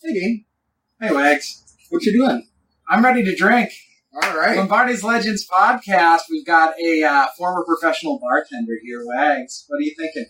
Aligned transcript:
Hey, 0.00 0.12
Dean. 0.12 0.44
Hey, 1.00 1.12
Wags. 1.12 1.64
What 1.90 2.04
you 2.04 2.12
doing? 2.12 2.46
I'm 2.88 3.04
ready 3.04 3.24
to 3.24 3.34
drink. 3.34 3.72
All 4.14 4.36
right. 4.36 4.56
Lombardi's 4.56 5.02
Legends 5.02 5.44
podcast. 5.44 6.20
We've 6.30 6.46
got 6.46 6.78
a 6.78 7.02
uh, 7.02 7.26
former 7.36 7.64
professional 7.64 8.20
bartender 8.20 8.74
here, 8.84 9.04
Wags. 9.04 9.64
What 9.66 9.78
are 9.78 9.82
you 9.82 9.96
thinking? 9.98 10.26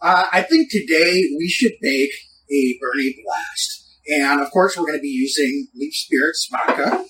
Uh, 0.00 0.24
I 0.32 0.40
think 0.40 0.70
today 0.70 1.22
we 1.36 1.48
should 1.48 1.72
make 1.82 2.10
a 2.50 2.78
Bernie 2.80 3.14
Blast. 3.22 3.98
And 4.10 4.40
of 4.40 4.50
course, 4.52 4.78
we're 4.78 4.86
going 4.86 4.98
to 4.98 5.02
be 5.02 5.08
using 5.08 5.68
Leap 5.74 5.92
Spirits 5.92 6.48
vodka. 6.50 7.04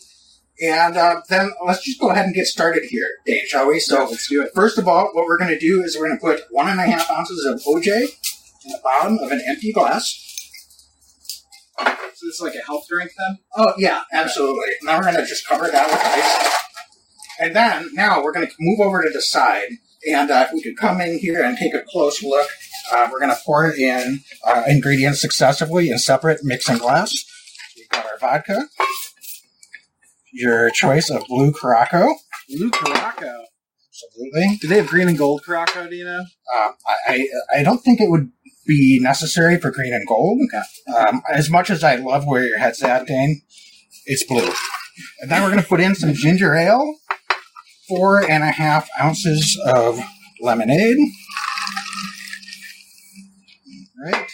And 0.61 0.97
uh, 0.97 1.21
then 1.29 1.53
let's 1.65 1.85
just 1.85 2.01
go 2.01 2.11
ahead 2.11 2.25
and 2.25 2.35
get 2.35 2.47
started 2.49 2.83
here, 2.89 3.07
Dave, 3.25 3.47
shall 3.47 3.69
we? 3.69 3.79
So, 3.79 4.07
let's 4.07 4.29
do 4.29 4.43
it. 4.43 4.51
first 4.53 4.79
of 4.79 4.89
all, 4.89 5.11
what 5.13 5.27
we're 5.27 5.39
going 5.39 5.57
to 5.57 5.61
do 5.61 5.81
is 5.85 5.97
we're 5.97 6.09
going 6.09 6.19
to 6.19 6.27
put 6.27 6.43
one 6.51 6.69
and 6.69 6.81
a 6.81 6.87
half 6.87 7.09
ounces 7.09 7.45
of 7.47 7.61
OJ 7.73 7.87
in 8.67 8.73
the 8.73 8.81
bottom 8.83 9.19
of 9.19 9.31
an 9.31 9.41
empty 9.47 9.73
glass. 9.73 10.27
So 12.15 12.27
this 12.27 12.35
is 12.35 12.41
like 12.41 12.55
a 12.55 12.65
health 12.67 12.87
drink 12.89 13.13
then? 13.17 13.39
Oh, 13.57 13.73
yeah, 13.79 14.03
absolutely. 14.13 14.69
Now 14.83 14.99
we're 14.99 15.05
going 15.05 15.17
to 15.17 15.27
just 15.27 15.47
cover 15.47 15.69
that 15.69 15.87
with 15.91 16.01
ice. 16.05 16.57
And 17.39 17.57
then 17.57 17.91
now 17.95 18.23
we're 18.23 18.33
going 18.33 18.47
to 18.47 18.53
move 18.61 18.81
over 18.81 19.03
to 19.03 19.11
the 19.11 19.23
side. 19.23 19.71
And 20.09 20.31
uh, 20.31 20.47
if 20.47 20.53
we 20.53 20.63
could 20.63 20.77
come 20.77 21.01
in 21.01 21.19
here 21.19 21.43
and 21.43 21.57
take 21.57 21.75
a 21.75 21.83
close 21.89 22.23
look, 22.23 22.49
uh, 22.93 23.09
we're 23.11 23.21
going 23.21 23.31
to 23.31 23.41
pour 23.45 23.71
in 23.71 24.21
uh, 24.47 24.65
ingredients 24.67 25.21
successively 25.21 25.91
in 25.91 25.99
separate 25.99 26.41
mixing 26.43 26.79
glass. 26.79 27.13
We've 27.77 27.89
got 27.89 28.07
our 28.07 28.19
vodka, 28.19 28.69
your 30.33 30.71
choice 30.71 31.11
of 31.11 31.27
blue 31.29 31.53
Curaçao. 31.53 32.15
Blue 32.49 32.71
Curaçao. 32.71 33.45
Absolutely. 33.89 34.59
Do 34.61 34.69
they 34.69 34.77
have 34.77 34.89
green 34.89 35.09
and 35.09 35.19
gold 35.19 35.43
Curaçao, 35.47 35.89
do 35.89 35.97
you 35.97 36.05
know? 36.05 36.25
Uh, 36.55 36.73
I, 36.87 36.97
I 37.09 37.27
I 37.59 37.63
don't 37.63 37.79
think 37.79 38.01
it 38.01 38.11
would 38.11 38.31
be 38.67 38.99
necessary 39.01 39.59
for 39.59 39.71
green 39.71 39.93
and 39.93 40.07
gold. 40.07 40.41
Um, 40.97 41.23
as 41.33 41.51
much 41.51 41.71
as 41.71 41.83
I 41.83 41.97
love 41.97 42.27
where 42.27 42.47
your 42.47 42.59
head's 42.59 42.83
at, 42.83 43.07
Dane, 43.07 43.43
it's 44.07 44.25
blue. 44.25 44.53
And 45.21 45.31
then 45.31 45.43
we're 45.43 45.51
going 45.51 45.63
to 45.63 45.69
put 45.69 45.81
in 45.81 45.95
some 45.95 46.13
ginger 46.13 46.55
ale, 46.55 46.97
four 47.89 48.23
and 48.23 48.43
a 48.43 48.51
half 48.51 48.89
ounces 49.01 49.59
of 49.67 49.99
lemonade. 50.41 50.99
Right. 54.03 54.31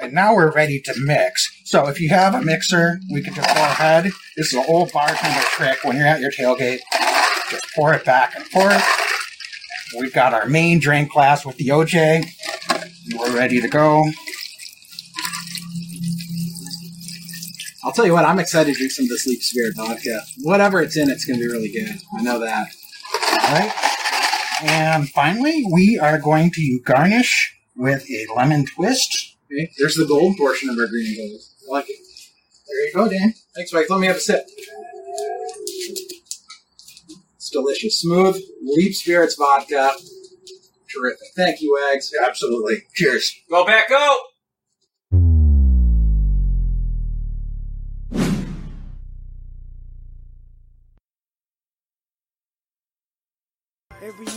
And 0.00 0.12
now 0.12 0.34
we're 0.34 0.52
ready 0.52 0.80
to 0.82 0.94
mix. 0.98 1.50
So 1.64 1.88
if 1.88 2.00
you 2.00 2.08
have 2.10 2.34
a 2.34 2.42
mixer, 2.42 2.98
we 3.12 3.22
can 3.22 3.34
just 3.34 3.48
go 3.48 3.62
ahead. 3.62 4.04
This 4.36 4.48
is 4.48 4.54
an 4.54 4.64
old 4.68 4.92
bartender 4.92 5.40
trick. 5.50 5.78
When 5.84 5.96
you're 5.96 6.06
at 6.06 6.20
your 6.20 6.30
tailgate, 6.30 6.80
just 7.50 7.66
pour 7.74 7.94
it 7.94 8.04
back 8.04 8.34
and 8.36 8.44
forth. 8.46 8.84
We've 9.98 10.12
got 10.12 10.34
our 10.34 10.46
main 10.46 10.78
drink 10.78 11.12
glass 11.12 11.44
with 11.44 11.56
the 11.56 11.68
OJ. 11.68 12.26
We're 13.18 13.34
ready 13.34 13.60
to 13.60 13.68
go. 13.68 14.04
I'll 17.84 17.92
tell 17.92 18.04
you 18.04 18.12
what, 18.12 18.24
I'm 18.24 18.38
excited 18.38 18.72
to 18.72 18.78
drink 18.78 18.92
some 18.92 19.04
of 19.04 19.10
this 19.10 19.26
Leap 19.26 19.42
Spirit 19.42 19.74
vodka. 19.76 20.20
Whatever 20.42 20.80
it's 20.80 20.96
in, 20.96 21.08
it's 21.08 21.24
going 21.24 21.38
to 21.38 21.46
be 21.46 21.52
really 21.52 21.70
good. 21.70 22.00
I 22.18 22.22
know 22.22 22.40
that. 22.40 22.68
All 23.30 23.38
right. 23.38 23.72
And 24.62 25.08
finally, 25.08 25.64
we 25.72 25.98
are 25.98 26.18
going 26.18 26.50
to 26.52 26.80
garnish 26.84 27.56
with 27.76 28.10
a 28.10 28.26
lemon 28.34 28.66
twist. 28.66 29.36
Okay, 29.52 29.70
there's 29.78 29.94
the 29.94 30.04
gold 30.04 30.36
portion 30.36 30.68
of 30.68 30.78
our 30.78 30.88
green 30.88 31.06
and 31.06 31.16
gold. 31.16 31.40
I 31.68 31.72
like 31.72 31.90
it. 31.90 31.98
There 32.66 32.86
you 32.86 32.92
go, 32.92 33.08
Dan. 33.08 33.34
Thanks, 33.54 33.72
Wags. 33.72 33.88
Let 33.88 34.00
me 34.00 34.08
have 34.08 34.16
a 34.16 34.20
sip. 34.20 34.48
It's 37.46 37.52
delicious. 37.52 38.00
Smooth, 38.00 38.42
Leap 38.60 38.92
Spirits 38.92 39.36
vodka. 39.36 39.92
Terrific. 40.92 41.28
Thank 41.36 41.60
you, 41.60 41.78
Eggs. 41.92 42.12
Absolutely. 42.26 42.82
Cheers. 42.92 43.40
Go 43.48 43.64
back, 43.64 43.88
go! 43.88 44.16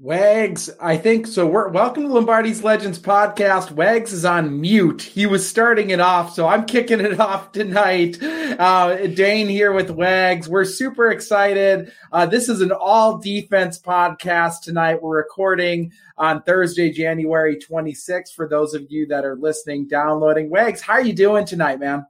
Wags, 0.00 0.68
I 0.80 0.96
think 0.96 1.28
so. 1.28 1.46
We're 1.46 1.68
welcome 1.68 2.02
to 2.02 2.08
Lombardi's 2.08 2.64
Legends 2.64 2.98
podcast. 2.98 3.70
Wags 3.70 4.12
is 4.12 4.24
on 4.24 4.60
mute. 4.60 5.02
He 5.02 5.24
was 5.24 5.48
starting 5.48 5.90
it 5.90 6.00
off, 6.00 6.34
so 6.34 6.48
I'm 6.48 6.64
kicking 6.64 6.98
it 6.98 7.20
off 7.20 7.52
tonight. 7.52 8.20
Uh, 8.20 9.06
Dane 9.06 9.46
here 9.48 9.72
with 9.72 9.90
Wags. 9.90 10.48
We're 10.48 10.64
super 10.64 11.12
excited. 11.12 11.92
Uh, 12.10 12.26
this 12.26 12.48
is 12.48 12.60
an 12.60 12.72
all 12.72 13.18
defense 13.18 13.80
podcast 13.80 14.62
tonight. 14.62 15.00
We're 15.00 15.16
recording 15.16 15.92
on 16.18 16.42
Thursday, 16.42 16.90
January 16.90 17.56
26th. 17.56 18.34
For 18.34 18.48
those 18.48 18.74
of 18.74 18.90
you 18.90 19.06
that 19.06 19.24
are 19.24 19.36
listening, 19.36 19.86
downloading. 19.86 20.50
Wags, 20.50 20.80
how 20.80 20.94
are 20.94 21.02
you 21.02 21.12
doing 21.12 21.46
tonight, 21.46 21.78
man? 21.78 22.04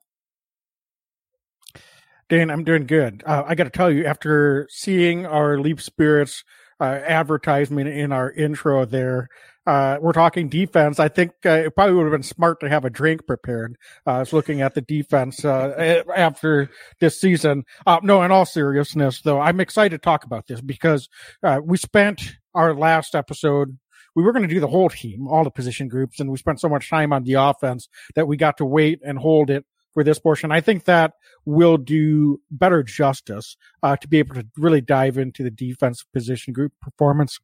Dan, 2.30 2.50
I'm 2.50 2.64
doing 2.64 2.86
good. 2.86 3.22
Uh, 3.26 3.42
I 3.46 3.54
got 3.54 3.64
to 3.64 3.70
tell 3.70 3.90
you, 3.90 4.06
after 4.06 4.66
seeing 4.70 5.26
our 5.26 5.58
Leap 5.58 5.82
Spirits 5.82 6.44
uh, 6.80 6.84
advertisement 6.84 7.88
in 7.88 8.12
our 8.12 8.30
intro 8.30 8.84
there, 8.84 9.28
uh, 9.66 9.96
we're 10.00 10.12
talking 10.12 10.48
defense. 10.48 11.00
I 11.00 11.08
think 11.08 11.32
uh, 11.46 11.50
it 11.50 11.74
probably 11.74 11.94
would 11.94 12.04
have 12.04 12.12
been 12.12 12.22
smart 12.22 12.60
to 12.60 12.68
have 12.68 12.84
a 12.84 12.90
drink 12.90 13.26
prepared. 13.26 13.76
Uh, 14.06 14.10
I 14.10 14.18
was 14.20 14.32
looking 14.32 14.60
at 14.60 14.74
the 14.74 14.82
defense 14.82 15.44
uh, 15.44 16.02
after 16.14 16.70
this 17.00 17.20
season. 17.20 17.64
Uh, 17.86 18.00
no, 18.02 18.22
in 18.22 18.30
all 18.30 18.44
seriousness, 18.44 19.22
though, 19.22 19.40
I'm 19.40 19.60
excited 19.60 20.02
to 20.02 20.04
talk 20.04 20.24
about 20.24 20.46
this 20.46 20.60
because 20.60 21.08
uh, 21.42 21.60
we 21.64 21.78
spent 21.78 22.36
our 22.54 22.74
last 22.74 23.14
episode 23.14 23.78
we 24.14 24.22
were 24.22 24.32
going 24.32 24.46
to 24.46 24.54
do 24.54 24.60
the 24.60 24.68
whole 24.68 24.88
team, 24.88 25.26
all 25.26 25.42
the 25.42 25.50
position 25.50 25.88
groups, 25.88 26.20
and 26.20 26.30
we 26.30 26.38
spent 26.38 26.60
so 26.60 26.68
much 26.68 26.88
time 26.88 27.12
on 27.12 27.24
the 27.24 27.34
offense 27.34 27.88
that 28.14 28.28
we 28.28 28.36
got 28.36 28.58
to 28.58 28.64
wait 28.64 29.00
and 29.04 29.18
hold 29.18 29.50
it 29.50 29.64
for 29.94 30.04
this 30.04 30.18
portion. 30.18 30.52
I 30.52 30.60
think 30.60 30.84
that 30.84 31.14
will 31.46 31.78
do 31.78 32.40
better 32.50 32.82
justice 32.82 33.56
uh, 33.82 33.96
to 33.96 34.08
be 34.08 34.18
able 34.18 34.34
to 34.34 34.46
really 34.58 34.80
dive 34.80 35.16
into 35.16 35.42
the 35.42 35.50
defensive 35.50 36.06
position 36.12 36.52
group 36.52 36.72
performance 36.82 37.38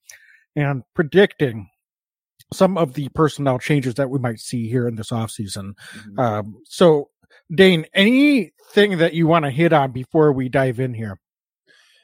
and 0.56 0.82
predicting 0.94 1.70
some 2.52 2.76
of 2.76 2.94
the 2.94 3.08
personnel 3.10 3.58
changes 3.58 3.94
that 3.94 4.10
we 4.10 4.18
might 4.18 4.40
see 4.40 4.68
here 4.68 4.88
in 4.88 4.96
this 4.96 5.10
offseason. 5.10 5.72
Mm-hmm. 5.94 6.18
Um, 6.18 6.56
so, 6.64 7.10
Dane, 7.54 7.86
anything 7.94 8.98
that 8.98 9.14
you 9.14 9.26
want 9.26 9.44
to 9.44 9.50
hit 9.50 9.72
on 9.72 9.92
before 9.92 10.32
we 10.32 10.48
dive 10.48 10.80
in 10.80 10.92
here? 10.94 11.20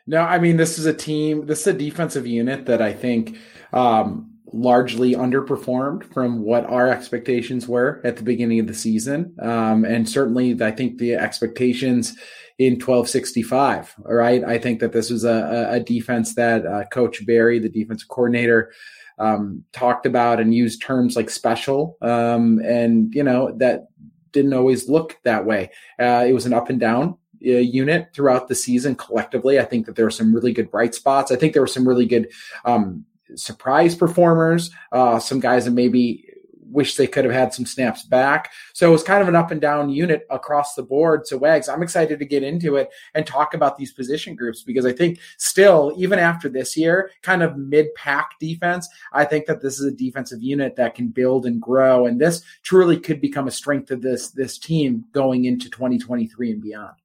No, 0.07 0.21
I 0.21 0.39
mean 0.39 0.57
this 0.57 0.79
is 0.79 0.87
a 0.87 0.95
team. 0.95 1.47
This 1.47 1.63
is 1.63 1.67
a 1.69 1.73
defensive 1.73 2.27
unit 2.27 2.67
that 2.67 2.81
I 2.81 2.93
think 2.93 3.39
um, 3.73 4.36
largely 4.53 5.15
underperformed 5.15 6.05
from 6.13 6.43
what 6.43 6.65
our 6.67 6.89
expectations 6.89 7.67
were 7.67 8.01
at 8.05 8.17
the 8.17 8.23
beginning 8.23 8.61
of 8.61 8.67
the 8.67 8.75
season, 8.75 9.35
um, 9.41 9.85
and 9.85 10.09
certainly 10.09 10.61
I 10.63 10.71
think 10.71 10.99
the 10.99 11.15
expectations 11.15 12.17
in 12.59 12.75
1265. 12.75 13.95
All 14.07 14.15
right, 14.15 14.43
I 14.45 14.59
think 14.59 14.81
that 14.81 14.93
this 14.93 15.11
was 15.11 15.25
a, 15.25 15.69
a 15.71 15.81
defense 15.81 16.35
that 16.35 16.67
uh, 16.67 16.85
Coach 16.87 17.25
Barry, 17.27 17.59
the 17.59 17.69
defensive 17.69 18.09
coordinator. 18.09 18.73
Um, 19.19 19.65
talked 19.73 20.05
about 20.05 20.41
and 20.41 20.55
used 20.55 20.83
terms 20.83 21.17
like 21.17 21.31
special, 21.31 21.97
um, 22.03 22.59
and 22.63 23.15
you 23.15 23.23
know 23.23 23.51
that 23.57 23.87
didn't 24.33 24.53
always 24.53 24.91
look 24.91 25.17
that 25.25 25.47
way. 25.47 25.71
Uh, 25.99 26.27
it 26.29 26.35
was 26.35 26.45
an 26.45 26.53
up 26.53 26.69
and 26.69 26.79
down 26.79 27.17
uh, 27.45 27.59
unit 27.59 28.09
throughout 28.15 28.49
the 28.49 28.55
season 28.55 28.95
collectively. 28.95 29.59
I 29.59 29.65
think 29.65 29.87
that 29.87 29.97
there 29.97 30.05
were 30.05 30.11
some 30.11 30.35
really 30.35 30.53
good 30.53 30.71
bright 30.71 30.95
spots. 30.95 31.33
I 31.33 31.37
think 31.37 31.55
there 31.55 31.63
were 31.63 31.67
some 31.67 31.89
really 31.89 32.05
good 32.07 32.31
um, 32.67 33.07
surprise 33.35 33.95
performers, 33.95 34.71
uh, 34.93 35.19
some 35.19 35.41
guys 35.41 35.65
that 35.65 35.73
maybe 35.73 36.27
wish 36.71 36.97
they 36.97 37.07
could 37.07 37.25
have 37.25 37.33
had 37.33 37.55
some 37.55 37.65
snaps 37.65 38.03
back. 38.03 38.53
So 38.73 38.89
it 38.89 38.93
was 38.93 39.03
kind 39.03 39.23
of 39.23 39.29
an 39.29 39.37
up 39.37 39.51
and 39.51 39.61
down 39.61 39.89
unit 39.89 40.27
across 40.31 40.75
the 40.75 40.83
board. 40.83 41.27
So 41.27 41.39
Wags, 41.39 41.69
I'm 41.69 41.83
excited 41.83 42.19
to 42.19 42.25
get 42.25 42.43
into 42.43 42.77
it 42.77 42.91
and 43.15 43.27
talk 43.27 43.55
about 43.55 43.77
these 43.77 43.93
position 43.93 44.35
groups 44.35 44.63
because 44.63 44.85
I 44.85 44.93
think 44.93 45.21
still, 45.39 45.95
even 45.97 46.19
after 46.19 46.49
this 46.49 46.77
year, 46.77 47.11
kind 47.23 47.43
of 47.43 47.57
mid 47.57 47.95
pack 47.95 48.39
defense, 48.41 48.89
I 49.13 49.25
think 49.25 49.47
that 49.47 49.63
this 49.63 49.79
is 49.79 49.87
a 49.87 49.97
defensive 49.97 50.43
unit 50.43 50.77
that 50.77 50.95
can 50.95 51.09
build 51.09 51.47
and 51.47 51.61
grow. 51.61 52.07
And 52.07 52.21
this 52.21 52.43
truly 52.63 52.99
could 52.99 53.21
become 53.21 53.49
a 53.49 53.53
strength 53.53 53.91
of 53.91 54.03
this, 54.03 54.31
this 54.31 54.59
team 54.59 55.05
going 55.13 55.45
into 55.45 55.71
2023 55.71 56.53
and 56.53 56.63
beyond. 56.63 56.97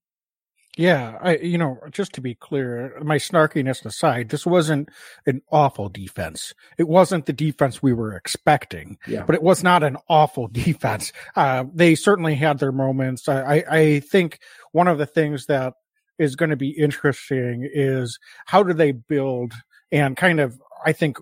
Yeah, 0.77 1.17
I 1.21 1.37
you 1.37 1.57
know, 1.57 1.79
just 1.91 2.13
to 2.13 2.21
be 2.21 2.35
clear, 2.35 2.97
my 3.03 3.17
snarkiness 3.17 3.85
aside, 3.85 4.29
this 4.29 4.45
wasn't 4.45 4.89
an 5.25 5.41
awful 5.51 5.89
defense. 5.89 6.53
It 6.77 6.87
wasn't 6.87 7.25
the 7.25 7.33
defense 7.33 7.83
we 7.83 7.91
were 7.91 8.15
expecting, 8.15 8.97
Yeah. 9.05 9.23
but 9.25 9.35
it 9.35 9.43
was 9.43 9.63
not 9.63 9.83
an 9.83 9.97
awful 10.07 10.47
defense. 10.51 11.11
Uh, 11.35 11.65
they 11.73 11.95
certainly 11.95 12.35
had 12.35 12.59
their 12.59 12.71
moments. 12.71 13.27
I, 13.27 13.41
I, 13.41 13.63
I 13.69 13.99
think 13.99 14.39
one 14.71 14.87
of 14.87 14.97
the 14.97 15.05
things 15.05 15.47
that 15.47 15.73
is 16.17 16.35
going 16.35 16.51
to 16.51 16.55
be 16.55 16.69
interesting 16.69 17.67
is 17.71 18.17
how 18.45 18.63
do 18.63 18.73
they 18.73 18.91
build 18.91 19.53
and 19.91 20.15
kind 20.15 20.39
of, 20.39 20.57
I 20.85 20.93
think 20.93 21.17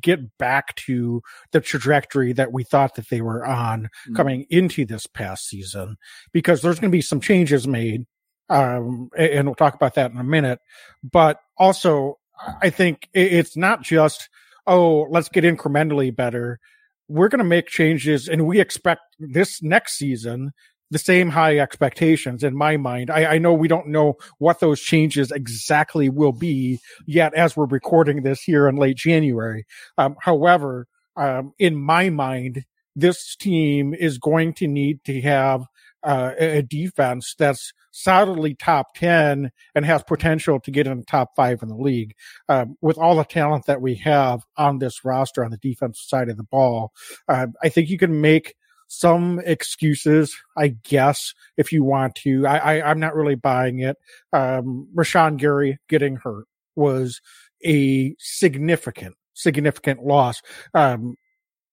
get 0.00 0.38
back 0.38 0.74
to 0.74 1.22
the 1.50 1.60
trajectory 1.60 2.32
that 2.32 2.52
we 2.52 2.64
thought 2.64 2.94
that 2.94 3.08
they 3.08 3.20
were 3.20 3.46
on 3.46 3.84
mm-hmm. 3.84 4.14
coming 4.14 4.46
into 4.48 4.84
this 4.84 5.06
past 5.06 5.48
season 5.48 5.96
because 6.32 6.62
there's 6.62 6.80
going 6.80 6.90
to 6.90 6.96
be 6.96 7.02
some 7.02 7.20
changes 7.20 7.66
made. 7.66 8.06
Um, 8.52 9.08
and 9.16 9.48
we'll 9.48 9.54
talk 9.54 9.74
about 9.74 9.94
that 9.94 10.10
in 10.10 10.18
a 10.18 10.24
minute, 10.24 10.60
but 11.02 11.38
also 11.56 12.18
I 12.60 12.68
think 12.70 13.08
it's 13.14 13.56
not 13.56 13.82
just, 13.82 14.28
oh, 14.66 15.06
let's 15.10 15.30
get 15.30 15.44
incrementally 15.44 16.14
better. 16.14 16.60
We're 17.08 17.28
going 17.28 17.38
to 17.38 17.44
make 17.44 17.66
changes 17.66 18.28
and 18.28 18.46
we 18.46 18.60
expect 18.60 19.00
this 19.18 19.62
next 19.62 19.96
season 19.96 20.52
the 20.90 20.98
same 20.98 21.30
high 21.30 21.58
expectations 21.58 22.44
in 22.44 22.54
my 22.54 22.76
mind. 22.76 23.10
I, 23.10 23.24
I, 23.24 23.38
know 23.38 23.54
we 23.54 23.66
don't 23.66 23.88
know 23.88 24.18
what 24.36 24.60
those 24.60 24.78
changes 24.78 25.30
exactly 25.30 26.10
will 26.10 26.32
be 26.32 26.80
yet 27.06 27.32
as 27.32 27.56
we're 27.56 27.64
recording 27.64 28.22
this 28.22 28.42
here 28.42 28.68
in 28.68 28.76
late 28.76 28.98
January. 28.98 29.64
Um, 29.96 30.16
however, 30.20 30.86
um, 31.16 31.54
in 31.58 31.76
my 31.76 32.10
mind, 32.10 32.66
this 32.94 33.34
team 33.36 33.94
is 33.94 34.18
going 34.18 34.52
to 34.54 34.66
need 34.66 35.02
to 35.04 35.22
have 35.22 35.64
uh, 36.02 36.32
a 36.38 36.62
defense 36.62 37.34
that's 37.38 37.72
solidly 37.92 38.54
top 38.54 38.94
10 38.94 39.50
and 39.74 39.84
has 39.84 40.02
potential 40.02 40.58
to 40.60 40.70
get 40.70 40.86
in 40.86 40.98
the 40.98 41.04
top 41.04 41.30
five 41.36 41.62
in 41.62 41.68
the 41.68 41.76
league. 41.76 42.14
Um, 42.48 42.76
with 42.80 42.98
all 42.98 43.16
the 43.16 43.24
talent 43.24 43.66
that 43.66 43.80
we 43.80 43.94
have 43.96 44.42
on 44.56 44.78
this 44.78 45.04
roster 45.04 45.44
on 45.44 45.50
the 45.50 45.58
defensive 45.58 46.04
side 46.04 46.28
of 46.28 46.36
the 46.36 46.44
ball, 46.44 46.92
uh, 47.28 47.48
I 47.62 47.68
think 47.68 47.88
you 47.88 47.98
can 47.98 48.20
make 48.20 48.54
some 48.88 49.40
excuses, 49.46 50.36
I 50.56 50.68
guess, 50.68 51.32
if 51.56 51.72
you 51.72 51.82
want 51.82 52.14
to. 52.16 52.46
I, 52.46 52.78
I 52.80 52.90
am 52.90 53.00
not 53.00 53.14
really 53.14 53.36
buying 53.36 53.78
it. 53.80 53.96
Um, 54.32 54.88
Rashan 54.94 55.38
Gary 55.38 55.78
getting 55.88 56.16
hurt 56.16 56.46
was 56.76 57.20
a 57.64 58.14
significant, 58.18 59.16
significant 59.32 60.04
loss. 60.04 60.42
Um, 60.74 61.16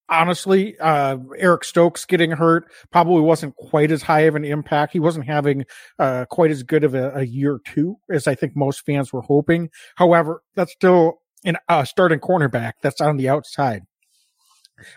honestly, 0.09 0.77
uh, 0.79 1.17
Eric 1.37 1.63
Stokes 1.63 2.05
getting 2.05 2.31
hurt 2.31 2.71
probably 2.91 3.21
wasn't 3.21 3.55
quite 3.55 3.91
as 3.91 4.03
high 4.03 4.21
of 4.21 4.35
an 4.35 4.43
impact. 4.43 4.93
He 4.93 4.99
wasn't 4.99 5.27
having 5.27 5.65
uh, 5.97 6.25
quite 6.29 6.51
as 6.51 6.63
good 6.63 6.83
of 6.83 6.95
a, 6.95 7.11
a, 7.15 7.23
year 7.23 7.59
two 7.65 7.97
as 8.09 8.27
I 8.27 8.35
think 8.35 8.55
most 8.55 8.85
fans 8.85 9.13
were 9.13 9.21
hoping. 9.21 9.69
However, 9.95 10.41
that's 10.55 10.71
still 10.71 11.21
an 11.45 11.57
uh, 11.67 11.85
starting 11.85 12.19
cornerback 12.19 12.73
that's 12.81 13.01
on 13.01 13.17
the 13.17 13.29
outside. 13.29 13.83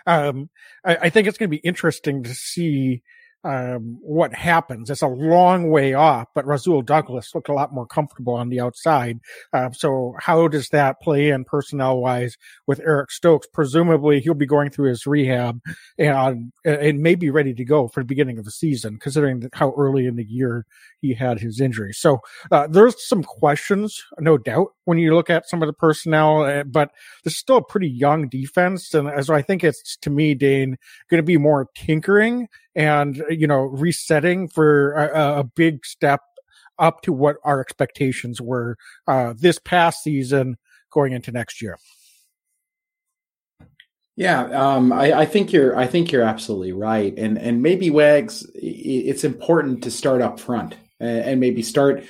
Um, 0.05 0.49
I, 0.85 0.95
I 1.03 1.09
think 1.09 1.27
it's 1.27 1.37
going 1.37 1.49
to 1.49 1.57
be 1.57 1.67
interesting 1.67 2.23
to 2.23 2.33
see 2.33 3.03
um, 3.43 3.97
what 4.01 4.33
happens. 4.33 4.89
It's 4.89 5.01
a 5.01 5.07
long 5.07 5.69
way 5.69 5.93
off, 5.93 6.27
but 6.33 6.45
Rasul 6.45 6.81
Douglas 6.81 7.35
looked 7.35 7.49
a 7.49 7.53
lot 7.53 7.73
more 7.73 7.85
comfortable 7.85 8.33
on 8.33 8.49
the 8.49 8.59
outside. 8.59 9.19
Uh, 9.51 9.71
so 9.71 10.15
how 10.19 10.47
does 10.47 10.69
that 10.69 11.01
play 11.01 11.29
in 11.29 11.43
personnel 11.43 11.97
wise 11.97 12.37
with 12.67 12.79
Eric 12.79 13.11
Stokes? 13.11 13.47
Presumably 13.47 14.19
he'll 14.19 14.33
be 14.33 14.45
going 14.45 14.69
through 14.69 14.89
his 14.89 15.05
rehab 15.05 15.59
and, 15.97 16.51
and 16.63 17.01
may 17.01 17.15
be 17.15 17.29
ready 17.29 17.53
to 17.53 17.65
go 17.65 17.87
for 17.87 18.01
the 18.01 18.07
beginning 18.07 18.37
of 18.37 18.45
the 18.45 18.51
season, 18.51 18.97
considering 18.97 19.49
how 19.53 19.73
early 19.77 20.05
in 20.05 20.15
the 20.15 20.25
year 20.25 20.65
he 21.01 21.13
had 21.13 21.39
his 21.39 21.59
injury. 21.59 21.93
So 21.93 22.19
uh, 22.51 22.67
there's 22.67 23.05
some 23.05 23.23
questions, 23.23 24.03
no 24.19 24.37
doubt, 24.37 24.73
when 24.85 24.97
you 24.97 25.13
look 25.13 25.29
at 25.29 25.49
some 25.49 25.61
of 25.61 25.67
the 25.67 25.73
personnel, 25.73 26.43
uh, 26.43 26.63
but 26.63 26.91
this 27.23 27.33
is 27.33 27.39
still 27.39 27.57
a 27.57 27.63
pretty 27.63 27.89
young 27.89 28.29
defense. 28.29 28.93
And 28.93 29.09
as 29.09 29.29
I 29.29 29.41
think 29.41 29.63
it's 29.63 29.97
to 29.97 30.09
me, 30.09 30.33
Dane, 30.33 30.77
going 31.09 31.19
to 31.19 31.25
be 31.25 31.37
more 31.37 31.67
tinkering 31.75 32.47
and, 32.75 33.23
you 33.29 33.47
know, 33.47 33.61
resetting 33.61 34.47
for 34.47 34.93
a, 34.93 35.39
a 35.39 35.43
big 35.43 35.85
step 35.85 36.21
up 36.79 37.01
to 37.03 37.13
what 37.13 37.37
our 37.43 37.61
expectations 37.61 38.41
were 38.41 38.77
uh, 39.07 39.33
this 39.37 39.59
past 39.59 40.03
season 40.03 40.57
going 40.91 41.13
into 41.13 41.31
next 41.31 41.61
year. 41.61 41.77
Yeah, 44.15 44.43
um, 44.43 44.93
I, 44.93 45.21
I, 45.21 45.25
think 45.25 45.51
you're. 45.51 45.75
I 45.75 45.87
think 45.87 46.11
you're 46.11 46.21
absolutely 46.21 46.71
right, 46.71 47.17
and 47.17 47.35
and 47.39 47.63
maybe 47.63 47.89
Wags. 47.89 48.45
It's 48.53 49.23
important 49.23 49.83
to 49.83 49.91
start 49.91 50.21
up 50.21 50.39
front 50.39 50.75
and 50.99 51.39
maybe 51.39 51.63
start. 51.63 52.03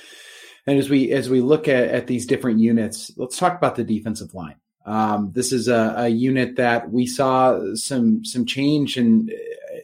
And 0.66 0.78
as 0.78 0.90
we 0.90 1.12
as 1.12 1.30
we 1.30 1.40
look 1.40 1.66
at, 1.66 1.88
at 1.88 2.06
these 2.06 2.26
different 2.26 2.60
units, 2.60 3.10
let's 3.16 3.38
talk 3.38 3.56
about 3.56 3.76
the 3.76 3.84
defensive 3.84 4.34
line. 4.34 4.56
Um, 4.84 5.32
this 5.34 5.50
is 5.50 5.68
a, 5.68 5.94
a, 5.96 6.08
unit 6.08 6.56
that 6.56 6.90
we 6.90 7.06
saw 7.06 7.74
some 7.74 8.22
some 8.22 8.44
change, 8.44 8.98
and 8.98 9.32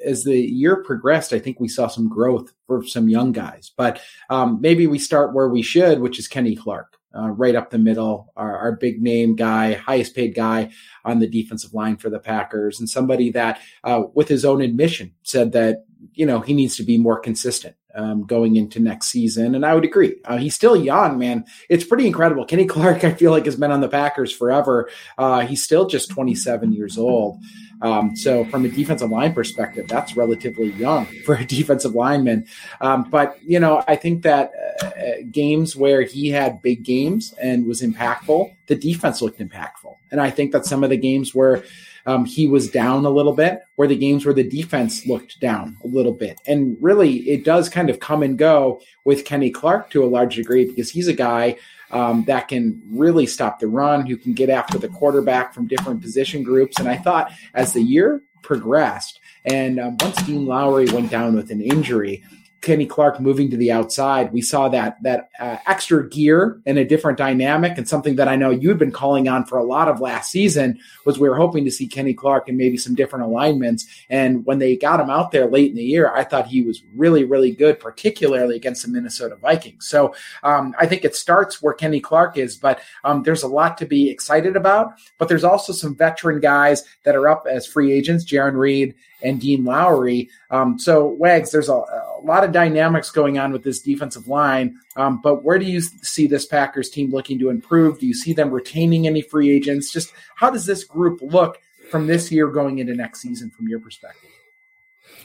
as 0.04 0.24
the 0.24 0.38
year 0.38 0.82
progressed, 0.82 1.32
I 1.32 1.38
think 1.38 1.60
we 1.60 1.68
saw 1.68 1.88
some 1.88 2.08
growth 2.08 2.52
for 2.66 2.84
some 2.84 3.08
young 3.08 3.32
guys. 3.32 3.70
But 3.76 4.00
um, 4.28 4.60
maybe 4.60 4.86
we 4.86 4.98
start 4.98 5.34
where 5.34 5.48
we 5.48 5.62
should, 5.62 6.00
which 6.00 6.18
is 6.18 6.28
Kenny 6.28 6.56
Clark. 6.56 6.96
Uh, 7.12 7.28
right 7.30 7.56
up 7.56 7.70
the 7.70 7.78
middle, 7.78 8.32
our, 8.36 8.56
our, 8.56 8.70
big 8.76 9.02
name 9.02 9.34
guy, 9.34 9.72
highest 9.72 10.14
paid 10.14 10.32
guy 10.32 10.70
on 11.04 11.18
the 11.18 11.26
defensive 11.26 11.74
line 11.74 11.96
for 11.96 12.08
the 12.08 12.20
Packers, 12.20 12.78
and 12.78 12.88
somebody 12.88 13.30
that, 13.32 13.60
uh, 13.82 14.04
with 14.14 14.28
his 14.28 14.44
own 14.44 14.60
admission, 14.60 15.12
said 15.24 15.50
that 15.50 15.84
you 16.14 16.24
know 16.24 16.38
he 16.38 16.54
needs 16.54 16.76
to 16.76 16.84
be 16.84 16.98
more 16.98 17.18
consistent 17.18 17.74
um, 17.94 18.26
going 18.26 18.56
into 18.56 18.80
next 18.80 19.08
season. 19.08 19.54
And 19.54 19.64
I 19.64 19.74
would 19.74 19.84
agree. 19.84 20.16
Uh, 20.24 20.38
he's 20.38 20.54
still 20.54 20.76
young, 20.76 21.18
man. 21.18 21.44
It's 21.68 21.84
pretty 21.84 22.06
incredible. 22.06 22.44
Kenny 22.44 22.66
Clark, 22.66 23.04
I 23.04 23.14
feel 23.14 23.30
like, 23.30 23.46
has 23.46 23.56
been 23.56 23.72
on 23.72 23.80
the 23.80 23.88
Packers 23.88 24.32
forever. 24.32 24.90
Uh, 25.18 25.40
he's 25.40 25.62
still 25.62 25.86
just 25.86 26.10
27 26.10 26.72
years 26.72 26.98
old. 26.98 27.40
Um, 27.82 28.14
so, 28.14 28.44
from 28.44 28.64
a 28.64 28.68
defensive 28.68 29.10
line 29.10 29.32
perspective, 29.32 29.88
that's 29.88 30.16
relatively 30.16 30.70
young 30.72 31.06
for 31.24 31.34
a 31.34 31.44
defensive 31.46 31.94
lineman. 31.94 32.46
Um, 32.80 33.08
but, 33.10 33.38
you 33.42 33.58
know, 33.58 33.82
I 33.88 33.96
think 33.96 34.22
that 34.22 34.52
uh, 34.82 35.22
games 35.30 35.76
where 35.76 36.02
he 36.02 36.28
had 36.28 36.62
big 36.62 36.82
games 36.82 37.34
and 37.40 37.66
was 37.66 37.82
impactful, 37.82 38.54
the 38.66 38.74
defense 38.74 39.22
looked 39.22 39.38
impactful. 39.38 39.96
And 40.10 40.20
I 40.20 40.30
think 40.30 40.52
that 40.52 40.66
some 40.66 40.84
of 40.84 40.90
the 40.90 40.96
games 40.96 41.34
where 41.34 41.62
um, 42.06 42.24
he 42.24 42.46
was 42.46 42.70
down 42.70 43.04
a 43.04 43.10
little 43.10 43.32
bit, 43.32 43.60
where 43.76 43.88
the 43.88 43.96
games 43.96 44.24
where 44.24 44.34
the 44.34 44.48
defense 44.48 45.06
looked 45.06 45.40
down 45.40 45.76
a 45.84 45.86
little 45.86 46.12
bit. 46.12 46.40
And 46.46 46.76
really, 46.80 47.18
it 47.30 47.44
does 47.44 47.68
kind 47.68 47.90
of 47.90 48.00
come 48.00 48.22
and 48.22 48.38
go 48.38 48.80
with 49.04 49.24
Kenny 49.24 49.50
Clark 49.50 49.90
to 49.90 50.04
a 50.04 50.06
large 50.06 50.36
degree 50.36 50.64
because 50.64 50.90
he's 50.90 51.08
a 51.08 51.12
guy 51.12 51.56
um, 51.92 52.24
that 52.24 52.48
can 52.48 52.82
really 52.90 53.26
stop 53.26 53.58
the 53.58 53.68
run, 53.68 54.06
who 54.06 54.16
can 54.16 54.32
get 54.32 54.50
after 54.50 54.78
the 54.78 54.88
quarterback 54.88 55.54
from 55.54 55.66
different 55.66 56.00
position 56.00 56.42
groups. 56.42 56.78
And 56.78 56.88
I 56.88 56.96
thought 56.96 57.32
as 57.54 57.72
the 57.72 57.82
year 57.82 58.22
progressed, 58.42 59.20
and 59.44 59.78
um, 59.80 59.96
once 60.00 60.22
Dean 60.22 60.46
Lowry 60.46 60.86
went 60.86 61.10
down 61.10 61.34
with 61.34 61.50
an 61.50 61.60
injury, 61.60 62.22
Kenny 62.60 62.84
Clark 62.84 63.20
moving 63.20 63.50
to 63.50 63.56
the 63.56 63.72
outside, 63.72 64.32
we 64.32 64.42
saw 64.42 64.68
that 64.68 65.02
that 65.02 65.30
uh, 65.38 65.56
extra 65.66 66.08
gear 66.08 66.60
and 66.66 66.78
a 66.78 66.84
different 66.84 67.16
dynamic, 67.16 67.78
and 67.78 67.88
something 67.88 68.16
that 68.16 68.28
I 68.28 68.36
know 68.36 68.50
you 68.50 68.68
had 68.68 68.78
been 68.78 68.92
calling 68.92 69.28
on 69.28 69.46
for 69.46 69.58
a 69.58 69.64
lot 69.64 69.88
of 69.88 70.00
last 70.00 70.30
season 70.30 70.78
was 71.04 71.18
we 71.18 71.28
were 71.28 71.36
hoping 71.36 71.64
to 71.64 71.70
see 71.70 71.86
Kenny 71.86 72.12
Clark 72.12 72.48
and 72.48 72.58
maybe 72.58 72.76
some 72.76 72.94
different 72.94 73.24
alignments. 73.24 73.86
And 74.10 74.44
when 74.44 74.58
they 74.58 74.76
got 74.76 75.00
him 75.00 75.08
out 75.08 75.30
there 75.30 75.46
late 75.46 75.70
in 75.70 75.76
the 75.76 75.82
year, 75.82 76.12
I 76.14 76.24
thought 76.24 76.46
he 76.46 76.62
was 76.62 76.82
really, 76.94 77.24
really 77.24 77.50
good, 77.50 77.80
particularly 77.80 78.56
against 78.56 78.82
the 78.82 78.88
Minnesota 78.88 79.36
Vikings. 79.36 79.86
So 79.86 80.14
um, 80.42 80.74
I 80.78 80.86
think 80.86 81.04
it 81.04 81.16
starts 81.16 81.62
where 81.62 81.74
Kenny 81.74 82.00
Clark 82.00 82.36
is, 82.36 82.56
but 82.56 82.80
um, 83.04 83.22
there's 83.22 83.42
a 83.42 83.48
lot 83.48 83.78
to 83.78 83.86
be 83.86 84.10
excited 84.10 84.54
about. 84.56 84.92
But 85.18 85.28
there's 85.28 85.44
also 85.44 85.72
some 85.72 85.96
veteran 85.96 86.40
guys 86.40 86.84
that 87.04 87.16
are 87.16 87.28
up 87.28 87.46
as 87.50 87.66
free 87.66 87.92
agents, 87.92 88.24
Jarran 88.24 88.56
Reed 88.56 88.94
and 89.22 89.40
Dean 89.40 89.64
Lowry. 89.64 90.28
Um, 90.50 90.78
so 90.78 91.06
Wags, 91.06 91.50
there's 91.50 91.68
a, 91.68 91.74
a, 91.74 92.20
lot 92.22 92.44
of 92.44 92.49
dynamics 92.52 93.10
going 93.10 93.38
on 93.38 93.52
with 93.52 93.62
this 93.62 93.80
defensive 93.80 94.28
line. 94.28 94.76
Um, 94.96 95.20
but 95.22 95.44
where 95.44 95.58
do 95.58 95.66
you 95.66 95.80
see 95.80 96.26
this 96.26 96.46
Packers 96.46 96.90
team 96.90 97.10
looking 97.10 97.38
to 97.38 97.50
improve? 97.50 97.98
Do 97.98 98.06
you 98.06 98.14
see 98.14 98.32
them 98.32 98.50
retaining 98.50 99.06
any 99.06 99.22
free 99.22 99.50
agents? 99.50 99.92
Just 99.92 100.12
how 100.36 100.50
does 100.50 100.66
this 100.66 100.84
group 100.84 101.20
look 101.22 101.58
from 101.90 102.06
this 102.06 102.30
year 102.30 102.48
going 102.48 102.78
into 102.78 102.94
next 102.94 103.20
season 103.20 103.50
from 103.50 103.68
your 103.68 103.80
perspective? 103.80 104.30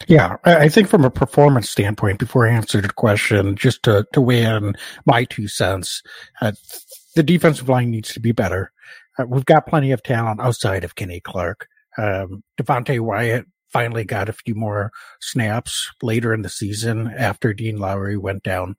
Yeah, 0.07 0.37
I 0.43 0.69
think 0.69 0.87
from 0.87 1.05
a 1.05 1.09
performance 1.09 1.69
standpoint, 1.69 2.19
before 2.19 2.47
I 2.47 2.51
answer 2.53 2.81
the 2.81 2.89
question, 2.89 3.55
just 3.55 3.83
to, 3.83 4.05
to 4.13 4.21
weigh 4.21 4.43
in 4.43 4.73
my 5.05 5.23
two 5.23 5.47
cents, 5.47 6.03
uh, 6.41 6.51
the 7.15 7.23
defensive 7.23 7.69
line 7.69 7.91
needs 7.91 8.13
to 8.13 8.19
be 8.19 8.31
better. 8.31 8.71
Uh, 9.17 9.25
we've 9.27 9.45
got 9.45 9.67
plenty 9.67 9.91
of 9.91 10.03
talent 10.03 10.41
outside 10.41 10.83
of 10.83 10.95
Kenny 10.95 11.21
Clark. 11.21 11.67
Um, 11.97 12.43
Devonte 12.59 12.99
Wyatt 12.99 13.45
finally 13.71 14.03
got 14.03 14.29
a 14.29 14.33
few 14.33 14.55
more 14.55 14.91
snaps 15.19 15.89
later 16.01 16.33
in 16.33 16.41
the 16.41 16.49
season 16.49 17.13
after 17.17 17.53
Dean 17.53 17.77
Lowry 17.77 18.17
went 18.17 18.43
down. 18.43 18.75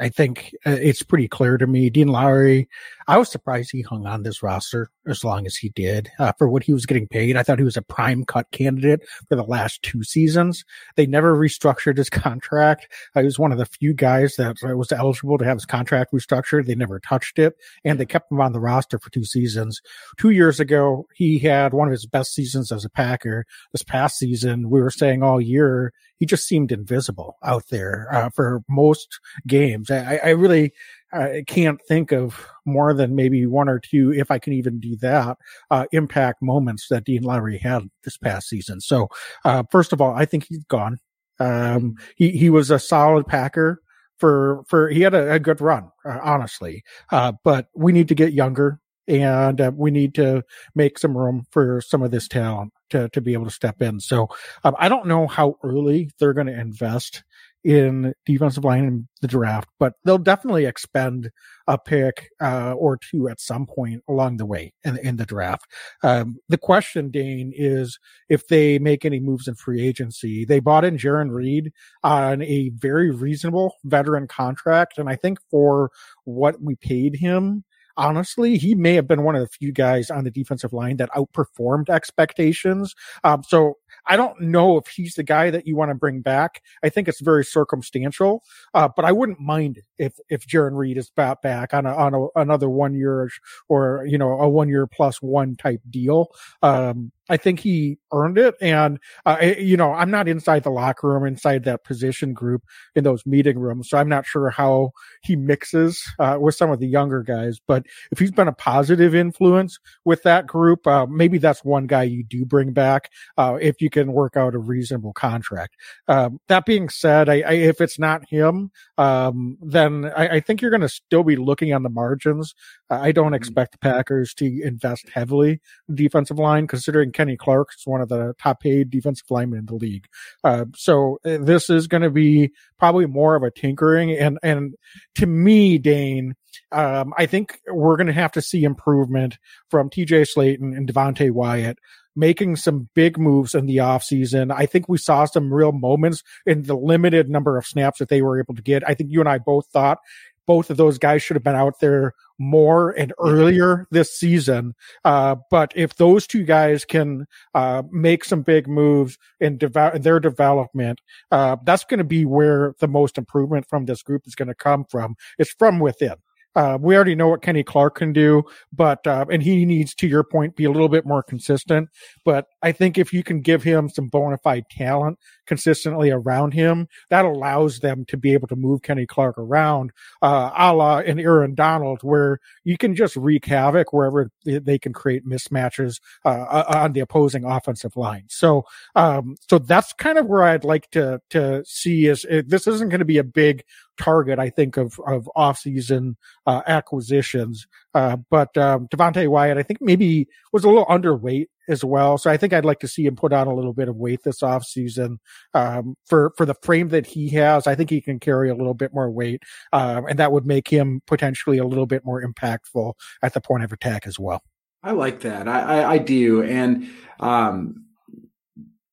I 0.00 0.08
think 0.08 0.54
uh, 0.64 0.70
it's 0.70 1.02
pretty 1.02 1.28
clear 1.28 1.58
to 1.58 1.66
me. 1.66 1.90
Dean 1.90 2.08
Lowry, 2.08 2.66
I 3.08 3.18
was 3.18 3.30
surprised 3.30 3.70
he 3.70 3.82
hung 3.82 4.06
on 4.06 4.22
this 4.22 4.42
roster 4.42 4.90
as 5.06 5.22
long 5.22 5.46
as 5.46 5.56
he 5.56 5.68
did 5.70 6.10
uh, 6.18 6.32
for 6.38 6.48
what 6.48 6.64
he 6.64 6.72
was 6.72 6.86
getting 6.86 7.06
paid. 7.06 7.36
I 7.36 7.42
thought 7.42 7.58
he 7.58 7.64
was 7.64 7.76
a 7.76 7.82
prime 7.82 8.24
cut 8.24 8.50
candidate 8.50 9.02
for 9.28 9.36
the 9.36 9.44
last 9.44 9.82
two 9.82 10.02
seasons. 10.02 10.64
They 10.96 11.06
never 11.06 11.36
restructured 11.36 11.96
his 11.96 12.10
contract. 12.10 12.88
Uh, 13.14 13.20
he 13.20 13.26
was 13.26 13.38
one 13.38 13.52
of 13.52 13.58
the 13.58 13.66
few 13.66 13.94
guys 13.94 14.36
that 14.36 14.56
was 14.62 14.90
eligible 14.90 15.38
to 15.38 15.44
have 15.44 15.56
his 15.56 15.66
contract 15.66 16.12
restructured. 16.12 16.66
They 16.66 16.74
never 16.74 16.98
touched 16.98 17.38
it, 17.38 17.54
and 17.84 18.00
they 18.00 18.06
kept 18.06 18.32
him 18.32 18.40
on 18.40 18.52
the 18.52 18.60
roster 18.60 18.98
for 18.98 19.10
two 19.10 19.24
seasons. 19.24 19.80
Two 20.16 20.30
years 20.30 20.58
ago, 20.58 21.06
he 21.14 21.38
had 21.38 21.74
one 21.74 21.88
of 21.88 21.92
his 21.92 22.06
best 22.06 22.34
seasons 22.34 22.72
as 22.72 22.84
a 22.84 22.90
Packer. 22.90 23.46
This 23.72 23.82
past 23.82 24.18
season, 24.18 24.68
we 24.68 24.80
were 24.80 24.90
saying 24.90 25.22
all 25.22 25.40
year 25.40 25.92
he 26.18 26.26
just 26.26 26.46
seemed 26.46 26.72
invisible 26.72 27.36
out 27.42 27.64
there 27.70 28.08
uh, 28.10 28.30
for 28.30 28.62
most 28.68 29.20
games. 29.46 29.90
I, 29.90 30.18
I 30.24 30.28
really 30.30 30.72
I 31.12 31.44
can't 31.46 31.80
think 31.88 32.12
of 32.12 32.46
more 32.64 32.92
than 32.92 33.14
maybe 33.14 33.46
one 33.46 33.68
or 33.68 33.78
two, 33.78 34.12
if 34.12 34.30
I 34.30 34.38
can 34.38 34.52
even 34.52 34.80
do 34.80 34.96
that, 34.96 35.38
uh, 35.70 35.86
impact 35.92 36.42
moments 36.42 36.88
that 36.90 37.04
Dean 37.04 37.22
Lowry 37.22 37.58
had 37.58 37.88
this 38.04 38.16
past 38.16 38.48
season. 38.48 38.80
So, 38.80 39.08
uh, 39.44 39.62
first 39.70 39.92
of 39.92 40.00
all, 40.00 40.14
I 40.14 40.24
think 40.24 40.46
he's 40.48 40.64
gone. 40.64 40.98
Um, 41.38 41.94
he, 42.16 42.30
he 42.30 42.50
was 42.50 42.70
a 42.70 42.78
solid 42.78 43.26
Packer 43.26 43.80
for, 44.18 44.64
for, 44.68 44.88
he 44.88 45.02
had 45.02 45.14
a, 45.14 45.32
a 45.32 45.38
good 45.38 45.60
run, 45.60 45.90
uh, 46.04 46.18
honestly. 46.22 46.82
Uh, 47.12 47.32
but 47.44 47.68
we 47.74 47.92
need 47.92 48.08
to 48.08 48.14
get 48.14 48.32
younger 48.32 48.80
and 49.08 49.60
uh, 49.60 49.70
we 49.74 49.90
need 49.90 50.14
to 50.14 50.42
make 50.74 50.98
some 50.98 51.16
room 51.16 51.46
for 51.50 51.80
some 51.80 52.02
of 52.02 52.10
this 52.10 52.26
talent 52.26 52.72
to, 52.90 53.08
to 53.10 53.20
be 53.20 53.32
able 53.32 53.44
to 53.44 53.50
step 53.50 53.80
in. 53.80 54.00
So 54.00 54.28
um, 54.64 54.74
I 54.78 54.88
don't 54.88 55.06
know 55.06 55.26
how 55.26 55.56
early 55.62 56.10
they're 56.18 56.32
going 56.32 56.48
to 56.48 56.60
invest 56.60 57.22
in 57.66 58.14
defensive 58.24 58.62
line 58.62 58.84
in 58.84 59.08
the 59.22 59.26
draft, 59.26 59.68
but 59.80 59.94
they'll 60.04 60.18
definitely 60.18 60.64
expend 60.66 61.32
a 61.66 61.76
pick 61.76 62.28
uh, 62.40 62.72
or 62.74 62.96
two 62.96 63.28
at 63.28 63.40
some 63.40 63.66
point 63.66 64.04
along 64.08 64.36
the 64.36 64.46
way 64.46 64.72
in, 64.84 64.96
in 64.98 65.16
the 65.16 65.26
draft. 65.26 65.64
Um, 66.04 66.36
the 66.48 66.58
question, 66.58 67.10
Dane, 67.10 67.52
is 67.52 67.98
if 68.28 68.46
they 68.46 68.78
make 68.78 69.04
any 69.04 69.18
moves 69.18 69.48
in 69.48 69.56
free 69.56 69.84
agency. 69.84 70.44
They 70.44 70.60
bought 70.60 70.84
in 70.84 70.96
Jarran 70.96 71.32
Reed 71.32 71.72
on 72.04 72.40
a 72.42 72.70
very 72.76 73.10
reasonable 73.10 73.74
veteran 73.82 74.28
contract, 74.28 74.96
and 74.96 75.08
I 75.08 75.16
think 75.16 75.38
for 75.50 75.90
what 76.24 76.62
we 76.62 76.76
paid 76.76 77.16
him, 77.16 77.64
honestly, 77.96 78.58
he 78.58 78.76
may 78.76 78.94
have 78.94 79.08
been 79.08 79.24
one 79.24 79.34
of 79.34 79.40
the 79.40 79.48
few 79.48 79.72
guys 79.72 80.10
on 80.10 80.22
the 80.22 80.30
defensive 80.30 80.72
line 80.72 80.98
that 80.98 81.10
outperformed 81.10 81.88
expectations. 81.88 82.94
Um, 83.24 83.42
so 83.42 83.74
I 84.06 84.16
don't 84.16 84.40
know 84.40 84.78
if 84.78 84.86
he's 84.86 85.14
the 85.14 85.22
guy 85.22 85.50
that 85.50 85.66
you 85.66 85.76
want 85.76 85.90
to 85.90 85.94
bring 85.94 86.20
back. 86.20 86.62
I 86.82 86.88
think 86.88 87.08
it's 87.08 87.20
very 87.20 87.44
circumstantial, 87.44 88.42
uh, 88.74 88.88
but 88.94 89.04
I 89.04 89.12
wouldn't 89.12 89.40
mind 89.40 89.80
if 89.98 90.18
if 90.28 90.46
Jarran 90.46 90.76
Reed 90.76 90.96
is 90.96 91.10
back 91.10 91.42
back 91.42 91.74
on 91.74 91.86
a, 91.86 91.94
on 91.94 92.14
a, 92.14 92.40
another 92.40 92.68
one 92.68 92.94
year 92.94 93.28
or 93.68 94.04
you 94.06 94.18
know 94.18 94.32
a 94.40 94.48
one 94.48 94.68
year 94.68 94.86
plus 94.86 95.20
one 95.20 95.56
type 95.56 95.80
deal. 95.90 96.28
Um, 96.62 97.12
I 97.28 97.36
think 97.36 97.60
he 97.60 97.98
earned 98.12 98.38
it. 98.38 98.54
And, 98.60 98.98
uh, 99.24 99.36
you 99.58 99.76
know, 99.76 99.92
I'm 99.92 100.10
not 100.10 100.28
inside 100.28 100.62
the 100.62 100.70
locker 100.70 101.08
room, 101.08 101.26
inside 101.26 101.64
that 101.64 101.84
position 101.84 102.32
group 102.32 102.62
in 102.94 103.04
those 103.04 103.26
meeting 103.26 103.58
rooms. 103.58 103.88
So 103.88 103.98
I'm 103.98 104.08
not 104.08 104.26
sure 104.26 104.50
how 104.50 104.92
he 105.22 105.36
mixes, 105.36 106.02
uh, 106.18 106.38
with 106.40 106.54
some 106.54 106.70
of 106.70 106.80
the 106.80 106.86
younger 106.86 107.22
guys. 107.22 107.58
But 107.66 107.86
if 108.12 108.18
he's 108.18 108.30
been 108.30 108.48
a 108.48 108.52
positive 108.52 109.14
influence 109.14 109.78
with 110.04 110.22
that 110.22 110.46
group, 110.46 110.86
uh, 110.86 111.06
maybe 111.06 111.38
that's 111.38 111.64
one 111.64 111.86
guy 111.86 112.04
you 112.04 112.22
do 112.22 112.44
bring 112.44 112.72
back, 112.72 113.10
uh, 113.36 113.58
if 113.60 113.80
you 113.80 113.90
can 113.90 114.12
work 114.12 114.36
out 114.36 114.54
a 114.54 114.58
reasonable 114.58 115.12
contract. 115.12 115.76
Um, 116.08 116.40
that 116.48 116.64
being 116.64 116.88
said, 116.88 117.28
I, 117.28 117.40
I, 117.40 117.52
if 117.52 117.80
it's 117.80 117.98
not 117.98 118.28
him, 118.28 118.70
um, 118.98 119.58
then 119.60 120.12
I, 120.16 120.28
I 120.28 120.40
think 120.40 120.62
you're 120.62 120.70
going 120.70 120.80
to 120.80 120.88
still 120.88 121.24
be 121.24 121.36
looking 121.36 121.72
on 121.72 121.82
the 121.82 121.90
margins. 121.90 122.54
I 122.88 123.10
don't 123.12 123.26
mm-hmm. 123.26 123.34
expect 123.34 123.72
the 123.72 123.78
Packers 123.78 124.32
to 124.34 124.62
invest 124.62 125.08
heavily 125.12 125.60
defensive 125.92 126.38
line 126.38 126.66
considering 126.66 127.12
Kenny 127.16 127.36
Clark 127.36 127.70
is 127.76 127.86
one 127.86 128.00
of 128.00 128.08
the 128.08 128.34
top 128.38 128.60
paid 128.60 128.90
defensive 128.90 129.30
linemen 129.30 129.60
in 129.60 129.66
the 129.66 129.74
league. 129.74 130.06
Uh, 130.44 130.66
so 130.74 131.18
uh, 131.24 131.38
this 131.40 131.70
is 131.70 131.86
going 131.86 132.02
to 132.02 132.10
be 132.10 132.52
probably 132.78 133.06
more 133.06 133.34
of 133.34 133.42
a 133.42 133.50
tinkering. 133.50 134.12
And, 134.12 134.38
and 134.42 134.74
to 135.16 135.26
me, 135.26 135.78
Dane, 135.78 136.34
um, 136.72 137.14
I 137.16 137.26
think 137.26 137.60
we're 137.68 137.96
going 137.96 138.08
to 138.08 138.12
have 138.12 138.32
to 138.32 138.42
see 138.42 138.64
improvement 138.64 139.38
from 139.70 139.88
TJ 139.88 140.26
Slaton 140.36 140.76
and 140.76 140.86
Devonte 140.86 141.30
Wyatt 141.30 141.78
making 142.18 142.56
some 142.56 142.88
big 142.94 143.18
moves 143.18 143.54
in 143.54 143.66
the 143.66 143.76
offseason. 143.78 144.50
I 144.54 144.66
think 144.66 144.88
we 144.88 144.98
saw 144.98 145.26
some 145.26 145.52
real 145.52 145.72
moments 145.72 146.22
in 146.46 146.62
the 146.62 146.76
limited 146.76 147.28
number 147.28 147.58
of 147.58 147.66
snaps 147.66 147.98
that 147.98 148.08
they 148.08 148.22
were 148.22 148.38
able 148.38 148.54
to 148.54 148.62
get. 148.62 148.88
I 148.88 148.94
think 148.94 149.10
you 149.10 149.20
and 149.20 149.28
I 149.28 149.38
both 149.38 149.66
thought 149.66 149.98
both 150.46 150.70
of 150.70 150.76
those 150.76 150.98
guys 150.98 151.22
should 151.22 151.36
have 151.36 151.42
been 151.42 151.56
out 151.56 151.80
there 151.80 152.14
more 152.38 152.90
and 152.90 153.12
earlier 153.18 153.86
this 153.90 154.16
season. 154.16 154.74
Uh, 155.04 155.36
but 155.50 155.72
if 155.74 155.96
those 155.96 156.26
two 156.26 156.44
guys 156.44 156.84
can 156.84 157.26
uh, 157.54 157.82
make 157.90 158.24
some 158.24 158.42
big 158.42 158.68
moves 158.68 159.18
in, 159.40 159.58
in 159.60 160.02
their 160.02 160.20
development, 160.20 161.00
uh, 161.30 161.56
that's 161.64 161.84
going 161.84 161.98
to 161.98 162.04
be 162.04 162.24
where 162.24 162.74
the 162.80 162.88
most 162.88 163.18
improvement 163.18 163.66
from 163.68 163.86
this 163.86 164.02
group 164.02 164.26
is 164.26 164.34
going 164.34 164.48
to 164.48 164.54
come 164.54 164.84
from. 164.84 165.16
It's 165.38 165.52
from 165.52 165.78
within. 165.78 166.16
Uh, 166.56 166.78
we 166.80 166.96
already 166.96 167.14
know 167.14 167.28
what 167.28 167.42
Kenny 167.42 167.62
Clark 167.62 167.96
can 167.96 168.14
do, 168.14 168.42
but 168.72 169.06
uh, 169.06 169.26
and 169.30 169.42
he 169.42 169.66
needs, 169.66 169.94
to 169.96 170.08
your 170.08 170.24
point, 170.24 170.56
be 170.56 170.64
a 170.64 170.70
little 170.70 170.88
bit 170.88 171.04
more 171.04 171.22
consistent. 171.22 171.90
But 172.24 172.46
I 172.62 172.72
think 172.72 172.96
if 172.96 173.12
you 173.12 173.22
can 173.22 173.42
give 173.42 173.62
him 173.62 173.90
some 173.90 174.08
bona 174.08 174.38
fide 174.38 174.64
talent 174.70 175.18
consistently 175.46 176.10
around 176.10 176.54
him, 176.54 176.88
that 177.10 177.26
allows 177.26 177.80
them 177.80 178.06
to 178.06 178.16
be 178.16 178.32
able 178.32 178.48
to 178.48 178.56
move 178.56 178.80
Kenny 178.80 179.04
Clark 179.06 179.36
around, 179.36 179.92
uh, 180.22 180.50
a 180.56 180.72
la 180.72 180.98
in 181.00 181.20
Aaron 181.20 181.54
Donald, 181.54 182.00
where 182.02 182.40
you 182.64 182.78
can 182.78 182.96
just 182.96 183.16
wreak 183.16 183.44
havoc 183.44 183.92
wherever 183.92 184.30
they 184.44 184.78
can 184.78 184.94
create 184.94 185.26
mismatches 185.26 186.00
uh, 186.24 186.64
on 186.68 186.92
the 186.94 187.00
opposing 187.00 187.44
offensive 187.44 187.96
line. 187.96 188.24
So, 188.28 188.64
um, 188.94 189.36
so 189.50 189.58
that's 189.58 189.92
kind 189.92 190.16
of 190.16 190.26
where 190.26 190.42
I'd 190.42 190.64
like 190.64 190.90
to 190.92 191.20
to 191.30 191.62
see 191.66 192.06
is 192.06 192.24
it, 192.24 192.48
this 192.48 192.66
isn't 192.66 192.88
going 192.88 193.00
to 193.00 193.04
be 193.04 193.18
a 193.18 193.24
big 193.24 193.62
target, 193.98 194.38
I 194.38 194.50
think, 194.50 194.76
of 194.76 195.00
of 195.06 195.28
off 195.36 195.58
season 195.58 196.16
uh, 196.46 196.62
acquisitions. 196.66 197.66
Uh, 197.94 198.16
but 198.30 198.56
um, 198.56 198.88
Devonte 198.88 199.28
Wyatt, 199.28 199.58
I 199.58 199.62
think 199.62 199.80
maybe 199.80 200.28
was 200.52 200.64
a 200.64 200.68
little 200.68 200.86
underweight 200.86 201.46
as 201.68 201.84
well. 201.84 202.18
So 202.18 202.30
I 202.30 202.36
think 202.36 202.52
I'd 202.52 202.64
like 202.64 202.80
to 202.80 202.88
see 202.88 203.06
him 203.06 203.16
put 203.16 203.32
on 203.32 203.46
a 203.46 203.54
little 203.54 203.72
bit 203.72 203.88
of 203.88 203.96
weight 203.96 204.22
this 204.22 204.42
off 204.42 204.64
season 204.64 205.18
um, 205.54 205.96
for 206.06 206.32
for 206.36 206.46
the 206.46 206.54
frame 206.62 206.88
that 206.88 207.06
he 207.06 207.28
has. 207.30 207.66
I 207.66 207.74
think 207.74 207.90
he 207.90 208.00
can 208.00 208.20
carry 208.20 208.50
a 208.50 208.54
little 208.54 208.74
bit 208.74 208.94
more 208.94 209.10
weight, 209.10 209.42
um, 209.72 210.06
and 210.06 210.18
that 210.18 210.32
would 210.32 210.46
make 210.46 210.68
him 210.68 211.02
potentially 211.06 211.58
a 211.58 211.66
little 211.66 211.86
bit 211.86 212.04
more 212.04 212.22
impactful 212.22 212.94
at 213.22 213.34
the 213.34 213.40
point 213.40 213.64
of 213.64 213.72
attack 213.72 214.06
as 214.06 214.18
well. 214.18 214.42
I 214.82 214.92
like 214.92 215.20
that. 215.20 215.48
I, 215.48 215.60
I, 215.60 215.90
I 215.92 215.98
do, 215.98 216.42
and 216.42 216.88
um, 217.18 217.85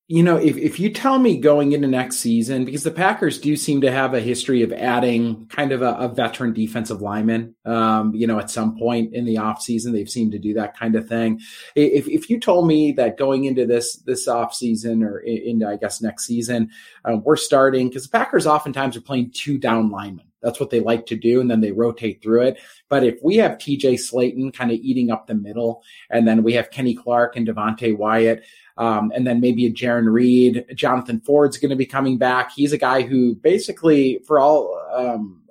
you 0.10 0.22
know, 0.22 0.36
if, 0.36 0.58
if 0.58 0.82
you 0.82 0.92
tell 0.92 1.18
me 1.18 1.38
going 1.40 1.72
into 1.72 1.88
next 1.88 2.18
season, 2.18 2.66
because 2.66 2.84
the 2.84 2.92
Packers 2.92 3.40
do 3.40 3.56
seem 3.56 3.82
to 3.82 3.92
have 3.92 4.14
a 4.14 4.20
history 4.20 4.62
of 4.62 4.74
adding 4.74 5.48
kind 5.48 5.72
of 5.72 5.82
a, 5.82 5.94
a 5.94 6.10
veteran 6.10 6.52
defensive 6.52 7.02
lineman, 7.02 7.56
um, 7.64 8.14
you 8.14 8.28
know, 8.28 8.38
at 8.38 8.52
some 8.52 8.78
point 8.78 9.14
in 9.14 9.24
the 9.24 9.36
offseason, 9.36 9.94
they've 9.94 10.10
seemed 10.10 10.34
to 10.34 10.40
do 10.40 10.54
that 10.56 10.78
kind 10.78 10.96
of 10.96 11.08
thing. 11.08 11.40
If, 11.76 12.08
if 12.10 12.30
you 12.30 12.38
told 12.40 12.68
me 12.68 12.92
that 12.94 13.18
going 13.18 13.46
into 13.46 13.66
this, 13.66 13.96
this 13.96 14.28
offseason 14.28 15.06
or 15.06 15.20
into, 15.20 15.68
I 15.68 15.78
guess, 15.78 16.02
next 16.02 16.26
season, 16.26 16.70
uh, 17.06 17.16
we're 17.24 17.38
starting, 17.38 17.88
because 17.88 18.04
the 18.04 18.18
Packers 18.18 18.46
oftentimes 18.46 18.98
are 18.98 19.02
playing 19.02 19.32
two 19.34 19.58
down 19.58 19.90
linemen. 19.90 20.26
That's 20.44 20.60
what 20.60 20.70
they 20.70 20.82
like 20.82 21.06
to 21.08 21.16
do. 21.16 21.42
And 21.42 21.50
then 21.50 21.62
they 21.62 21.72
rotate 21.72 22.22
through 22.22 22.44
it. 22.44 22.60
But 22.90 23.04
if 23.04 23.18
we 23.24 23.38
have 23.38 23.54
TJ 23.54 23.94
Slaton 23.94 24.54
kind 24.54 24.72
of 24.72 24.78
eating 24.78 25.10
up 25.10 25.28
the 25.28 25.36
middle, 25.36 25.84
and 26.10 26.28
then 26.28 26.44
we 26.44 26.54
have 26.54 26.72
Kenny 26.72 26.94
Clark 26.94 27.36
and 27.36 27.48
Devonte 27.48 27.98
Wyatt, 27.98 28.44
um, 28.78 29.12
and 29.16 29.26
then 29.26 29.40
maybe 29.40 29.66
a 29.66 29.72
Jarran 29.72 30.12
Reed, 30.12 30.66
Jonathan 30.76 31.22
Ford's 31.22 31.58
going 31.58 31.70
to 31.70 31.76
be 31.76 31.86
coming 31.86 32.18
back. 32.18 32.52
He's 32.52 32.74
a 32.74 32.78
guy 32.78 33.04
who 33.04 33.36
basically, 33.36 34.20
for 34.26 34.40
all, 34.40 34.82
um, 34.94 35.43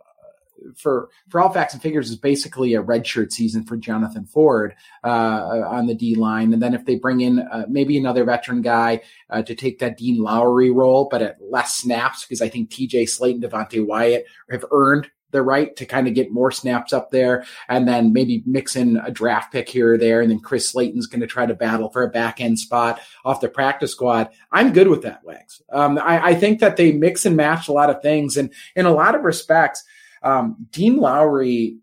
for 0.76 1.08
for 1.28 1.40
all 1.40 1.52
facts 1.52 1.74
and 1.74 1.82
figures 1.82 2.10
is 2.10 2.16
basically 2.16 2.74
a 2.74 2.82
redshirt 2.82 3.32
season 3.32 3.64
for 3.64 3.76
Jonathan 3.76 4.24
Ford 4.24 4.74
uh, 5.04 5.62
on 5.66 5.86
the 5.86 5.94
D 5.94 6.14
line, 6.14 6.52
and 6.52 6.62
then 6.62 6.74
if 6.74 6.84
they 6.84 6.96
bring 6.96 7.20
in 7.20 7.40
uh, 7.40 7.66
maybe 7.68 7.98
another 7.98 8.24
veteran 8.24 8.62
guy 8.62 9.00
uh, 9.30 9.42
to 9.42 9.54
take 9.54 9.78
that 9.78 9.96
Dean 9.96 10.22
Lowry 10.22 10.70
role, 10.70 11.08
but 11.10 11.22
at 11.22 11.38
less 11.40 11.76
snaps, 11.76 12.24
because 12.24 12.42
I 12.42 12.48
think 12.48 12.70
T.J. 12.70 13.06
Slaton, 13.06 13.42
Devonte 13.42 13.84
Wyatt 13.84 14.26
have 14.50 14.64
earned 14.70 15.10
the 15.32 15.42
right 15.42 15.74
to 15.76 15.84
kind 15.84 16.06
of 16.06 16.14
get 16.14 16.30
more 16.30 16.50
snaps 16.50 16.92
up 16.92 17.10
there 17.10 17.44
and 17.68 17.88
then 17.88 18.12
maybe 18.12 18.42
mix 18.46 18.76
in 18.76 18.98
a 18.98 19.10
draft 19.10 19.52
pick 19.52 19.68
here 19.68 19.94
or 19.94 19.98
there. 19.98 20.20
And 20.20 20.30
then 20.30 20.38
Chris 20.38 20.72
Slayton's 20.72 21.06
going 21.06 21.22
to 21.22 21.26
try 21.26 21.46
to 21.46 21.54
battle 21.54 21.90
for 21.90 22.04
a 22.04 22.10
back 22.10 22.40
end 22.40 22.58
spot 22.58 23.00
off 23.24 23.40
the 23.40 23.48
practice 23.48 23.92
squad. 23.92 24.28
I'm 24.52 24.72
good 24.72 24.88
with 24.88 25.02
that, 25.02 25.24
Wags. 25.24 25.62
Um, 25.72 25.98
I, 25.98 26.28
I, 26.28 26.34
think 26.34 26.60
that 26.60 26.76
they 26.76 26.92
mix 26.92 27.24
and 27.26 27.36
match 27.36 27.68
a 27.68 27.72
lot 27.72 27.90
of 27.90 28.02
things. 28.02 28.36
And 28.36 28.52
in 28.76 28.86
a 28.86 28.92
lot 28.92 29.14
of 29.14 29.22
respects, 29.22 29.82
um, 30.22 30.66
Dean 30.70 30.96
Lowry, 30.98 31.78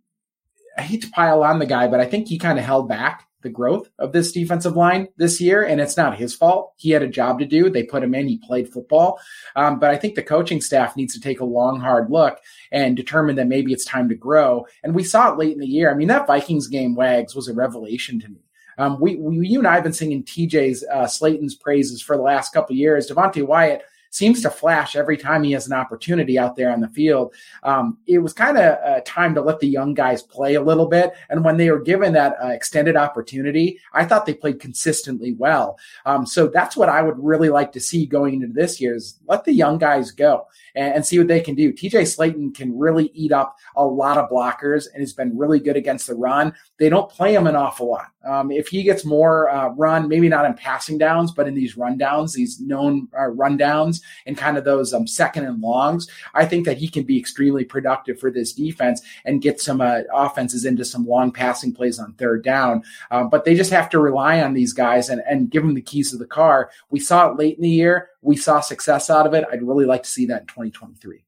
I 0.78 0.82
hate 0.82 1.02
to 1.02 1.10
pile 1.10 1.44
on 1.44 1.60
the 1.60 1.66
guy, 1.66 1.88
but 1.88 2.00
I 2.00 2.06
think 2.06 2.28
he 2.28 2.38
kind 2.38 2.60
of 2.60 2.66
held 2.66 2.88
back 2.88 3.26
the 3.42 3.50
growth 3.50 3.90
of 3.98 4.12
this 4.12 4.32
defensive 4.32 4.76
line 4.76 5.08
this 5.18 5.40
year, 5.40 5.64
and 5.64 5.80
it's 5.80 5.96
not 5.96 6.18
his 6.18 6.36
fault. 6.36 6.74
He 6.78 6.92
had 6.92 7.04
a 7.04 7.08
job 7.08 7.40
to 7.40 7.46
do. 7.46 7.70
They 7.70 7.84
put 7.84 8.04
him 8.04 8.14
in. 8.14 8.28
He 8.28 8.38
played 8.38 8.72
football, 8.72 9.20
um, 9.56 9.80
but 9.80 9.92
I 9.92 9.98
think 9.98 10.16
the 10.16 10.24
coaching 10.24 10.62
staff 10.62 10.96
needs 10.96 11.14
to 11.14 11.22
take 11.22 11.40
a 11.40 11.46
long, 11.46 11.80
hard 11.80 12.10
look 12.10 12.40
and 12.72 12.98
determine 12.98 13.36
that 13.38 13.48
maybe 13.48 13.72
it's 13.72 13.86
time 13.86 14.10
to 14.10 14.16
grow. 14.16 14.66
And 14.84 14.94
we 14.94 15.04
saw 15.04 15.32
it 15.32 15.38
late 15.38 15.54
in 15.54 15.60
the 15.60 15.68
year. 15.68 15.92
I 15.92 15.96
mean, 15.96 16.10
that 16.10 16.28
Vikings 16.28 16.68
game, 16.68 16.96
Wags, 16.96 17.36
was 17.36 17.48
a 17.48 17.54
revelation 17.54 18.20
to 18.20 18.28
me. 18.30 18.42
Um, 18.78 18.98
we, 19.00 19.16
we, 19.16 19.48
you 19.48 19.60
and 19.60 19.68
I 19.68 19.76
have 19.76 19.84
been 19.84 19.94
singing 19.94 20.24
TJ's 20.24 20.86
uh, 20.86 21.06
Slaton's 21.06 21.56
praises 21.56 22.02
for 22.02 22.16
the 22.16 22.24
last 22.24 22.54
couple 22.54 22.76
years. 22.76 23.10
Devonte 23.10 23.46
Wyatt 23.46 23.84
seems 24.10 24.42
to 24.42 24.50
flash 24.50 24.96
every 24.96 25.18
time 25.18 25.44
he 25.44 25.52
has 25.52 25.68
an 25.68 25.74
opportunity 25.74 26.38
out 26.38 26.56
there 26.56 26.72
on 26.72 26.82
the 26.82 26.88
field. 26.90 27.34
Um, 27.64 27.98
it 28.08 28.20
was 28.20 28.34
kind 28.34 28.58
of 28.58 28.78
uh, 28.84 29.02
time 29.06 29.36
to 29.36 29.42
let 29.42 29.60
the 29.60 29.68
young 29.68 29.94
guys 29.94 30.24
play 30.24 30.56
a 30.56 30.62
little 30.62 30.88
bit. 30.88 31.14
And 31.30 31.44
when 31.44 31.58
they 31.58 31.70
were 31.70 31.80
given 31.80 32.14
that 32.14 32.36
uh, 32.44 32.48
extended 32.48 32.96
opportunity, 32.96 33.80
I 33.94 34.06
thought 34.06 34.26
they 34.26 34.34
played 34.34 34.60
consistently 34.60 35.34
well. 35.34 35.78
Um, 36.06 36.26
so 36.26 36.48
that's 36.48 36.76
what 36.76 36.90
I 36.90 37.02
would 37.02 37.18
really 37.20 37.50
like 37.50 37.72
to 37.74 37.80
see 37.80 38.06
going 38.06 38.36
into 38.36 38.54
this 38.54 38.82
year 38.82 38.96
is 38.96 39.20
let 39.28 39.44
the 39.44 39.54
young 39.54 39.78
guys 39.78 40.12
go 40.12 40.48
and, 40.76 40.96
and 40.96 41.06
see 41.06 41.18
what 41.18 41.28
they 41.28 41.42
can 41.42 41.56
do. 41.56 41.72
TJ 41.72 42.02
Slaton 42.04 42.54
can 42.54 42.78
really 42.78 43.12
eat 43.14 43.32
up 43.32 43.58
a 43.76 43.86
lot 43.86 44.18
of 44.18 44.30
blockers 44.30 44.88
and 44.92 45.02
has 45.02 45.14
been 45.14 45.38
really 45.38 45.60
good 45.60 45.78
against 45.78 46.08
the 46.08 46.16
run. 46.16 46.54
They 46.78 46.90
don't 46.90 47.10
play 47.10 47.36
him 47.36 47.48
an 47.48 47.56
awful 47.56 47.90
lot. 47.90 48.08
Um, 48.28 48.52
if 48.52 48.68
he 48.68 48.84
gets 48.84 49.06
more 49.06 49.50
uh, 49.50 49.70
run, 49.70 50.08
maybe 50.08 50.28
not 50.28 50.46
in 50.46 50.54
passing 50.54 50.98
downs, 50.98 51.32
but 51.32 51.48
in 51.48 51.54
these 51.54 51.76
rundowns, 51.76 52.34
these 52.34 52.60
known 52.60 53.08
uh, 53.14 53.30
rundowns 53.30 53.99
and 54.26 54.38
kind 54.38 54.58
of 54.58 54.64
those 54.64 54.94
um, 54.94 55.08
second 55.08 55.46
and 55.46 55.62
longs, 55.62 56.08
I 56.34 56.46
think 56.46 56.66
that 56.66 56.78
he 56.78 56.88
can 56.88 57.04
be 57.04 57.20
extremely 57.20 57.64
productive 57.64 58.20
for 58.20 58.32
this 58.32 58.54
defense 58.54 59.02
and 59.26 59.42
get 59.42 59.62
some 59.62 59.82
uh, 59.82 60.02
offenses 60.14 60.66
into 60.66 60.86
some 60.86 61.06
long 61.06 61.32
passing 61.32 61.74
plays 61.74 62.00
on 62.00 62.14
third 62.14 62.44
down. 62.44 62.84
Um, 63.12 63.30
but 63.30 63.46
they 63.46 63.56
just 63.56 63.72
have 63.72 63.90
to 63.90 64.00
rely 64.00 64.42
on 64.42 64.54
these 64.54 64.74
guys 64.74 65.10
and, 65.10 65.22
and 65.30 65.50
give 65.50 65.64
them 65.64 65.74
the 65.74 65.82
keys 65.82 66.12
to 66.12 66.18
the 66.18 66.26
car. 66.26 66.72
We 66.90 67.00
saw 67.00 67.30
it 67.30 67.38
late 67.38 67.58
in 67.58 67.64
the 67.64 67.70
year. 67.70 68.10
We 68.22 68.36
saw 68.36 68.60
success 68.60 69.10
out 69.10 69.28
of 69.28 69.34
it. 69.34 69.46
I'd 69.52 69.64
really 69.64 69.86
like 69.86 70.04
to 70.04 70.10
see 70.10 70.26
that 70.28 70.42
in 70.42 70.48
2023. 70.48 71.24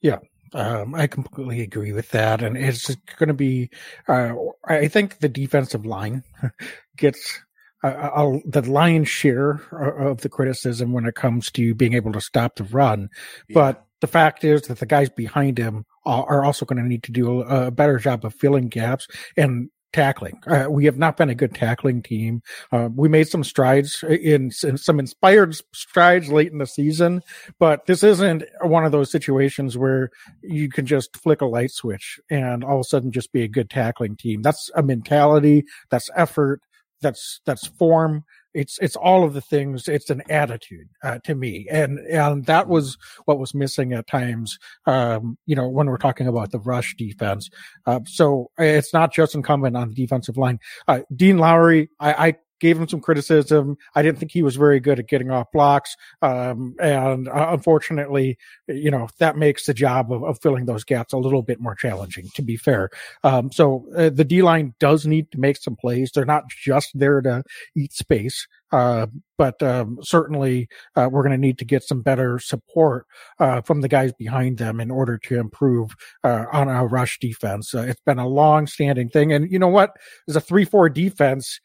Yeah, 0.00 0.18
um, 0.54 0.94
I 0.94 1.06
completely 1.06 1.62
agree 1.62 1.92
with 1.92 2.10
that, 2.10 2.42
and 2.42 2.56
it's 2.56 2.94
going 3.18 3.28
to 3.28 3.34
be. 3.34 3.70
Uh, 4.08 4.34
I 4.64 4.88
think 4.88 5.18
the 5.18 5.28
defensive 5.28 5.86
line 5.86 6.22
gets 6.96 7.40
uh, 7.82 8.38
the 8.44 8.62
lion's 8.62 9.08
share 9.08 9.60
of 9.72 10.20
the 10.20 10.28
criticism 10.28 10.92
when 10.92 11.06
it 11.06 11.14
comes 11.14 11.50
to 11.52 11.74
being 11.74 11.94
able 11.94 12.12
to 12.12 12.20
stop 12.20 12.56
the 12.56 12.64
run, 12.64 13.08
yeah. 13.48 13.54
but 13.54 13.86
the 14.00 14.06
fact 14.06 14.44
is 14.44 14.62
that 14.62 14.78
the 14.78 14.86
guys 14.86 15.08
behind 15.08 15.58
him 15.58 15.84
are 16.04 16.44
also 16.44 16.66
going 16.66 16.82
to 16.82 16.88
need 16.88 17.04
to 17.04 17.12
do 17.12 17.42
a 17.42 17.70
better 17.70 17.98
job 17.98 18.24
of 18.24 18.34
filling 18.34 18.68
gaps 18.68 19.06
and 19.36 19.70
tackling. 19.92 20.40
Uh, 20.46 20.66
we 20.68 20.84
have 20.86 20.98
not 20.98 21.16
been 21.16 21.28
a 21.28 21.34
good 21.34 21.54
tackling 21.54 22.02
team. 22.02 22.42
Uh, 22.72 22.88
we 22.94 23.08
made 23.08 23.28
some 23.28 23.44
strides 23.44 24.02
in, 24.02 24.50
in, 24.62 24.76
some 24.76 24.98
inspired 24.98 25.54
strides 25.74 26.30
late 26.30 26.50
in 26.50 26.58
the 26.58 26.66
season, 26.66 27.22
but 27.58 27.86
this 27.86 28.02
isn't 28.02 28.42
one 28.62 28.84
of 28.84 28.92
those 28.92 29.10
situations 29.10 29.76
where 29.76 30.10
you 30.42 30.68
can 30.68 30.86
just 30.86 31.16
flick 31.16 31.40
a 31.40 31.46
light 31.46 31.70
switch 31.70 32.18
and 32.30 32.64
all 32.64 32.76
of 32.76 32.80
a 32.80 32.84
sudden 32.84 33.12
just 33.12 33.32
be 33.32 33.42
a 33.42 33.48
good 33.48 33.70
tackling 33.70 34.16
team. 34.16 34.42
That's 34.42 34.70
a 34.74 34.82
mentality. 34.82 35.64
That's 35.90 36.10
effort. 36.16 36.60
That's, 37.02 37.40
that's 37.44 37.66
form. 37.66 38.24
It's 38.54 38.78
it's 38.80 38.96
all 38.96 39.24
of 39.24 39.32
the 39.32 39.40
things. 39.40 39.88
It's 39.88 40.10
an 40.10 40.22
attitude 40.28 40.88
uh, 41.02 41.18
to 41.24 41.34
me. 41.34 41.66
And 41.70 41.98
and 42.00 42.44
that 42.46 42.68
was 42.68 42.98
what 43.24 43.38
was 43.38 43.54
missing 43.54 43.92
at 43.92 44.06
times 44.06 44.58
um, 44.86 45.38
you 45.46 45.56
know 45.56 45.68
when 45.68 45.86
we're 45.86 45.96
talking 45.96 46.26
about 46.26 46.50
the 46.50 46.58
rush 46.58 46.94
defense. 46.96 47.48
Uh, 47.86 48.00
so 48.04 48.50
it's 48.58 48.92
not 48.92 49.12
just 49.12 49.34
incumbent 49.34 49.76
on 49.76 49.88
the 49.88 49.94
defensive 49.94 50.36
line. 50.36 50.58
Uh, 50.86 51.00
dean 51.16 51.38
lowry 51.38 51.88
I, 51.98 52.28
I 52.28 52.34
gave 52.62 52.78
him 52.78 52.86
some 52.86 53.00
criticism. 53.00 53.76
I 53.96 54.02
didn't 54.02 54.20
think 54.20 54.30
he 54.30 54.44
was 54.44 54.54
very 54.54 54.78
good 54.78 55.00
at 55.00 55.08
getting 55.08 55.32
off 55.32 55.50
blocks. 55.52 55.96
Um, 56.22 56.76
and 56.80 57.28
uh, 57.28 57.48
unfortunately, 57.50 58.38
you 58.68 58.88
know, 58.88 59.08
that 59.18 59.36
makes 59.36 59.66
the 59.66 59.74
job 59.74 60.12
of, 60.12 60.22
of, 60.22 60.40
filling 60.40 60.66
those 60.66 60.84
gaps 60.84 61.12
a 61.12 61.18
little 61.18 61.42
bit 61.42 61.60
more 61.60 61.74
challenging, 61.74 62.28
to 62.36 62.42
be 62.42 62.56
fair. 62.56 62.90
Um, 63.24 63.50
so 63.50 63.84
uh, 63.96 64.10
the 64.10 64.24
D 64.24 64.42
line 64.42 64.74
does 64.78 65.04
need 65.06 65.32
to 65.32 65.40
make 65.40 65.56
some 65.56 65.74
plays. 65.74 66.12
They're 66.12 66.24
not 66.24 66.44
just 66.48 66.96
there 66.96 67.20
to 67.20 67.42
eat 67.74 67.92
space. 67.92 68.46
Uh, 68.70 69.06
but 69.36 69.62
um, 69.62 69.98
certainly 70.02 70.68
uh, 70.96 71.08
we're 71.10 71.22
going 71.22 71.32
to 71.32 71.38
need 71.38 71.58
to 71.58 71.64
get 71.64 71.82
some 71.82 72.00
better 72.00 72.38
support 72.38 73.06
uh, 73.38 73.60
from 73.60 73.82
the 73.82 73.88
guys 73.88 74.12
behind 74.14 74.56
them 74.56 74.80
in 74.80 74.90
order 74.90 75.18
to 75.18 75.38
improve 75.38 75.94
uh, 76.24 76.46
on 76.52 76.68
our 76.68 76.88
rush 76.88 77.18
defense. 77.18 77.74
Uh, 77.74 77.82
it's 77.82 78.00
been 78.06 78.18
a 78.18 78.26
long 78.26 78.66
standing 78.66 79.10
thing. 79.10 79.32
And 79.32 79.50
you 79.50 79.58
know 79.58 79.68
what? 79.68 79.96
As 80.26 80.36
a 80.36 80.40
3 80.40 80.64
4 80.64 80.88
defense, 80.88 81.60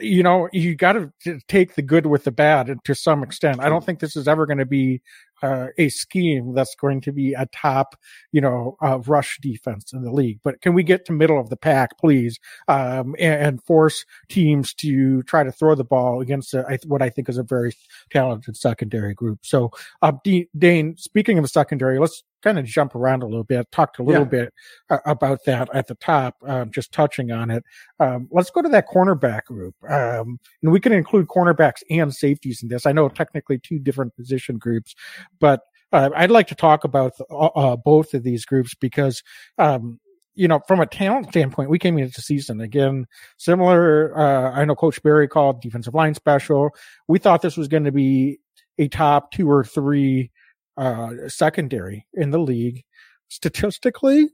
you 0.00 0.22
know, 0.22 0.48
you 0.52 0.74
got 0.74 0.92
to 0.92 1.40
take 1.48 1.74
the 1.74 1.82
good 1.82 2.06
with 2.06 2.24
the 2.24 2.30
bad 2.30 2.76
to 2.84 2.94
some 2.94 3.22
extent. 3.22 3.60
I 3.60 3.68
don't 3.68 3.84
think 3.84 4.00
this 4.00 4.16
is 4.16 4.28
ever 4.28 4.46
going 4.46 4.58
to 4.58 4.66
be 4.66 5.02
uh, 5.42 5.68
a 5.76 5.88
scheme 5.88 6.54
that's 6.54 6.74
going 6.74 7.00
to 7.02 7.12
be 7.12 7.32
a 7.34 7.46
top, 7.46 7.96
you 8.32 8.40
know, 8.40 8.76
uh, 8.82 8.98
rush 9.06 9.38
defense 9.40 9.92
in 9.92 10.02
the 10.02 10.12
league. 10.12 10.40
But 10.42 10.60
can 10.60 10.74
we 10.74 10.82
get 10.82 11.04
to 11.06 11.12
middle 11.12 11.38
of 11.38 11.48
the 11.48 11.56
pack, 11.56 11.98
please, 11.98 12.38
um, 12.66 13.14
and, 13.18 13.42
and, 13.42 13.62
force 13.62 14.04
teams 14.28 14.72
to 14.74 15.22
try 15.24 15.44
to 15.44 15.52
throw 15.52 15.74
the 15.74 15.84
ball 15.84 16.20
against 16.20 16.54
a, 16.54 16.78
what 16.86 17.02
I 17.02 17.10
think 17.10 17.28
is 17.28 17.38
a 17.38 17.42
very 17.42 17.72
talented 18.10 18.56
secondary 18.56 19.14
group. 19.14 19.40
So, 19.44 19.70
uh, 20.02 20.12
D- 20.24 20.48
Dane, 20.56 20.96
speaking 20.96 21.38
of 21.38 21.48
secondary, 21.50 21.98
let's 21.98 22.22
kind 22.42 22.58
of 22.58 22.64
jump 22.64 22.94
around 22.94 23.22
a 23.22 23.26
little 23.26 23.44
bit, 23.44 23.70
talked 23.72 23.98
a 23.98 24.02
little 24.02 24.22
yeah. 24.22 24.28
bit 24.28 24.54
uh, 24.90 24.98
about 25.06 25.40
that 25.46 25.68
at 25.74 25.86
the 25.86 25.94
top, 25.96 26.36
um, 26.46 26.70
just 26.70 26.92
touching 26.92 27.30
on 27.30 27.50
it. 27.50 27.64
Um, 28.00 28.28
let's 28.30 28.50
go 28.50 28.62
to 28.62 28.68
that 28.68 28.88
cornerback 28.88 29.44
group. 29.44 29.74
Um, 29.88 30.38
and 30.62 30.72
we 30.72 30.80
can 30.80 30.92
include 30.92 31.28
cornerbacks 31.28 31.82
and 31.90 32.14
safeties 32.14 32.62
in 32.62 32.68
this. 32.68 32.86
I 32.86 32.92
know 32.92 33.08
technically 33.08 33.58
two 33.58 33.78
different 33.78 34.14
position 34.16 34.58
groups, 34.58 34.94
but 35.40 35.60
uh, 35.92 36.10
I'd 36.14 36.30
like 36.30 36.48
to 36.48 36.54
talk 36.54 36.84
about 36.84 37.12
uh, 37.30 37.46
uh, 37.46 37.76
both 37.76 38.14
of 38.14 38.22
these 38.22 38.44
groups 38.44 38.74
because, 38.74 39.22
um, 39.56 39.98
you 40.34 40.46
know, 40.46 40.60
from 40.68 40.80
a 40.80 40.86
talent 40.86 41.28
standpoint, 41.30 41.70
we 41.70 41.78
came 41.78 41.98
into 41.98 42.12
the 42.14 42.22
season 42.22 42.60
again, 42.60 43.06
similar. 43.38 44.16
Uh, 44.16 44.52
I 44.52 44.64
know 44.64 44.76
Coach 44.76 45.02
Barry 45.02 45.26
called 45.26 45.62
defensive 45.62 45.94
line 45.94 46.14
special. 46.14 46.70
We 47.08 47.18
thought 47.18 47.42
this 47.42 47.56
was 47.56 47.68
going 47.68 47.84
to 47.84 47.92
be 47.92 48.38
a 48.78 48.88
top 48.88 49.32
two 49.32 49.50
or 49.50 49.64
three 49.64 50.30
uh, 50.78 51.28
secondary 51.28 52.06
in 52.14 52.30
the 52.30 52.38
league. 52.38 52.84
Statistically, 53.28 54.28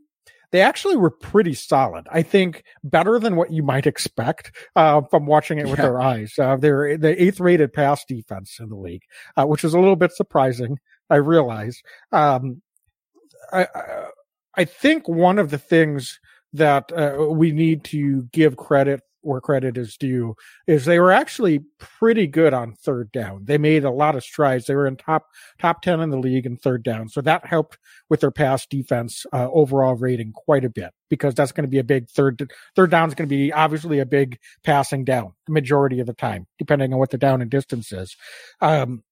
they 0.52 0.60
actually 0.60 0.96
were 0.96 1.10
pretty 1.10 1.54
solid. 1.54 2.06
I 2.12 2.22
think 2.22 2.62
better 2.84 3.18
than 3.18 3.34
what 3.34 3.50
you 3.50 3.64
might 3.64 3.88
expect 3.88 4.54
uh, 4.76 5.00
from 5.10 5.26
watching 5.26 5.58
it 5.58 5.66
with 5.66 5.78
yeah. 5.78 5.86
their 5.86 6.00
eyes. 6.00 6.32
Uh, 6.38 6.56
they're 6.56 6.96
the 6.96 7.20
eighth 7.20 7.40
rated 7.40 7.72
pass 7.72 8.04
defense 8.04 8.58
in 8.60 8.68
the 8.68 8.76
league, 8.76 9.02
uh, 9.36 9.46
which 9.46 9.64
is 9.64 9.74
a 9.74 9.80
little 9.80 9.96
bit 9.96 10.12
surprising. 10.12 10.78
I 11.10 11.16
realize. 11.16 11.82
Um, 12.12 12.62
I, 13.52 13.66
I 14.54 14.64
think 14.64 15.08
one 15.08 15.38
of 15.38 15.50
the 15.50 15.58
things 15.58 16.20
that 16.52 16.92
uh, 16.92 17.26
we 17.30 17.50
need 17.50 17.82
to 17.84 18.22
give 18.32 18.56
credit 18.56 19.00
where 19.24 19.40
credit 19.40 19.76
is 19.76 19.96
due 19.96 20.34
is 20.66 20.84
they 20.84 20.98
were 20.98 21.12
actually 21.12 21.60
pretty 21.78 22.26
good 22.26 22.54
on 22.54 22.74
third 22.74 23.10
down. 23.12 23.44
They 23.44 23.58
made 23.58 23.84
a 23.84 23.90
lot 23.90 24.16
of 24.16 24.24
strides. 24.24 24.66
They 24.66 24.74
were 24.74 24.86
in 24.86 24.96
top 24.96 25.26
top 25.58 25.82
ten 25.82 26.00
in 26.00 26.10
the 26.10 26.18
league 26.18 26.46
in 26.46 26.56
third 26.56 26.82
down, 26.82 27.08
so 27.08 27.20
that 27.22 27.46
helped 27.46 27.78
with 28.08 28.20
their 28.20 28.30
pass 28.30 28.66
defense 28.66 29.26
uh, 29.32 29.50
overall 29.50 29.94
rating 29.94 30.32
quite 30.32 30.64
a 30.64 30.70
bit 30.70 30.92
because 31.08 31.34
that's 31.34 31.52
going 31.52 31.64
to 31.64 31.70
be 31.70 31.78
a 31.78 31.84
big 31.84 32.08
third 32.08 32.50
third 32.76 32.90
down 32.90 33.08
is 33.08 33.14
going 33.14 33.28
to 33.28 33.34
be 33.34 33.52
obviously 33.52 33.98
a 33.98 34.06
big 34.06 34.38
passing 34.62 35.04
down 35.04 35.32
the 35.46 35.52
majority 35.52 36.00
of 36.00 36.06
the 36.06 36.14
time, 36.14 36.46
depending 36.58 36.92
on 36.92 36.98
what 36.98 37.10
the 37.10 37.18
down 37.18 37.42
and 37.42 37.50
distance 37.50 37.92
is. 37.92 38.16
Um, 38.60 39.02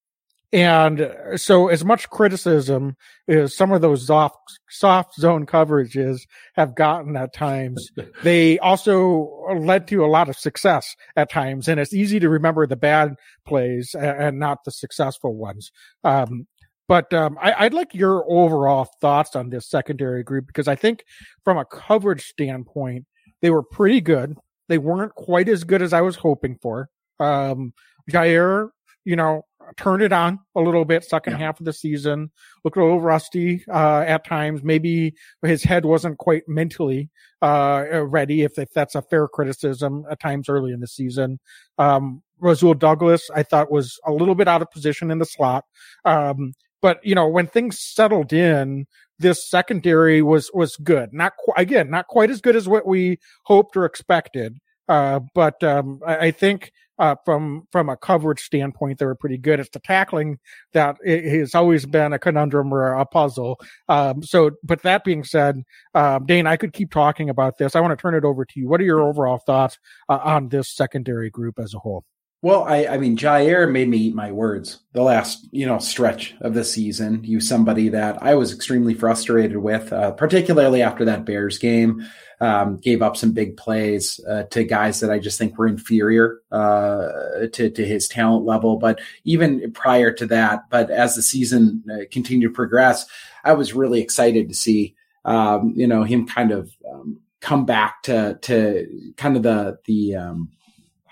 and 0.52 1.14
so 1.36 1.68
as 1.68 1.84
much 1.84 2.10
criticism 2.10 2.96
as 3.26 3.56
some 3.56 3.72
of 3.72 3.80
those 3.80 4.06
soft, 4.06 4.36
soft 4.68 5.14
zone 5.14 5.46
coverages 5.46 6.20
have 6.54 6.74
gotten 6.74 7.16
at 7.16 7.32
times, 7.32 7.90
they 8.22 8.58
also 8.58 9.46
led 9.56 9.88
to 9.88 10.04
a 10.04 10.06
lot 10.06 10.28
of 10.28 10.36
success 10.36 10.94
at 11.16 11.30
times. 11.30 11.68
And 11.68 11.80
it's 11.80 11.94
easy 11.94 12.20
to 12.20 12.28
remember 12.28 12.66
the 12.66 12.76
bad 12.76 13.14
plays 13.46 13.94
and 13.98 14.38
not 14.38 14.64
the 14.64 14.70
successful 14.70 15.34
ones. 15.34 15.72
Um, 16.04 16.46
but 16.86 17.14
um, 17.14 17.38
I, 17.40 17.64
would 17.64 17.74
like 17.74 17.94
your 17.94 18.24
overall 18.30 18.86
thoughts 19.00 19.34
on 19.34 19.48
this 19.48 19.70
secondary 19.70 20.22
group 20.22 20.46
because 20.46 20.68
I 20.68 20.76
think 20.76 21.04
from 21.44 21.56
a 21.56 21.64
coverage 21.64 22.26
standpoint, 22.26 23.06
they 23.40 23.48
were 23.48 23.62
pretty 23.62 24.02
good. 24.02 24.36
They 24.68 24.76
weren't 24.76 25.14
quite 25.14 25.48
as 25.48 25.64
good 25.64 25.80
as 25.80 25.94
I 25.94 26.02
was 26.02 26.16
hoping 26.16 26.58
for. 26.60 26.90
Um, 27.18 27.72
Jaire, 28.10 28.68
you 29.04 29.16
know, 29.16 29.46
turned 29.76 30.02
it 30.02 30.12
on 30.12 30.38
a 30.54 30.60
little 30.60 30.84
bit 30.84 31.04
second 31.04 31.34
yeah. 31.34 31.38
half 31.46 31.60
of 31.60 31.66
the 31.66 31.72
season. 31.72 32.30
Looked 32.64 32.76
a 32.76 32.82
little 32.82 33.00
rusty 33.00 33.64
uh, 33.68 34.04
at 34.06 34.26
times. 34.26 34.62
Maybe 34.62 35.14
his 35.42 35.62
head 35.62 35.84
wasn't 35.84 36.18
quite 36.18 36.48
mentally 36.48 37.10
uh, 37.42 37.84
ready, 38.04 38.42
if, 38.42 38.58
if 38.58 38.70
that's 38.72 38.94
a 38.94 39.02
fair 39.02 39.28
criticism 39.28 40.04
at 40.10 40.20
times 40.20 40.48
early 40.48 40.72
in 40.72 40.80
the 40.80 40.86
season. 40.86 41.40
Um, 41.78 42.22
Rasul 42.38 42.74
Douglas, 42.74 43.30
I 43.34 43.42
thought 43.42 43.70
was 43.70 43.98
a 44.04 44.12
little 44.12 44.34
bit 44.34 44.48
out 44.48 44.62
of 44.62 44.70
position 44.70 45.10
in 45.10 45.18
the 45.18 45.24
slot. 45.24 45.64
Um, 46.04 46.54
but 46.80 46.98
you 47.04 47.14
know, 47.14 47.28
when 47.28 47.46
things 47.46 47.78
settled 47.78 48.32
in, 48.32 48.86
this 49.18 49.48
secondary 49.48 50.20
was 50.20 50.50
was 50.52 50.76
good. 50.76 51.12
Not 51.12 51.34
qu- 51.44 51.54
again, 51.56 51.88
not 51.90 52.08
quite 52.08 52.30
as 52.30 52.40
good 52.40 52.56
as 52.56 52.68
what 52.68 52.86
we 52.86 53.18
hoped 53.44 53.76
or 53.76 53.84
expected. 53.84 54.58
Uh, 54.88 55.20
but 55.34 55.62
um, 55.62 56.00
I, 56.04 56.16
I, 56.16 56.30
think 56.32 56.72
uh, 56.98 57.16
from 57.24 57.66
from 57.72 57.88
a 57.88 57.96
coverage 57.96 58.40
standpoint, 58.40 58.98
they 58.98 59.06
were 59.06 59.14
pretty 59.14 59.38
good. 59.38 59.60
It's 59.60 59.70
the 59.70 59.80
tackling 59.80 60.38
that 60.72 60.96
has 61.06 61.54
always 61.54 61.86
been 61.86 62.12
a 62.12 62.18
conundrum 62.18 62.72
or 62.72 62.92
a 62.92 63.06
puzzle. 63.06 63.58
Um, 63.88 64.22
so, 64.22 64.52
but 64.62 64.82
that 64.82 65.04
being 65.04 65.24
said, 65.24 65.62
um, 65.94 66.26
Dane, 66.26 66.46
I 66.46 66.56
could 66.56 66.72
keep 66.72 66.90
talking 66.90 67.30
about 67.30 67.58
this. 67.58 67.74
I 67.74 67.80
want 67.80 67.92
to 67.96 68.00
turn 68.00 68.14
it 68.14 68.24
over 68.24 68.44
to 68.44 68.60
you. 68.60 68.68
What 68.68 68.80
are 68.80 68.84
your 68.84 69.00
overall 69.00 69.38
thoughts 69.38 69.78
uh, 70.08 70.20
on 70.22 70.48
this 70.48 70.68
secondary 70.68 71.30
group 71.30 71.58
as 71.58 71.74
a 71.74 71.78
whole? 71.78 72.04
Well, 72.42 72.64
I, 72.64 72.86
I 72.86 72.98
mean, 72.98 73.16
Jaire 73.16 73.70
made 73.70 73.88
me 73.88 73.98
eat 73.98 74.16
my 74.16 74.32
words 74.32 74.80
the 74.94 75.02
last, 75.02 75.46
you 75.52 75.64
know, 75.64 75.78
stretch 75.78 76.34
of 76.40 76.54
the 76.54 76.64
season. 76.64 77.22
You 77.22 77.40
somebody 77.40 77.88
that 77.90 78.20
I 78.20 78.34
was 78.34 78.52
extremely 78.52 78.94
frustrated 78.94 79.58
with, 79.58 79.92
uh, 79.92 80.10
particularly 80.10 80.82
after 80.82 81.04
that 81.04 81.24
Bears 81.24 81.58
game. 81.58 82.04
Um, 82.40 82.78
gave 82.78 83.02
up 83.02 83.16
some 83.16 83.30
big 83.30 83.56
plays 83.56 84.18
uh, 84.28 84.42
to 84.50 84.64
guys 84.64 84.98
that 84.98 85.12
I 85.12 85.20
just 85.20 85.38
think 85.38 85.56
were 85.56 85.68
inferior 85.68 86.40
uh, 86.50 87.46
to 87.52 87.70
to 87.70 87.86
his 87.86 88.08
talent 88.08 88.44
level. 88.44 88.78
But 88.78 89.00
even 89.22 89.70
prior 89.70 90.10
to 90.14 90.26
that, 90.26 90.68
but 90.68 90.90
as 90.90 91.14
the 91.14 91.22
season 91.22 91.84
uh, 91.88 91.98
continued 92.10 92.48
to 92.48 92.54
progress, 92.54 93.06
I 93.44 93.52
was 93.52 93.74
really 93.74 94.00
excited 94.00 94.48
to 94.48 94.56
see, 94.56 94.96
um, 95.24 95.72
you 95.76 95.86
know, 95.86 96.02
him 96.02 96.26
kind 96.26 96.50
of 96.50 96.72
um, 96.92 97.20
come 97.40 97.64
back 97.64 98.02
to 98.04 98.36
to 98.42 99.12
kind 99.16 99.36
of 99.36 99.44
the 99.44 99.78
the 99.84 100.16
um, 100.16 100.48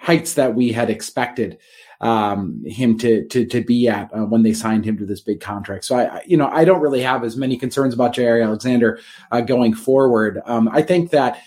heights 0.01 0.35
that 0.35 0.55
we 0.55 0.73
had 0.73 0.91
expected 0.91 1.59
um, 2.01 2.65
him 2.65 2.97
to 2.99 3.27
to 3.29 3.45
to 3.47 3.63
be 3.63 3.87
at 3.87 4.13
uh, 4.15 4.25
when 4.25 4.43
they 4.43 4.55
signed 4.55 4.85
him 4.85 4.97
to 4.97 5.07
this 5.07 5.21
big 5.21 5.41
contract. 5.41 5.85
So 5.85 5.97
I, 5.97 6.23
you 6.27 6.37
know, 6.37 6.49
I 6.49 6.65
don't 6.65 6.81
really 6.81 7.03
have 7.03 7.23
as 7.25 7.37
many 7.37 7.57
concerns 7.57 7.93
about 7.93 8.15
Jaire 8.15 8.43
Alexander 8.43 9.01
uh, 9.31 9.43
going 9.43 9.75
forward. 9.75 10.41
Um, 10.47 10.69
I 10.69 10.83
think 10.83 11.11
that. 11.11 11.41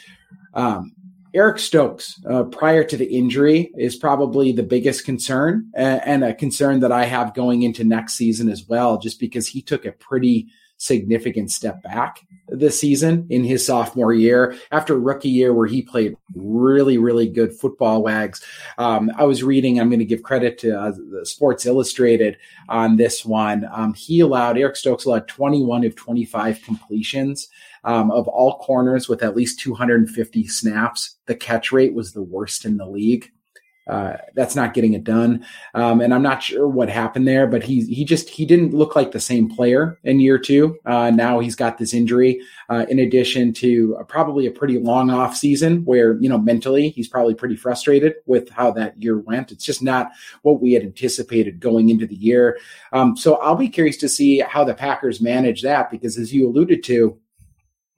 Um, 0.54 0.94
Eric 1.36 1.58
Stokes, 1.58 2.24
uh, 2.30 2.44
prior 2.44 2.84
to 2.84 2.96
the 2.96 3.08
injury, 3.08 3.72
is 3.76 3.96
probably 3.96 4.52
the 4.52 4.62
biggest 4.62 5.04
concern 5.04 5.68
and, 5.74 6.02
and 6.06 6.24
a 6.24 6.32
concern 6.36 6.80
that 6.82 6.92
I 6.92 7.06
have 7.06 7.34
going 7.34 7.64
into 7.64 7.84
next 7.84 8.14
season 8.14 8.50
as 8.50 8.68
well, 8.68 9.00
just 9.00 9.20
because 9.20 9.48
he 9.48 9.60
took 9.60 9.84
a 9.88 9.94
pretty 9.94 10.50
significant 10.78 11.52
step 11.52 11.82
back 11.84 12.22
this 12.50 12.80
season 12.80 13.26
in 13.30 13.44
his 13.44 13.66
sophomore 13.66 14.14
year. 14.14 14.56
After 14.72 15.00
rookie 15.00 15.30
year 15.30 15.54
where 15.54 15.68
he 15.68 15.82
played 15.82 16.16
really 16.36 16.98
really 16.98 17.28
good 17.28 17.54
football 17.54 18.02
wags 18.02 18.44
um, 18.78 19.12
i 19.18 19.24
was 19.24 19.44
reading 19.44 19.80
i'm 19.80 19.90
going 19.90 20.00
to 20.00 20.06
give 20.06 20.24
credit 20.24 20.58
to 20.58 20.80
uh, 20.80 20.92
sports 21.24 21.66
illustrated 21.66 22.38
on 22.70 22.96
this 22.96 23.24
one. 23.24 23.68
Um, 23.72 23.94
he 23.94 24.22
allowed 24.22 24.58
eric 24.58 24.76
stokes 24.76 25.06
allowed 25.06 25.28
21 25.28 25.86
of 25.86 25.96
25 25.96 26.62
completions 26.64 27.50
um, 27.84 28.12
of 28.12 28.28
all 28.28 28.60
corners 28.60 29.10
with 29.10 29.24
at 29.24 29.36
least 29.36 29.60
250 29.60 30.48
snaps. 30.48 31.18
The 31.26 31.36
catch 31.36 31.72
rate 31.72 31.94
was 31.94 32.12
the 32.12 32.24
worst 32.24 32.66
in 32.66 32.78
the 32.78 32.88
league 32.88 33.32
uh, 33.88 34.14
that's 34.34 34.56
not 34.56 34.74
getting 34.74 34.94
it 34.94 35.04
done. 35.04 35.46
Um, 35.74 36.00
and 36.02 36.14
I'm 36.14 36.22
not 36.22 36.44
sure 36.44 36.68
what 36.68 36.90
happened 36.90 37.28
there, 37.28 37.48
but 37.48 37.64
he 37.64 37.82
he 37.86 38.06
just 38.06 38.30
he 38.30 38.46
didn't 38.46 38.74
look 38.74 38.96
like 38.96 39.12
the 39.12 39.20
same 39.20 39.50
player 39.50 40.00
in 40.04 40.20
year 40.20 40.40
two. 40.40 40.78
Uh, 40.86 41.12
now 41.12 41.40
he's 41.40 41.56
got 41.56 41.78
this 41.78 41.94
injury, 41.94 42.42
uh, 42.70 42.86
in 42.90 43.00
addition 43.00 43.54
to 43.54 43.98
probably 44.08 44.46
a 44.46 44.52
pretty 44.52 44.80
long 44.80 45.10
off 45.10 45.36
season 45.36 45.84
where 45.86 46.20
you 46.22 46.30
know 46.30 46.38
mentally 46.38 46.90
he's 46.90 47.08
probably 47.08 47.36
pretty 47.36 47.56
frustrated 47.56 48.16
with 48.26 48.50
how 48.50 48.72
that 48.72 49.02
year 49.02 49.20
went. 49.20 49.52
It's 49.52 49.66
just 49.66 49.82
not 49.82 50.12
what 50.44 50.62
we 50.62 50.74
had 50.74 50.84
anticipated 50.84 51.60
going 51.60 51.90
into 51.90 52.08
the 52.08 52.16
year. 52.16 52.58
Um, 52.94 53.18
so 53.18 53.36
I'll 53.36 53.56
be 53.56 53.70
curious 53.70 53.98
to 53.98 54.10
see 54.10 54.40
how 54.40 54.64
the 54.64 54.74
Packers 54.74 55.22
manage 55.22 55.62
that 55.64 55.92
because, 55.92 56.18
as 56.18 56.34
you 56.34 56.48
alluded 56.48 56.84
to, 56.86 57.18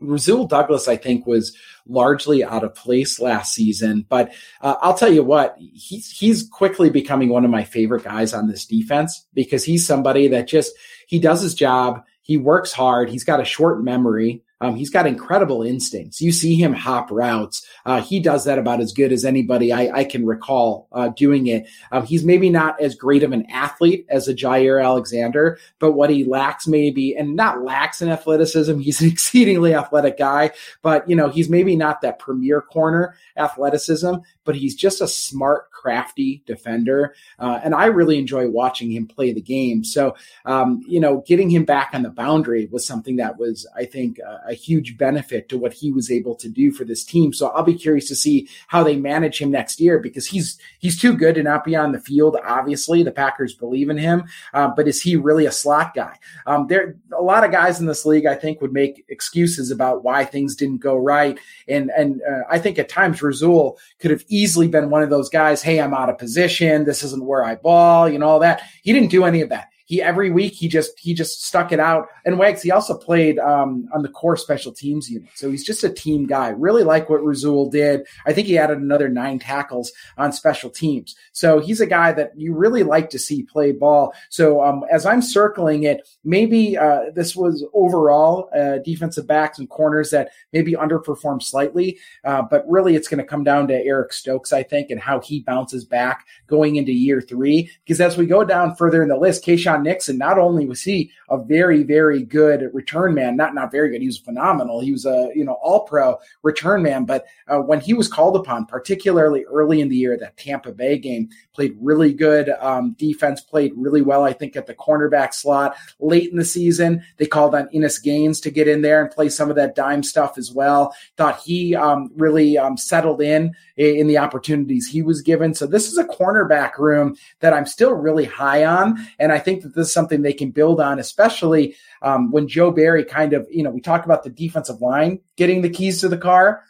Rasul 0.08 0.48
Douglas, 0.48 0.88
I 0.88 0.98
think, 0.98 1.26
was 1.26 1.56
largely 1.88 2.44
out 2.44 2.64
of 2.64 2.76
place 2.76 3.20
last 3.20 3.54
season. 3.54 4.06
But 4.08 4.34
uh, 4.62 4.76
I'll 4.82 4.98
tell 4.98 5.12
you 5.12 5.24
what, 5.24 5.58
he's 5.58 6.10
he's 6.10 6.48
quickly 6.48 6.90
becoming 6.90 7.30
one 7.30 7.46
of 7.46 7.52
my 7.52 7.64
favorite 7.64 8.04
guys 8.04 8.34
on 8.34 8.48
this 8.48 8.66
defense 8.66 9.26
because 9.34 9.64
he's 9.64 9.86
somebody 9.86 10.28
that 10.30 10.48
just 10.48 10.74
he 11.08 11.20
does 11.20 11.42
his 11.42 11.56
job. 11.56 12.04
He 12.22 12.38
works 12.38 12.72
hard. 12.72 13.10
He's 13.10 13.24
got 13.24 13.42
a 13.42 13.46
short 13.46 13.84
memory. 13.84 14.44
Um, 14.62 14.76
he's 14.76 14.90
got 14.90 15.06
incredible 15.06 15.64
instincts. 15.64 16.22
You 16.22 16.32
see 16.32 16.56
him 16.56 16.74
hop 16.74 17.12
routes. 17.12 17.66
Uh, 17.86 18.02
he 18.02 18.20
does 18.20 18.46
that 18.46 18.58
about 18.58 18.80
as 18.80 18.94
good 18.94 19.12
as 19.12 19.26
anybody 19.26 19.74
I, 19.74 20.00
I 20.00 20.04
can 20.06 20.26
recall 20.26 20.88
uh, 20.92 21.10
doing 21.10 21.48
it. 21.48 21.68
Um, 21.92 22.06
he's 22.06 22.24
maybe 22.24 22.50
not 22.50 22.80
as 22.80 22.96
great 22.96 23.24
of 23.24 23.34
an 23.34 23.46
athlete 23.52 24.06
as 24.10 24.28
a 24.28 24.34
Jaire 24.34 24.84
Alexander, 24.84 25.60
but 25.80 25.92
what 25.92 26.10
he 26.10 26.24
lacks 26.24 26.68
maybe, 26.68 27.16
and 27.16 27.36
not 27.36 27.64
lacks 27.64 28.02
in 28.02 28.10
athleticism, 28.10 28.80
he's 28.80 29.02
an 29.02 29.10
exceedingly 29.10 29.74
athletic 29.74 30.18
guy, 30.18 30.52
but 30.82 31.08
you 31.10 31.16
know, 31.16 31.30
he's 31.30 31.50
maybe 31.50 31.76
not 31.76 32.02
that 32.02 32.20
premier 32.20 32.62
corner 32.62 33.16
athleticism, 33.36 34.16
but 34.46 34.56
he's 34.56 34.76
just 34.76 35.02
a 35.02 35.08
smart, 35.08 35.70
crafty 35.72 36.44
defender. 36.46 37.14
Uh, 37.38 37.60
and 37.64 37.76
I 37.76 37.86
really 37.86 38.18
enjoy 38.18 38.50
watching 38.50 38.92
him 38.92 39.08
play 39.08 39.34
the 39.34 39.42
game. 39.42 39.84
So, 39.84 40.16
um, 40.46 40.84
you 40.88 41.00
know, 41.00 41.24
getting 41.28 41.50
him 41.50 41.66
back 41.66 41.90
on 41.94 42.04
the 42.04 42.10
boundary 42.10 42.68
was 42.72 42.88
something 42.88 43.18
that 43.18 43.38
was, 43.38 43.68
I 43.76 43.86
think, 43.86 44.20
uh, 44.26 44.38
a 44.48 44.54
huge 44.54 44.98
benefit 44.98 45.50
to 45.50 45.58
what 45.58 45.74
he 45.74 45.92
was 45.92 46.12
able 46.12 46.36
to 46.36 46.50
do 46.50 46.72
for 46.72 46.84
this 46.84 47.04
team. 47.04 47.34
So 47.34 47.48
I'll 47.50 47.64
be 47.64 47.74
curious 47.76 48.08
to 48.10 48.16
see 48.16 48.48
how 48.68 48.84
they 48.84 48.96
manage 48.96 49.40
him 49.40 49.52
next 49.52 49.80
year 49.80 50.00
because 50.00 50.28
he's 50.28 50.58
he's 50.80 51.00
too 51.00 51.14
good 51.14 51.36
to 51.36 51.44
not 51.44 51.64
be 51.64 51.76
on 51.76 51.92
the 51.92 52.00
field. 52.00 52.38
Obviously, 52.44 53.04
the 53.04 53.12
Packers 53.12 53.54
believe 53.54 53.90
in 53.90 53.98
him, 53.98 54.24
uh, 54.54 54.70
but 54.76 54.88
is 54.88 55.02
he 55.02 55.16
really 55.16 55.46
a 55.46 55.52
slot 55.52 55.94
guy? 55.94 56.18
Um, 56.46 56.68
there 56.68 56.96
a 57.18 57.22
lot 57.22 57.44
of 57.44 57.52
guys 57.52 57.80
in 57.80 57.86
this 57.86 58.06
league 58.06 58.26
I 58.26 58.36
think 58.36 58.62
would 58.62 58.74
make 58.74 59.06
excuses 59.10 59.72
about 59.72 60.04
why 60.04 60.26
things 60.26 60.56
didn't 60.56 60.78
go 60.78 60.96
right, 60.96 61.40
and 61.68 61.92
and 61.92 62.22
uh, 62.22 62.44
I 62.50 62.60
think 62.60 62.80
at 62.80 62.90
times 62.90 63.22
Rasul 63.22 63.78
could 64.00 64.12
have 64.12 64.24
easily 64.28 64.68
been 64.68 64.90
one 64.90 65.04
of 65.04 65.10
those 65.10 65.30
guys. 65.30 65.62
Hey, 65.62 65.80
I'm 65.80 65.94
out 65.94 66.10
of 66.10 66.18
position. 66.18 66.86
This 66.86 67.04
isn't 67.04 67.26
where 67.26 67.44
I 67.44 67.56
ball. 67.56 68.10
You 68.10 68.20
know 68.20 68.28
all 68.28 68.40
that. 68.40 68.62
He 68.84 68.94
didn't 68.94 69.12
do 69.12 69.24
any 69.24 69.42
of 69.42 69.50
that 69.50 69.70
he 69.86 70.02
every 70.02 70.32
week 70.32 70.54
he 70.54 70.68
just 70.68 71.00
he 71.00 71.14
just 71.14 71.44
stuck 71.46 71.72
it 71.72 71.80
out. 71.80 72.08
And 72.26 72.38
Wags 72.38 72.62
he 72.62 72.72
also 72.72 72.98
played 72.98 73.40
um, 73.40 73.88
on 73.94 74.02
the 74.02 74.10
core 74.10 74.38
special 74.38 74.72
teams 74.72 75.10
unit, 75.10 75.30
so 75.36 75.50
he's 75.50 75.64
just 75.64 75.84
a 75.84 75.90
team 75.90 76.26
guy. 76.26 76.50
Really 76.50 76.84
like 76.84 77.10
what 77.10 77.24
Rasul 77.24 77.70
did. 77.70 78.06
I 78.26 78.34
think 78.34 78.48
he 78.48 78.58
added 78.58 78.80
another 78.80 79.10
nine 79.10 79.40
tackles 79.40 79.92
on 80.18 80.32
special 80.34 80.70
teams. 80.70 81.16
So 81.32 81.60
he's 81.60 81.82
a 81.82 81.86
guy 81.86 82.12
that 82.14 82.32
you 82.38 82.56
really 82.56 82.84
like 82.84 83.10
to 83.12 83.20
see 83.20 83.44
play 83.44 83.72
ball. 83.72 84.14
So 84.30 84.62
um, 84.64 84.84
as 84.92 85.06
I'm 85.06 85.22
circling 85.22 85.84
it, 85.84 86.08
maybe 86.24 86.78
uh, 86.78 87.12
this 87.14 87.36
was 87.36 87.66
overall 87.74 88.50
uh, 88.58 88.80
defensive 88.80 89.28
backs 89.28 89.60
and 89.60 89.70
corners 89.70 90.10
that 90.12 90.32
maybe 90.54 90.74
underperformed 90.74 91.44
slightly, 91.44 92.00
uh, 92.24 92.42
but 92.42 92.66
really 92.68 92.96
it's 92.96 93.08
going 93.08 93.20
to 93.20 93.24
come 93.24 93.44
down 93.44 93.68
to 93.68 93.74
Eric 93.74 94.14
Stokes, 94.14 94.52
I 94.52 94.64
think, 94.64 94.90
and 94.90 95.00
how 95.00 95.20
he 95.20 95.42
bounces 95.42 95.86
back 95.86 96.26
going 96.48 96.78
into 96.78 96.92
year 96.92 97.22
three. 97.22 97.70
Because 97.84 98.02
as 98.02 98.18
we 98.18 98.26
go 98.26 98.44
down 98.44 98.76
further 98.76 99.04
in 99.04 99.10
the 99.10 99.18
list, 99.18 99.44
Nixon, 99.84 100.18
not 100.18 100.38
only 100.38 100.66
was 100.66 100.82
he 100.82 101.12
a 101.30 101.38
very, 101.38 101.84
very 101.84 102.24
good 102.24 102.70
return 102.74 103.14
man, 103.14 103.36
not 103.36 103.54
not 103.54 103.72
very 103.72 103.90
good, 103.90 104.02
he 104.02 104.08
was 104.08 104.18
phenomenal. 104.18 104.82
He 104.82 104.92
was 104.92 105.06
a 105.06 105.32
you 105.36 105.44
know 105.44 105.58
all 105.62 105.86
pro 105.86 106.18
return 106.44 106.84
man, 106.84 107.06
but 107.06 107.26
uh, 107.48 107.60
when 107.60 107.80
he 107.80 107.94
was 107.94 108.08
called 108.08 108.36
upon, 108.36 108.66
particularly 108.66 109.44
early 109.46 109.82
in 109.82 109.90
the 109.90 109.96
year, 109.96 110.18
that 110.18 110.38
Tampa 110.38 110.72
Bay 110.72 110.98
game, 110.98 111.30
played 111.54 111.76
really 111.80 112.14
good 112.14 112.50
um, 112.60 112.94
defense, 112.94 113.42
played 113.42 113.72
really 113.76 114.02
well. 114.02 114.24
I 114.24 114.34
think 114.34 114.56
at 114.56 114.68
the 114.68 114.76
cornerback 114.76 115.34
slot 115.34 115.76
late 116.00 116.30
in 116.30 116.38
the 116.38 116.46
season, 116.46 117.04
they 117.18 117.26
called 117.26 117.56
on 117.56 117.70
Innis 117.72 118.00
Gaines 118.00 118.42
to 118.42 118.52
get 118.52 118.68
in 118.68 118.82
there 118.82 119.02
and 119.02 119.10
play 119.10 119.30
some 119.30 119.50
of 119.50 119.56
that 119.56 119.76
dime 119.76 120.04
stuff 120.04 120.38
as 120.38 120.52
well. 120.52 120.94
Thought 121.18 121.40
he 121.40 121.76
um, 121.76 122.12
really 122.16 122.58
um, 122.58 122.78
settled 122.78 123.22
in 123.22 123.56
in 123.78 124.08
the 124.08 124.18
opportunities 124.18 124.88
he 124.88 125.02
was 125.02 125.22
given. 125.22 125.54
So 125.54 125.68
this 125.68 125.88
is 125.88 125.98
a 125.98 126.06
cornerback 126.06 126.78
room 126.78 127.16
that 127.40 127.54
I'm 127.54 127.66
still 127.66 127.94
really 127.94 128.26
high 128.26 128.66
on, 128.66 129.06
and 129.20 129.32
I 129.32 129.40
think 129.40 129.62
that 129.66 129.76
this 129.76 129.88
is 129.88 129.94
something 129.94 130.22
they 130.22 130.34
can 130.34 130.52
build 130.52 130.80
on, 130.80 131.00
especially 131.00 131.76
um, 132.02 132.32
when 132.32 132.48
Joe 132.48 132.72
Barry 132.72 133.04
kind 133.04 133.34
of, 133.34 133.46
you 133.52 133.64
know, 133.64 133.72
we 133.72 133.82
talk 133.82 134.06
about 134.06 134.24
the 134.24 134.30
defensive 134.30 134.82
line 134.82 135.20
getting 135.36 135.62
the 135.62 135.70
keys 135.70 136.00
to 136.02 136.08
the 136.08 136.18
car. 136.18 136.64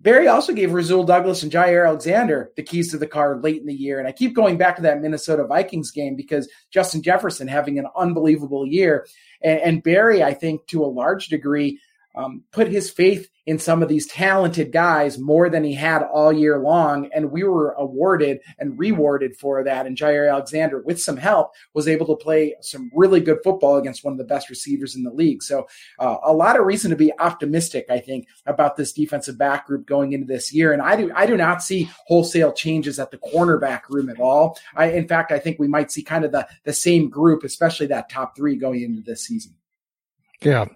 Barry 0.00 0.28
also 0.28 0.52
gave 0.52 0.72
Rasul 0.72 1.02
Douglas 1.02 1.42
and 1.42 1.50
Jaire 1.50 1.86
Alexander 1.86 2.52
the 2.56 2.62
keys 2.62 2.90
to 2.92 2.98
the 2.98 3.06
car 3.06 3.36
late 3.38 3.60
in 3.60 3.66
the 3.66 3.74
year. 3.74 3.98
And 3.98 4.06
I 4.06 4.12
keep 4.12 4.34
going 4.34 4.56
back 4.56 4.76
to 4.76 4.82
that 4.82 5.02
Minnesota 5.02 5.44
Vikings 5.44 5.90
game 5.90 6.14
because 6.14 6.48
Justin 6.70 7.02
Jefferson 7.02 7.48
having 7.48 7.80
an 7.80 7.88
unbelievable 7.96 8.64
year. 8.64 9.06
And, 9.42 9.60
and 9.60 9.82
Barry, 9.82 10.22
I 10.22 10.34
think, 10.34 10.66
to 10.68 10.84
a 10.84 10.86
large 10.86 11.26
degree, 11.26 11.80
um, 12.14 12.42
put 12.52 12.68
his 12.68 12.90
faith 12.90 13.28
in 13.46 13.58
some 13.58 13.82
of 13.82 13.88
these 13.88 14.06
talented 14.06 14.72
guys 14.72 15.18
more 15.18 15.48
than 15.48 15.64
he 15.64 15.72
had 15.72 16.02
all 16.02 16.30
year 16.30 16.58
long. 16.58 17.08
And 17.14 17.30
we 17.30 17.44
were 17.44 17.72
awarded 17.72 18.40
and 18.58 18.78
rewarded 18.78 19.36
for 19.36 19.64
that. 19.64 19.86
And 19.86 19.96
Jaire 19.96 20.30
Alexander, 20.30 20.82
with 20.82 21.00
some 21.00 21.16
help, 21.16 21.52
was 21.72 21.88
able 21.88 22.04
to 22.06 22.16
play 22.22 22.54
some 22.60 22.90
really 22.94 23.20
good 23.20 23.38
football 23.42 23.76
against 23.76 24.04
one 24.04 24.12
of 24.12 24.18
the 24.18 24.24
best 24.24 24.50
receivers 24.50 24.96
in 24.96 25.02
the 25.02 25.10
league. 25.10 25.42
So 25.42 25.66
uh, 25.98 26.16
a 26.24 26.32
lot 26.32 26.58
of 26.58 26.66
reason 26.66 26.90
to 26.90 26.96
be 26.96 27.10
optimistic, 27.18 27.86
I 27.88 28.00
think, 28.00 28.28
about 28.44 28.76
this 28.76 28.92
defensive 28.92 29.38
back 29.38 29.66
group 29.66 29.86
going 29.86 30.12
into 30.12 30.26
this 30.26 30.52
year. 30.52 30.74
And 30.74 30.82
I 30.82 30.96
do, 30.96 31.10
I 31.14 31.24
do 31.24 31.36
not 31.36 31.62
see 31.62 31.90
wholesale 32.06 32.52
changes 32.52 32.98
at 32.98 33.10
the 33.10 33.18
cornerback 33.18 33.82
room 33.88 34.10
at 34.10 34.20
all. 34.20 34.58
I, 34.76 34.90
in 34.90 35.08
fact, 35.08 35.32
I 35.32 35.38
think 35.38 35.58
we 35.58 35.68
might 35.68 35.90
see 35.90 36.02
kind 36.02 36.26
of 36.26 36.32
the, 36.32 36.46
the 36.64 36.72
same 36.74 37.08
group, 37.08 37.44
especially 37.44 37.86
that 37.86 38.10
top 38.10 38.36
three 38.36 38.56
going 38.56 38.82
into 38.82 39.00
this 39.00 39.24
season. 39.24 39.54
Yeah, 40.42 40.66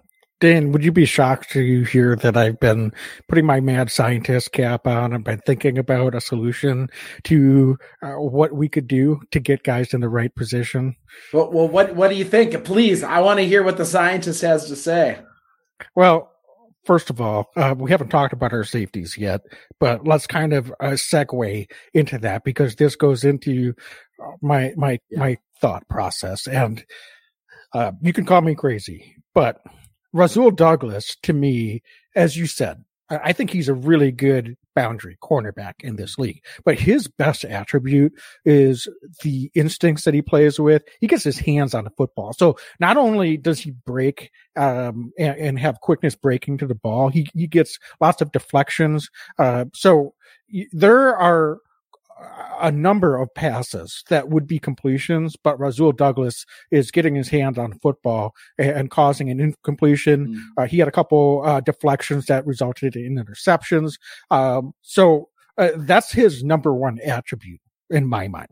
Dan, 0.43 0.73
would 0.73 0.83
you 0.83 0.91
be 0.91 1.05
shocked 1.05 1.51
to 1.51 1.83
hear 1.83 2.17
that 2.17 2.35
I've 2.35 2.59
been 2.59 2.91
putting 3.29 3.45
my 3.45 3.61
mad 3.61 3.89
scientist 3.89 4.51
cap 4.51 4.85
on 4.85 5.13
and 5.13 5.23
been 5.23 5.39
thinking 5.45 5.77
about 5.77 6.15
a 6.15 6.19
solution 6.19 6.89
to 7.23 7.77
uh, 8.01 8.15
what 8.15 8.51
we 8.51 8.67
could 8.67 8.85
do 8.85 9.21
to 9.31 9.39
get 9.39 9.63
guys 9.63 9.93
in 9.93 10.01
the 10.01 10.09
right 10.09 10.35
position? 10.35 10.97
Well, 11.31 11.49
well, 11.49 11.69
what 11.69 11.95
what 11.95 12.09
do 12.09 12.15
you 12.15 12.25
think? 12.25 12.61
Please, 12.65 13.03
I 13.03 13.21
want 13.21 13.39
to 13.39 13.45
hear 13.45 13.63
what 13.63 13.77
the 13.77 13.85
scientist 13.85 14.41
has 14.41 14.67
to 14.67 14.75
say. 14.75 15.17
Well, 15.95 16.29
first 16.83 17.09
of 17.09 17.21
all, 17.21 17.49
uh, 17.55 17.73
we 17.77 17.89
haven't 17.89 18.09
talked 18.09 18.33
about 18.33 18.51
our 18.51 18.65
safeties 18.65 19.15
yet, 19.17 19.39
but 19.79 20.05
let's 20.05 20.27
kind 20.27 20.51
of 20.51 20.71
uh, 20.81 20.97
segue 20.97 21.71
into 21.93 22.17
that 22.17 22.43
because 22.43 22.75
this 22.75 22.97
goes 22.97 23.23
into 23.23 23.75
uh, 24.21 24.31
my 24.41 24.73
my 24.75 24.99
yeah. 25.09 25.19
my 25.19 25.37
thought 25.61 25.87
process. 25.87 26.47
And 26.47 26.83
uh, 27.73 27.93
you 28.01 28.11
can 28.11 28.25
call 28.25 28.41
me 28.41 28.55
crazy, 28.55 29.15
but 29.33 29.61
Rasul 30.13 30.51
Douglas, 30.51 31.17
to 31.23 31.33
me, 31.33 31.81
as 32.15 32.37
you 32.37 32.45
said, 32.45 32.83
I 33.09 33.33
think 33.33 33.49
he's 33.49 33.67
a 33.67 33.73
really 33.73 34.11
good 34.11 34.55
boundary 34.75 35.17
cornerback 35.21 35.73
in 35.81 35.97
this 35.97 36.17
league. 36.17 36.43
But 36.63 36.79
his 36.79 37.07
best 37.07 37.43
attribute 37.43 38.13
is 38.45 38.87
the 39.23 39.51
instincts 39.53 40.05
that 40.05 40.13
he 40.13 40.21
plays 40.21 40.59
with. 40.59 40.83
He 40.99 41.07
gets 41.07 41.23
his 41.23 41.37
hands 41.37 41.73
on 41.73 41.83
the 41.83 41.91
football. 41.91 42.33
So 42.33 42.57
not 42.79 42.97
only 42.97 43.37
does 43.37 43.59
he 43.59 43.71
break 43.71 44.31
um, 44.55 45.11
and, 45.17 45.37
and, 45.37 45.59
have 45.59 45.81
quickness 45.81 46.15
breaking 46.15 46.57
to 46.59 46.67
the 46.67 46.75
ball, 46.75 47.09
he 47.09 47.27
he 47.35 47.47
gets 47.47 47.77
lots 48.01 48.21
of 48.21 48.31
deflections. 48.31 49.09
Uh, 49.37 49.65
so 49.73 50.13
there 50.71 51.15
are 51.15 51.59
a 52.61 52.71
number 52.71 53.17
of 53.17 53.33
passes 53.33 54.03
that 54.09 54.29
would 54.29 54.47
be 54.47 54.59
completions, 54.59 55.35
but 55.35 55.59
Rasul 55.59 55.91
Douglas 55.91 56.45
is 56.71 56.91
getting 56.91 57.15
his 57.15 57.29
hand 57.29 57.57
on 57.57 57.73
football 57.79 58.33
and, 58.57 58.69
and 58.71 58.91
causing 58.91 59.29
an 59.29 59.39
incompletion. 59.39 60.27
Mm. 60.27 60.63
Uh, 60.63 60.67
he 60.67 60.79
had 60.79 60.87
a 60.87 60.91
couple 60.91 61.41
uh, 61.45 61.59
deflections 61.59 62.25
that 62.27 62.45
resulted 62.45 62.95
in 62.95 63.15
interceptions. 63.15 63.93
Um, 64.31 64.73
so 64.81 65.29
uh, 65.57 65.69
that's 65.77 66.11
his 66.11 66.43
number 66.43 66.73
one 66.73 66.99
attribute 66.99 67.61
in 67.89 68.07
my 68.07 68.27
mind. 68.27 68.49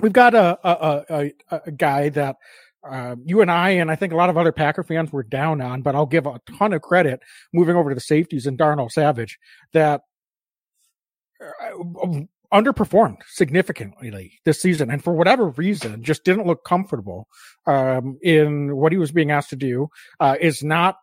We've 0.00 0.12
got 0.12 0.34
a 0.34 0.58
a, 0.64 1.04
a, 1.50 1.60
a 1.66 1.70
guy 1.70 2.08
that 2.10 2.36
uh, 2.88 3.16
you 3.24 3.40
and 3.40 3.50
I, 3.50 3.70
and 3.70 3.90
I 3.90 3.96
think 3.96 4.12
a 4.12 4.16
lot 4.16 4.30
of 4.30 4.36
other 4.36 4.52
Packer 4.52 4.82
fans 4.82 5.12
were 5.12 5.22
down 5.22 5.60
on, 5.60 5.82
but 5.82 5.94
I'll 5.94 6.06
give 6.06 6.26
a 6.26 6.40
ton 6.58 6.72
of 6.72 6.82
credit 6.82 7.20
moving 7.52 7.76
over 7.76 7.90
to 7.90 7.94
the 7.94 8.00
safeties 8.00 8.46
and 8.46 8.58
Darnell 8.58 8.88
Savage 8.88 9.38
that 9.72 10.02
uh, 11.40 12.20
underperformed 12.52 13.18
significantly 13.26 14.40
this 14.44 14.60
season 14.60 14.90
and 14.90 15.02
for 15.02 15.14
whatever 15.14 15.48
reason 15.50 16.02
just 16.02 16.24
didn't 16.24 16.46
look 16.46 16.64
comfortable 16.64 17.26
um, 17.66 18.18
in 18.22 18.76
what 18.76 18.92
he 18.92 18.98
was 18.98 19.12
being 19.12 19.30
asked 19.30 19.50
to 19.50 19.56
do 19.56 19.88
uh, 20.20 20.36
is 20.40 20.62
not 20.62 20.96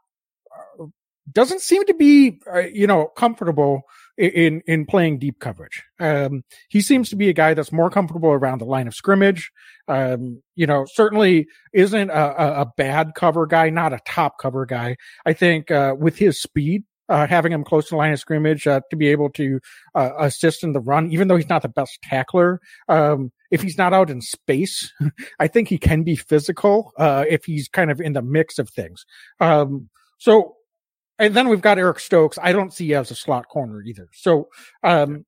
uh, 0.80 0.86
doesn't 1.32 1.62
seem 1.62 1.86
to 1.86 1.94
be 1.94 2.40
uh, 2.54 2.60
you 2.60 2.88
know 2.88 3.08
comfortable 3.16 3.84
in 4.18 4.62
in 4.68 4.86
playing 4.86 5.18
deep 5.18 5.40
coverage. 5.40 5.84
Um, 6.00 6.44
he 6.68 6.82
seems 6.82 7.10
to 7.10 7.16
be 7.16 7.30
a 7.30 7.34
guy 7.34 7.54
that's 7.54 7.72
more 7.72 7.90
comfortable 7.90 8.30
around 8.30 8.60
the 8.60 8.66
line 8.66 8.88
of 8.88 8.94
scrimmage. 8.94 9.52
Um, 9.88 10.42
you 10.56 10.68
know 10.68 10.86
certainly 10.92 11.48
isn't 11.74 12.10
a, 12.10 12.62
a, 12.62 12.66
bad 12.78 13.14
cover 13.16 13.48
guy 13.48 13.70
not 13.70 13.94
a 13.94 14.00
top 14.06 14.38
cover 14.40 14.66
guy. 14.66 14.98
I 15.26 15.34
think 15.34 15.72
uh, 15.72 15.96
with 15.98 16.18
his 16.18 16.42
speed 16.42 16.84
uh, 17.10 17.28
having 17.28 17.52
him 17.52 17.64
close 17.64 17.86
to 17.86 17.92
the 17.92 17.98
line 17.98 18.14
of 18.14 18.20
scrimmage 18.20 18.68
uh, 18.68 18.82
to 18.90 18.96
be 18.96 19.08
able 19.08 19.30
to 19.32 19.60
uh, 19.96 20.12
assist 20.20 20.64
in 20.64 20.74
the 20.74 20.80
run, 20.80 21.12
even 21.12 21.28
though 21.28 21.36
he's 21.36 21.50
not 21.50 21.62
the 21.62 21.70
best 21.70 22.00
tackler. 22.04 22.62
Um, 22.88 23.32
if 23.52 23.62
he's 23.62 23.78
not 23.78 23.94
out 23.94 24.10
in 24.10 24.22
space, 24.22 24.94
I 25.40 25.48
think 25.48 25.68
he 25.68 25.78
can 25.78 26.04
be 26.04 26.16
physical 26.16 26.94
uh, 26.98 27.26
if 27.28 27.46
he's 27.46 27.68
kind 27.68 27.92
of 27.92 28.00
in 28.00 28.14
the 28.14 28.22
mix 28.22 28.60
of 28.60 28.70
things. 28.70 29.06
Um, 29.40 29.90
so, 30.20 30.56
and 31.18 31.34
then 31.34 31.50
we've 31.50 31.62
got 31.62 31.80
Eric 31.80 32.00
Stokes. 32.00 32.38
I 32.42 32.52
don't 32.52 32.74
see 32.74 32.94
as 32.94 33.12
a 33.12 33.16
slot 33.16 33.48
corner 33.50 33.82
either. 33.82 34.08
So, 34.14 34.50
um, 34.84 35.26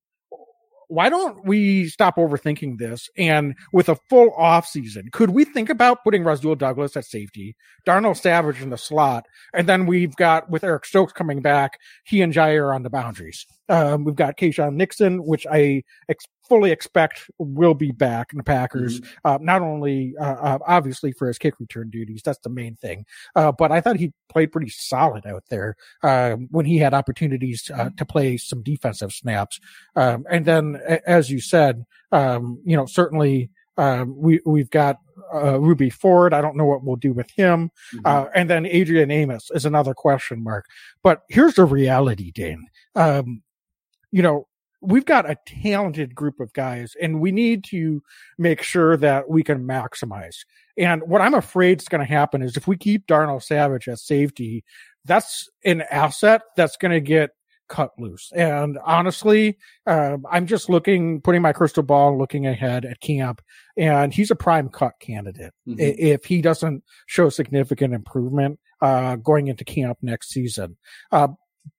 why 0.91 1.09
don't 1.09 1.45
we 1.45 1.87
stop 1.87 2.17
overthinking 2.17 2.77
this? 2.77 3.09
And 3.17 3.55
with 3.71 3.87
a 3.87 3.95
full 4.09 4.31
off 4.37 4.67
season, 4.67 5.07
could 5.13 5.29
we 5.29 5.45
think 5.45 5.69
about 5.69 6.03
putting 6.03 6.25
Rasul 6.25 6.55
Douglas 6.55 6.97
at 6.97 7.05
safety, 7.05 7.55
Darnell 7.85 8.13
Savage 8.13 8.61
in 8.61 8.71
the 8.71 8.77
slot, 8.77 9.25
and 9.53 9.69
then 9.69 9.85
we've 9.85 10.15
got 10.17 10.49
with 10.49 10.65
Eric 10.65 10.83
Stokes 10.85 11.13
coming 11.13 11.41
back, 11.41 11.79
he 12.03 12.21
and 12.21 12.33
Jaire 12.33 12.75
on 12.75 12.83
the 12.83 12.89
boundaries. 12.89 13.45
Um, 13.71 14.03
we've 14.03 14.15
got 14.15 14.37
Keisean 14.37 14.75
Nixon, 14.75 15.25
which 15.25 15.47
I 15.49 15.83
ex- 16.09 16.27
fully 16.47 16.71
expect 16.71 17.31
will 17.37 17.73
be 17.73 17.91
back 17.91 18.33
in 18.33 18.37
the 18.37 18.43
Packers. 18.43 18.99
Mm-hmm. 18.99 19.11
Uh, 19.23 19.37
not 19.39 19.61
only 19.61 20.13
uh, 20.19 20.23
uh, 20.25 20.59
obviously 20.67 21.13
for 21.13 21.29
his 21.29 21.37
kick 21.37 21.57
return 21.57 21.89
duties, 21.89 22.21
that's 22.21 22.39
the 22.39 22.49
main 22.49 22.75
thing, 22.75 23.05
uh, 23.37 23.53
but 23.53 23.71
I 23.71 23.79
thought 23.79 23.95
he 23.95 24.11
played 24.27 24.51
pretty 24.51 24.69
solid 24.69 25.25
out 25.25 25.45
there 25.49 25.77
um, 26.03 26.49
when 26.51 26.65
he 26.65 26.77
had 26.77 26.93
opportunities 26.93 27.71
uh, 27.73 27.91
to 27.95 28.05
play 28.05 28.35
some 28.35 28.61
defensive 28.61 29.13
snaps. 29.13 29.61
Um, 29.95 30.25
and 30.29 30.45
then, 30.45 30.75
as 31.07 31.31
you 31.31 31.39
said, 31.39 31.85
um, 32.11 32.59
you 32.65 32.75
know, 32.75 32.85
certainly. 32.85 33.49
Um, 33.77 34.15
we 34.17 34.41
we've 34.45 34.69
got 34.69 34.97
uh, 35.33 35.59
Rudy 35.59 35.89
Ford. 35.89 36.33
I 36.33 36.41
don't 36.41 36.57
know 36.57 36.65
what 36.65 36.83
we'll 36.83 36.97
do 36.97 37.13
with 37.13 37.31
him. 37.31 37.71
Mm-hmm. 37.95 38.05
Uh, 38.05 38.25
and 38.35 38.49
then 38.49 38.65
Adrian 38.65 39.09
Amos 39.09 39.49
is 39.51 39.65
another 39.65 39.93
question 39.93 40.43
mark. 40.43 40.65
But 41.01 41.21
here's 41.29 41.55
the 41.55 41.63
reality, 41.63 42.31
Dane. 42.31 42.67
Um, 42.95 43.41
you 44.11 44.21
know, 44.21 44.47
we've 44.81 45.05
got 45.05 45.29
a 45.29 45.37
talented 45.45 46.15
group 46.15 46.39
of 46.39 46.51
guys 46.53 46.95
and 46.99 47.21
we 47.21 47.31
need 47.31 47.63
to 47.65 48.01
make 48.37 48.61
sure 48.61 48.97
that 48.97 49.29
we 49.29 49.43
can 49.43 49.65
maximize. 49.65 50.37
And 50.77 51.03
what 51.03 51.21
I'm 51.21 51.35
afraid 51.35 51.81
is 51.81 51.87
going 51.87 52.05
to 52.05 52.11
happen 52.11 52.41
is 52.41 52.57
if 52.57 52.67
we 52.67 52.77
keep 52.77 53.05
Darnell 53.05 53.39
Savage 53.39 53.87
at 53.87 53.99
safety, 53.99 54.63
that's 55.05 55.49
an 55.63 55.81
asset 55.91 56.41
that's 56.55 56.77
going 56.77 56.93
to 56.93 56.99
get 56.99 57.31
cut 57.71 57.91
loose. 57.97 58.31
And 58.35 58.77
honestly, 58.83 59.57
uh, 59.87 60.17
I'm 60.29 60.45
just 60.45 60.69
looking, 60.69 61.21
putting 61.21 61.41
my 61.41 61.53
crystal 61.53 61.83
ball, 61.83 62.17
looking 62.17 62.45
ahead 62.45 62.83
at 62.83 62.99
camp, 62.99 63.41
and 63.77 64.13
he's 64.13 64.29
a 64.29 64.35
prime 64.35 64.67
cut 64.67 64.93
candidate 64.99 65.53
mm-hmm. 65.67 65.79
if 65.79 66.25
he 66.25 66.41
doesn't 66.41 66.83
show 67.05 67.29
significant 67.29 67.93
improvement 67.93 68.59
uh, 68.81 69.15
going 69.15 69.47
into 69.47 69.63
camp 69.63 69.99
next 70.01 70.29
season. 70.31 70.75
Uh, 71.11 71.29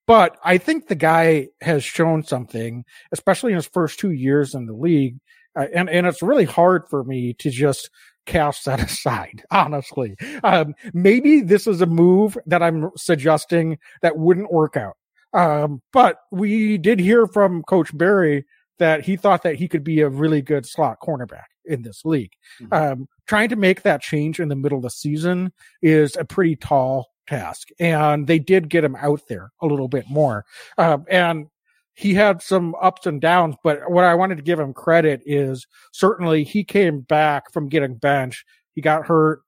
but 0.07 0.37
I 0.45 0.59
think 0.59 0.89
the 0.89 0.95
guy 0.95 1.49
has 1.61 1.85
shown 1.85 2.23
something, 2.25 2.85
especially 3.13 3.53
in 3.53 3.57
his 3.57 3.67
first 3.67 3.99
two 3.99 4.13
years 4.13 4.55
in 4.55 4.67
the 4.67 4.75
league. 4.75 5.19
Uh, 5.57 5.67
and, 5.75 5.91
and 5.91 6.07
it's 6.07 6.23
really 6.23 6.45
hard 6.45 6.89
for 6.89 7.05
me 7.05 7.35
to 7.35 7.51
just 7.51 7.91
cast 8.27 8.65
that 8.65 8.81
aside, 8.91 9.45
honestly. 9.51 10.17
Um, 10.43 10.75
maybe 10.93 11.41
this 11.41 11.67
is 11.67 11.81
a 11.81 11.87
move 11.87 12.37
that 12.47 12.63
I'm 12.63 12.91
suggesting 12.97 13.79
that 14.03 14.19
wouldn't 14.19 14.53
work 14.53 14.77
out. 14.77 14.97
Um, 15.35 15.83
but 15.93 16.19
we 16.31 16.79
did 16.79 17.01
hear 17.01 17.27
from 17.27 17.63
Coach 17.63 17.97
Barry 17.97 18.45
that 18.79 19.05
he 19.05 19.17
thought 19.17 19.43
that 19.45 19.57
he 19.57 19.69
could 19.69 19.85
be 19.85 20.01
a 20.01 20.09
really 20.09 20.43
good 20.43 20.67
slot 20.67 20.99
cornerback 21.01 21.45
in 21.65 21.83
this 21.83 22.05
league. 22.05 22.33
Mm-hmm. 22.61 22.75
Um, 22.75 23.09
trying 23.27 23.49
to 23.51 23.57
make 23.57 23.83
that 23.83 24.03
change 24.03 24.41
in 24.41 24.49
the 24.49 24.57
middle 24.57 24.79
of 24.79 24.83
the 24.83 24.91
season 24.91 25.53
is 25.81 26.17
a 26.17 26.25
pretty 26.25 26.57
tall 26.57 27.12
task. 27.27 27.69
And 27.79 28.27
they 28.27 28.39
did 28.39 28.69
get 28.69 28.85
him 28.85 28.97
out 28.97 29.23
there 29.29 29.53
a 29.61 29.67
little 29.67 29.89
bit 29.89 30.05
more. 30.09 30.45
Um, 30.79 31.05
and 31.09 31.47
he 31.95 32.15
had 32.15 32.43
some 32.43 32.75
ups 32.81 33.07
and 33.07 33.21
downs, 33.21 33.55
but 33.63 33.91
what 33.91 34.05
I 34.05 34.15
wanted 34.15 34.37
to 34.37 34.43
give 34.43 34.59
him 34.59 34.73
credit 34.73 35.21
is 35.27 35.67
certainly 35.93 36.43
he 36.43 36.65
came 36.65 37.01
back 37.01 37.53
from 37.53 37.69
getting 37.69 37.97
benched. 37.97 38.47
He 38.75 38.81
got 38.81 39.07
hurt, 39.07 39.43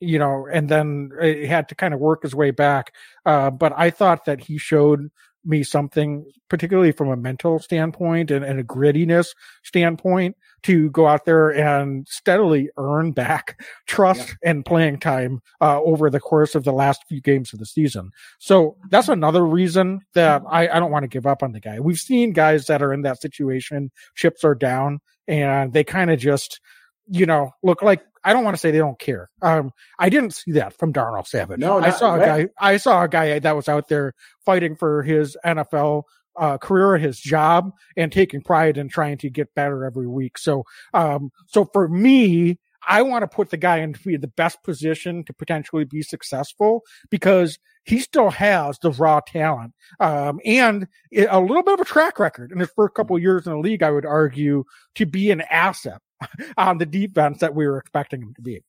you 0.00 0.18
know, 0.18 0.46
and 0.52 0.68
then 0.68 1.10
he 1.20 1.46
had 1.46 1.68
to 1.70 1.74
kind 1.74 1.92
of 1.92 2.00
work 2.00 2.22
his 2.22 2.34
way 2.34 2.52
back. 2.52 2.94
Uh, 3.26 3.50
but 3.50 3.72
I 3.76 3.90
thought 3.90 4.26
that 4.26 4.40
he 4.40 4.58
showed 4.58 5.10
me 5.48 5.62
something, 5.62 6.30
particularly 6.48 6.92
from 6.92 7.08
a 7.08 7.16
mental 7.16 7.58
standpoint 7.58 8.30
and, 8.30 8.44
and 8.44 8.60
a 8.60 8.64
grittiness 8.64 9.28
standpoint, 9.64 10.36
to 10.62 10.90
go 10.90 11.06
out 11.06 11.24
there 11.24 11.50
and 11.50 12.06
steadily 12.08 12.68
earn 12.76 13.12
back 13.12 13.60
trust 13.86 14.28
yeah. 14.28 14.50
and 14.50 14.64
playing 14.64 14.98
time 14.98 15.40
uh, 15.60 15.80
over 15.82 16.10
the 16.10 16.20
course 16.20 16.54
of 16.54 16.64
the 16.64 16.72
last 16.72 17.02
few 17.08 17.20
games 17.20 17.52
of 17.52 17.58
the 17.58 17.66
season. 17.66 18.10
So 18.38 18.76
that's 18.90 19.08
another 19.08 19.44
reason 19.46 20.00
that 20.14 20.42
I, 20.48 20.68
I 20.68 20.78
don't 20.78 20.90
want 20.90 21.04
to 21.04 21.08
give 21.08 21.26
up 21.26 21.42
on 21.42 21.52
the 21.52 21.60
guy. 21.60 21.80
We've 21.80 21.98
seen 21.98 22.32
guys 22.32 22.66
that 22.66 22.82
are 22.82 22.92
in 22.92 23.02
that 23.02 23.20
situation, 23.20 23.90
chips 24.14 24.44
are 24.44 24.54
down, 24.54 25.00
and 25.26 25.72
they 25.72 25.84
kind 25.84 26.10
of 26.10 26.18
just, 26.18 26.60
you 27.10 27.26
know, 27.26 27.52
look 27.62 27.82
like 27.82 28.02
I 28.24 28.32
don't 28.32 28.44
want 28.44 28.56
to 28.56 28.60
say 28.60 28.70
they 28.70 28.78
don't 28.78 28.98
care. 28.98 29.30
Um, 29.42 29.72
I 29.98 30.08
didn't 30.08 30.34
see 30.34 30.52
that 30.52 30.74
from 30.74 30.92
Darnell 30.92 31.24
Savage. 31.24 31.58
No, 31.58 31.78
I 31.78 31.90
saw 31.90 32.16
a 32.16 32.18
guy. 32.18 32.48
I 32.58 32.76
saw 32.76 33.02
a 33.02 33.08
guy 33.08 33.38
that 33.38 33.56
was 33.56 33.68
out 33.68 33.88
there 33.88 34.14
fighting 34.44 34.76
for 34.76 35.02
his 35.02 35.36
NFL 35.44 36.04
uh, 36.36 36.58
career, 36.58 36.98
his 36.98 37.18
job, 37.18 37.72
and 37.96 38.12
taking 38.12 38.40
pride 38.40 38.78
in 38.78 38.88
trying 38.88 39.18
to 39.18 39.30
get 39.30 39.54
better 39.54 39.84
every 39.84 40.06
week. 40.06 40.38
So, 40.38 40.64
um, 40.94 41.30
so 41.46 41.64
for 41.72 41.88
me, 41.88 42.58
I 42.86 43.02
want 43.02 43.22
to 43.22 43.28
put 43.28 43.50
the 43.50 43.56
guy 43.56 43.78
in 43.78 43.92
the 43.92 44.32
best 44.36 44.62
position 44.62 45.24
to 45.24 45.32
potentially 45.32 45.84
be 45.84 46.02
successful 46.02 46.84
because 47.10 47.58
he 47.84 47.98
still 47.98 48.30
has 48.30 48.78
the 48.78 48.92
raw 48.92 49.20
talent 49.20 49.74
um, 50.00 50.40
and 50.44 50.86
a 51.28 51.40
little 51.40 51.62
bit 51.62 51.74
of 51.74 51.80
a 51.80 51.84
track 51.84 52.18
record 52.18 52.52
in 52.52 52.58
his 52.58 52.70
first 52.76 52.94
couple 52.94 53.16
of 53.16 53.22
years 53.22 53.46
in 53.46 53.52
the 53.52 53.58
league. 53.58 53.82
I 53.82 53.90
would 53.90 54.06
argue 54.06 54.64
to 54.94 55.06
be 55.06 55.30
an 55.30 55.42
asset 55.42 56.00
on 56.56 56.78
the 56.78 56.86
defense 56.86 57.40
that 57.40 57.54
we 57.54 57.66
were 57.66 57.78
expecting 57.78 58.22
him 58.22 58.34
to 58.34 58.42
be. 58.42 58.62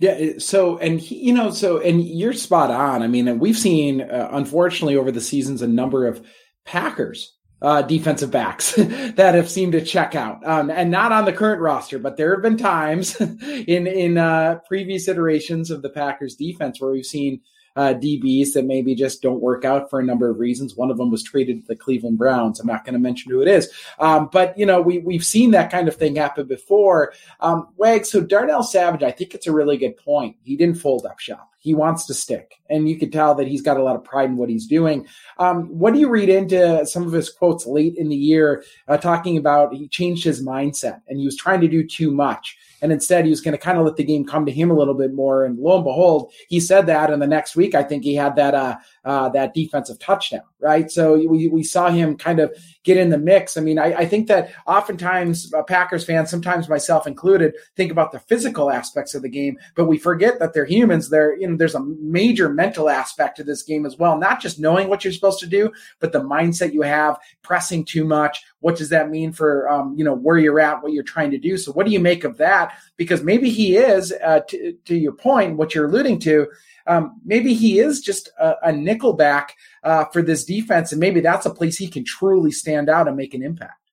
Yeah. 0.00 0.32
So, 0.38 0.78
and 0.78 0.98
he, 1.00 1.26
you 1.26 1.32
know, 1.32 1.50
so, 1.50 1.78
and 1.78 2.02
you're 2.04 2.32
spot 2.32 2.70
on. 2.70 3.02
I 3.02 3.06
mean, 3.06 3.38
we've 3.38 3.56
seen, 3.56 4.00
uh, 4.00 4.28
unfortunately, 4.32 4.96
over 4.96 5.12
the 5.12 5.20
seasons, 5.20 5.62
a 5.62 5.68
number 5.68 6.06
of 6.06 6.24
Packers 6.64 7.34
uh, 7.64 7.80
defensive 7.80 8.30
backs 8.30 8.74
that 8.76 9.34
have 9.34 9.48
seemed 9.48 9.72
to 9.72 9.84
check 9.84 10.14
out, 10.14 10.46
um, 10.46 10.70
and 10.70 10.90
not 10.90 11.12
on 11.12 11.24
the 11.24 11.32
current 11.32 11.62
roster, 11.62 11.98
but 11.98 12.16
there 12.16 12.34
have 12.34 12.42
been 12.42 12.58
times 12.58 13.18
in 13.20 13.86
in 13.86 14.18
uh, 14.18 14.58
previous 14.68 15.08
iterations 15.08 15.70
of 15.70 15.80
the 15.80 15.88
Packers 15.88 16.34
defense 16.34 16.80
where 16.80 16.90
we've 16.90 17.06
seen 17.06 17.40
uh, 17.76 17.94
DBs 17.94 18.52
that 18.52 18.64
maybe 18.64 18.94
just 18.94 19.22
don't 19.22 19.40
work 19.40 19.64
out 19.64 19.90
for 19.90 20.00
a 20.00 20.04
number 20.04 20.30
of 20.30 20.38
reasons. 20.38 20.76
One 20.76 20.90
of 20.90 20.96
them 20.96 21.10
was 21.10 21.22
traded 21.22 21.62
to 21.62 21.66
the 21.66 21.76
Cleveland 21.76 22.18
Browns. 22.18 22.60
I'm 22.60 22.66
not 22.66 22.84
going 22.84 22.94
to 22.94 22.98
mention 22.98 23.30
who 23.32 23.42
it 23.42 23.48
is, 23.48 23.70
um, 23.98 24.28
but 24.32 24.56
you 24.58 24.66
know 24.66 24.80
we 24.80 24.98
we've 24.98 25.24
seen 25.24 25.50
that 25.52 25.70
kind 25.70 25.88
of 25.88 25.96
thing 25.96 26.16
happen 26.16 26.46
before. 26.46 27.12
Um, 27.40 27.68
Wag, 27.76 28.06
so 28.06 28.20
Darnell 28.20 28.62
Savage, 28.62 29.02
I 29.02 29.10
think 29.10 29.34
it's 29.34 29.46
a 29.46 29.52
really 29.52 29.76
good 29.76 29.96
point. 29.96 30.36
He 30.42 30.56
didn't 30.56 30.78
fold 30.78 31.06
up 31.06 31.18
shop. 31.18 31.50
He 31.58 31.74
wants 31.74 32.06
to 32.06 32.14
stick, 32.14 32.56
and 32.68 32.88
you 32.88 32.98
can 32.98 33.10
tell 33.10 33.34
that 33.36 33.48
he's 33.48 33.62
got 33.62 33.78
a 33.78 33.82
lot 33.82 33.96
of 33.96 34.04
pride 34.04 34.28
in 34.28 34.36
what 34.36 34.50
he's 34.50 34.66
doing. 34.66 35.06
Um, 35.38 35.66
what 35.78 35.94
do 35.94 36.00
you 36.00 36.10
read 36.10 36.28
into 36.28 36.84
some 36.86 37.06
of 37.06 37.12
his 37.12 37.30
quotes 37.30 37.66
late 37.66 37.96
in 37.96 38.10
the 38.10 38.16
year, 38.16 38.64
uh, 38.86 38.98
talking 38.98 39.38
about 39.38 39.72
he 39.72 39.88
changed 39.88 40.24
his 40.24 40.44
mindset 40.44 41.00
and 41.08 41.18
he 41.18 41.24
was 41.24 41.36
trying 41.36 41.62
to 41.62 41.68
do 41.68 41.86
too 41.86 42.10
much? 42.10 42.58
And 42.84 42.92
instead, 42.92 43.24
he 43.24 43.30
was 43.30 43.40
going 43.40 43.52
to 43.52 43.58
kind 43.58 43.78
of 43.78 43.86
let 43.86 43.96
the 43.96 44.04
game 44.04 44.26
come 44.26 44.44
to 44.44 44.52
him 44.52 44.70
a 44.70 44.74
little 44.74 44.92
bit 44.92 45.14
more. 45.14 45.46
And 45.46 45.58
lo 45.58 45.76
and 45.76 45.84
behold, 45.84 46.30
he 46.48 46.60
said 46.60 46.84
that. 46.84 47.10
And 47.10 47.22
the 47.22 47.26
next 47.26 47.56
week, 47.56 47.74
I 47.74 47.82
think 47.82 48.04
he 48.04 48.14
had 48.14 48.36
that 48.36 48.54
uh, 48.54 48.76
uh, 49.04 49.28
that 49.30 49.54
defensive 49.54 49.98
touchdown, 49.98 50.42
right? 50.60 50.90
So 50.90 51.14
we, 51.14 51.48
we 51.48 51.62
saw 51.62 51.90
him 51.90 52.16
kind 52.16 52.40
of 52.40 52.56
get 52.84 52.96
in 52.96 53.10
the 53.10 53.18
mix. 53.18 53.56
I 53.56 53.60
mean, 53.60 53.78
I, 53.78 53.92
I 53.92 54.06
think 54.06 54.28
that 54.28 54.52
oftentimes 54.66 55.52
uh, 55.52 55.62
Packers 55.62 56.04
fans, 56.04 56.30
sometimes 56.30 56.68
myself 56.68 57.06
included, 57.06 57.54
think 57.76 57.92
about 57.92 58.12
the 58.12 58.20
physical 58.20 58.70
aspects 58.70 59.14
of 59.14 59.22
the 59.22 59.28
game, 59.28 59.58
but 59.74 59.86
we 59.86 59.98
forget 59.98 60.38
that 60.38 60.54
they're 60.54 60.64
humans. 60.64 61.10
They're 61.10 61.36
you 61.38 61.48
know, 61.48 61.56
there's 61.56 61.74
a 61.74 61.84
major 61.84 62.48
mental 62.48 62.88
aspect 62.88 63.36
to 63.36 63.44
this 63.44 63.62
game 63.62 63.84
as 63.84 63.98
well. 63.98 64.18
Not 64.18 64.40
just 64.40 64.58
knowing 64.58 64.88
what 64.88 65.04
you're 65.04 65.12
supposed 65.12 65.40
to 65.40 65.46
do, 65.46 65.70
but 66.00 66.12
the 66.12 66.20
mindset 66.20 66.72
you 66.72 66.82
have, 66.82 67.18
pressing 67.42 67.84
too 67.84 68.04
much. 68.04 68.42
What 68.60 68.76
does 68.76 68.88
that 68.88 69.10
mean 69.10 69.32
for 69.32 69.68
um, 69.68 69.94
you 69.98 70.04
know 70.04 70.14
where 70.14 70.38
you're 70.38 70.60
at, 70.60 70.82
what 70.82 70.92
you're 70.92 71.02
trying 71.02 71.30
to 71.32 71.38
do? 71.38 71.58
So, 71.58 71.72
what 71.72 71.84
do 71.84 71.92
you 71.92 72.00
make 72.00 72.24
of 72.24 72.38
that? 72.38 72.78
Because 72.96 73.22
maybe 73.22 73.50
he 73.50 73.76
is, 73.76 74.12
uh, 74.24 74.40
to, 74.48 74.72
to 74.84 74.96
your 74.96 75.12
point, 75.12 75.56
what 75.56 75.74
you're 75.74 75.86
alluding 75.86 76.20
to 76.20 76.46
um, 76.86 77.20
maybe 77.24 77.54
he 77.54 77.78
is 77.78 78.00
just 78.00 78.30
a, 78.38 78.54
a 78.64 78.72
nickelback 78.72 79.50
uh, 79.82 80.04
for 80.06 80.22
this 80.22 80.44
defense, 80.44 80.92
and 80.92 81.00
maybe 81.00 81.20
that's 81.20 81.46
a 81.46 81.54
place 81.54 81.76
he 81.76 81.88
can 81.88 82.04
truly 82.04 82.50
stand 82.50 82.88
out 82.88 83.08
and 83.08 83.16
make 83.16 83.34
an 83.34 83.42
impact. 83.42 83.84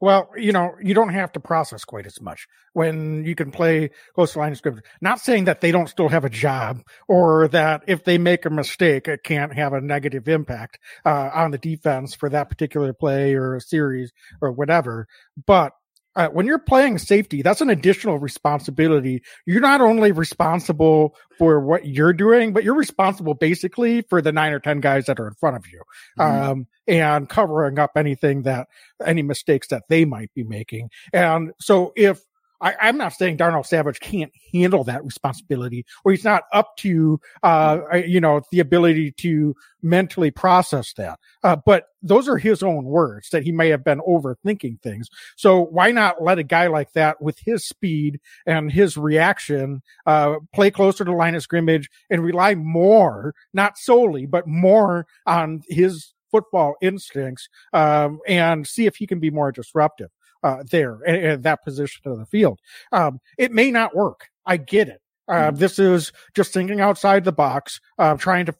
Well, 0.00 0.30
you 0.36 0.52
know, 0.52 0.74
you 0.82 0.92
don't 0.92 1.14
have 1.14 1.32
to 1.32 1.40
process 1.40 1.84
quite 1.84 2.06
as 2.06 2.20
much 2.20 2.46
when 2.72 3.24
you 3.24 3.34
can 3.34 3.50
play 3.50 3.90
close 4.14 4.32
to 4.32 4.38
line 4.38 4.52
of 4.52 4.58
scrimmage. 4.58 4.84
Not 5.00 5.20
saying 5.20 5.44
that 5.44 5.60
they 5.60 5.72
don't 5.72 5.88
still 5.88 6.08
have 6.08 6.24
a 6.24 6.30
job 6.30 6.82
or 7.08 7.48
that 7.48 7.84
if 7.86 8.04
they 8.04 8.18
make 8.18 8.44
a 8.44 8.50
mistake, 8.50 9.08
it 9.08 9.22
can't 9.22 9.54
have 9.54 9.72
a 9.72 9.80
negative 9.80 10.28
impact 10.28 10.78
uh, 11.06 11.30
on 11.32 11.52
the 11.52 11.58
defense 11.58 12.14
for 12.14 12.28
that 12.28 12.50
particular 12.50 12.92
play 12.92 13.34
or 13.34 13.58
series 13.60 14.12
or 14.42 14.52
whatever. 14.52 15.06
But 15.46 15.72
uh, 16.16 16.28
when 16.28 16.46
you're 16.46 16.58
playing 16.58 16.98
safety, 16.98 17.42
that's 17.42 17.60
an 17.60 17.70
additional 17.70 18.18
responsibility. 18.18 19.22
You're 19.46 19.60
not 19.60 19.80
only 19.80 20.12
responsible 20.12 21.16
for 21.38 21.60
what 21.60 21.86
you're 21.86 22.12
doing, 22.12 22.52
but 22.52 22.64
you're 22.64 22.74
responsible 22.74 23.34
basically 23.34 24.02
for 24.02 24.22
the 24.22 24.32
nine 24.32 24.52
or 24.52 24.60
10 24.60 24.80
guys 24.80 25.06
that 25.06 25.18
are 25.18 25.26
in 25.26 25.34
front 25.34 25.56
of 25.56 25.66
you, 25.66 25.82
mm-hmm. 26.18 26.50
um, 26.50 26.66
and 26.86 27.28
covering 27.28 27.78
up 27.78 27.92
anything 27.96 28.42
that, 28.42 28.68
any 29.04 29.22
mistakes 29.22 29.68
that 29.68 29.84
they 29.88 30.04
might 30.04 30.32
be 30.34 30.44
making. 30.44 30.90
And 31.12 31.52
so 31.60 31.92
if 31.96 32.22
I, 32.64 32.88
am 32.88 32.96
not 32.96 33.12
saying 33.12 33.36
Darnell 33.36 33.62
Savage 33.62 34.00
can't 34.00 34.32
handle 34.52 34.84
that 34.84 35.04
responsibility 35.04 35.84
or 36.02 36.12
he's 36.12 36.24
not 36.24 36.44
up 36.52 36.76
to, 36.78 37.20
uh, 37.42 37.80
you 38.06 38.20
know, 38.20 38.40
the 38.50 38.60
ability 38.60 39.12
to 39.18 39.54
mentally 39.82 40.30
process 40.30 40.94
that. 40.94 41.20
Uh, 41.42 41.56
but 41.56 41.88
those 42.02 42.26
are 42.26 42.38
his 42.38 42.62
own 42.62 42.84
words 42.84 43.28
that 43.30 43.42
he 43.42 43.52
may 43.52 43.68
have 43.68 43.84
been 43.84 44.00
overthinking 44.00 44.80
things. 44.80 45.10
So 45.36 45.60
why 45.60 45.90
not 45.90 46.22
let 46.22 46.38
a 46.38 46.42
guy 46.42 46.68
like 46.68 46.92
that 46.92 47.20
with 47.20 47.38
his 47.38 47.66
speed 47.66 48.18
and 48.46 48.72
his 48.72 48.96
reaction, 48.96 49.82
uh, 50.06 50.36
play 50.54 50.70
closer 50.70 51.04
to 51.04 51.12
line 51.14 51.34
of 51.34 51.42
scrimmage 51.42 51.90
and 52.08 52.24
rely 52.24 52.54
more, 52.54 53.34
not 53.52 53.76
solely, 53.76 54.24
but 54.24 54.46
more 54.46 55.06
on 55.26 55.60
his 55.68 56.14
football 56.30 56.76
instincts, 56.80 57.48
um, 57.74 58.20
and 58.26 58.66
see 58.66 58.86
if 58.86 58.96
he 58.96 59.06
can 59.06 59.20
be 59.20 59.30
more 59.30 59.52
disruptive 59.52 60.10
uh, 60.44 60.62
there 60.70 61.04
at, 61.08 61.42
that 61.42 61.64
position 61.64 62.02
of 62.04 62.18
the 62.18 62.26
field. 62.26 62.60
Um, 62.92 63.18
it 63.36 63.50
may 63.50 63.72
not 63.72 63.96
work. 63.96 64.28
I 64.46 64.58
get 64.58 64.88
it. 64.88 65.00
Uh, 65.26 65.32
mm-hmm. 65.32 65.56
This 65.56 65.78
is 65.78 66.12
just 66.34 66.52
thinking 66.52 66.80
outside 66.80 67.24
the 67.24 67.32
box, 67.32 67.80
uh, 67.98 68.16
trying 68.16 68.46
to 68.46 68.54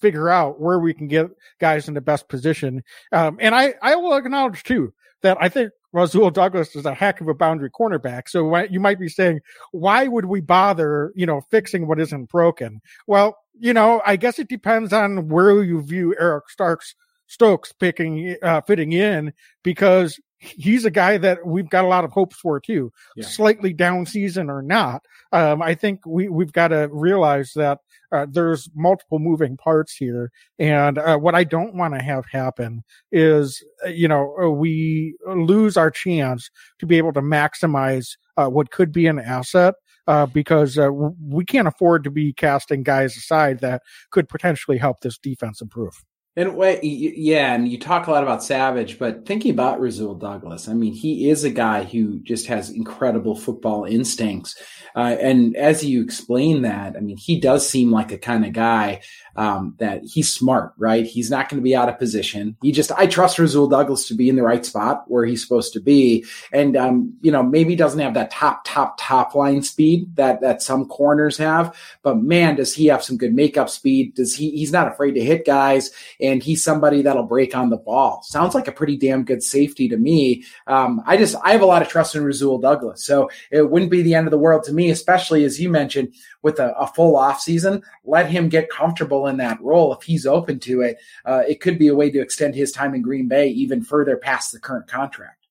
figure 0.00 0.28
out 0.28 0.60
where 0.60 0.78
we 0.78 0.94
can 0.94 1.08
get 1.08 1.26
guys 1.60 1.88
in 1.88 1.94
the 1.94 2.00
best 2.00 2.28
position. 2.28 2.82
Um, 3.12 3.36
and 3.40 3.54
I, 3.54 3.74
I 3.82 3.96
will 3.96 4.14
acknowledge 4.14 4.62
too 4.62 4.94
that 5.22 5.36
I 5.40 5.48
think 5.48 5.72
Rasul 5.92 6.30
Douglas 6.30 6.76
is 6.76 6.86
a 6.86 6.94
heck 6.94 7.20
of 7.20 7.28
a 7.28 7.34
boundary 7.34 7.70
cornerback. 7.70 8.28
So 8.28 8.56
you 8.64 8.80
might 8.80 9.00
be 9.00 9.08
saying, 9.08 9.40
why 9.72 10.06
would 10.06 10.26
we 10.26 10.40
bother, 10.40 11.12
you 11.16 11.26
know, 11.26 11.40
fixing 11.50 11.86
what 11.86 12.00
isn't 12.00 12.28
broken? 12.28 12.80
Well, 13.06 13.36
you 13.58 13.72
know, 13.72 14.02
I 14.04 14.16
guess 14.16 14.38
it 14.38 14.48
depends 14.48 14.92
on 14.92 15.28
where 15.28 15.62
you 15.62 15.80
view 15.82 16.14
Eric 16.18 16.48
Starks 16.48 16.94
Stokes 17.26 17.72
picking, 17.72 18.36
uh, 18.42 18.60
fitting 18.62 18.92
in 18.92 19.32
because 19.62 20.20
he's 20.44 20.84
a 20.84 20.90
guy 20.90 21.18
that 21.18 21.46
we've 21.46 21.68
got 21.68 21.84
a 21.84 21.88
lot 21.88 22.04
of 22.04 22.12
hopes 22.12 22.36
for 22.36 22.60
too. 22.60 22.92
Yeah. 23.16 23.26
Slightly 23.26 23.72
down 23.72 24.06
season 24.06 24.50
or 24.50 24.62
not, 24.62 25.04
um, 25.32 25.62
I 25.62 25.74
think 25.74 26.06
we 26.06 26.28
we've 26.28 26.52
got 26.52 26.68
to 26.68 26.88
realize 26.92 27.52
that 27.54 27.78
uh, 28.12 28.26
there's 28.30 28.68
multiple 28.74 29.18
moving 29.18 29.56
parts 29.56 29.94
here, 29.96 30.30
and 30.58 30.98
uh, 30.98 31.16
what 31.18 31.34
I 31.34 31.44
don't 31.44 31.74
want 31.74 31.94
to 31.94 32.02
have 32.02 32.24
happen 32.30 32.84
is, 33.10 33.64
uh, 33.84 33.88
you 33.88 34.08
know, 34.08 34.36
uh, 34.40 34.50
we 34.50 35.16
lose 35.26 35.76
our 35.76 35.90
chance 35.90 36.50
to 36.78 36.86
be 36.86 36.98
able 36.98 37.12
to 37.14 37.22
maximize 37.22 38.16
uh, 38.36 38.46
what 38.46 38.70
could 38.70 38.92
be 38.92 39.06
an 39.06 39.18
asset. 39.18 39.74
Uh, 40.06 40.26
because 40.26 40.78
we 41.18 41.46
can't 41.46 41.66
afford 41.66 42.04
to 42.04 42.10
be 42.10 42.30
casting 42.34 42.82
guys 42.82 43.16
aside 43.16 43.60
that 43.60 43.80
could 44.10 44.28
potentially 44.28 44.76
help 44.76 45.00
this 45.00 45.16
defense 45.16 45.62
improve. 45.62 46.04
And 46.36 46.56
wait, 46.56 46.82
yeah, 46.82 47.54
and 47.54 47.68
you 47.68 47.78
talk 47.78 48.08
a 48.08 48.10
lot 48.10 48.24
about 48.24 48.42
Savage, 48.42 48.98
but 48.98 49.24
thinking 49.24 49.52
about 49.52 49.80
Rasul 49.80 50.16
Douglas, 50.16 50.68
I 50.68 50.74
mean, 50.74 50.92
he 50.92 51.30
is 51.30 51.44
a 51.44 51.50
guy 51.50 51.84
who 51.84 52.18
just 52.20 52.48
has 52.48 52.70
incredible 52.70 53.36
football 53.36 53.84
instincts. 53.84 54.56
Uh, 54.96 55.16
and 55.20 55.56
as 55.56 55.84
you 55.84 56.02
explain 56.02 56.62
that, 56.62 56.96
I 56.96 57.00
mean, 57.00 57.16
he 57.16 57.38
does 57.38 57.68
seem 57.68 57.92
like 57.92 58.10
a 58.10 58.18
kind 58.18 58.44
of 58.44 58.52
guy 58.52 59.02
um, 59.36 59.74
that 59.78 60.02
he's 60.04 60.32
smart, 60.32 60.72
right? 60.76 61.06
He's 61.06 61.30
not 61.30 61.48
going 61.48 61.60
to 61.60 61.64
be 61.64 61.74
out 61.74 61.88
of 61.88 61.98
position. 61.98 62.56
He 62.62 62.72
just, 62.72 62.90
I 62.92 63.06
trust 63.06 63.38
Rasul 63.38 63.68
Douglas 63.68 64.08
to 64.08 64.14
be 64.14 64.28
in 64.28 64.36
the 64.36 64.42
right 64.42 64.64
spot 64.64 65.04
where 65.06 65.24
he's 65.24 65.42
supposed 65.42 65.72
to 65.74 65.80
be. 65.80 66.24
And, 66.52 66.76
um, 66.76 67.14
you 67.20 67.32
know, 67.32 67.42
maybe 67.42 67.76
doesn't 67.76 68.00
have 68.00 68.14
that 68.14 68.30
top, 68.30 68.64
top, 68.64 68.96
top 68.98 69.34
line 69.34 69.62
speed 69.62 70.14
that, 70.16 70.40
that 70.40 70.62
some 70.62 70.86
corners 70.86 71.36
have, 71.38 71.76
but 72.02 72.18
man, 72.18 72.56
does 72.56 72.74
he 72.74 72.86
have 72.86 73.04
some 73.04 73.16
good 73.16 73.34
makeup 73.34 73.70
speed? 73.70 74.14
Does 74.14 74.34
he, 74.34 74.50
he's 74.50 74.72
not 74.72 74.88
afraid 74.88 75.12
to 75.12 75.24
hit 75.24 75.46
guys 75.46 75.90
and 76.24 76.42
he's 76.42 76.62
somebody 76.62 77.02
that'll 77.02 77.24
break 77.24 77.54
on 77.54 77.70
the 77.70 77.76
ball. 77.76 78.22
Sounds 78.22 78.54
like 78.54 78.68
a 78.68 78.72
pretty 78.72 78.96
damn 78.96 79.24
good 79.24 79.42
safety 79.42 79.88
to 79.88 79.96
me. 79.96 80.44
Um, 80.66 81.02
I 81.06 81.16
just, 81.16 81.36
I 81.42 81.52
have 81.52 81.62
a 81.62 81.66
lot 81.66 81.82
of 81.82 81.88
trust 81.88 82.14
in 82.14 82.24
Rasul 82.24 82.58
Douglas. 82.58 83.04
So 83.04 83.30
it 83.50 83.70
wouldn't 83.70 83.90
be 83.90 84.02
the 84.02 84.14
end 84.14 84.26
of 84.26 84.30
the 84.30 84.38
world 84.38 84.64
to 84.64 84.72
me, 84.72 84.90
especially 84.90 85.44
as 85.44 85.60
you 85.60 85.68
mentioned 85.68 86.14
with 86.42 86.58
a, 86.58 86.76
a 86.78 86.86
full 86.86 87.16
off 87.16 87.40
season. 87.40 87.82
Let 88.04 88.30
him 88.30 88.48
get 88.48 88.70
comfortable 88.70 89.26
in 89.26 89.36
that 89.38 89.60
role. 89.60 89.94
If 89.94 90.02
he's 90.02 90.26
open 90.26 90.60
to 90.60 90.82
it, 90.82 90.98
uh, 91.24 91.42
it 91.46 91.60
could 91.60 91.78
be 91.78 91.88
a 91.88 91.94
way 91.94 92.10
to 92.10 92.20
extend 92.20 92.54
his 92.54 92.72
time 92.72 92.94
in 92.94 93.02
Green 93.02 93.28
Bay 93.28 93.48
even 93.48 93.82
further 93.82 94.16
past 94.16 94.52
the 94.52 94.60
current 94.60 94.86
contract. 94.86 95.46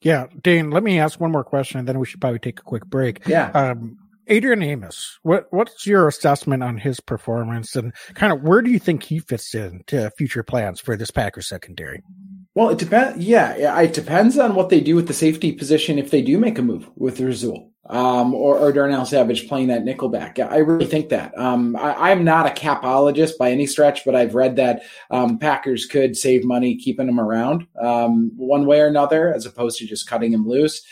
Yeah, 0.00 0.26
Dane, 0.42 0.70
let 0.70 0.82
me 0.82 0.98
ask 0.98 1.18
one 1.18 1.32
more 1.32 1.44
question 1.44 1.78
and 1.78 1.88
then 1.88 1.98
we 1.98 2.04
should 2.04 2.20
probably 2.20 2.38
take 2.38 2.60
a 2.60 2.62
quick 2.62 2.84
break. 2.84 3.26
Yeah. 3.26 3.50
Um, 3.52 3.98
Adrian 4.26 4.62
Amos, 4.62 5.18
what 5.22 5.46
what's 5.50 5.86
your 5.86 6.08
assessment 6.08 6.62
on 6.62 6.78
his 6.78 7.00
performance 7.00 7.76
and 7.76 7.92
kind 8.14 8.32
of 8.32 8.42
where 8.42 8.62
do 8.62 8.70
you 8.70 8.78
think 8.78 9.02
he 9.02 9.18
fits 9.18 9.54
in 9.54 9.82
to 9.86 10.10
future 10.16 10.42
plans 10.42 10.80
for 10.80 10.96
this 10.96 11.10
Packers 11.10 11.48
secondary? 11.48 12.02
Well, 12.54 12.70
it 12.70 12.78
depends. 12.78 13.24
Yeah, 13.24 13.80
it 13.80 13.92
depends 13.92 14.38
on 14.38 14.54
what 14.54 14.68
they 14.68 14.80
do 14.80 14.94
with 14.94 15.08
the 15.08 15.14
safety 15.14 15.52
position 15.52 15.98
if 15.98 16.10
they 16.10 16.22
do 16.22 16.38
make 16.38 16.58
a 16.58 16.62
move 16.62 16.88
with 16.96 17.20
Rasul 17.20 17.72
um, 17.86 18.34
or, 18.34 18.58
or 18.58 18.72
Darnell 18.72 19.04
Savage 19.04 19.48
playing 19.48 19.68
that 19.68 19.84
nickelback. 19.84 20.38
I 20.38 20.58
really 20.58 20.86
think 20.86 21.10
that. 21.10 21.36
Um, 21.38 21.76
I, 21.76 22.12
am 22.12 22.24
not 22.24 22.46
a 22.46 22.50
capologist 22.50 23.36
by 23.38 23.50
any 23.50 23.66
stretch, 23.66 24.04
but 24.04 24.14
I've 24.14 24.34
read 24.34 24.56
that 24.56 24.82
um, 25.10 25.38
Packers 25.38 25.86
could 25.86 26.16
save 26.16 26.44
money 26.44 26.76
keeping 26.76 27.08
him 27.08 27.20
around 27.20 27.66
um, 27.80 28.30
one 28.36 28.66
way 28.66 28.80
or 28.80 28.86
another, 28.86 29.34
as 29.34 29.46
opposed 29.46 29.78
to 29.78 29.86
just 29.86 30.08
cutting 30.08 30.32
him 30.32 30.46
loose. 30.46 30.82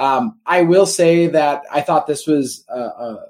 Um, 0.00 0.40
I 0.46 0.62
will 0.62 0.86
say 0.86 1.26
that 1.26 1.62
I 1.70 1.82
thought 1.82 2.06
this 2.06 2.26
was 2.26 2.64
a, 2.70 2.80
a 2.80 3.26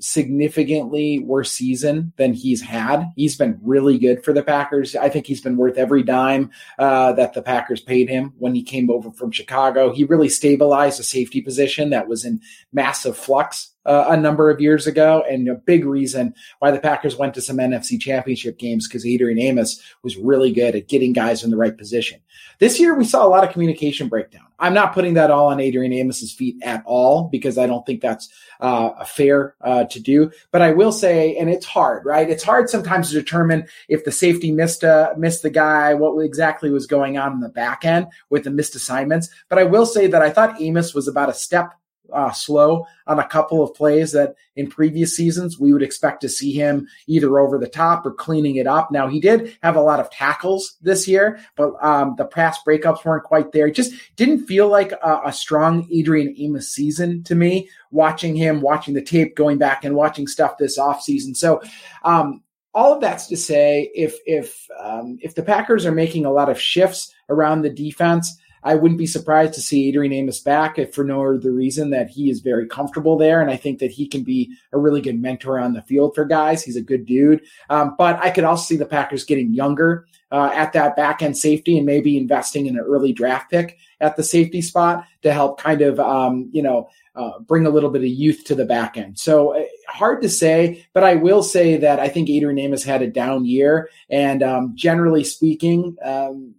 significantly 0.00 1.18
worse 1.18 1.50
season 1.50 2.12
than 2.16 2.34
he's 2.34 2.60
had. 2.60 3.10
He's 3.16 3.36
been 3.36 3.58
really 3.62 3.98
good 3.98 4.22
for 4.22 4.34
the 4.34 4.42
Packers. 4.42 4.94
I 4.94 5.08
think 5.08 5.26
he's 5.26 5.40
been 5.40 5.56
worth 5.56 5.78
every 5.78 6.02
dime 6.02 6.50
uh, 6.78 7.12
that 7.14 7.32
the 7.32 7.42
Packers 7.42 7.80
paid 7.80 8.10
him 8.10 8.34
when 8.38 8.54
he 8.54 8.62
came 8.62 8.90
over 8.90 9.10
from 9.10 9.30
Chicago. 9.30 9.92
He 9.92 10.04
really 10.04 10.28
stabilized 10.28 11.00
a 11.00 11.04
safety 11.04 11.40
position 11.40 11.90
that 11.90 12.06
was 12.06 12.24
in 12.24 12.40
massive 12.72 13.16
flux 13.16 13.72
uh, 13.86 14.06
a 14.08 14.16
number 14.16 14.50
of 14.50 14.60
years 14.60 14.86
ago, 14.86 15.24
and 15.28 15.48
a 15.48 15.54
big 15.54 15.86
reason 15.86 16.34
why 16.58 16.70
the 16.70 16.80
Packers 16.80 17.16
went 17.16 17.32
to 17.34 17.40
some 17.40 17.56
NFC 17.56 17.98
championship 17.98 18.58
games 18.58 18.86
because 18.86 19.06
Adrian 19.06 19.38
Amos 19.38 19.82
was 20.02 20.16
really 20.16 20.52
good 20.52 20.74
at 20.74 20.88
getting 20.88 21.12
guys 21.12 21.42
in 21.42 21.50
the 21.50 21.56
right 21.56 21.76
position. 21.76 22.20
This 22.60 22.78
year, 22.78 22.94
we 22.94 23.06
saw 23.06 23.26
a 23.26 23.28
lot 23.28 23.42
of 23.42 23.52
communication 23.52 24.08
breakdown. 24.08 24.44
I'm 24.58 24.74
not 24.74 24.92
putting 24.92 25.14
that 25.14 25.30
all 25.30 25.48
on 25.48 25.60
Adrian 25.60 25.94
Amos's 25.94 26.30
feet 26.30 26.56
at 26.62 26.82
all 26.84 27.24
because 27.24 27.56
I 27.56 27.66
don't 27.66 27.84
think 27.86 28.02
that's 28.02 28.28
uh, 28.60 29.02
fair 29.06 29.56
uh, 29.62 29.84
to 29.84 29.98
do. 29.98 30.30
But 30.52 30.60
I 30.60 30.72
will 30.72 30.92
say, 30.92 31.36
and 31.36 31.48
it's 31.48 31.64
hard, 31.64 32.04
right? 32.04 32.28
It's 32.28 32.44
hard 32.44 32.68
sometimes 32.68 33.08
to 33.08 33.14
determine 33.14 33.66
if 33.88 34.04
the 34.04 34.12
safety 34.12 34.52
missed 34.52 34.84
uh, 34.84 35.14
missed 35.16 35.42
the 35.42 35.48
guy, 35.48 35.94
what 35.94 36.20
exactly 36.22 36.70
was 36.70 36.86
going 36.86 37.16
on 37.16 37.32
in 37.32 37.40
the 37.40 37.48
back 37.48 37.86
end 37.86 38.08
with 38.28 38.44
the 38.44 38.50
missed 38.50 38.74
assignments. 38.74 39.30
But 39.48 39.58
I 39.58 39.64
will 39.64 39.86
say 39.86 40.06
that 40.08 40.20
I 40.20 40.28
thought 40.28 40.60
Amos 40.60 40.94
was 40.94 41.08
about 41.08 41.30
a 41.30 41.34
step 41.34 41.72
uh, 42.12 42.32
slow 42.32 42.86
on 43.06 43.18
a 43.18 43.26
couple 43.26 43.62
of 43.62 43.74
plays 43.74 44.12
that 44.12 44.34
in 44.56 44.68
previous 44.68 45.16
seasons 45.16 45.58
we 45.58 45.72
would 45.72 45.82
expect 45.82 46.20
to 46.20 46.28
see 46.28 46.52
him 46.52 46.86
either 47.06 47.38
over 47.38 47.58
the 47.58 47.68
top 47.68 48.04
or 48.04 48.12
cleaning 48.12 48.56
it 48.56 48.66
up. 48.66 48.90
Now 48.90 49.08
he 49.08 49.20
did 49.20 49.56
have 49.62 49.76
a 49.76 49.82
lot 49.82 50.00
of 50.00 50.10
tackles 50.10 50.76
this 50.80 51.08
year, 51.08 51.40
but 51.56 51.72
um, 51.82 52.14
the 52.16 52.24
pass 52.24 52.58
breakups 52.66 53.04
weren't 53.04 53.24
quite 53.24 53.52
there. 53.52 53.66
It 53.66 53.74
just 53.74 53.92
didn't 54.16 54.46
feel 54.46 54.68
like 54.68 54.92
a, 54.92 55.20
a 55.26 55.32
strong 55.32 55.88
Adrian 55.90 56.34
Amos 56.38 56.68
season 56.70 57.22
to 57.24 57.34
me. 57.34 57.68
Watching 57.92 58.36
him, 58.36 58.60
watching 58.60 58.94
the 58.94 59.02
tape, 59.02 59.34
going 59.34 59.58
back 59.58 59.84
and 59.84 59.96
watching 59.96 60.28
stuff 60.28 60.56
this 60.56 60.78
offseason. 60.78 61.36
So 61.36 61.60
um, 62.04 62.40
all 62.72 62.94
of 62.94 63.00
that's 63.00 63.26
to 63.26 63.36
say, 63.36 63.90
if 63.94 64.16
if 64.26 64.66
um, 64.78 65.18
if 65.20 65.34
the 65.34 65.42
Packers 65.42 65.84
are 65.84 65.92
making 65.92 66.24
a 66.24 66.32
lot 66.32 66.48
of 66.48 66.60
shifts 66.60 67.12
around 67.28 67.62
the 67.62 67.70
defense, 67.70 68.38
I 68.62 68.74
wouldn't 68.74 68.98
be 68.98 69.06
surprised 69.06 69.54
to 69.54 69.60
see 69.60 69.88
Adrian 69.88 70.12
Amos 70.12 70.40
back 70.40 70.78
if 70.78 70.94
for 70.94 71.04
no 71.04 71.24
other 71.24 71.52
reason 71.52 71.90
that 71.90 72.10
he 72.10 72.30
is 72.30 72.40
very 72.40 72.66
comfortable 72.66 73.16
there. 73.16 73.40
And 73.40 73.50
I 73.50 73.56
think 73.56 73.78
that 73.78 73.90
he 73.90 74.06
can 74.06 74.22
be 74.22 74.54
a 74.72 74.78
really 74.78 75.00
good 75.00 75.20
mentor 75.20 75.58
on 75.58 75.72
the 75.72 75.82
field 75.82 76.14
for 76.14 76.24
guys. 76.24 76.62
He's 76.62 76.76
a 76.76 76.82
good 76.82 77.06
dude. 77.06 77.42
Um, 77.70 77.94
but 77.96 78.16
I 78.22 78.30
could 78.30 78.44
also 78.44 78.64
see 78.64 78.76
the 78.76 78.86
Packers 78.86 79.24
getting 79.24 79.54
younger 79.54 80.06
uh, 80.30 80.50
at 80.54 80.72
that 80.74 80.96
back 80.96 81.22
end 81.22 81.36
safety 81.36 81.76
and 81.76 81.86
maybe 81.86 82.16
investing 82.16 82.66
in 82.66 82.76
an 82.76 82.84
early 82.84 83.12
draft 83.12 83.50
pick 83.50 83.78
at 84.00 84.16
the 84.16 84.22
safety 84.22 84.62
spot 84.62 85.04
to 85.22 85.32
help 85.32 85.60
kind 85.60 85.82
of, 85.82 85.98
um, 85.98 86.48
you 86.52 86.62
know, 86.62 86.88
uh, 87.16 87.38
bring 87.40 87.66
a 87.66 87.70
little 87.70 87.90
bit 87.90 88.02
of 88.02 88.08
youth 88.08 88.44
to 88.44 88.54
the 88.54 88.64
back 88.64 88.96
end. 88.96 89.18
So 89.18 89.56
uh, 89.58 89.64
hard 89.88 90.22
to 90.22 90.28
say, 90.28 90.86
but 90.92 91.02
I 91.02 91.16
will 91.16 91.42
say 91.42 91.76
that 91.78 91.98
I 91.98 92.08
think 92.08 92.30
Adrian 92.30 92.58
Amos 92.58 92.84
had 92.84 93.02
a 93.02 93.08
down 93.08 93.44
year. 93.44 93.90
And 94.08 94.42
um, 94.42 94.72
generally 94.76 95.24
speaking, 95.24 95.96
um, 96.04 96.54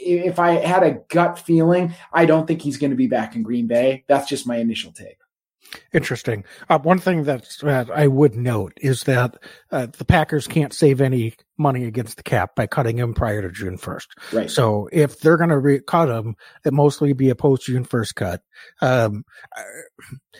if 0.00 0.38
I 0.38 0.52
had 0.52 0.82
a 0.82 1.00
gut 1.08 1.38
feeling, 1.38 1.94
I 2.12 2.26
don't 2.26 2.46
think 2.46 2.62
he's 2.62 2.78
going 2.78 2.90
to 2.90 2.96
be 2.96 3.06
back 3.06 3.36
in 3.36 3.42
Green 3.42 3.66
Bay. 3.66 4.04
That's 4.08 4.28
just 4.28 4.46
my 4.46 4.56
initial 4.56 4.92
take. 4.92 5.18
Interesting. 5.92 6.44
Uh, 6.68 6.78
one 6.78 6.98
thing 6.98 7.24
that 7.24 7.46
I 7.94 8.06
would 8.06 8.34
note 8.34 8.72
is 8.80 9.04
that 9.04 9.36
uh, 9.70 9.86
the 9.86 10.04
Packers 10.04 10.46
can't 10.46 10.72
save 10.72 11.00
any 11.00 11.34
money 11.58 11.84
against 11.84 12.16
the 12.16 12.22
cap 12.22 12.56
by 12.56 12.66
cutting 12.66 12.98
him 12.98 13.14
prior 13.14 13.42
to 13.42 13.50
June 13.50 13.76
1st. 13.76 14.06
Right. 14.32 14.50
So 14.50 14.88
if 14.92 15.20
they're 15.20 15.36
going 15.36 15.50
to 15.50 15.58
re- 15.58 15.80
cut 15.80 16.08
him, 16.08 16.36
it 16.64 16.72
mostly 16.72 17.12
be 17.12 17.30
a 17.30 17.34
post 17.34 17.66
June 17.66 17.84
1st 17.84 18.14
cut. 18.14 18.42
Um, 18.80 19.24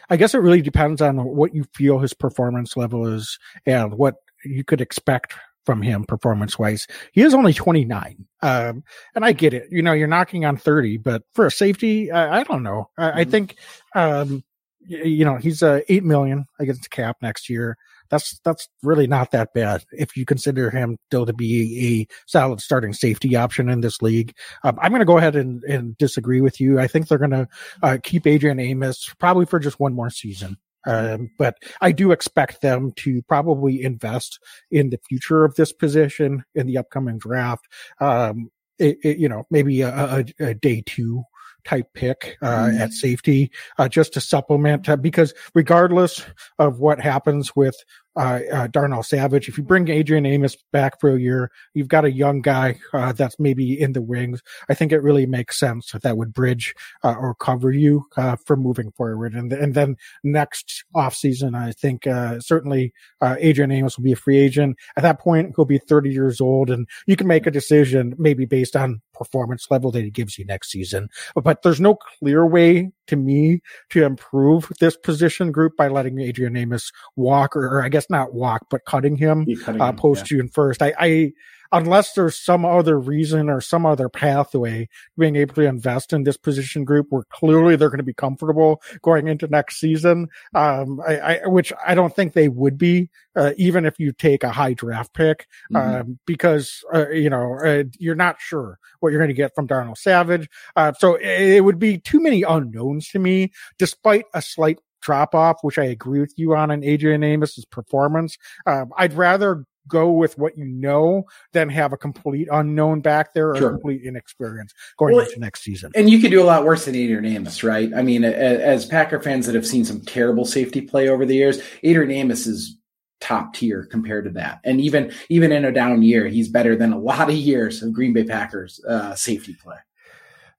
I 0.09 0.17
guess 0.17 0.35
it 0.35 0.39
really 0.39 0.63
depends 0.63 1.01
on 1.01 1.19
what 1.19 1.55
you 1.55 1.65
feel 1.75 1.99
his 1.99 2.15
performance 2.15 2.77
level 2.77 3.07
is 3.07 3.39
and 3.67 3.95
what 3.95 4.17
you 4.45 4.65
could 4.65 4.81
expect 4.81 5.35
from 5.67 5.83
him 5.83 6.05
performance 6.05 6.59
wise. 6.59 6.87
He 7.13 7.23
is 7.23 7.35
only 7.35 7.53
29. 7.53 8.27
Um, 8.43 8.83
and 9.15 9.25
I 9.25 9.33
get 9.33 9.55
it. 9.55 9.69
You 9.71 9.83
know, 9.83 9.93
you're 9.93 10.09
knocking 10.09 10.45
on 10.45 10.57
30, 10.57 10.99
but 10.99 11.23
for 11.35 11.47
a 11.47 11.51
safety, 11.51 12.11
I, 12.11 12.41
I 12.41 12.43
don't 12.45 12.63
know. 12.63 12.91
I, 12.97 13.03
mm-hmm. 13.03 13.19
I 13.19 13.25
think, 13.25 13.57
um, 13.95 14.45
you 14.87 15.25
know, 15.25 15.37
he's 15.37 15.63
a 15.63 15.75
uh, 15.75 15.81
8 15.89 16.05
million 16.05 16.47
against 16.59 16.91
cap 16.91 17.19
next 17.21 17.51
year. 17.51 17.77
That's, 18.09 18.41
that's 18.45 18.69
really 18.83 19.07
not 19.07 19.31
that 19.31 19.55
bad 19.55 19.85
if 19.93 20.17
you 20.17 20.25
consider 20.25 20.71
him 20.71 20.97
still 21.09 21.27
to 21.27 21.33
be 21.33 22.09
a 22.09 22.15
solid 22.27 22.61
starting 22.61 22.93
safety 22.93 23.37
option 23.37 23.69
in 23.69 23.83
this 23.83 24.03
league. 24.03 24.35
Um, 24.65 24.79
I'm 24.81 24.91
going 24.91 25.01
to 25.01 25.07
go 25.07 25.19
ahead 25.19 25.37
and, 25.37 25.63
and 25.65 25.97
disagree 25.99 26.41
with 26.41 26.61
you. 26.61 26.81
I 26.81 26.89
think 26.89 27.07
they're 27.07 27.19
going 27.19 27.31
to 27.31 27.49
uh, 27.83 27.99
keep 28.03 28.27
Adrian 28.27 28.59
Amos 28.59 29.15
probably 29.19 29.47
for 29.47 29.61
just 29.61 29.79
one 29.79 29.95
more 29.95 30.11
season. 30.11 30.57
Um, 30.87 31.31
but 31.39 31.57
I 31.81 31.93
do 31.93 32.13
expect 32.13 32.63
them 32.63 32.93
to 32.97 33.23
probably 33.23 33.83
invest 33.83 34.39
in 34.71 34.91
the 34.91 34.99
future 35.09 35.45
of 35.45 35.55
this 35.57 35.73
position 35.73 36.45
in 36.55 36.67
the 36.67 36.79
upcoming 36.79 37.19
draft. 37.19 37.67
Um, 38.01 38.51
it, 38.79 38.99
it, 39.03 39.19
you 39.19 39.29
know, 39.29 39.45
maybe 39.51 39.83
a, 39.83 39.91
a, 39.91 40.25
a, 40.39 40.55
day 40.55 40.83
two 40.87 41.23
type 41.65 41.93
pick 41.95 42.39
uh, 42.43 42.47
mm-hmm. 42.47 42.79
at 42.79 42.93
safety 42.93 43.51
uh, 43.79 43.89
just 43.89 44.15
to 44.15 44.21
supplement 44.21 44.89
uh, 44.89 44.97
because 44.97 45.35
regardless 45.55 46.25
of 46.59 46.79
what 46.81 46.99
happens 46.99 47.55
with 47.55 47.77
uh, 48.17 48.41
uh, 48.53 48.67
Darnell 48.69 49.03
Savage. 49.03 49.49
If 49.49 49.57
you 49.57 49.65
bring 49.65 49.89
Adrian 49.89 50.27
Amos 50.27 50.57
back 50.73 51.01
for 51.01 51.15
a 51.15 51.21
year, 51.21 51.51
you've 51.75 51.89
got 51.89 52.05
a 52.05 52.11
young 52.11 52.41
guy 52.43 52.79
uh, 52.93 53.13
that's 53.13 53.39
maybe 53.39 53.81
in 53.81 53.93
the 53.93 54.03
wings. 54.03 54.43
I 54.69 54.75
think 54.75 54.93
it 54.93 55.03
really 55.03 55.27
makes 55.27 55.59
sense 55.59 55.93
that, 55.93 56.03
that 56.03 56.17
would 56.17 56.33
bridge 56.33 56.75
uh, 57.05 57.15
or 57.19 57.35
cover 57.35 57.71
you 57.71 58.07
uh, 58.17 58.37
for 58.45 58.57
moving 58.57 58.91
forward. 58.93 59.35
And 59.35 59.53
and 59.53 59.75
then 59.75 59.97
next 60.25 60.85
off 60.95 61.15
season, 61.15 61.55
I 61.55 61.73
think 61.73 62.07
uh, 62.07 62.41
certainly 62.41 62.93
Adrian 63.23 63.71
Amos 63.71 63.97
will 63.97 64.05
be 64.05 64.13
a 64.13 64.17
free 64.17 64.39
agent. 64.39 64.77
At 64.97 65.03
that 65.03 65.21
point, 65.21 65.53
he'll 65.57 65.65
be 65.65 65.79
30 65.79 66.11
years 66.11 66.41
old, 66.41 66.71
and 66.71 66.89
you 67.07 67.17
can 67.17 67.27
make 67.27 67.47
a 67.47 67.51
decision 67.51 68.15
maybe 68.19 68.45
based 68.45 68.77
on 68.77 69.01
performance 69.21 69.67
level 69.71 69.91
that 69.91 70.03
he 70.03 70.11
gives 70.11 70.39
you 70.39 70.47
next 70.47 70.71
season. 70.71 71.09
But, 71.35 71.61
there's 71.63 71.81
no 71.81 71.95
clear 71.95 72.47
way 72.47 72.91
to 73.09 73.17
me 73.17 73.61
to 73.91 74.05
improve 74.05 74.73
this 74.81 74.97
position 74.97 75.53
group 75.53 75.77
by 75.77 75.89
letting 75.89 76.19
Adrian 76.21 76.57
Amos 76.57 76.91
walk, 77.17 77.55
or, 77.55 77.67
or 77.67 77.85
I 77.85 77.91
guess 77.91 78.09
not 78.09 78.33
walk, 78.33 78.63
but 78.71 78.87
cutting 78.87 79.17
him, 79.17 79.47
cutting 79.63 79.81
uh, 79.81 79.93
post 79.93 80.25
June 80.25 80.47
yeah. 80.47 80.63
1st. 80.63 80.83
I, 80.83 80.95
I, 80.99 81.33
unless 81.73 82.13
there's 82.13 82.39
some 82.39 82.65
other 82.65 82.99
reason 82.99 83.49
or 83.49 83.61
some 83.61 83.87
other 83.87 84.09
pathway 84.09 84.89
being 85.17 85.37
able 85.37 85.55
to 85.55 85.63
invest 85.63 86.13
in 86.13 86.25
this 86.25 86.37
position 86.37 86.85
group 86.85 87.07
where 87.11 87.25
clearly 87.31 87.77
they're 87.77 87.91
going 87.91 87.99
to 87.99 88.05
be 88.05 88.15
comfortable 88.15 88.83
going 89.03 89.29
into 89.29 89.47
next 89.49 89.79
season. 89.79 90.29
Um, 90.55 91.01
I, 91.07 91.19
I 91.19 91.47
which 91.47 91.73
I 91.85 91.95
don't 91.95 92.15
think 92.15 92.33
they 92.33 92.49
would 92.49 92.79
be, 92.79 93.11
uh, 93.37 93.53
even 93.57 93.87
if 93.87 93.99
you 93.99 94.13
take 94.13 94.43
a 94.43 94.51
high 94.51 94.75
draft 94.75 95.15
pick, 95.15 95.47
mm-hmm. 95.73 96.01
um, 96.01 96.19
because, 96.27 96.85
uh, 96.93 97.09
you 97.11 97.31
know, 97.31 97.59
uh, 97.65 97.85
you're 97.99 98.15
not 98.15 98.41
sure 98.41 98.79
what 99.01 99.11
you're 99.11 99.21
going 99.21 99.29
to 99.29 99.35
get 99.35 99.55
from 99.55 99.67
Darnell 99.67 99.97
Savage. 99.97 100.49
Uh, 100.77 100.93
so 100.93 101.15
it, 101.17 101.41
it 101.41 101.65
would 101.65 101.79
be 101.79 101.99
too 101.99 102.21
many 102.21 102.43
unknowns 102.43 103.09
to 103.09 103.19
me, 103.19 103.53
despite 103.79 104.25
a 104.35 104.43
slight 104.43 104.79
drop 105.01 105.35
off, 105.35 105.59
which 105.63 105.79
I 105.79 105.85
agree 105.85 106.21
with 106.21 106.35
you 106.37 106.55
on 106.55 106.71
in 106.71 106.85
Adrian 106.85 107.25
Amos's 107.25 107.65
performance. 107.65 108.37
Um, 108.67 108.93
I'd 108.97 109.15
rather 109.15 109.65
go 109.89 110.11
with 110.11 110.39
what 110.39 110.57
you 110.57 110.65
know 110.65 111.25
than 111.53 111.69
have 111.69 111.93
a 111.93 111.97
complete 111.97 112.49
unknown 112.51 113.01
back 113.01 113.35
there 113.35 113.51
or 113.51 113.57
sure. 113.57 113.71
complete 113.71 114.03
inexperience 114.03 114.73
going 114.97 115.15
well, 115.15 115.25
into 115.25 115.41
next 115.41 115.63
season. 115.63 115.91
And 115.95 116.09
you 116.09 116.21
could 116.21 116.31
do 116.31 116.43
a 116.43 116.45
lot 116.45 116.65
worse 116.65 116.85
than 116.85 116.95
Adrian 116.95 117.25
Amos, 117.25 117.63
right? 117.63 117.93
I 117.95 118.03
mean, 118.03 118.25
as 118.25 118.87
Packer 118.87 119.21
fans 119.21 119.47
that 119.47 119.55
have 119.55 119.67
seen 119.67 119.85
some 119.85 120.01
terrible 120.03 120.45
safety 120.45 120.81
play 120.81 121.09
over 121.09 121.25
the 121.25 121.35
years, 121.35 121.61
Adrian 121.83 122.11
Amos 122.11 122.47
is 122.47 122.77
top 123.21 123.55
tier 123.55 123.85
compared 123.85 124.25
to 124.25 124.31
that. 124.31 124.61
And 124.65 124.81
even 124.81 125.13
even 125.29 125.53
in 125.53 125.65
a 125.65 125.73
down 125.73 126.03
year, 126.03 126.27
he's 126.27 126.49
better 126.49 126.75
than 126.75 126.93
a 126.93 126.99
lot 126.99 127.29
of 127.29 127.37
years 127.37 127.83
of 127.83 127.93
Green 127.93 128.13
Bay 128.13 128.25
Packers 128.25 128.83
uh, 128.89 129.15
safety 129.15 129.55
play. 129.55 129.77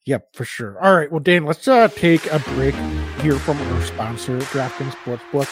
Yep, 0.05 0.35
for 0.35 0.45
sure. 0.45 0.83
All 0.83 0.95
right, 0.95 1.11
well, 1.11 1.19
Dan, 1.19 1.45
let's 1.45 1.67
uh, 1.67 1.87
take 1.89 2.25
a 2.31 2.39
break 2.39 2.73
here 3.21 3.37
from 3.37 3.61
our 3.61 3.81
sponsor, 3.83 4.39
DraftKings 4.39 4.95
Sportsbook. 4.95 5.45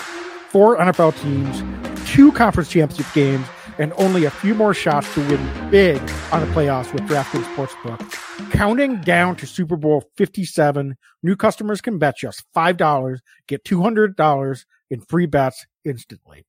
Four 0.49 0.78
NFL 0.78 1.22
teams, 1.22 2.09
two 2.09 2.32
conference 2.32 2.70
championship 2.70 3.05
games, 3.13 3.45
and 3.80 3.93
only 3.97 4.25
a 4.25 4.30
few 4.30 4.53
more 4.53 4.73
shots 4.73 5.11
to 5.15 5.21
win 5.21 5.71
big 5.71 5.97
on 6.32 6.41
the 6.41 6.47
playoffs 6.53 6.93
with 6.93 7.01
DraftKings 7.03 7.45
Sportsbook. 7.55 8.51
Counting 8.51 9.01
down 9.01 9.36
to 9.38 9.47
Super 9.47 9.77
Bowl 9.77 10.03
57, 10.17 10.95
new 11.23 11.36
customers 11.36 11.82
can 11.82 11.97
bet 11.97 12.17
just 12.17 12.43
$5, 12.55 13.17
get 13.47 13.63
$200 13.63 14.65
in 14.91 15.01
free 15.01 15.25
bets 15.25 15.65
instantly. 15.84 16.45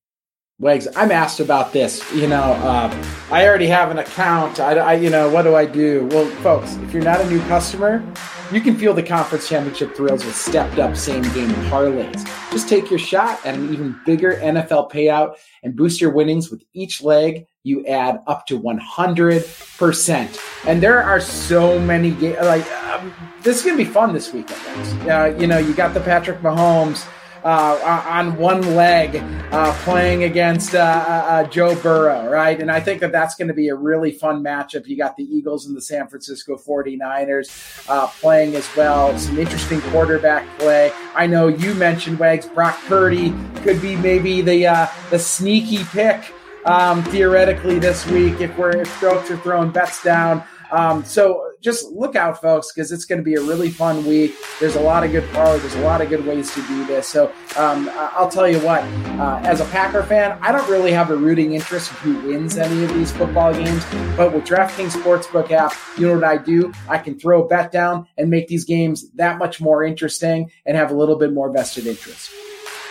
Wags, 0.61 0.87
I'm 0.95 1.11
asked 1.11 1.39
about 1.39 1.73
this. 1.73 2.03
You 2.13 2.27
know, 2.27 2.43
uh, 2.43 3.05
I 3.31 3.47
already 3.47 3.65
have 3.65 3.89
an 3.89 3.97
account. 3.97 4.59
I, 4.59 4.73
I, 4.77 4.93
you 4.93 5.09
know, 5.09 5.27
what 5.27 5.41
do 5.41 5.55
I 5.55 5.65
do? 5.65 6.07
Well, 6.11 6.27
folks, 6.43 6.75
if 6.75 6.93
you're 6.93 7.01
not 7.01 7.19
a 7.19 7.27
new 7.27 7.39
customer, 7.47 8.05
you 8.51 8.61
can 8.61 8.77
feel 8.77 8.93
the 8.93 9.01
conference 9.01 9.49
championship 9.49 9.95
thrills 9.95 10.23
with 10.23 10.35
stepped 10.35 10.77
up 10.77 10.95
same 10.95 11.23
game 11.33 11.49
parlays. 11.71 12.23
Just 12.51 12.69
take 12.69 12.91
your 12.91 12.99
shot 12.99 13.43
at 13.43 13.55
an 13.55 13.73
even 13.73 13.99
bigger 14.05 14.35
NFL 14.35 14.91
payout 14.91 15.37
and 15.63 15.75
boost 15.75 15.99
your 15.99 16.11
winnings 16.11 16.51
with 16.51 16.63
each 16.73 17.01
leg. 17.01 17.47
You 17.63 17.83
add 17.87 18.21
up 18.27 18.45
to 18.47 18.59
100%. 18.59 20.39
And 20.67 20.83
there 20.83 21.01
are 21.01 21.19
so 21.19 21.79
many 21.79 22.11
games. 22.11 22.37
Like, 22.39 22.71
um, 22.83 23.11
this 23.41 23.57
is 23.57 23.63
going 23.63 23.79
to 23.79 23.83
be 23.83 23.89
fun 23.89 24.13
this 24.13 24.31
weekend. 24.31 25.09
Uh, 25.09 25.33
you 25.39 25.47
know, 25.47 25.57
you 25.57 25.73
got 25.73 25.95
the 25.95 26.01
Patrick 26.01 26.41
Mahomes 26.41 27.07
uh, 27.43 28.03
on 28.07 28.37
one 28.37 28.75
leg 28.75 29.21
uh, 29.51 29.73
playing 29.83 30.23
against 30.23 30.75
uh, 30.75 30.79
uh, 30.79 31.43
Joe 31.45 31.75
Burrow, 31.75 32.29
right? 32.29 32.59
And 32.59 32.71
I 32.71 32.79
think 32.79 33.01
that 33.01 33.11
that's 33.11 33.35
going 33.35 33.47
to 33.47 33.53
be 33.53 33.69
a 33.69 33.75
really 33.75 34.11
fun 34.11 34.43
matchup. 34.43 34.87
You 34.87 34.97
got 34.97 35.17
the 35.17 35.23
Eagles 35.23 35.65
and 35.65 35.75
the 35.75 35.81
San 35.81 36.07
Francisco 36.07 36.55
49ers 36.57 37.89
uh, 37.89 38.07
playing 38.07 38.55
as 38.55 38.67
well. 38.75 39.17
Some 39.17 39.37
interesting 39.37 39.81
quarterback 39.81 40.47
play. 40.59 40.91
I 41.15 41.27
know 41.27 41.47
you 41.47 41.73
mentioned 41.75 42.19
Wags. 42.19 42.47
Brock 42.47 42.79
Purdy 42.85 43.33
could 43.63 43.81
be 43.81 43.95
maybe 43.95 44.41
the 44.41 44.89
the 45.09 45.19
sneaky 45.19 45.83
pick 45.85 46.33
um, 46.65 47.03
theoretically 47.05 47.79
this 47.79 48.05
week 48.07 48.39
if 48.41 48.55
we're 48.57 48.71
if 48.71 48.87
folks 48.87 49.29
are 49.31 49.37
throwing 49.37 49.71
bets 49.71 50.03
down. 50.03 50.43
Um, 50.71 51.03
so 51.03 51.50
just 51.61 51.91
look 51.91 52.15
out, 52.15 52.41
folks, 52.41 52.71
because 52.73 52.91
it's 52.91 53.05
going 53.05 53.19
to 53.19 53.23
be 53.23 53.35
a 53.35 53.41
really 53.41 53.69
fun 53.69 54.05
week. 54.05 54.33
There's 54.59 54.75
a 54.75 54.81
lot 54.81 55.03
of 55.03 55.11
good 55.11 55.29
power. 55.31 55.57
There's 55.57 55.75
a 55.75 55.81
lot 55.81 56.01
of 56.01 56.09
good 56.09 56.25
ways 56.25 56.53
to 56.55 56.61
do 56.67 56.85
this. 56.85 57.07
So 57.07 57.31
um, 57.55 57.89
I'll 57.93 58.29
tell 58.29 58.47
you 58.47 58.59
what, 58.59 58.83
uh, 59.19 59.41
as 59.43 59.61
a 59.61 59.65
Packer 59.65 60.03
fan, 60.03 60.37
I 60.41 60.51
don't 60.51 60.67
really 60.69 60.91
have 60.91 61.11
a 61.11 61.15
rooting 61.15 61.53
interest 61.53 61.91
in 61.91 61.97
who 61.97 62.27
wins 62.27 62.57
any 62.57 62.83
of 62.83 62.93
these 62.93 63.11
football 63.11 63.53
games. 63.53 63.85
But 64.17 64.33
with 64.33 64.45
DraftKings 64.45 64.91
Sportsbook 64.91 65.51
app, 65.51 65.73
you 65.97 66.07
know 66.07 66.15
what 66.15 66.23
I 66.23 66.37
do? 66.37 66.73
I 66.89 66.97
can 66.97 67.19
throw 67.19 67.43
a 67.43 67.47
bet 67.47 67.71
down 67.71 68.07
and 68.17 68.29
make 68.29 68.47
these 68.47 68.65
games 68.65 69.09
that 69.11 69.37
much 69.37 69.61
more 69.61 69.83
interesting 69.83 70.51
and 70.65 70.75
have 70.75 70.91
a 70.91 70.95
little 70.95 71.17
bit 71.17 71.31
more 71.31 71.51
vested 71.51 71.85
interest. 71.85 72.31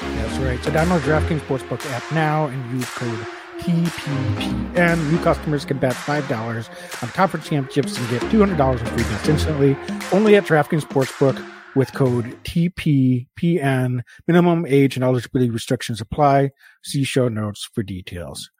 That's 0.01 0.39
right. 0.39 0.62
So 0.62 0.71
download 0.71 1.01
DraftKings 1.01 1.41
Sportsbook 1.41 1.85
app 1.91 2.11
now 2.12 2.47
and 2.47 2.73
use 2.73 2.89
code 2.91 3.27
TPPN. 3.61 5.11
New 5.11 5.19
customers 5.19 5.65
can 5.65 5.79
bet 5.79 5.95
$5 5.95 7.03
on 7.03 7.09
conference 7.11 7.49
championships 7.49 7.99
and 7.99 8.09
get 8.11 8.23
$200 8.23 8.81
in 8.81 8.87
free 8.87 9.03
bets 9.03 9.29
instantly. 9.29 9.77
Only 10.13 10.37
at 10.37 10.45
DraftKings 10.45 10.85
Sportsbook 10.85 11.45
with 11.75 11.93
code 11.93 12.37
TPPN. 12.45 14.03
Minimum 14.27 14.67
age 14.67 14.97
and 14.97 15.05
eligibility 15.05 15.51
restrictions 15.51 16.01
apply. 16.01 16.51
See 16.83 17.05
show 17.05 17.29
notes 17.29 17.69
for 17.73 17.83
details. 17.83 18.51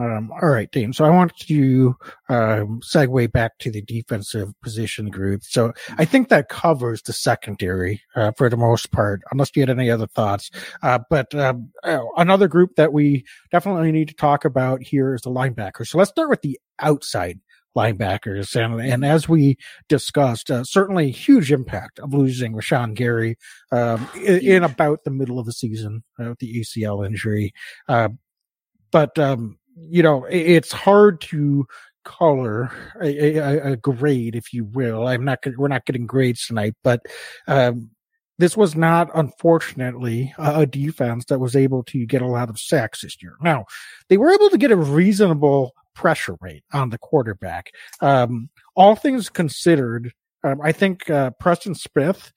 Um, 0.00 0.30
all 0.32 0.48
right, 0.48 0.70
Dean. 0.70 0.94
So 0.94 1.04
I 1.04 1.10
want 1.10 1.36
to 1.36 1.94
um, 2.30 2.80
segue 2.80 3.30
back 3.32 3.58
to 3.58 3.70
the 3.70 3.82
defensive 3.82 4.54
position 4.62 5.10
group. 5.10 5.42
So 5.44 5.74
I 5.98 6.06
think 6.06 6.30
that 6.30 6.48
covers 6.48 7.02
the 7.02 7.12
secondary 7.12 8.00
uh, 8.16 8.32
for 8.34 8.48
the 8.48 8.56
most 8.56 8.92
part, 8.92 9.20
unless 9.30 9.50
you 9.54 9.60
had 9.60 9.68
any 9.68 9.90
other 9.90 10.06
thoughts. 10.06 10.50
Uh, 10.82 11.00
but 11.10 11.34
um, 11.34 11.70
uh, 11.84 12.00
another 12.16 12.48
group 12.48 12.76
that 12.76 12.94
we 12.94 13.26
definitely 13.52 13.92
need 13.92 14.08
to 14.08 14.14
talk 14.14 14.46
about 14.46 14.82
here 14.82 15.14
is 15.14 15.20
the 15.20 15.30
linebackers. 15.30 15.88
So 15.88 15.98
let's 15.98 16.10
start 16.10 16.30
with 16.30 16.40
the 16.40 16.58
outside 16.78 17.38
linebackers. 17.76 18.56
And, 18.56 18.80
and 18.80 19.04
as 19.04 19.28
we 19.28 19.58
discussed, 19.90 20.50
uh, 20.50 20.64
certainly 20.64 21.10
huge 21.10 21.52
impact 21.52 21.98
of 21.98 22.14
losing 22.14 22.54
Rashan 22.54 22.94
Gary, 22.94 23.36
um, 23.70 24.08
in, 24.16 24.40
in, 24.40 24.64
about 24.64 25.04
the 25.04 25.10
middle 25.10 25.38
of 25.38 25.44
the 25.44 25.52
season 25.52 26.04
uh, 26.18 26.30
with 26.30 26.38
the 26.38 26.58
ACL 26.60 27.04
injury. 27.04 27.52
Uh, 27.86 28.08
but, 28.90 29.16
um, 29.18 29.59
you 29.88 30.02
know, 30.02 30.26
it's 30.30 30.72
hard 30.72 31.20
to 31.22 31.66
color 32.04 32.70
a, 33.00 33.36
a, 33.36 33.72
a, 33.72 33.76
grade, 33.76 34.34
if 34.34 34.52
you 34.52 34.64
will. 34.64 35.06
I'm 35.06 35.24
not, 35.24 35.40
we're 35.56 35.68
not 35.68 35.84
getting 35.84 36.06
grades 36.06 36.46
tonight, 36.46 36.74
but, 36.82 37.02
um, 37.46 37.90
this 38.38 38.56
was 38.56 38.74
not, 38.74 39.10
unfortunately, 39.14 40.32
a 40.38 40.64
defense 40.64 41.26
that 41.26 41.40
was 41.40 41.54
able 41.54 41.82
to 41.84 42.06
get 42.06 42.22
a 42.22 42.26
lot 42.26 42.48
of 42.48 42.58
sacks 42.58 43.02
this 43.02 43.22
year. 43.22 43.34
Now, 43.42 43.66
they 44.08 44.16
were 44.16 44.32
able 44.32 44.48
to 44.48 44.56
get 44.56 44.70
a 44.70 44.76
reasonable 44.76 45.74
pressure 45.94 46.36
rate 46.40 46.64
on 46.72 46.88
the 46.88 46.96
quarterback. 46.96 47.70
Um, 48.00 48.48
all 48.74 48.96
things 48.96 49.28
considered, 49.28 50.12
um, 50.42 50.58
I 50.62 50.72
think 50.72 51.10
uh, 51.10 51.32
Preston 51.38 51.74
Smith 51.74 52.32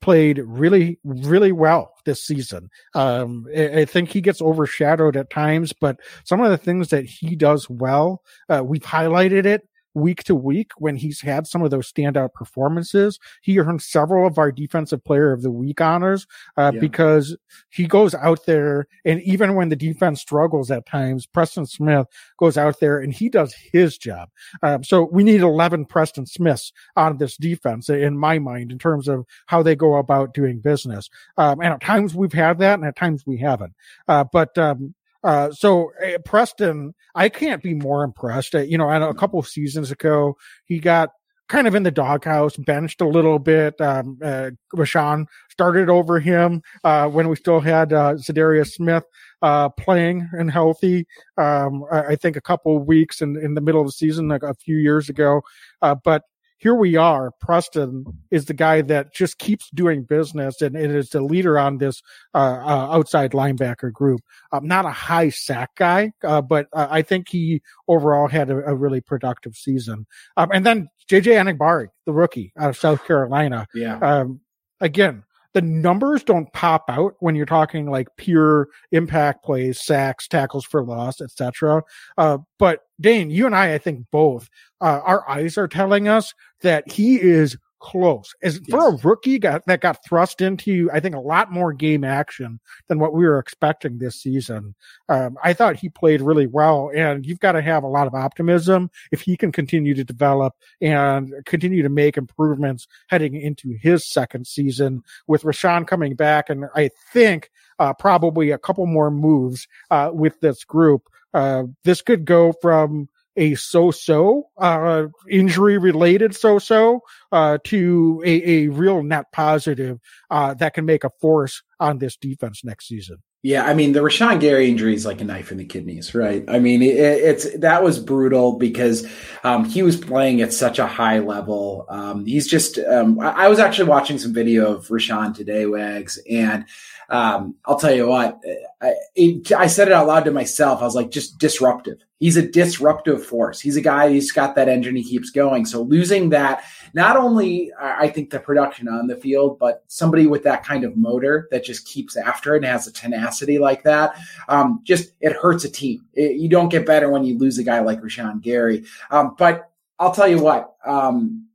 played 0.00 0.38
really, 0.44 0.98
really 1.04 1.52
well 1.52 1.94
this 2.04 2.24
season. 2.24 2.70
Um, 2.94 3.46
I, 3.56 3.84
think 3.84 4.10
he 4.10 4.20
gets 4.20 4.40
overshadowed 4.40 5.16
at 5.16 5.30
times, 5.30 5.72
but 5.72 5.98
some 6.24 6.40
of 6.40 6.50
the 6.50 6.58
things 6.58 6.88
that 6.88 7.04
he 7.04 7.36
does 7.36 7.68
well, 7.68 8.22
uh, 8.48 8.62
we've 8.64 8.82
highlighted 8.82 9.44
it 9.44 9.68
week 9.98 10.24
to 10.24 10.34
week 10.34 10.72
when 10.78 10.96
he's 10.96 11.20
had 11.20 11.46
some 11.46 11.62
of 11.62 11.70
those 11.70 11.90
standout 11.90 12.32
performances. 12.32 13.18
He 13.42 13.58
earned 13.58 13.82
several 13.82 14.26
of 14.26 14.38
our 14.38 14.52
defensive 14.52 15.04
player 15.04 15.32
of 15.32 15.42
the 15.42 15.50
week 15.50 15.80
honors 15.80 16.26
uh, 16.56 16.72
yeah. 16.74 16.80
because 16.80 17.36
he 17.70 17.86
goes 17.86 18.14
out 18.14 18.46
there 18.46 18.86
and 19.04 19.20
even 19.22 19.54
when 19.54 19.68
the 19.68 19.76
defense 19.76 20.20
struggles 20.20 20.70
at 20.70 20.86
times, 20.86 21.26
Preston 21.26 21.66
Smith 21.66 22.06
goes 22.38 22.56
out 22.56 22.80
there 22.80 22.98
and 22.98 23.12
he 23.12 23.28
does 23.28 23.54
his 23.54 23.98
job. 23.98 24.28
Um, 24.62 24.84
so 24.84 25.08
we 25.10 25.24
need 25.24 25.40
11 25.40 25.86
Preston 25.86 26.26
Smiths 26.26 26.72
on 26.96 27.18
this 27.18 27.36
defense 27.36 27.88
in 27.88 28.18
my 28.18 28.38
mind 28.38 28.72
in 28.72 28.78
terms 28.78 29.08
of 29.08 29.26
how 29.46 29.62
they 29.62 29.76
go 29.76 29.96
about 29.96 30.34
doing 30.34 30.60
business. 30.60 31.08
Um, 31.36 31.60
and 31.60 31.74
at 31.74 31.80
times 31.80 32.14
we've 32.14 32.32
had 32.32 32.58
that 32.58 32.74
and 32.78 32.84
at 32.84 32.96
times 32.96 33.26
we 33.26 33.38
haven't. 33.38 33.74
Uh, 34.06 34.24
but, 34.24 34.56
um, 34.58 34.94
uh, 35.24 35.50
so 35.50 35.92
uh, 36.04 36.18
Preston, 36.24 36.94
I 37.14 37.28
can't 37.28 37.62
be 37.62 37.74
more 37.74 38.04
impressed. 38.04 38.54
Uh, 38.54 38.60
you 38.60 38.78
know, 38.78 38.90
a 38.90 39.14
couple 39.14 39.38
of 39.38 39.46
seasons 39.46 39.90
ago, 39.90 40.36
he 40.64 40.78
got 40.78 41.10
kind 41.48 41.66
of 41.66 41.74
in 41.74 41.82
the 41.82 41.90
doghouse, 41.90 42.56
benched 42.56 43.00
a 43.00 43.08
little 43.08 43.38
bit. 43.38 43.80
Um, 43.80 44.18
uh, 44.22 44.50
Rashan 44.74 45.26
started 45.50 45.88
over 45.88 46.20
him 46.20 46.62
uh, 46.84 47.08
when 47.08 47.28
we 47.28 47.36
still 47.36 47.60
had 47.60 47.92
uh, 47.92 48.14
Za'Darius 48.14 48.72
Smith 48.72 49.04
uh, 49.42 49.70
playing 49.70 50.28
and 50.32 50.50
healthy. 50.50 51.06
Um, 51.36 51.84
I, 51.90 52.00
I, 52.00 52.16
think 52.16 52.36
a 52.36 52.40
couple 52.40 52.76
of 52.76 52.86
weeks 52.86 53.22
in, 53.22 53.36
in 53.36 53.54
the 53.54 53.60
middle 53.60 53.80
of 53.80 53.86
the 53.86 53.92
season, 53.92 54.28
like 54.28 54.42
a 54.42 54.54
few 54.54 54.76
years 54.76 55.08
ago. 55.08 55.42
Uh, 55.80 55.94
but 55.94 56.22
here 56.58 56.74
we 56.74 56.96
are. 56.96 57.30
Preston 57.40 58.04
is 58.30 58.46
the 58.46 58.54
guy 58.54 58.82
that 58.82 59.14
just 59.14 59.38
keeps 59.38 59.70
doing 59.70 60.02
business 60.02 60.60
and, 60.60 60.76
and 60.76 60.94
is 60.94 61.10
the 61.10 61.20
leader 61.20 61.58
on 61.58 61.78
this 61.78 62.02
uh, 62.34 62.38
uh, 62.38 62.88
outside 62.90 63.30
linebacker 63.30 63.92
group. 63.92 64.20
Um, 64.52 64.66
not 64.66 64.84
a 64.84 64.90
high 64.90 65.30
sack 65.30 65.70
guy, 65.76 66.12
uh, 66.24 66.42
but 66.42 66.66
uh, 66.72 66.88
I 66.90 67.02
think 67.02 67.28
he 67.28 67.62
overall 67.86 68.28
had 68.28 68.50
a, 68.50 68.56
a 68.66 68.74
really 68.74 69.00
productive 69.00 69.54
season. 69.54 70.06
Um, 70.36 70.50
and 70.52 70.66
then 70.66 70.88
JJ 71.08 71.56
Enagbare, 71.56 71.88
the 72.06 72.12
rookie 72.12 72.52
out 72.58 72.70
of 72.70 72.76
South 72.76 73.04
Carolina. 73.06 73.66
Yeah. 73.72 73.98
Um, 73.98 74.40
again, 74.80 75.22
the 75.54 75.62
numbers 75.62 76.22
don't 76.22 76.52
pop 76.52 76.84
out 76.88 77.14
when 77.20 77.34
you're 77.34 77.46
talking 77.46 77.90
like 77.90 78.08
pure 78.16 78.68
impact 78.92 79.44
plays, 79.44 79.80
sacks, 79.80 80.28
tackles 80.28 80.64
for 80.64 80.84
loss, 80.84 81.20
etc. 81.20 81.82
Uh, 82.16 82.38
but 82.58 82.80
Dane, 83.00 83.30
you 83.30 83.46
and 83.46 83.56
I, 83.56 83.74
I 83.74 83.78
think 83.78 84.06
both, 84.12 84.48
uh, 84.80 85.00
our 85.04 85.28
eyes 85.28 85.56
are 85.56 85.68
telling 85.68 86.06
us 86.06 86.34
that 86.62 86.90
he 86.90 87.20
is 87.20 87.56
close. 87.80 88.34
As 88.42 88.60
yes. 88.66 88.70
for 88.70 88.88
a 88.88 88.96
rookie 89.08 89.38
got, 89.38 89.64
that 89.66 89.80
got 89.80 90.04
thrust 90.04 90.40
into, 90.40 90.90
I 90.92 91.00
think, 91.00 91.14
a 91.14 91.20
lot 91.20 91.52
more 91.52 91.72
game 91.72 92.04
action 92.04 92.60
than 92.88 92.98
what 92.98 93.14
we 93.14 93.24
were 93.24 93.38
expecting 93.38 93.98
this 93.98 94.16
season. 94.16 94.74
Um, 95.08 95.38
I 95.42 95.52
thought 95.52 95.76
he 95.76 95.88
played 95.88 96.20
really 96.20 96.46
well, 96.46 96.90
and 96.94 97.24
you've 97.24 97.40
got 97.40 97.52
to 97.52 97.62
have 97.62 97.84
a 97.84 97.88
lot 97.88 98.06
of 98.06 98.14
optimism 98.14 98.90
if 99.12 99.20
he 99.20 99.36
can 99.36 99.52
continue 99.52 99.94
to 99.94 100.04
develop 100.04 100.54
and 100.80 101.32
continue 101.46 101.82
to 101.82 101.88
make 101.88 102.16
improvements 102.16 102.86
heading 103.08 103.40
into 103.40 103.76
his 103.80 104.06
second 104.06 104.46
season 104.46 105.02
with 105.26 105.42
Rashan 105.42 105.86
coming 105.86 106.14
back, 106.14 106.50
and 106.50 106.66
I 106.74 106.90
think 107.12 107.50
uh, 107.78 107.94
probably 107.94 108.50
a 108.50 108.58
couple 108.58 108.86
more 108.86 109.10
moves 109.10 109.68
uh, 109.90 110.10
with 110.12 110.40
this 110.40 110.64
group. 110.64 111.08
Uh, 111.34 111.64
this 111.84 112.02
could 112.02 112.24
go 112.24 112.52
from 112.60 113.08
a 113.38 113.54
so-so 113.54 114.48
uh, 114.58 115.06
injury 115.30 115.78
related 115.78 116.34
so-so 116.34 117.00
uh, 117.32 117.58
to 117.64 118.22
a, 118.26 118.50
a 118.50 118.68
real 118.68 119.02
net 119.02 119.32
positive 119.32 119.98
uh, 120.30 120.54
that 120.54 120.74
can 120.74 120.84
make 120.84 121.04
a 121.04 121.10
force 121.20 121.62
on 121.80 121.98
this 121.98 122.16
defense 122.16 122.64
next 122.64 122.88
season. 122.88 123.22
Yeah, 123.42 123.64
I 123.64 123.74
mean 123.74 123.92
the 123.92 124.00
Rashan 124.00 124.40
Gary 124.40 124.68
injury 124.68 124.94
is 124.94 125.06
like 125.06 125.20
a 125.20 125.24
knife 125.24 125.52
in 125.52 125.58
the 125.58 125.64
kidneys, 125.64 126.12
right? 126.12 126.44
I 126.48 126.58
mean 126.58 126.82
it, 126.82 126.96
it's 126.96 127.58
that 127.58 127.84
was 127.84 128.00
brutal 128.00 128.58
because 128.58 129.06
um, 129.44 129.64
he 129.64 129.84
was 129.84 129.96
playing 129.96 130.42
at 130.42 130.52
such 130.52 130.80
a 130.80 130.88
high 130.88 131.20
level. 131.20 131.86
Um, 131.88 132.26
he's 132.26 132.48
just 132.48 132.80
um, 132.80 133.20
I, 133.20 133.44
I, 133.44 133.48
was 133.48 133.60
actually 133.60 133.90
watching 133.90 134.18
some 134.18 134.34
video 134.34 134.74
of 134.74 134.88
Rashan 134.88 135.36
today, 135.36 135.66
Wags, 135.66 136.18
and 136.28 136.64
um, 137.08 137.54
I'll 137.64 137.78
tell 137.78 137.94
you 137.94 138.08
what 138.08 138.40
I, 138.82 138.94
it, 139.14 139.52
I 139.52 139.68
said 139.68 139.86
it 139.86 139.94
out 139.94 140.08
loud 140.08 140.24
to 140.24 140.32
myself. 140.32 140.80
I 140.80 140.84
was 140.84 140.96
like, 140.96 141.10
just 141.10 141.38
disruptive. 141.38 141.98
He's 142.18 142.36
a 142.36 142.42
disruptive 142.42 143.24
force. 143.24 143.60
He's 143.60 143.76
a 143.76 143.80
guy. 143.80 144.10
He's 144.10 144.32
got 144.32 144.56
that 144.56 144.68
engine. 144.68 144.96
He 144.96 145.04
keeps 145.04 145.30
going. 145.30 145.64
So 145.64 145.82
losing 145.82 146.30
that 146.30 146.64
not 146.92 147.16
only 147.16 147.72
I 147.80 148.08
think 148.08 148.30
the 148.30 148.40
production 148.40 148.88
on 148.88 149.06
the 149.06 149.16
field, 149.16 149.58
but 149.58 149.84
somebody 149.86 150.26
with 150.26 150.42
that 150.42 150.64
kind 150.64 150.84
of 150.84 150.96
motor 150.96 151.46
that 151.52 151.64
just 151.64 151.86
keeps 151.86 152.16
after 152.16 152.54
it 152.54 152.58
and 152.58 152.66
has 152.66 152.88
a 152.88 152.92
tenacity 152.92 153.58
like 153.58 153.84
that, 153.84 154.16
um, 154.48 154.80
just 154.82 155.12
it 155.20 155.32
hurts 155.32 155.64
a 155.64 155.70
team. 155.70 156.04
It, 156.14 156.36
you 156.36 156.48
don't 156.48 156.70
get 156.70 156.86
better 156.86 157.08
when 157.08 157.24
you 157.24 157.38
lose 157.38 157.58
a 157.58 157.64
guy 157.64 157.80
like 157.80 158.00
Rashan 158.00 158.42
Gary. 158.42 158.84
Um, 159.10 159.36
but 159.38 159.70
I'll 160.00 160.14
tell 160.14 160.28
you 160.28 160.40
what, 160.40 160.74
um, 160.84 161.46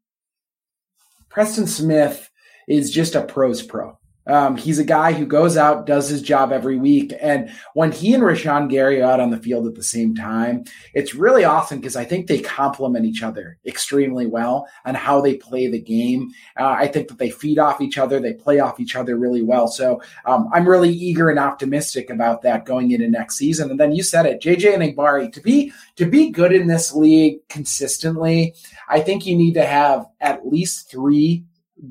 Preston 1.30 1.68
Smith 1.68 2.30
is 2.68 2.92
just 2.92 3.16
a 3.16 3.24
pro's 3.24 3.62
pro. 3.62 3.98
Um, 4.26 4.56
he's 4.56 4.80
a 4.80 4.86
guy 4.86 5.12
who 5.14 5.26
goes 5.26 5.58
out, 5.58 5.86
does 5.86 6.08
his 6.08 6.22
job 6.22 6.52
every 6.52 6.78
week. 6.78 7.14
And 7.22 7.52
when 7.74 7.92
he 7.92 8.14
and 8.14 8.24
Rashan 8.24 8.70
Gary 8.70 9.02
are 9.02 9.12
out 9.12 9.20
on 9.20 9.32
the 9.32 9.38
field 9.38 9.68
at 9.68 9.76
the 9.76 9.84
same 9.84 10.16
time, 10.16 10.64
it's 10.94 11.14
really 11.14 11.44
awesome 11.44 11.80
because 11.80 11.96
I 11.96 12.06
think 12.06 12.28
they 12.28 12.40
complement 12.40 13.06
each 13.06 13.24
other 13.24 13.58
extremely 13.66 14.26
well 14.26 14.68
and 14.86 14.96
how 14.96 15.22
they 15.22 15.36
play 15.36 15.68
the 15.68 15.82
game. 15.82 16.32
Uh, 16.58 16.76
I 16.78 16.88
think 16.88 17.10
that 17.10 17.18
they 17.18 17.32
feed 17.32 17.60
off 17.60 17.82
each 17.82 17.98
other, 17.98 18.20
they 18.20 18.34
play 18.34 18.60
off 18.60 18.80
each 18.80 18.96
other 18.96 19.18
really 19.18 19.42
well. 19.42 19.68
So 19.68 20.02
um, 20.26 20.50
I'm 20.54 20.68
really 20.68 20.92
eager 20.92 21.30
and 21.30 21.40
optimistic 21.40 22.10
about 22.10 22.42
that 22.44 22.66
going 22.66 22.92
into 22.92 23.10
next 23.10 23.36
season. 23.36 23.72
And 23.72 23.80
then 23.80 23.94
you 23.94 24.04
said 24.04 24.26
it, 24.26 24.42
JJ 24.42 24.76
Enagbare, 24.76 25.32
to 25.34 25.42
be 25.42 25.72
to 25.96 26.06
be 26.06 26.30
good 26.30 26.54
in 26.54 26.68
this 26.68 26.94
league 26.94 27.48
consistently, 27.50 28.56
I 28.88 29.02
think 29.02 29.26
you 29.26 29.36
need 29.36 29.54
to 29.56 29.66
have 29.66 30.06
at 30.22 30.48
least 30.48 30.90
three 30.90 31.46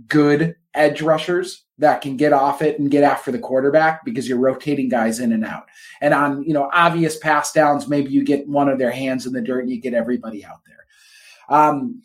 good 0.08 0.56
edge 0.74 1.02
rushers 1.02 1.64
that 1.82 2.00
can 2.00 2.16
get 2.16 2.32
off 2.32 2.62
it 2.62 2.78
and 2.78 2.90
get 2.90 3.04
after 3.04 3.30
the 3.30 3.38
quarterback 3.38 4.04
because 4.04 4.28
you're 4.28 4.38
rotating 4.38 4.88
guys 4.88 5.20
in 5.20 5.32
and 5.32 5.44
out. 5.44 5.68
And 6.00 6.14
on, 6.14 6.42
you 6.44 6.54
know, 6.54 6.70
obvious 6.72 7.18
pass 7.18 7.52
downs, 7.52 7.88
maybe 7.88 8.10
you 8.10 8.24
get 8.24 8.48
one 8.48 8.68
of 8.68 8.78
their 8.78 8.90
hands 8.90 9.26
in 9.26 9.32
the 9.32 9.42
dirt 9.42 9.60
and 9.60 9.70
you 9.70 9.80
get 9.80 9.94
everybody 9.94 10.44
out 10.44 10.60
there. 10.66 10.86
Um, 11.58 12.02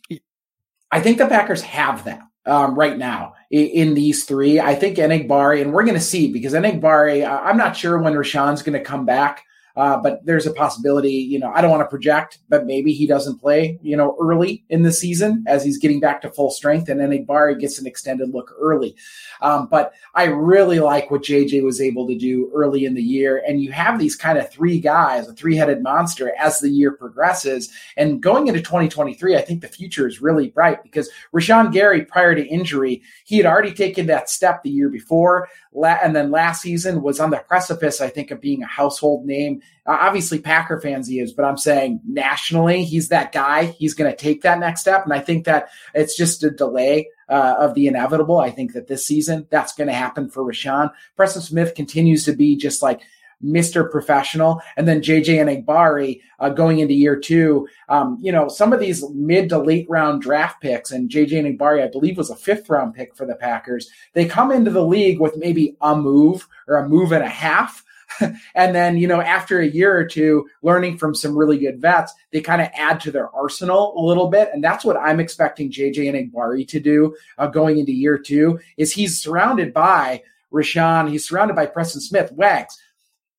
I 0.91 0.99
think 0.99 1.17
the 1.17 1.27
Packers 1.27 1.61
have 1.61 2.03
that. 2.05 2.21
Um, 2.45 2.79
right 2.79 2.97
now 2.97 3.33
in, 3.51 3.65
in, 3.67 3.93
these 3.93 4.23
three, 4.23 4.57
I 4.57 4.73
think 4.73 4.97
Enagbare, 4.97 5.61
and 5.61 5.73
we're 5.73 5.83
going 5.83 5.95
to 5.95 6.01
see 6.01 6.31
because 6.31 6.53
Enagbare, 6.53 7.27
I'm 7.27 7.57
not 7.57 7.75
sure 7.75 7.97
when 7.97 8.13
Rashan's 8.13 8.61
going 8.61 8.79
to 8.79 8.85
come 8.85 9.05
back. 9.05 9.43
Uh, 9.77 9.95
but 9.95 10.25
there's 10.25 10.47
a 10.47 10.53
possibility, 10.53 11.11
you 11.11 11.37
know, 11.37 11.51
I 11.53 11.61
don't 11.61 11.69
want 11.69 11.81
to 11.81 11.87
project, 11.87 12.39
but 12.49 12.65
maybe 12.65 12.93
he 12.93 13.05
doesn't 13.05 13.37
play, 13.37 13.77
you 13.83 13.95
know, 13.95 14.17
early 14.19 14.65
in 14.69 14.81
the 14.81 14.91
season 14.91 15.45
as 15.47 15.63
he's 15.63 15.77
getting 15.77 15.99
back 15.99 16.19
to 16.21 16.31
full 16.31 16.49
strength 16.49 16.89
and 16.89 16.99
Enagbare 16.99 17.59
gets 17.59 17.77
an 17.77 17.85
extended 17.85 18.33
look 18.33 18.55
early. 18.59 18.95
Um, 19.41 19.67
but 19.67 19.93
I 20.15 20.23
really 20.23 20.79
like 20.79 21.11
what 21.11 21.21
JJ 21.21 21.63
was 21.63 21.79
able 21.79 22.07
to 22.07 22.17
do 22.17 22.49
early 22.55 22.85
in 22.85 22.95
the 22.95 23.03
year. 23.03 23.43
And 23.47 23.61
you 23.61 23.71
have 23.71 23.99
these 23.99 24.15
kind 24.15 24.39
of 24.39 24.49
three 24.51 24.79
guys, 24.79 25.27
a 25.27 25.33
three 25.33 25.55
headed 25.55 25.83
monster 25.83 26.33
as 26.39 26.59
the 26.59 26.69
year 26.69 26.93
progresses. 26.93 27.71
And 27.97 28.19
going 28.19 28.47
into 28.47 28.61
2023, 28.61 29.35
I 29.35 29.41
think 29.41 29.61
the 29.61 29.67
future 29.67 30.07
is 30.07 30.23
really 30.23 30.49
bright 30.49 30.81
because 30.81 31.07
Rashan 31.35 31.71
Gary, 31.71 32.03
prior 32.03 32.33
to 32.33 32.47
injury, 32.47 33.03
he 33.25 33.37
had 33.37 33.45
already 33.45 33.73
taken 33.73 34.07
that 34.07 34.27
step 34.27 34.63
the 34.63 34.71
year 34.71 34.89
before. 34.89 35.49
And 35.73 36.15
then 36.15 36.31
last 36.31 36.61
season 36.61 37.01
was 37.01 37.19
on 37.19 37.29
the 37.29 37.37
precipice, 37.37 38.01
I 38.01 38.09
think, 38.09 38.31
of 38.31 38.41
being 38.41 38.63
a 38.63 38.67
household 38.67 39.25
name. 39.25 39.61
Uh, 39.85 39.97
obviously, 40.01 40.39
Packer 40.39 40.79
fans 40.81 41.07
he 41.07 41.19
is, 41.19 41.33
but 41.33 41.45
I'm 41.45 41.57
saying 41.57 42.01
nationally, 42.07 42.83
he's 42.83 43.09
that 43.09 43.31
guy. 43.31 43.65
He's 43.65 43.93
going 43.93 44.09
to 44.09 44.17
take 44.17 44.41
that 44.41 44.59
next 44.59 44.81
step. 44.81 45.03
And 45.03 45.13
I 45.13 45.19
think 45.19 45.45
that 45.45 45.69
it's 45.93 46.17
just 46.17 46.43
a 46.43 46.49
delay 46.49 47.09
uh, 47.29 47.55
of 47.59 47.73
the 47.73 47.87
inevitable. 47.87 48.39
I 48.39 48.49
think 48.49 48.73
that 48.73 48.87
this 48.87 49.05
season 49.05 49.47
that's 49.49 49.73
going 49.73 49.87
to 49.87 49.93
happen 49.93 50.29
for 50.29 50.43
Rashan. 50.43 50.91
Preston 51.15 51.41
Smith 51.41 51.75
continues 51.75 52.25
to 52.25 52.33
be 52.33 52.55
just 52.55 52.81
like 52.81 53.01
Mr. 53.43 53.89
Professional. 53.89 54.61
And 54.75 54.87
then 54.87 55.01
JJ 55.01 55.65
Enagbare 55.65 56.21
uh, 56.39 56.49
going 56.49 56.79
into 56.79 56.93
year 56.93 57.15
two. 57.15 57.67
Um, 57.89 58.17
you 58.21 58.31
know, 58.31 58.47
some 58.47 58.73
of 58.73 58.79
these 58.79 59.07
mid 59.11 59.49
to 59.49 59.59
late 59.59 59.87
round 59.89 60.21
draft 60.21 60.61
picks, 60.61 60.91
and 60.91 61.09
JJ 61.09 61.31
Enagbare, 61.31 61.83
I 61.83 61.87
believe, 61.87 62.17
was 62.17 62.29
a 62.29 62.35
fifth 62.35 62.69
round 62.69 62.93
pick 62.93 63.15
for 63.15 63.25
the 63.25 63.35
Packers. 63.35 63.89
They 64.13 64.25
come 64.25 64.51
into 64.51 64.71
the 64.71 64.85
league 64.85 65.19
with 65.19 65.37
maybe 65.37 65.75
a 65.81 65.95
move 65.95 66.47
or 66.67 66.77
a 66.77 66.89
move 66.89 67.11
and 67.11 67.23
a 67.23 67.29
half. 67.29 67.83
and 68.55 68.73
then, 68.73 68.97
you 68.97 69.07
know, 69.07 69.19
after 69.19 69.59
a 69.59 69.67
year 69.67 69.95
or 69.95 70.05
two, 70.05 70.47
learning 70.61 70.97
from 70.97 71.13
some 71.13 71.37
really 71.37 71.57
good 71.57 71.81
vets, 71.81 72.13
they 72.31 72.39
kind 72.39 72.61
of 72.61 72.69
add 72.73 73.01
to 73.01 73.11
their 73.11 73.29
arsenal 73.35 73.93
a 73.97 74.01
little 74.01 74.29
bit. 74.29 74.49
And 74.53 74.63
that's 74.63 74.85
what 74.85 74.95
I'm 74.97 75.19
expecting 75.19 75.69
JJ 75.69 76.31
Enagbare 76.31 76.65
to 76.67 76.79
do 76.79 77.15
uh, 77.37 77.47
going 77.47 77.77
into 77.79 77.91
year 77.91 78.17
two 78.17 78.59
is 78.77 78.93
he's 78.93 79.21
surrounded 79.21 79.73
by 79.73 80.23
Rashan. 80.53 81.09
He's 81.09 81.27
surrounded 81.27 81.55
by 81.55 81.65
Preston 81.65 81.99
Smith, 81.99 82.31
Wags 82.31 82.77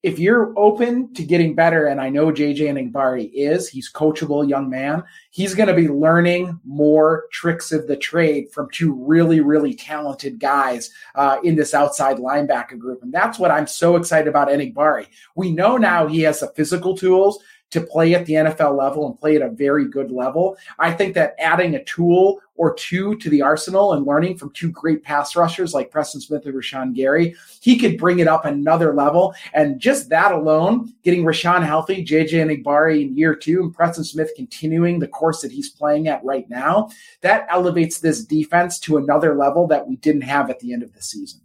if 0.05 0.19
you're 0.19 0.57
open 0.57 1.13
to 1.15 1.25
getting 1.25 1.57
better, 1.57 1.87
and 1.87 2.01
I 2.01 2.09
know 2.09 2.27
JJ 2.27 2.59
Enagbare 2.59 3.31
is, 3.35 3.69
he's 3.69 3.93
coachable 3.93 4.49
young 4.49 4.71
man. 4.71 5.03
He's 5.31 5.57
going 5.57 5.69
to 5.69 5.75
be 5.75 5.89
learning 5.89 6.61
more 6.65 7.25
tricks 7.33 7.73
of 7.73 7.89
the 7.89 7.97
trade 7.97 8.53
from 8.53 8.69
two 8.73 8.93
really, 8.95 9.41
really 9.41 9.75
talented 9.75 10.39
guys 10.39 10.91
uh, 11.17 11.39
in 11.43 11.57
this 11.57 11.75
outside 11.75 12.19
linebacker 12.19 12.79
group, 12.79 13.03
and 13.03 13.13
that's 13.13 13.41
what 13.41 13.51
I'm 13.51 13.67
so 13.67 13.97
excited 13.97 14.29
about 14.29 14.49
Enagbare. 14.49 15.09
We 15.35 15.51
know 15.51 15.77
now 15.77 16.07
he 16.07 16.21
has 16.23 16.41
the 16.41 16.49
physical 16.49 16.97
tools 16.97 17.43
to 17.71 17.81
play 17.81 18.15
at 18.15 18.27
the 18.27 18.35
NFL 18.35 18.77
level 18.77 19.07
and 19.07 19.19
play 19.19 19.37
at 19.37 19.43
a 19.43 19.51
very 19.51 19.89
good 19.89 20.11
level. 20.11 20.57
I 20.79 20.93
think 20.93 21.15
that 21.15 21.35
adding 21.39 21.75
a 21.75 21.85
tool 21.85 22.41
or 22.57 22.75
two 22.75 23.17
to 23.19 23.31
the 23.31 23.43
arsenal 23.43 23.93
and 23.93 24.07
learning 24.07 24.37
from 24.37 24.51
two 24.53 24.71
great 24.71 25.03
pass 25.03 25.37
rushers 25.37 25.75
like 25.75 25.91
Preston 25.91 26.21
Smith 26.21 26.47
and 26.47 26.55
Rashan 26.55 26.95
Gary, 26.95 27.37
he 27.61 27.79
could 27.79 27.99
bring 27.99 28.19
it 28.19 28.27
up 28.27 28.45
another 28.45 28.95
level. 28.95 29.35
And 29.53 29.79
just 29.79 30.09
that 30.09 30.33
alone, 30.33 30.93
getting 31.05 31.25
Rashan 31.25 31.65
healthy, 31.65 32.05
JJ 32.05 32.65
Enagbare 32.65 33.01
in 33.01 33.17
year 33.17 33.35
two, 33.35 33.61
and 33.61 33.75
Preston 33.75 34.05
Smith 34.05 34.31
continuing 34.35 34.99
the 34.99 35.09
course 35.09 35.43
that 35.43 35.53
he's 35.53 35.71
playing 35.71 36.09
at 36.09 36.25
right 36.25 36.49
now, 36.49 36.89
that 37.21 37.47
elevates 37.51 38.01
this 38.01 38.25
defense 38.25 38.81
to 38.81 38.97
another 38.97 39.37
level 39.37 39.67
that 39.69 39.87
we 39.87 39.97
didn't 39.97 40.23
have 40.23 40.51
at 40.51 40.59
the 40.61 40.73
end 40.73 40.83
of 40.83 40.93
the 40.95 41.03
season. 41.03 41.41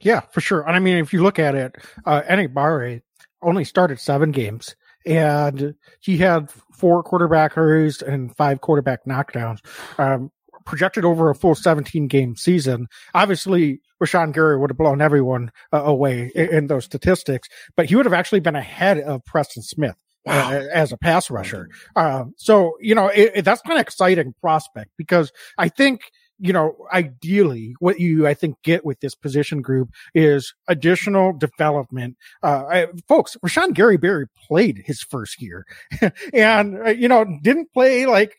Yeah, 0.00 0.20
for 0.32 0.40
sure. 0.40 0.62
And 0.66 0.74
I 0.74 0.80
mean, 0.80 0.96
if 0.96 1.12
you 1.12 1.22
look 1.22 1.38
at 1.38 1.54
it, 1.54 1.76
uh, 2.04 2.22
Enagbare 2.22 3.02
only 3.40 3.64
started 3.64 4.00
seven 4.00 4.32
games 4.32 4.74
and 5.06 5.74
he 6.00 6.18
had 6.18 6.50
four 6.72 7.02
quarterback 7.02 7.52
hurries 7.52 8.02
and 8.02 8.34
five 8.36 8.60
quarterback 8.60 9.04
knockdowns. 9.04 9.58
Um, 9.98 10.30
projected 10.64 11.04
over 11.04 11.28
a 11.28 11.34
full 11.34 11.54
17 11.54 12.08
game 12.08 12.36
season. 12.36 12.86
Obviously, 13.12 13.80
Rashan 14.02 14.32
Gary 14.32 14.58
would 14.58 14.70
have 14.70 14.78
blown 14.78 15.00
everyone 15.00 15.50
uh, 15.72 15.82
away 15.82 16.30
in, 16.34 16.48
in, 16.48 16.66
those 16.68 16.86
statistics, 16.86 17.48
but 17.76 17.86
he 17.86 17.96
would 17.96 18.06
have 18.06 18.14
actually 18.14 18.40
been 18.40 18.56
ahead 18.56 18.98
of 18.98 19.24
Preston 19.24 19.62
Smith. 19.62 19.96
Uh, 20.26 20.32
wow. 20.32 20.58
Uh, 20.58 20.62
as 20.72 20.90
a 20.90 20.96
pass 20.96 21.30
rusher. 21.30 21.68
Uh, 21.96 22.24
so, 22.38 22.78
you 22.80 22.94
know, 22.94 23.08
it, 23.08 23.32
it, 23.34 23.44
that's 23.44 23.60
of 23.76 23.78
exciting 23.78 24.34
prospect 24.40 24.90
because 24.96 25.30
I 25.58 25.68
think 25.68 26.00
you 26.38 26.52
know, 26.52 26.76
ideally, 26.92 27.74
what 27.78 28.00
you, 28.00 28.26
I 28.26 28.34
think, 28.34 28.56
get 28.62 28.84
with 28.84 29.00
this 29.00 29.14
position 29.14 29.62
group 29.62 29.90
is 30.14 30.54
additional 30.68 31.32
development. 31.32 32.16
Uh, 32.42 32.64
I, 32.68 32.86
folks, 33.08 33.36
Rashan 33.44 33.74
Gary 33.74 33.96
Barry 33.96 34.26
played 34.48 34.82
his 34.84 35.00
first 35.00 35.40
year 35.40 35.64
and, 36.32 36.78
uh, 36.78 36.90
you 36.90 37.08
know, 37.08 37.24
didn't 37.42 37.72
play 37.72 38.06
like 38.06 38.36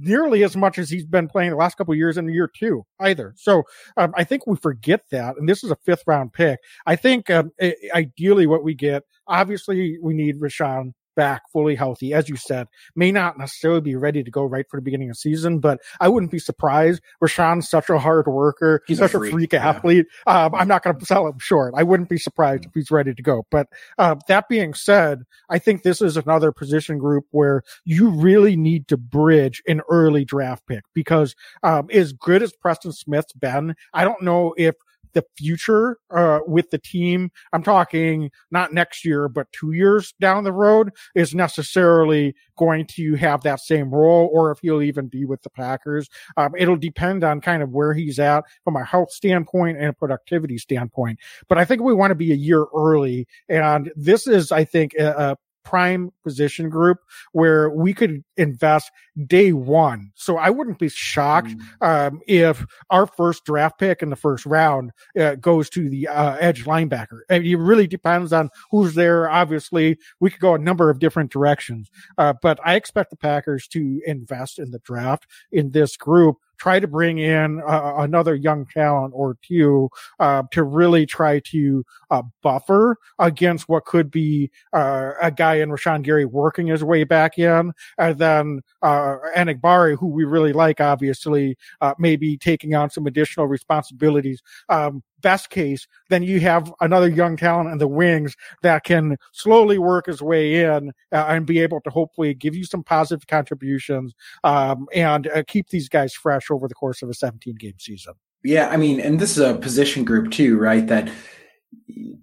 nearly 0.00 0.42
as 0.44 0.56
much 0.56 0.78
as 0.78 0.90
he's 0.90 1.06
been 1.06 1.28
playing 1.28 1.50
the 1.50 1.56
last 1.56 1.76
couple 1.76 1.94
years 1.94 2.18
in 2.18 2.28
year 2.28 2.50
two 2.52 2.84
either. 2.98 3.34
So 3.36 3.62
um, 3.96 4.12
I 4.16 4.24
think 4.24 4.46
we 4.46 4.56
forget 4.56 5.02
that. 5.10 5.36
And 5.36 5.48
this 5.48 5.64
is 5.64 5.70
a 5.70 5.76
fifth 5.76 6.02
round 6.06 6.32
pick. 6.32 6.58
I 6.86 6.96
think 6.96 7.30
um, 7.30 7.52
ideally 7.94 8.46
what 8.46 8.64
we 8.64 8.74
get, 8.74 9.04
obviously 9.26 9.98
we 10.02 10.14
need 10.14 10.40
Rashan 10.40 10.92
back 11.16 11.42
fully 11.52 11.74
healthy, 11.74 12.12
as 12.12 12.28
you 12.28 12.36
said, 12.36 12.66
may 12.94 13.12
not 13.12 13.38
necessarily 13.38 13.80
be 13.80 13.96
ready 13.96 14.22
to 14.22 14.30
go 14.30 14.44
right 14.44 14.66
for 14.70 14.78
the 14.78 14.82
beginning 14.82 15.10
of 15.10 15.16
season, 15.16 15.58
but 15.58 15.80
I 16.00 16.08
wouldn't 16.08 16.32
be 16.32 16.38
surprised. 16.38 17.02
Rashan's 17.22 17.68
such 17.68 17.90
a 17.90 17.98
hard 17.98 18.26
worker. 18.26 18.82
He's 18.86 18.98
such 18.98 19.14
a 19.14 19.18
freak, 19.18 19.30
a 19.30 19.32
freak 19.32 19.54
athlete. 19.54 20.06
Yeah. 20.26 20.44
Um, 20.44 20.54
I'm 20.54 20.68
not 20.68 20.82
going 20.82 20.98
to 20.98 21.06
sell 21.06 21.26
him 21.26 21.38
short. 21.38 21.74
I 21.76 21.82
wouldn't 21.82 22.08
be 22.08 22.18
surprised 22.18 22.64
if 22.64 22.74
he's 22.74 22.90
ready 22.90 23.14
to 23.14 23.22
go. 23.22 23.46
But 23.50 23.68
uh, 23.98 24.16
that 24.28 24.48
being 24.48 24.74
said, 24.74 25.24
I 25.48 25.58
think 25.58 25.82
this 25.82 26.00
is 26.02 26.16
another 26.16 26.52
position 26.52 26.98
group 26.98 27.26
where 27.30 27.62
you 27.84 28.10
really 28.10 28.56
need 28.56 28.88
to 28.88 28.96
bridge 28.96 29.62
an 29.66 29.82
early 29.88 30.24
draft 30.24 30.66
pick 30.66 30.84
because 30.94 31.34
um, 31.62 31.88
as 31.92 32.12
good 32.12 32.42
as 32.42 32.52
Preston 32.52 32.92
Smith's 32.92 33.32
been, 33.32 33.74
I 33.92 34.04
don't 34.04 34.22
know 34.22 34.54
if 34.56 34.76
the 35.12 35.24
future 35.36 35.98
uh, 36.10 36.40
with 36.46 36.70
the 36.70 36.78
team, 36.78 37.30
I'm 37.52 37.62
talking 37.62 38.30
not 38.50 38.72
next 38.72 39.04
year, 39.04 39.28
but 39.28 39.50
two 39.52 39.72
years 39.72 40.14
down 40.20 40.44
the 40.44 40.52
road, 40.52 40.90
is 41.14 41.34
necessarily 41.34 42.34
going 42.56 42.86
to 42.86 43.14
have 43.14 43.42
that 43.42 43.60
same 43.60 43.90
role 43.90 44.28
or 44.32 44.50
if 44.50 44.58
he'll 44.60 44.82
even 44.82 45.08
be 45.08 45.24
with 45.24 45.42
the 45.42 45.50
Packers. 45.50 46.08
Um, 46.36 46.52
it'll 46.58 46.76
depend 46.76 47.24
on 47.24 47.40
kind 47.40 47.62
of 47.62 47.70
where 47.70 47.94
he's 47.94 48.18
at 48.18 48.44
from 48.64 48.76
a 48.76 48.84
health 48.84 49.10
standpoint 49.10 49.78
and 49.78 49.86
a 49.86 49.92
productivity 49.92 50.58
standpoint. 50.58 51.18
But 51.48 51.58
I 51.58 51.64
think 51.64 51.82
we 51.82 51.94
want 51.94 52.10
to 52.10 52.14
be 52.14 52.32
a 52.32 52.36
year 52.36 52.66
early. 52.74 53.26
And 53.48 53.90
this 53.96 54.26
is, 54.26 54.52
I 54.52 54.64
think, 54.64 54.94
a, 54.94 55.30
a 55.30 55.36
prime 55.64 56.10
position 56.22 56.68
group 56.68 56.98
where 57.32 57.70
we 57.70 57.92
could 57.92 58.22
invest 58.36 58.90
day 59.26 59.52
one. 59.52 60.10
So 60.14 60.36
I 60.36 60.50
wouldn't 60.50 60.78
be 60.78 60.88
shocked 60.88 61.50
mm. 61.50 62.06
um, 62.08 62.20
if 62.26 62.64
our 62.90 63.06
first 63.06 63.44
draft 63.44 63.78
pick 63.78 64.02
in 64.02 64.10
the 64.10 64.16
first 64.16 64.46
round 64.46 64.92
uh, 65.18 65.36
goes 65.36 65.70
to 65.70 65.88
the 65.88 66.08
uh, 66.08 66.36
edge 66.40 66.64
linebacker. 66.64 67.20
I 67.28 67.38
mean, 67.38 67.52
it 67.52 67.58
really 67.58 67.86
depends 67.86 68.32
on 68.32 68.50
who's 68.70 68.94
there. 68.94 69.28
Obviously, 69.28 69.98
we 70.20 70.30
could 70.30 70.40
go 70.40 70.54
a 70.54 70.58
number 70.58 70.90
of 70.90 70.98
different 70.98 71.30
directions, 71.30 71.90
uh, 72.18 72.34
but 72.40 72.58
I 72.64 72.74
expect 72.74 73.10
the 73.10 73.16
Packers 73.16 73.66
to 73.68 74.00
invest 74.06 74.58
in 74.58 74.70
the 74.70 74.78
draft 74.80 75.26
in 75.52 75.70
this 75.70 75.96
group 75.96 76.36
try 76.60 76.78
to 76.78 76.86
bring 76.86 77.18
in 77.18 77.60
uh, 77.66 77.94
another 77.96 78.34
young 78.34 78.66
talent 78.66 79.12
or 79.16 79.36
two 79.42 79.88
uh, 80.20 80.42
to 80.52 80.62
really 80.62 81.06
try 81.06 81.40
to 81.40 81.84
uh, 82.10 82.22
buffer 82.42 82.96
against 83.18 83.68
what 83.68 83.86
could 83.86 84.10
be 84.10 84.50
uh, 84.74 85.12
a 85.22 85.30
guy 85.30 85.56
in 85.56 85.70
Rashan 85.70 86.02
Gary 86.02 86.26
working 86.26 86.66
his 86.66 86.84
way 86.84 87.04
back 87.04 87.38
in, 87.38 87.72
and 87.98 88.18
then 88.18 88.60
uh, 88.82 89.16
Enagbare, 89.36 89.98
who 89.98 90.06
we 90.06 90.24
really 90.24 90.52
like, 90.52 90.80
obviously, 90.80 91.56
uh, 91.80 91.94
maybe 91.98 92.36
taking 92.36 92.74
on 92.74 92.90
some 92.90 93.06
additional 93.06 93.46
responsibilities. 93.46 94.42
Um, 94.68 95.02
best 95.20 95.50
case, 95.50 95.86
then 96.08 96.22
you 96.22 96.40
have 96.40 96.72
another 96.80 97.08
young 97.08 97.36
talent 97.36 97.70
in 97.70 97.78
the 97.78 97.88
wings 97.88 98.36
that 98.62 98.84
can 98.84 99.16
slowly 99.32 99.78
work 99.78 100.06
his 100.06 100.22
way 100.22 100.62
in 100.64 100.92
uh, 101.12 101.26
and 101.28 101.46
be 101.46 101.60
able 101.60 101.80
to 101.82 101.90
hopefully 101.90 102.34
give 102.34 102.54
you 102.54 102.64
some 102.64 102.82
positive 102.82 103.26
contributions 103.26 104.14
um, 104.44 104.86
and 104.94 105.26
uh, 105.28 105.42
keep 105.46 105.68
these 105.68 105.88
guys 105.88 106.14
fresh 106.14 106.50
over 106.50 106.68
the 106.68 106.74
course 106.74 107.02
of 107.02 107.08
a 107.08 107.14
17 107.14 107.54
game 107.56 107.78
season. 107.78 108.14
Yeah, 108.42 108.68
I 108.68 108.76
mean, 108.76 109.00
and 109.00 109.20
this 109.20 109.36
is 109.36 109.38
a 109.38 109.54
position 109.54 110.04
group 110.04 110.30
too, 110.30 110.58
right? 110.58 110.86
That 110.86 111.10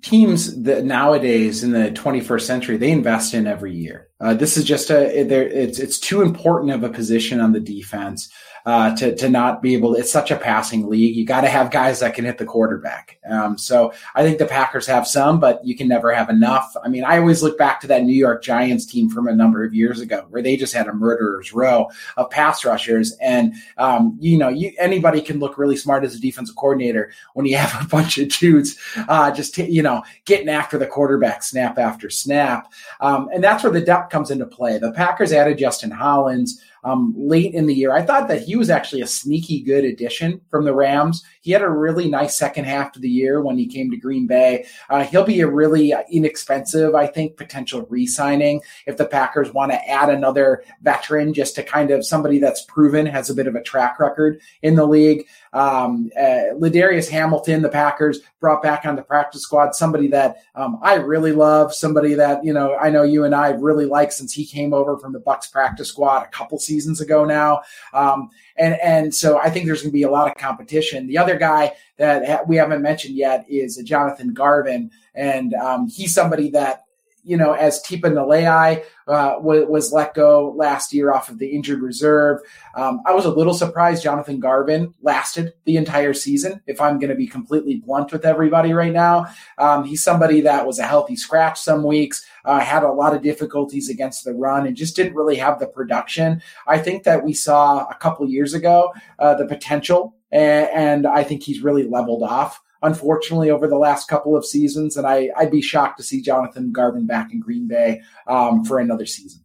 teams 0.02 0.62
that 0.64 0.86
nowadays 0.86 1.64
in 1.64 1.72
the 1.72 1.92
21st 1.92 2.42
century 2.42 2.78
they 2.78 2.92
invest 2.92 3.34
in 3.34 3.48
every 3.48 3.74
year. 3.74 4.08
Uh, 4.20 4.34
this 4.34 4.58
is 4.58 4.64
just 4.64 4.90
a 4.90 5.20
it's 5.20 5.80
it's 5.80 6.00
too 6.00 6.22
important 6.22 6.72
of 6.72 6.84
a 6.84 6.90
position 6.90 7.40
on 7.40 7.54
the 7.54 7.60
defense 7.60 8.32
uh, 8.68 8.94
to 8.94 9.16
to 9.16 9.30
not 9.30 9.62
be 9.62 9.74
able. 9.76 9.94
To, 9.94 10.00
it's 10.02 10.12
such 10.12 10.30
a 10.30 10.36
passing 10.36 10.90
league. 10.90 11.16
You 11.16 11.26
got 11.26 11.42
to 11.42 11.48
have 11.48 11.72
guys 11.72 12.02
that 12.02 12.14
can 12.14 12.26
hit 12.26 12.38
the 12.38 12.44
quarterback. 12.44 13.18
Um, 13.30 13.58
so 13.58 13.94
I 14.14 14.24
think 14.24 14.40
the 14.40 14.46
Packers 14.46 14.86
have 14.88 15.08
some, 15.08 15.40
but 15.40 15.66
you 15.66 15.74
can 15.74 15.88
never 15.88 16.14
have 16.14 16.30
enough. 16.30 16.76
I 16.84 16.90
mean, 16.90 17.06
I 17.06 17.18
always 17.18 17.42
look 17.42 17.58
back 17.58 17.80
to 17.80 17.88
that 17.88 18.04
New 18.04 18.14
York 18.14 18.44
Giants 18.44 18.86
team 18.86 19.10
from 19.10 19.30
a 19.30 19.34
number 19.34 19.64
of 19.64 19.74
years 19.74 20.02
ago, 20.02 20.26
where 20.32 20.42
they 20.42 20.58
just 20.58 20.74
had 20.74 20.90
a 20.90 20.94
murderer's 20.94 21.54
row 21.54 21.88
of 22.18 22.30
pass 22.30 22.66
rushers, 22.66 23.16
and 23.22 23.54
um, 23.78 24.18
you 24.20 24.38
know, 24.38 24.50
you, 24.50 24.74
anybody 24.78 25.22
can 25.22 25.40
look 25.40 25.58
really 25.58 25.78
smart 25.78 26.04
as 26.04 26.14
a 26.14 26.20
defensive 26.20 26.58
coordinator 26.58 27.14
when 27.36 27.46
you 27.46 27.56
have 27.56 27.82
a 27.82 27.88
bunch 27.96 28.18
of 28.18 28.28
dudes 28.28 28.78
uh, 29.08 29.32
just 29.32 29.56
t- 29.56 29.72
you 29.72 29.82
know 29.82 30.04
getting 30.26 30.50
after 30.50 30.78
the 30.78 30.86
quarterback 30.86 31.42
snap 31.42 31.78
after 31.78 32.10
snap, 32.10 32.70
um, 33.00 33.30
and 33.34 33.42
that's 33.42 33.64
where 33.64 33.72
the 33.72 33.80
depth 33.80 34.10
comes 34.10 34.30
into 34.30 34.46
play. 34.46 34.78
The 34.78 34.92
Packers 34.92 35.32
added 35.32 35.58
Justin 35.58 35.92
Hollins 35.92 36.62
um, 36.88 37.14
late 37.18 37.54
in 37.54 37.66
the 37.66 37.74
year. 37.74 37.92
I 37.92 38.02
thought 38.02 38.30
that 38.30 38.44
he 38.44 38.56
was 38.56 38.70
actually 38.70 39.02
a 39.02 39.08
sneaky 39.08 39.62
good 39.62 39.84
addition 39.84 40.40
from 40.50 40.64
the 40.64 40.74
Rams. 40.74 41.24
He 41.42 41.52
had 41.52 41.62
a 41.62 41.70
really 41.70 42.10
nice 42.10 42.38
second 42.38 42.64
half 42.64 42.96
of 42.96 43.02
the 43.02 43.10
year 43.10 43.42
when 43.42 43.58
he 43.58 43.68
came 43.68 43.92
to 43.92 43.98
Green 43.98 44.26
Bay. 44.26 44.66
Uh, 44.90 45.04
he'll 45.04 45.26
be 45.26 45.42
a 45.42 45.50
really 45.50 45.94
inexpensive, 46.10 46.96
I 46.96 47.08
think, 47.08 47.36
potential 47.36 47.86
re 47.90 48.06
signing 48.06 48.62
if 48.86 48.96
the 48.96 49.06
Packers 49.06 49.54
want 49.54 49.74
to 49.74 49.90
add 49.90 50.10
another 50.10 50.64
veteran 50.82 51.34
just 51.34 51.56
to 51.56 51.64
kind 51.64 51.92
of 51.92 52.06
somebody 52.06 52.40
that's 52.40 52.64
proven, 52.64 53.06
has 53.06 53.30
a 53.30 53.36
bit 53.36 53.48
of 53.48 53.56
a 53.56 53.62
track 53.62 54.00
record 54.00 54.40
in 54.62 54.76
the 54.76 54.86
league. 54.86 55.28
Um, 55.58 56.12
uh, 56.16 56.54
Ladarius 56.54 57.10
Hamilton, 57.10 57.64
the 57.64 57.70
Packers 57.70 58.20
brought 58.40 58.62
back 58.62 58.86
on 58.86 58.96
the 58.96 59.02
practice 59.02 59.42
squad, 59.42 59.74
somebody 59.74 60.08
that 60.10 60.38
um, 60.54 60.78
I 60.84 60.96
really 60.96 61.32
love, 61.32 61.74
somebody 61.74 62.14
that, 62.14 62.46
you 62.46 62.54
know, 62.54 62.76
I 62.76 62.92
know 62.92 63.02
you 63.02 63.24
and 63.24 63.34
I 63.34 63.50
really 63.50 63.86
like 63.86 64.12
since 64.12 64.32
he 64.32 64.46
came 64.46 64.72
over 64.72 65.00
from 65.00 65.14
the 65.14 65.20
Bucks 65.20 65.48
practice 65.48 65.90
squad 65.90 66.24
a 66.24 66.28
couple 66.28 66.60
seasons 66.60 67.02
ago 67.02 67.26
now. 67.26 67.62
Um, 67.92 68.30
and, 68.58 68.76
and 68.84 69.16
so 69.16 69.40
I 69.40 69.50
think 69.50 69.66
there's 69.66 69.82
going 69.82 69.92
to 69.92 69.94
be 69.94 70.04
a 70.04 70.12
lot 70.12 70.28
of 70.30 70.36
competition. 70.38 71.08
The 71.08 71.18
other 71.18 71.38
guy 71.38 71.74
that 71.98 72.48
we 72.48 72.56
haven't 72.58 72.84
mentioned 72.84 73.16
yet 73.16 73.44
is 73.50 73.78
Jonathan 73.78 74.34
Garvin. 74.34 74.92
And 75.16 75.56
um, 75.56 75.88
he's 75.88 76.14
somebody 76.14 76.52
that 76.52 76.84
you 77.28 77.36
know, 77.36 77.52
as 77.52 77.84
Tipa 77.84 78.10
Galeai 78.10 78.84
uh, 79.08 79.36
was, 79.40 79.66
was, 79.68 79.92
let 79.92 80.14
go 80.14 80.54
last 80.56 80.94
year 80.94 81.12
off 81.12 81.30
of 81.30 81.40
the 81.40 81.48
injured 81.48 81.82
reserve. 81.82 82.40
Um, 82.74 83.02
I 83.06 83.14
was 83.14 83.26
a 83.26 83.30
little 83.30 83.54
surprised 83.54 84.02
Jonathan 84.02 84.40
Garvin 84.40 84.94
lasted 85.02 85.54
the 85.66 85.76
entire 85.76 86.14
season, 86.14 86.62
if 86.68 86.80
I'm 86.80 87.00
going 87.00 87.10
to 87.10 87.16
be 87.16 87.28
completely 87.28 87.76
blunt 87.76 88.14
with 88.14 88.26
everybody 88.26 88.72
right 88.72 88.94
now. 88.94 89.28
Um, 89.58 89.84
he's 89.84 90.02
somebody 90.02 90.40
that 90.42 90.66
was 90.66 90.80
a 90.80 90.88
healthy 90.88 91.18
scratch 91.18 91.60
some 91.60 91.84
weeks, 91.84 92.26
uh, 92.46 92.60
had 92.60 92.84
a 92.84 92.92
lot 92.92 93.14
of 93.14 93.22
difficulties 93.22 93.90
against 93.90 94.24
the 94.24 94.34
run, 94.34 94.66
and 94.66 94.76
just 94.76 94.96
didn't 94.96 95.16
really 95.16 95.36
have 95.36 95.60
the 95.60 95.68
production. 95.68 96.42
I 96.66 96.80
think 96.80 97.04
that 97.04 97.26
we 97.26 97.34
saw 97.34 97.86
a 97.90 97.96
couple 97.96 98.26
years 98.30 98.54
ago 98.54 98.94
uh, 99.20 99.36
the 99.36 99.46
potential, 99.46 100.16
and 100.32 101.06
I 101.06 101.24
think 101.24 101.44
he's 101.44 101.62
really 101.62 101.84
leveled 101.84 102.24
off 102.24 102.62
unfortunately, 102.82 103.50
over 103.50 103.68
the 103.68 103.78
last 103.78 104.08
couple 104.08 104.36
of 104.36 104.46
seasons. 104.46 104.98
And 104.98 105.08
I, 105.08 105.30
would 105.40 105.52
be 105.52 105.62
shocked 105.62 105.98
to 105.98 106.04
see 106.04 106.22
Jonathan 106.22 106.72
Garvin 106.72 107.06
back 107.06 107.32
in 107.32 107.40
Green 107.40 107.68
Bay 107.68 108.02
um, 108.28 108.64
for 108.64 108.80
another 108.80 109.06
season. 109.06 109.42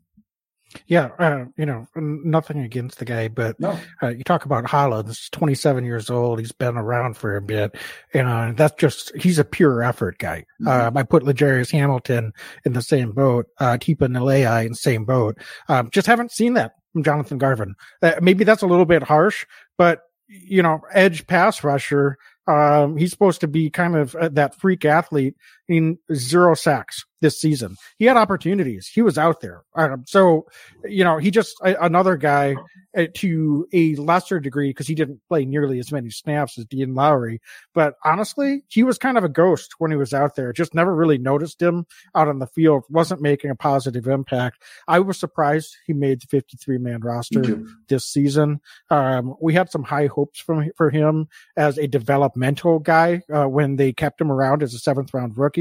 Yeah, 0.86 1.10
uh, 1.18 1.44
you 1.56 1.66
know, 1.66 1.86
nothing 1.94 2.60
against 2.60 2.98
the 2.98 3.04
guy, 3.04 3.28
but 3.28 3.58
no. 3.60 3.78
uh, 4.02 4.08
you 4.08 4.24
talk 4.24 4.44
about 4.44 4.66
Hollins, 4.66 5.28
27 5.30 5.84
years 5.84 6.10
old. 6.10 6.38
He's 6.38 6.52
been 6.52 6.76
around 6.76 7.16
for 7.16 7.36
a 7.36 7.42
bit. 7.42 7.76
And 8.14 8.28
uh, 8.28 8.52
that's 8.54 8.74
just, 8.76 9.14
he's 9.16 9.38
a 9.38 9.44
pure 9.44 9.82
effort 9.82 10.18
guy. 10.18 10.44
Mm-hmm. 10.60 10.68
Um, 10.68 10.96
I 10.96 11.02
put 11.02 11.24
Ladarius 11.24 11.70
Hamilton 11.70 12.32
in 12.64 12.72
the 12.72 12.82
same 12.82 13.12
boat, 13.12 13.46
uh, 13.58 13.76
Tipa 13.78 14.08
Galeai 14.08 14.64
in 14.64 14.72
the 14.72 14.76
same 14.76 15.04
boat. 15.04 15.38
Um, 15.68 15.90
just 15.90 16.06
haven't 16.06 16.32
seen 16.32 16.54
that 16.54 16.72
from 16.92 17.04
Jonathan 17.04 17.38
Garvin. 17.38 17.74
Uh, 18.00 18.14
maybe 18.20 18.44
that's 18.44 18.62
a 18.62 18.66
little 18.66 18.86
bit 18.86 19.02
harsh, 19.02 19.46
but, 19.78 20.02
you 20.28 20.62
know, 20.62 20.80
edge 20.92 21.26
pass 21.26 21.62
rusher 21.62 22.16
um, 22.46 22.96
he's 22.96 23.10
supposed 23.10 23.40
to 23.40 23.48
be 23.48 23.70
kind 23.70 23.96
of 23.96 24.14
uh, 24.16 24.28
that 24.30 24.54
freak 24.54 24.84
athlete 24.84 25.36
in 25.68 25.98
zero 26.12 26.54
sacks 26.54 27.04
this 27.22 27.40
season. 27.40 27.76
He 27.98 28.04
had 28.04 28.18
opportunities. 28.18 28.88
He 28.92 29.00
was 29.00 29.16
out 29.16 29.40
there. 29.40 29.62
Um, 29.74 30.04
so, 30.06 30.46
you 30.84 31.04
know, 31.04 31.16
he 31.16 31.30
just 31.30 31.56
another 31.62 32.16
guy 32.16 32.56
uh, 32.98 33.06
to 33.14 33.66
a 33.72 33.94
lesser 33.94 34.40
degree 34.40 34.70
because 34.70 34.88
he 34.88 34.94
didn't 34.94 35.22
play 35.28 35.44
nearly 35.46 35.78
as 35.78 35.92
many 35.92 36.10
snaps 36.10 36.58
as 36.58 36.66
Dean 36.66 36.94
Lowry. 36.94 37.40
But 37.72 37.94
honestly, 38.04 38.64
he 38.68 38.82
was 38.82 38.98
kind 38.98 39.16
of 39.16 39.24
a 39.24 39.28
ghost 39.28 39.76
when 39.78 39.90
he 39.90 39.96
was 39.96 40.12
out 40.12 40.34
there. 40.34 40.52
Just 40.52 40.74
never 40.74 40.94
really 40.94 41.16
noticed 41.16 41.62
him 41.62 41.86
out 42.14 42.28
on 42.28 42.40
the 42.40 42.46
field. 42.48 42.84
wasn't 42.90 43.22
making 43.22 43.50
a 43.50 43.56
positive 43.56 44.08
impact. 44.08 44.62
I 44.88 44.98
was 44.98 45.18
surprised 45.18 45.76
he 45.86 45.92
made 45.92 46.20
the 46.20 46.26
53 46.26 46.78
man 46.78 47.00
roster 47.00 47.62
this 47.88 48.04
season. 48.04 48.60
Um, 48.90 49.36
we 49.40 49.54
had 49.54 49.70
some 49.70 49.84
high 49.84 50.08
hopes 50.08 50.40
from 50.40 50.70
for 50.76 50.90
him 50.90 51.28
as 51.56 51.78
a 51.78 51.86
developmental 51.86 52.80
guy 52.80 53.22
uh, 53.32 53.44
when 53.44 53.76
they 53.76 53.92
kept 53.92 54.20
him 54.20 54.32
around 54.32 54.62
as 54.62 54.74
a 54.74 54.78
seventh 54.78 55.14
round 55.14 55.38
rookie 55.38 55.51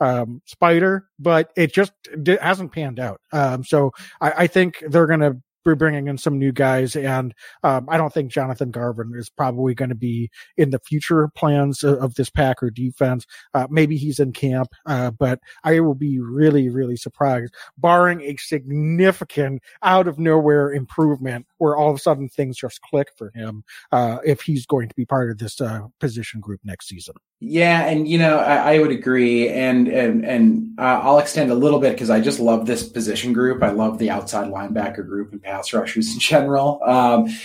um, 0.00 0.42
spider, 0.46 1.08
but 1.18 1.52
it 1.56 1.72
just 1.72 1.92
it 2.06 2.40
hasn't 2.40 2.72
panned 2.72 3.00
out. 3.00 3.20
Um, 3.32 3.64
so 3.64 3.92
I, 4.20 4.32
I 4.38 4.46
think 4.46 4.82
they're 4.86 5.06
going 5.06 5.20
to 5.20 5.36
we're 5.66 5.74
bringing 5.74 6.06
in 6.06 6.16
some 6.16 6.38
new 6.38 6.52
guys, 6.52 6.96
and 6.96 7.34
um, 7.62 7.86
I 7.90 7.98
don't 7.98 8.12
think 8.12 8.30
Jonathan 8.30 8.70
Garvin 8.70 9.12
is 9.16 9.28
probably 9.28 9.74
going 9.74 9.88
to 9.88 9.96
be 9.96 10.30
in 10.56 10.70
the 10.70 10.78
future 10.78 11.28
plans 11.34 11.82
of, 11.82 11.98
of 11.98 12.14
this 12.14 12.30
Packer 12.30 12.70
defense. 12.70 13.26
Uh, 13.52 13.66
maybe 13.68 13.96
he's 13.96 14.20
in 14.20 14.32
camp, 14.32 14.68
uh, 14.86 15.10
but 15.10 15.40
I 15.64 15.80
will 15.80 15.94
be 15.94 16.20
really, 16.20 16.68
really 16.68 16.96
surprised, 16.96 17.52
barring 17.76 18.22
a 18.22 18.36
significant 18.36 19.62
out 19.82 20.08
of 20.08 20.18
nowhere 20.18 20.72
improvement 20.72 21.46
where 21.58 21.76
all 21.76 21.90
of 21.90 21.96
a 21.96 22.00
sudden 22.00 22.28
things 22.28 22.56
just 22.56 22.80
click 22.82 23.08
for 23.16 23.30
him, 23.34 23.64
uh, 23.92 24.18
if 24.24 24.42
he's 24.42 24.66
going 24.66 24.88
to 24.88 24.94
be 24.94 25.04
part 25.04 25.30
of 25.30 25.38
this 25.38 25.60
uh, 25.60 25.80
position 26.00 26.40
group 26.40 26.60
next 26.64 26.88
season. 26.88 27.14
Yeah, 27.38 27.84
and 27.86 28.08
you 28.08 28.16
know 28.16 28.38
I, 28.38 28.74
I 28.74 28.78
would 28.78 28.90
agree, 28.90 29.50
and 29.50 29.88
and 29.88 30.24
and 30.24 30.78
uh, 30.78 31.00
I'll 31.02 31.18
extend 31.18 31.50
a 31.50 31.54
little 31.54 31.78
bit 31.78 31.92
because 31.92 32.08
I 32.08 32.18
just 32.18 32.40
love 32.40 32.64
this 32.64 32.88
position 32.88 33.34
group. 33.34 33.62
I 33.62 33.70
love 33.70 33.98
the 33.98 34.08
outside 34.08 34.50
linebacker 34.50 35.06
group 35.06 35.32
and 35.32 35.42
pass 35.42 35.55
rushers 35.72 36.12
in 36.12 36.20
general. 36.20 36.80
Um, 36.84 37.26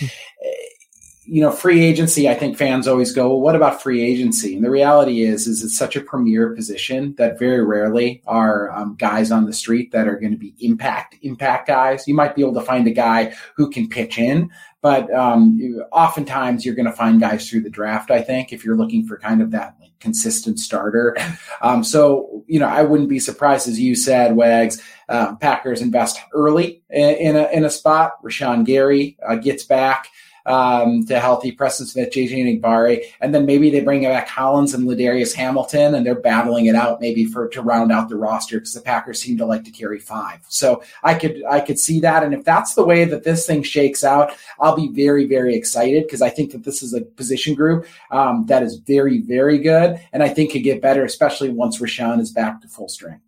you 1.31 1.39
know, 1.39 1.49
free 1.49 1.81
agency. 1.81 2.27
I 2.27 2.33
think 2.33 2.57
fans 2.57 2.89
always 2.89 3.13
go, 3.13 3.29
"Well, 3.29 3.39
what 3.39 3.55
about 3.55 3.81
free 3.81 4.01
agency?" 4.03 4.53
And 4.53 4.65
the 4.65 4.69
reality 4.69 5.23
is, 5.23 5.47
is 5.47 5.63
it's 5.63 5.77
such 5.77 5.95
a 5.95 6.01
premier 6.01 6.49
position 6.49 7.15
that 7.17 7.39
very 7.39 7.63
rarely 7.63 8.21
are 8.27 8.69
um, 8.71 8.97
guys 8.99 9.31
on 9.31 9.45
the 9.45 9.53
street 9.53 9.93
that 9.93 10.09
are 10.09 10.19
going 10.19 10.33
to 10.33 10.37
be 10.37 10.53
impact 10.59 11.15
impact 11.21 11.67
guys. 11.67 12.05
You 12.05 12.15
might 12.15 12.35
be 12.35 12.41
able 12.41 12.55
to 12.55 12.61
find 12.61 12.85
a 12.85 12.91
guy 12.91 13.33
who 13.55 13.69
can 13.69 13.87
pitch 13.87 14.17
in, 14.19 14.49
but 14.81 15.09
um, 15.13 15.57
oftentimes 15.93 16.65
you're 16.65 16.75
going 16.75 16.85
to 16.85 16.91
find 16.91 17.21
guys 17.21 17.49
through 17.49 17.61
the 17.61 17.69
draft. 17.69 18.11
I 18.11 18.21
think 18.21 18.51
if 18.51 18.65
you're 18.65 18.75
looking 18.75 19.07
for 19.07 19.17
kind 19.17 19.41
of 19.41 19.51
that 19.51 19.77
like, 19.79 19.97
consistent 20.01 20.59
starter. 20.59 21.15
Um, 21.63 21.83
so 21.83 22.43
you 22.47 22.59
know, 22.59 22.67
I 22.67 22.81
wouldn't 22.81 23.07
be 23.07 23.19
surprised, 23.19 23.67
as 23.67 23.79
you 23.79 23.95
said, 23.95 24.35
Wags. 24.35 24.81
Uh, 25.07 25.35
Packers 25.35 25.79
invest 25.79 26.19
early 26.33 26.81
in, 26.89 27.09
in, 27.17 27.35
a 27.35 27.47
in 27.53 27.65
a 27.65 27.69
spot. 27.69 28.13
Rashan 28.23 28.65
Gary 28.65 29.15
uh, 29.25 29.35
gets 29.35 29.63
back 29.63 30.07
um, 30.45 31.05
to 31.07 31.19
healthy 31.19 31.51
Preston 31.51 31.87
Smith, 31.87 32.11
JJ 32.11 32.61
Enagbare, 32.61 33.03
and 33.19 33.33
then 33.33 33.45
maybe 33.45 33.69
they 33.69 33.81
bring 33.81 34.03
back 34.03 34.27
Hollins 34.27 34.73
and 34.73 34.87
Ladarius 34.87 35.33
Hamilton, 35.33 35.95
and 35.95 36.05
they're 36.05 36.15
battling 36.15 36.67
it 36.67 36.75
out 36.75 37.01
maybe 37.01 37.25
for 37.25 37.47
to 37.49 37.61
round 37.61 37.91
out 37.91 38.09
the 38.09 38.15
roster 38.15 38.57
because 38.57 38.73
the 38.73 38.81
Packers 38.81 39.21
seem 39.21 39.37
to 39.37 39.45
like 39.45 39.63
to 39.63 39.71
carry 39.71 39.99
five. 39.99 40.39
So 40.47 40.83
I 41.03 41.15
could 41.15 41.43
I 41.49 41.61
could 41.61 41.79
see 41.79 41.99
that, 42.01 42.23
and 42.23 42.33
if 42.33 42.43
that's 42.43 42.75
the 42.75 42.85
way 42.85 43.05
that 43.05 43.23
this 43.23 43.47
thing 43.47 43.63
shakes 43.63 44.03
out, 44.03 44.31
I'll 44.59 44.75
be 44.75 44.89
very 44.89 45.25
very 45.25 45.55
excited 45.55 46.03
because 46.03 46.21
I 46.21 46.29
think 46.29 46.51
that 46.51 46.63
this 46.63 46.83
is 46.83 46.93
a 46.93 47.01
position 47.01 47.55
group 47.55 47.87
um, 48.11 48.45
that 48.47 48.63
is 48.63 48.75
very 48.77 49.19
very 49.19 49.57
good, 49.57 49.99
and 50.13 50.21
I 50.21 50.29
think 50.29 50.51
could 50.51 50.63
get 50.63 50.81
better, 50.81 51.03
especially 51.03 51.49
once 51.49 51.79
Rashan 51.79 52.19
is 52.19 52.31
back 52.31 52.61
to 52.61 52.67
full 52.67 52.89
strength. 52.89 53.23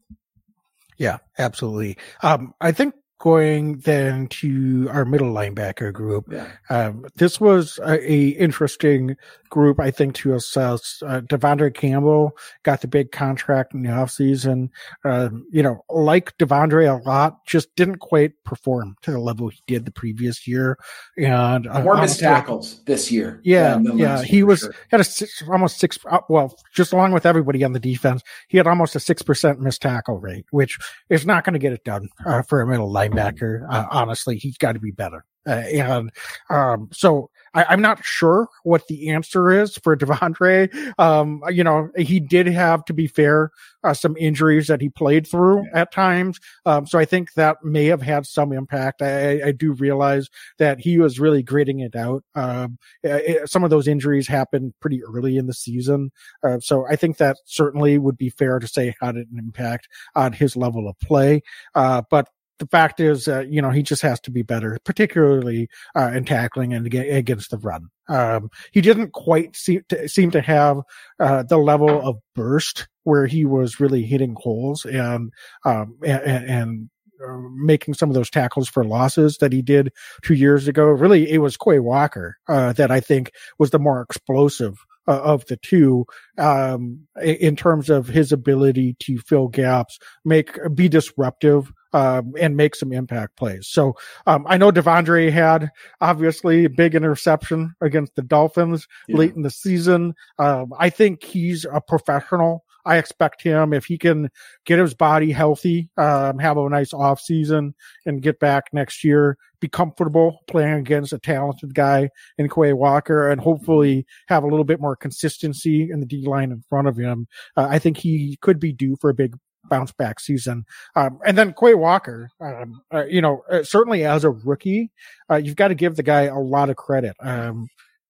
Yeah, 0.98 1.18
absolutely. 1.38 1.98
Um, 2.22 2.54
I 2.62 2.72
think 2.72 2.94
going 3.24 3.78
then 3.78 4.28
to 4.28 4.90
our 4.92 5.06
middle 5.06 5.34
linebacker 5.34 5.94
group. 5.94 6.28
Yeah. 6.30 6.52
Um, 6.70 7.06
this 7.16 7.40
was 7.40 7.80
a, 7.82 7.94
a, 8.12 8.28
interesting 8.32 9.16
group, 9.50 9.80
I 9.80 9.92
think, 9.92 10.16
to 10.16 10.34
assess. 10.34 11.02
Uh, 11.06 11.22
De'Vondre 11.22 11.74
Campbell 11.74 12.36
got 12.64 12.82
the 12.82 12.90
big 12.90 13.14
contract 13.14 13.74
in 13.74 13.84
the 13.84 13.92
offseason. 13.92 14.72
Uh, 15.06 15.30
you 15.50 15.64
know, 15.64 15.86
like 15.90 16.38
De'Vondre 16.38 17.00
a 17.00 17.02
lot, 17.08 17.46
just 17.46 17.74
didn't 17.78 18.00
quite 18.00 18.34
perform 18.44 18.98
to 19.04 19.12
the 19.12 19.20
level 19.20 19.48
he 19.48 19.62
did 19.68 19.86
the 19.86 19.92
previous 19.92 20.46
year. 20.46 20.78
And 21.18 21.66
uh, 21.66 21.82
more 21.82 21.96
missed 21.96 22.20
tackles 22.20 22.82
this 22.88 23.10
year. 23.10 23.40
Yeah. 23.46 23.80
yeah. 23.96 24.22
He 24.22 24.44
was, 24.44 24.62
sure. 24.62 24.76
had 24.90 25.00
a 25.00 25.06
six, 25.06 25.42
almost 25.48 25.80
six, 25.80 25.98
uh, 26.12 26.20
well, 26.28 26.58
just 26.74 26.92
along 26.92 27.14
with 27.14 27.26
everybody 27.26 27.64
on 27.64 27.72
the 27.72 27.80
defense, 27.80 28.22
he 28.50 28.58
had 28.58 28.68
almost 28.68 28.98
a 28.98 29.00
6% 29.00 29.60
missed 29.60 29.82
tackle 29.82 30.20
rate, 30.20 30.46
which 30.52 30.78
is 31.10 31.26
not 31.26 31.46
going 31.46 31.54
to 31.54 31.60
get 31.60 31.72
it 31.72 31.86
done 31.86 32.10
uh, 32.26 32.42
for 32.42 32.60
a 32.60 32.68
middle 32.68 32.92
linebacker 32.92 33.13
linebacker. 33.14 33.66
Uh, 33.70 33.86
honestly, 33.92 34.38
he's 34.38 34.58
got 34.58 34.74
to 34.74 34.80
be 34.80 34.92
better. 34.92 35.26
Uh, 35.46 35.52
and 35.52 36.12
um, 36.50 36.90
so 36.94 37.30
I, 37.54 37.74
am 37.74 37.82
not 37.82 38.04
sure 38.04 38.48
what 38.64 38.88
the 38.88 39.10
answer 39.10 39.52
is 39.52 39.78
for 39.78 39.96
De'Vondre. 39.98 40.70
Um, 40.98 41.44
you 41.50 41.64
know, 41.64 41.90
he 41.98 42.20
did 42.20 42.48
have, 42.48 42.86
to 42.86 42.94
be 42.94 43.08
fair, 43.08 43.52
uh, 43.84 43.94
some 43.94 44.16
injuries 44.18 44.68
that 44.68 44.80
he 44.80 44.90
played 44.90 45.28
through 45.28 45.66
at 45.74 45.92
times. 45.92 46.40
Um, 46.66 46.88
so 46.88 46.98
I 46.98 47.06
think 47.06 47.34
that 47.34 47.58
may 47.64 47.86
have 47.86 48.02
had 48.02 48.26
some 48.26 48.54
impact. 48.54 49.02
I, 49.02 49.48
I 49.48 49.52
do 49.52 49.74
realize 49.74 50.30
that 50.60 50.80
he 50.80 50.98
was 50.98 51.20
really 51.20 51.44
gritting 51.44 51.82
it 51.82 51.96
out. 51.96 52.24
Um, 52.36 52.78
it, 53.04 53.50
some 53.50 53.64
of 53.66 53.70
those 53.70 53.88
injuries 53.88 54.28
happened 54.28 54.74
pretty 54.80 55.04
early 55.04 55.38
in 55.38 55.48
the 55.48 55.54
season. 55.54 56.12
Uh, 56.42 56.60
so 56.60 56.86
I 56.88 56.96
think 56.96 57.18
that 57.18 57.38
certainly 57.46 57.98
would 57.98 58.18
be 58.18 58.30
fair 58.30 58.60
to 58.60 58.68
say 58.68 58.96
had 59.02 59.16
an 59.16 59.28
impact 59.38 59.90
on 60.16 60.32
his 60.32 60.56
level 60.56 60.88
of 60.88 60.98
play. 61.00 61.42
Uh, 61.76 62.02
but 62.10 62.30
the 62.60 62.68
fact 62.68 63.00
is, 63.00 63.28
uh, 63.28 63.44
you 63.50 63.62
know, 63.62 63.70
he 63.70 63.84
just 63.84 64.02
has 64.02 64.20
to 64.22 64.32
be 64.32 64.42
better, 64.42 64.78
particularly 64.86 65.68
uh, 65.96 66.12
in 66.14 66.26
tackling 66.26 66.74
and 66.74 66.92
against 66.94 67.52
the 67.52 67.58
run. 67.58 67.90
Um, 68.08 68.50
he 68.72 68.82
didn't 68.82 69.12
quite 69.14 69.56
seem 69.56 69.82
to, 69.90 70.08
seem 70.08 70.32
to 70.32 70.42
have 70.42 70.82
uh, 71.20 71.44
the 71.44 71.58
level 71.58 71.90
of 71.90 72.18
burst 72.36 72.88
where 73.04 73.26
he 73.26 73.46
was 73.46 73.80
really 73.80 74.04
hitting 74.04 74.36
holes 74.40 74.86
and 74.86 75.32
um, 75.66 75.98
and, 76.04 76.50
and 76.50 76.90
uh, 77.26 77.38
making 77.56 77.94
some 77.94 78.10
of 78.10 78.16
those 78.16 78.30
tackles 78.30 78.68
for 78.68 78.84
losses 78.84 79.38
that 79.38 79.54
he 79.54 79.62
did 79.62 79.92
two 80.24 80.34
years 80.34 80.68
ago. 80.68 80.86
Really, 80.86 81.30
it 81.32 81.40
was 81.40 81.58
Quay 81.58 81.80
Walker 81.80 82.38
uh, 82.48 82.74
that 82.74 82.92
I 82.92 83.00
think 83.00 83.32
was 83.58 83.72
the 83.72 83.80
more 83.80 84.02
explosive 84.02 84.78
uh, 85.08 85.22
of 85.22 85.46
the 85.46 85.58
two 85.58 86.06
um, 86.38 87.08
in 87.22 87.56
terms 87.56 87.90
of 87.90 88.08
his 88.08 88.32
ability 88.32 88.96
to 89.00 89.18
fill 89.18 89.48
gaps, 89.48 90.00
make 90.24 90.58
be 90.74 90.88
disruptive 90.88 91.72
um, 91.94 92.34
and 92.40 92.58
make 92.58 92.76
some 92.76 92.92
impact 92.92 93.38
plays. 93.38 93.68
So 93.68 93.94
um, 94.28 94.46
I 94.48 94.58
know 94.58 94.72
De'Vondre 94.72 95.32
had 95.32 95.70
obviously 96.02 96.66
a 96.66 96.70
big 96.70 96.96
interception 96.96 97.74
against 97.82 98.16
the 98.16 98.24
Dolphins 98.24 98.88
yeah. 99.08 99.18
late 99.18 99.36
in 99.36 99.44
the 99.44 99.52
season. 99.52 100.16
Um, 100.40 100.74
I 100.78 100.90
think 100.90 101.24
he's 101.24 101.66
a 101.66 101.80
professional. 101.80 102.66
I 102.86 102.98
expect 102.98 103.42
him 103.42 103.72
if 103.72 103.86
he 103.86 103.98
can 103.98 104.30
get 104.66 104.80
his 104.80 104.94
body 104.94 105.32
healthy, 105.32 105.90
um, 105.98 106.38
have 106.40 106.58
a 106.58 106.70
nice 106.70 106.94
off 106.94 107.22
season, 107.22 107.76
and 108.06 108.22
get 108.22 108.40
back 108.40 108.66
next 108.74 109.06
year, 109.06 109.38
be 109.62 109.70
comfortable 109.70 110.40
playing 110.48 110.74
against 110.74 111.14
a 111.14 111.20
talented 111.20 111.74
guy 111.74 112.10
in 112.38 112.50
Quay 112.50 112.74
Walker, 112.74 113.30
and 113.30 113.40
hopefully 113.40 114.06
have 114.28 114.44
a 114.44 114.48
little 114.48 114.66
bit 114.66 114.82
more 114.82 114.98
consistency 114.98 115.90
in 115.90 116.02
the 116.02 116.06
D 116.06 116.26
line 116.26 116.52
in 116.52 116.62
front 116.70 116.90
of 116.90 116.98
him. 116.98 117.28
Uh, 117.56 117.68
I 117.70 117.80
think 117.80 117.96
he 117.96 118.38
could 118.42 118.60
be 118.60 118.74
due 118.74 118.98
for 119.00 119.10
a 119.10 119.14
big 119.14 119.38
bounce 119.70 119.92
back 119.92 120.20
season. 120.20 120.66
Um, 120.96 121.20
and 121.26 121.38
then 121.38 121.54
Quay 121.54 121.74
Walker, 121.74 122.30
um, 122.40 122.82
uh, 122.94 123.06
you 123.06 123.22
know, 123.22 123.44
uh, 123.50 123.64
certainly 123.64 124.06
as 124.06 124.24
a 124.24 124.32
rookie, 124.32 124.92
uh, 125.30 125.36
you've 125.36 125.56
got 125.56 125.70
to 125.70 125.76
give 125.76 125.96
the 125.96 126.04
guy 126.04 126.24
a 126.24 126.40
lot 126.40 126.70
of 126.70 126.76
credit. 126.76 127.16
Um, 127.20 127.68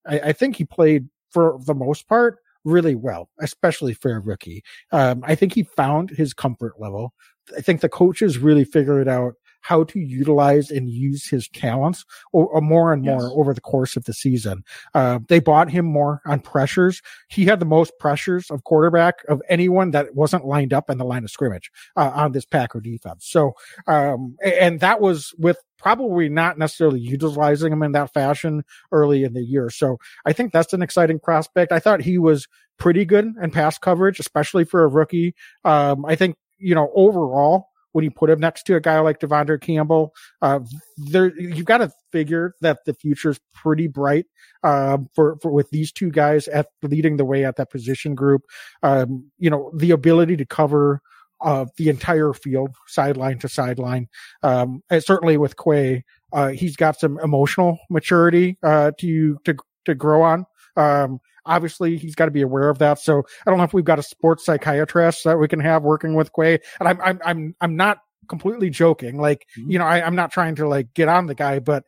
I, 0.08 0.20
I, 0.20 0.34
think 0.34 0.56
he 0.56 0.66
played 0.66 1.08
for 1.32 1.60
the 1.66 1.74
most 1.74 2.08
part 2.08 2.40
really 2.66 2.96
well, 2.96 3.30
especially 3.40 3.94
for 3.94 4.16
a 4.16 4.20
rookie. 4.20 4.64
Um, 4.92 5.24
I 5.26 5.36
think 5.36 5.54
he 5.54 5.64
found 5.64 6.10
his 6.10 6.34
comfort 6.34 6.74
level. 6.80 7.14
I 7.58 7.62
think 7.62 7.82
the 7.82 7.90
coaches 7.90 8.38
really 8.38 8.64
figured 8.64 9.02
it 9.02 9.08
out 9.08 9.36
how 9.64 9.84
to 9.86 10.00
utilize 10.00 10.70
and 10.70 10.90
use 10.90 11.28
his 11.28 11.50
talents 11.50 12.06
or, 12.32 12.48
or 12.48 12.62
more 12.62 12.94
and 12.94 13.04
more 13.04 13.24
yes. 13.24 13.32
over 13.34 13.54
the 13.54 13.62
course 13.62 13.98
of 13.98 14.04
the 14.04 14.14
season. 14.14 14.64
Uh, 14.94 15.20
they 15.28 15.40
bought 15.40 15.72
him 15.72 15.86
more 15.86 16.22
on 16.26 16.40
pressures. 16.40 17.02
He 17.30 17.46
had 17.46 17.60
the 17.60 17.66
most 17.66 17.94
pressures 18.00 18.52
of 18.52 18.64
quarterback 18.64 19.16
of 19.28 19.42
anyone 19.50 19.92
that 19.92 20.14
wasn't 20.14 20.46
lined 20.46 20.74
up 20.74 20.90
in 20.90 20.98
the 20.98 21.06
line 21.06 21.24
of 21.24 21.32
scrimmage 21.32 21.72
uh, 21.96 22.12
on 22.14 22.34
this 22.34 22.46
Packer 22.46 22.80
defense. 22.80 23.26
So, 23.26 23.54
um, 23.88 24.36
and 24.44 24.80
that 24.82 25.02
was 25.02 25.34
with 25.38 25.58
probably 25.78 26.30
not 26.30 26.58
necessarily 26.58 27.00
utilizing 27.00 27.74
him 27.74 27.84
in 27.84 27.92
that 27.94 28.14
fashion 28.14 28.64
early 28.92 29.24
in 29.24 29.34
the 29.34 29.44
year. 29.44 29.70
So 29.70 29.98
I 30.26 30.32
think 30.32 30.54
that's 30.54 30.74
an 30.74 30.82
exciting 30.82 31.20
prospect. 31.20 31.72
I 31.72 31.80
thought 31.80 32.02
he 32.02 32.18
was 32.18 32.48
pretty 32.78 33.06
good 33.06 33.34
in 33.42 33.52
pass 33.52 33.78
coverage, 33.78 34.20
especially 34.20 34.64
for 34.64 34.84
a 34.84 34.88
rookie. 34.88 35.36
Um, 35.66 36.06
I 36.06 36.16
think, 36.16 36.38
you 36.58 36.74
know, 36.74 36.90
overall, 36.96 37.68
when 37.94 38.04
you 38.04 38.12
put 38.12 38.30
him 38.30 38.40
next 38.40 38.64
to 38.64 38.76
a 38.76 38.82
guy 38.82 39.00
like 39.00 39.20
De'Vondre 39.20 39.62
Campbell, 39.62 40.14
uh, 40.42 40.60
there 40.98 41.32
you've 41.40 41.66
got 41.66 41.78
to 41.78 41.92
figure 42.12 42.54
that 42.62 42.80
the 42.86 42.94
future 42.94 43.32
is 43.32 43.40
pretty 43.54 43.88
bright 43.88 44.26
um, 44.64 45.10
for 45.16 45.38
for 45.42 45.52
with 45.52 45.70
these 45.70 45.92
two 45.92 46.12
guys 46.12 46.48
at 46.50 46.68
leading 46.82 47.18
the 47.18 47.26
way 47.26 47.46
at 47.46 47.56
that 47.56 47.72
position 47.72 48.16
group. 48.16 48.44
Um, 48.84 49.32
you 49.40 49.50
know, 49.50 49.72
the 49.76 49.92
ability 49.92 50.38
to 50.38 50.46
cover 50.46 51.02
uh, 51.42 51.66
the 51.78 51.90
entire 51.90 52.34
field, 52.34 52.76
sideline 52.88 53.38
to 53.40 53.50
sideline. 53.50 54.08
Um, 54.42 54.82
and 54.90 55.04
certainly 55.04 55.38
with 55.38 55.56
Quay, 55.58 56.04
uh, 56.32 56.50
he's 56.50 56.76
got 56.76 57.00
some 57.00 57.20
emotional 57.20 57.78
maturity 57.90 58.58
uh, 58.64 58.92
to 59.00 59.38
to 59.46 59.56
to 59.86 59.96
grow 59.96 60.24
on. 60.24 60.46
Um, 60.76 61.20
Obviously, 61.46 61.98
he's 61.98 62.16
got 62.16 62.26
to 62.26 62.32
be 62.32 62.42
aware 62.42 62.70
of 62.70 62.80
that. 62.80 63.00
So 63.00 63.24
I 63.46 63.50
don't 63.50 63.58
know 63.58 63.66
if 63.66 63.74
we've 63.74 63.84
got 63.84 64.00
a 64.00 64.04
sports 64.04 64.46
psychiatrist 64.46 65.24
that 65.26 65.40
we 65.40 65.48
can 65.48 65.60
have 65.60 65.84
working 65.84 66.14
with 66.16 66.32
Quay. 66.34 66.60
And 66.80 66.88
I'm, 66.88 67.02
I'm, 67.02 67.20
I'm, 67.26 67.56
I'm 67.62 67.76
not 67.76 68.00
completely 68.28 68.70
joking. 68.70 69.20
Like, 69.20 69.46
mm-hmm. 69.58 69.72
you 69.72 69.80
know, 69.80 69.86
I, 69.86 70.06
I'm 70.06 70.16
not 70.16 70.32
trying 70.32 70.56
to 70.56 70.68
like 70.68 70.94
get 70.94 71.10
on 71.10 71.28
the 71.28 71.36
guy, 71.36 71.60
but 71.60 71.84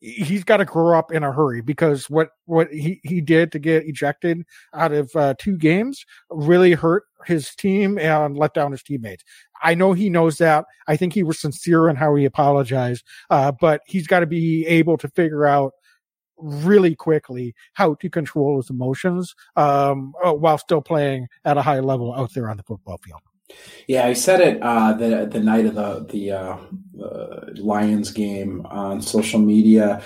he's 0.00 0.44
got 0.44 0.58
to 0.58 0.64
grow 0.64 0.96
up 0.96 1.12
in 1.12 1.24
a 1.24 1.32
hurry 1.32 1.60
because 1.60 2.08
what 2.08 2.30
what 2.46 2.72
he, 2.72 3.00
he 3.02 3.20
did 3.20 3.50
to 3.52 3.58
get 3.58 3.84
ejected 3.84 4.42
out 4.72 4.92
of 4.92 5.10
uh, 5.16 5.34
two 5.38 5.56
games 5.56 6.04
really 6.30 6.72
hurt 6.72 7.04
his 7.26 7.54
team 7.54 7.98
and 7.98 8.38
let 8.38 8.54
down 8.54 8.70
his 8.70 8.82
teammates. 8.82 9.24
I 9.62 9.74
know 9.74 9.92
he 9.92 10.08
knows 10.08 10.38
that. 10.38 10.66
I 10.86 10.96
think 10.96 11.12
he 11.12 11.24
was 11.24 11.40
sincere 11.40 11.88
in 11.88 11.96
how 11.96 12.14
he 12.14 12.24
apologized, 12.24 13.04
uh, 13.28 13.52
but 13.60 13.80
he's 13.86 14.06
got 14.06 14.20
to 14.20 14.26
be 14.26 14.64
able 14.66 14.96
to 14.98 15.08
figure 15.08 15.46
out 15.46 15.72
really 16.38 16.94
quickly 16.94 17.54
how 17.74 17.94
to 17.94 18.08
control 18.10 18.56
his 18.56 18.70
emotions 18.70 19.34
um, 19.56 20.14
uh, 20.24 20.32
while 20.32 20.58
still 20.58 20.80
playing 20.80 21.28
at 21.44 21.56
a 21.56 21.62
high 21.62 21.80
level 21.80 22.14
out 22.14 22.32
there 22.34 22.48
on 22.48 22.56
the 22.56 22.62
football 22.62 22.98
field. 22.98 23.20
Yeah, 23.86 24.06
I 24.06 24.12
said 24.12 24.40
it 24.40 24.62
uh, 24.62 24.92
the 24.92 25.26
the 25.26 25.40
night 25.40 25.66
of 25.66 25.74
the 25.74 26.06
the 26.10 26.32
uh, 26.32 26.56
uh, 27.02 27.46
Lions 27.56 28.10
game 28.10 28.66
on 28.66 29.00
social 29.00 29.40
media. 29.40 30.02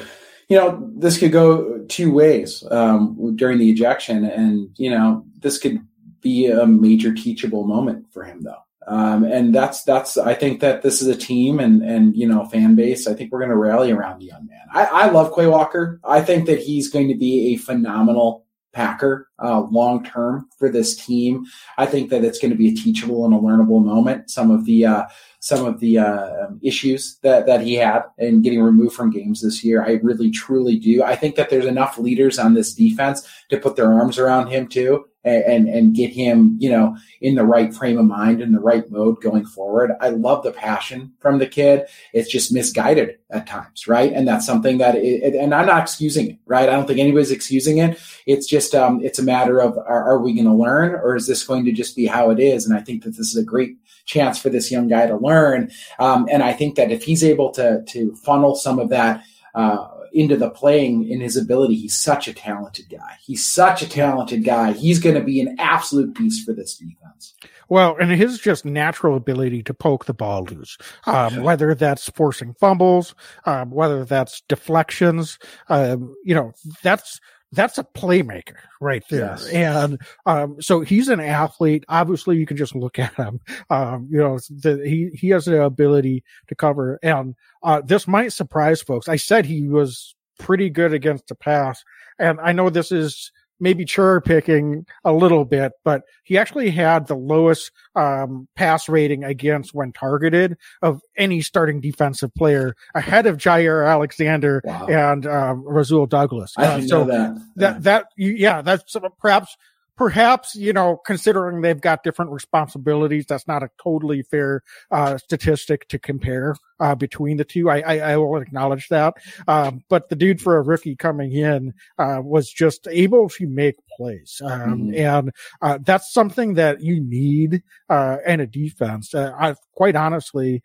You 0.49 0.59
know, 0.59 0.91
this 0.95 1.18
could 1.18 1.33
go 1.33 1.85
two 1.89 2.12
ways 2.12 2.62
um, 2.70 3.35
during 3.37 3.59
the 3.59 3.70
ejection, 3.70 4.24
and 4.24 4.68
you 4.76 4.91
know, 4.91 5.24
this 5.39 5.59
could 5.59 5.80
be 6.20 6.47
a 6.47 6.66
major 6.66 7.12
teachable 7.12 7.66
moment 7.66 8.07
for 8.12 8.22
him, 8.22 8.43
though. 8.43 8.62
Um, 8.87 9.24
and 9.24 9.55
that's 9.55 9.85
that's 9.85 10.18
I 10.18 10.35
think 10.35 10.61
that 10.61 10.83
this 10.83 11.01
is 11.01 11.09
a 11.09 11.16
team 11.16 11.61
and 11.61 11.83
and 11.83 12.16
you 12.16 12.26
know 12.26 12.45
fan 12.47 12.74
base. 12.74 13.07
I 13.07 13.14
think 13.14 13.33
we're 13.33 13.39
going 13.39 13.51
to 13.51 13.57
rally 13.57 13.91
around 13.91 14.20
the 14.20 14.26
young 14.26 14.47
man. 14.47 14.66
I, 14.72 14.85
I 14.85 15.11
love 15.11 15.35
Quay 15.35 15.47
Walker. 15.47 16.01
I 16.05 16.20
think 16.20 16.47
that 16.47 16.61
he's 16.61 16.91
going 16.91 17.09
to 17.09 17.14
be 17.14 17.55
a 17.55 17.57
phenomenal 17.57 18.47
Packer 18.72 19.28
uh, 19.43 19.61
long 19.61 20.03
term 20.03 20.49
for 20.59 20.70
this 20.70 20.97
team. 20.97 21.45
I 21.76 21.85
think 21.85 22.09
that 22.09 22.24
it's 22.24 22.39
going 22.39 22.53
to 22.53 22.57
be 22.57 22.68
a 22.68 22.74
teachable 22.74 23.26
and 23.26 23.35
a 23.35 23.39
learnable 23.39 23.85
moment. 23.85 24.30
Some 24.30 24.51
of 24.51 24.64
the 24.64 24.87
uh, 24.87 25.05
some 25.41 25.66
of 25.66 25.78
the 25.78 25.99
uh, 25.99 26.47
issues 26.62 27.18
that 27.22 27.47
that 27.47 27.61
he 27.61 27.74
had 27.74 28.05
in 28.18 28.41
getting 28.41 28.62
removed 28.62 28.95
from 28.95 29.11
games 29.11 29.43
this 29.43 29.62
year, 29.62 29.85
I 29.85 30.01
really 30.03 30.30
truly 30.30 30.78
do. 30.78 31.03
I 31.03 31.16
think 31.16 31.37
that 31.37 31.51
there's 31.51 31.66
enough 31.66 31.99
leaders 31.99 32.39
on 32.39 32.55
this 32.55 32.74
defense 32.74 33.28
to 33.51 33.59
put 33.59 33.76
their 33.76 33.93
arms 33.93 34.18
around 34.18 34.49
him 34.49 34.66
too 34.68 35.05
and 35.25 35.68
and 35.68 35.95
get 35.95 36.11
him, 36.11 36.57
you 36.59 36.70
know, 36.70 36.97
in 37.20 37.35
the 37.35 37.45
right 37.45 37.73
frame 37.75 37.99
of 37.99 38.07
mind 38.07 38.41
in 38.41 38.53
the 38.53 38.61
right 38.61 38.91
mode 38.91 39.20
going 39.20 39.47
forward. 39.47 39.93
I 40.01 40.09
love 40.09 40.43
the 40.43 40.53
passion 40.53 41.12
from 41.20 41.39
the 41.39 41.47
kid. 41.47 41.87
It's 42.12 42.31
just 42.31 42.53
misguided 42.53 43.18
at 43.31 43.47
times, 43.47 43.87
right? 43.87 44.12
And 44.12 44.27
that's 44.27 44.47
something 44.47 44.79
that, 44.79 44.97
it, 44.97 45.35
and 45.35 45.55
I'm 45.55 45.66
not 45.66 45.83
excusing 45.83 46.31
it, 46.31 46.39
right? 46.47 46.68
I 46.68 46.73
don't 46.73 46.87
think 46.87 46.99
anybody's 46.99 47.31
excusing 47.31 47.79
it. 47.79 48.01
It's 48.27 48.47
just, 48.47 48.75
um, 48.75 49.03
it's 49.03 49.18
a 49.18 49.23
matter 49.25 49.61
of 49.61 49.79
are, 49.79 50.05
are 50.05 50.18
we 50.18 50.35
going 50.35 50.47
to 50.47 50.55
learn, 50.55 50.95
or 50.95 51.16
is 51.16 51.27
this 51.27 51.45
going 51.45 51.64
to 51.64 51.73
just 51.73 51.97
be 51.97 52.07
how 52.07 52.31
it 52.31 52.41
is? 52.41 52.66
And 52.66 52.77
I 52.77 52.81
think 52.81 53.05
that 53.05 53.11
this 53.11 53.29
is 53.29 53.37
a 53.37 53.45
great 53.45 53.77
chance 54.05 54.39
for 54.39 54.51
this 54.51 54.70
young 54.70 54.89
guy 54.89 55.07
to 55.07 55.16
learn. 55.16 55.70
Um, 55.99 56.29
and 56.31 56.43
I 56.43 56.53
think 56.53 56.77
that 56.77 56.91
if 56.91 57.05
he's 57.05 57.23
able 57.23 57.51
to 57.53 57.83
to 57.89 58.14
funnel 58.16 58.55
some 58.55 58.79
of 58.79 58.89
that. 58.91 59.25
Uh, 59.55 59.87
into 60.13 60.37
the 60.37 60.51
playing 60.51 61.09
in 61.09 61.21
his 61.21 61.37
ability. 61.37 61.75
He's 61.75 61.97
such 61.97 62.29
a 62.29 62.35
talented 62.35 62.89
guy. 62.91 63.17
He's 63.21 63.45
such 63.45 63.83
a 63.83 63.89
talented 63.89 64.45
guy. 64.45 64.73
He's 64.73 64.99
going 64.99 65.15
to 65.15 65.23
be 65.23 65.41
an 65.41 65.57
absolute 65.59 66.15
beast 66.15 66.45
for 66.47 66.53
this 66.53 66.77
defense. 66.77 67.35
Well, 67.69 67.97
and 67.99 68.11
his 68.11 68.39
just 68.39 68.65
natural 68.65 69.17
ability 69.17 69.63
to 69.63 69.75
poke 69.75 70.05
the 70.05 70.15
ball 70.15 70.45
loose, 70.45 70.77
um, 71.07 71.43
whether 71.43 71.75
that's 71.75 72.11
forcing 72.11 72.55
fumbles, 72.55 73.15
um, 73.47 73.71
whether 73.71 74.05
that's 74.05 74.43
deflections, 74.43 75.39
um, 75.69 76.15
you 76.25 76.35
know, 76.35 76.53
that's 76.83 77.19
that's 77.53 77.77
a 77.79 77.85
playmaker 77.85 78.57
right 78.81 79.05
there. 79.11 79.37
Yes. 79.39 79.47
And 79.49 80.01
um, 80.27 80.57
so 80.61 80.81
he's 80.81 81.09
an 81.09 81.21
athlete. 81.21 81.85
Obviously, 81.89 82.39
you 82.39 82.47
can 82.47 82.57
just 82.57 82.75
look 82.75 82.99
at 82.99 83.15
him. 83.15 83.41
Um, 83.71 84.09
you 84.11 84.19
know, 84.19 84.39
the, 84.49 84.83
he 84.85 85.11
he 85.17 85.29
has 85.29 85.45
the 85.45 85.63
ability 85.63 86.25
to 86.49 86.55
cover. 86.55 86.99
And 87.03 87.35
uh, 87.63 87.83
this 87.85 88.09
might 88.09 88.33
surprise 88.33 88.81
folks. 88.81 89.09
I 89.09 89.17
said 89.17 89.45
he 89.45 89.69
was 89.69 90.15
pretty 90.39 90.71
good 90.71 90.93
against 90.93 91.29
the 91.29 91.35
pass, 91.35 91.85
and 92.19 92.41
I 92.41 92.53
know 92.53 92.71
this 92.71 92.91
is 92.91 93.31
maybe 93.61 93.85
cherry 93.85 94.21
picking 94.21 94.85
a 95.05 95.13
little 95.13 95.45
bit, 95.45 95.73
but 95.85 96.03
he 96.25 96.37
actually 96.37 96.71
had 96.71 97.07
the 97.07 97.15
lowest 97.15 97.71
um, 97.95 98.49
pass 98.57 98.89
rating 98.89 99.25
against 99.25 99.73
when 99.75 99.93
targeted 99.93 100.57
of 100.83 101.01
any 101.17 101.41
starting 101.41 101.81
defensive 101.81 102.35
player 102.35 102.75
ahead 102.95 103.27
of 103.27 103.37
Jaire 103.37 103.89
Alexander 103.89 104.63
wow. 104.65 104.87
and 104.87 105.27
um, 105.27 105.65
Rasul 105.65 106.07
Douglas. 106.07 106.55
I 106.57 106.65
uh, 106.65 106.81
so 106.83 107.05
know 107.05 107.11
that. 107.11 107.43
That, 107.57 107.83
that, 107.85 108.07
yeah, 108.17 108.63
that's 108.63 108.97
perhaps 109.21 109.57
perhaps 109.97 110.55
you 110.55 110.72
know 110.72 110.97
considering 111.05 111.61
they've 111.61 111.80
got 111.80 112.03
different 112.03 112.30
responsibilities 112.30 113.26
that's 113.26 113.47
not 113.47 113.62
a 113.62 113.70
totally 113.82 114.22
fair 114.22 114.62
uh, 114.90 115.18
statistic 115.18 115.88
to 115.88 115.99
compare 115.99 116.55
uh, 116.82 116.95
between 116.97 117.36
the 117.36 117.45
two. 117.45 117.70
I, 117.70 117.78
I, 117.80 117.99
I 118.12 118.16
will 118.16 118.40
acknowledge 118.40 118.88
that. 118.88 119.14
Um, 119.47 119.84
but 119.88 120.09
the 120.09 120.16
dude 120.16 120.40
for 120.40 120.57
a 120.57 120.62
rookie 120.62 120.97
coming 120.97 121.32
in 121.32 121.74
uh, 121.99 122.20
was 122.22 122.51
just 122.51 122.88
able 122.90 123.28
to 123.30 123.47
make 123.47 123.76
plays. 123.97 124.43
Um, 124.45 124.88
mm-hmm. 124.90 124.95
and 124.97 125.30
uh, 125.62 125.78
that's 125.82 126.12
something 126.12 126.55
that 126.55 126.80
you 126.80 127.01
need 127.01 127.62
uh, 127.88 128.16
in 128.26 128.40
a 128.40 128.47
defense. 128.47 129.14
Uh, 129.14 129.32
I, 129.38 129.55
quite 129.74 129.95
honestly 129.95 130.62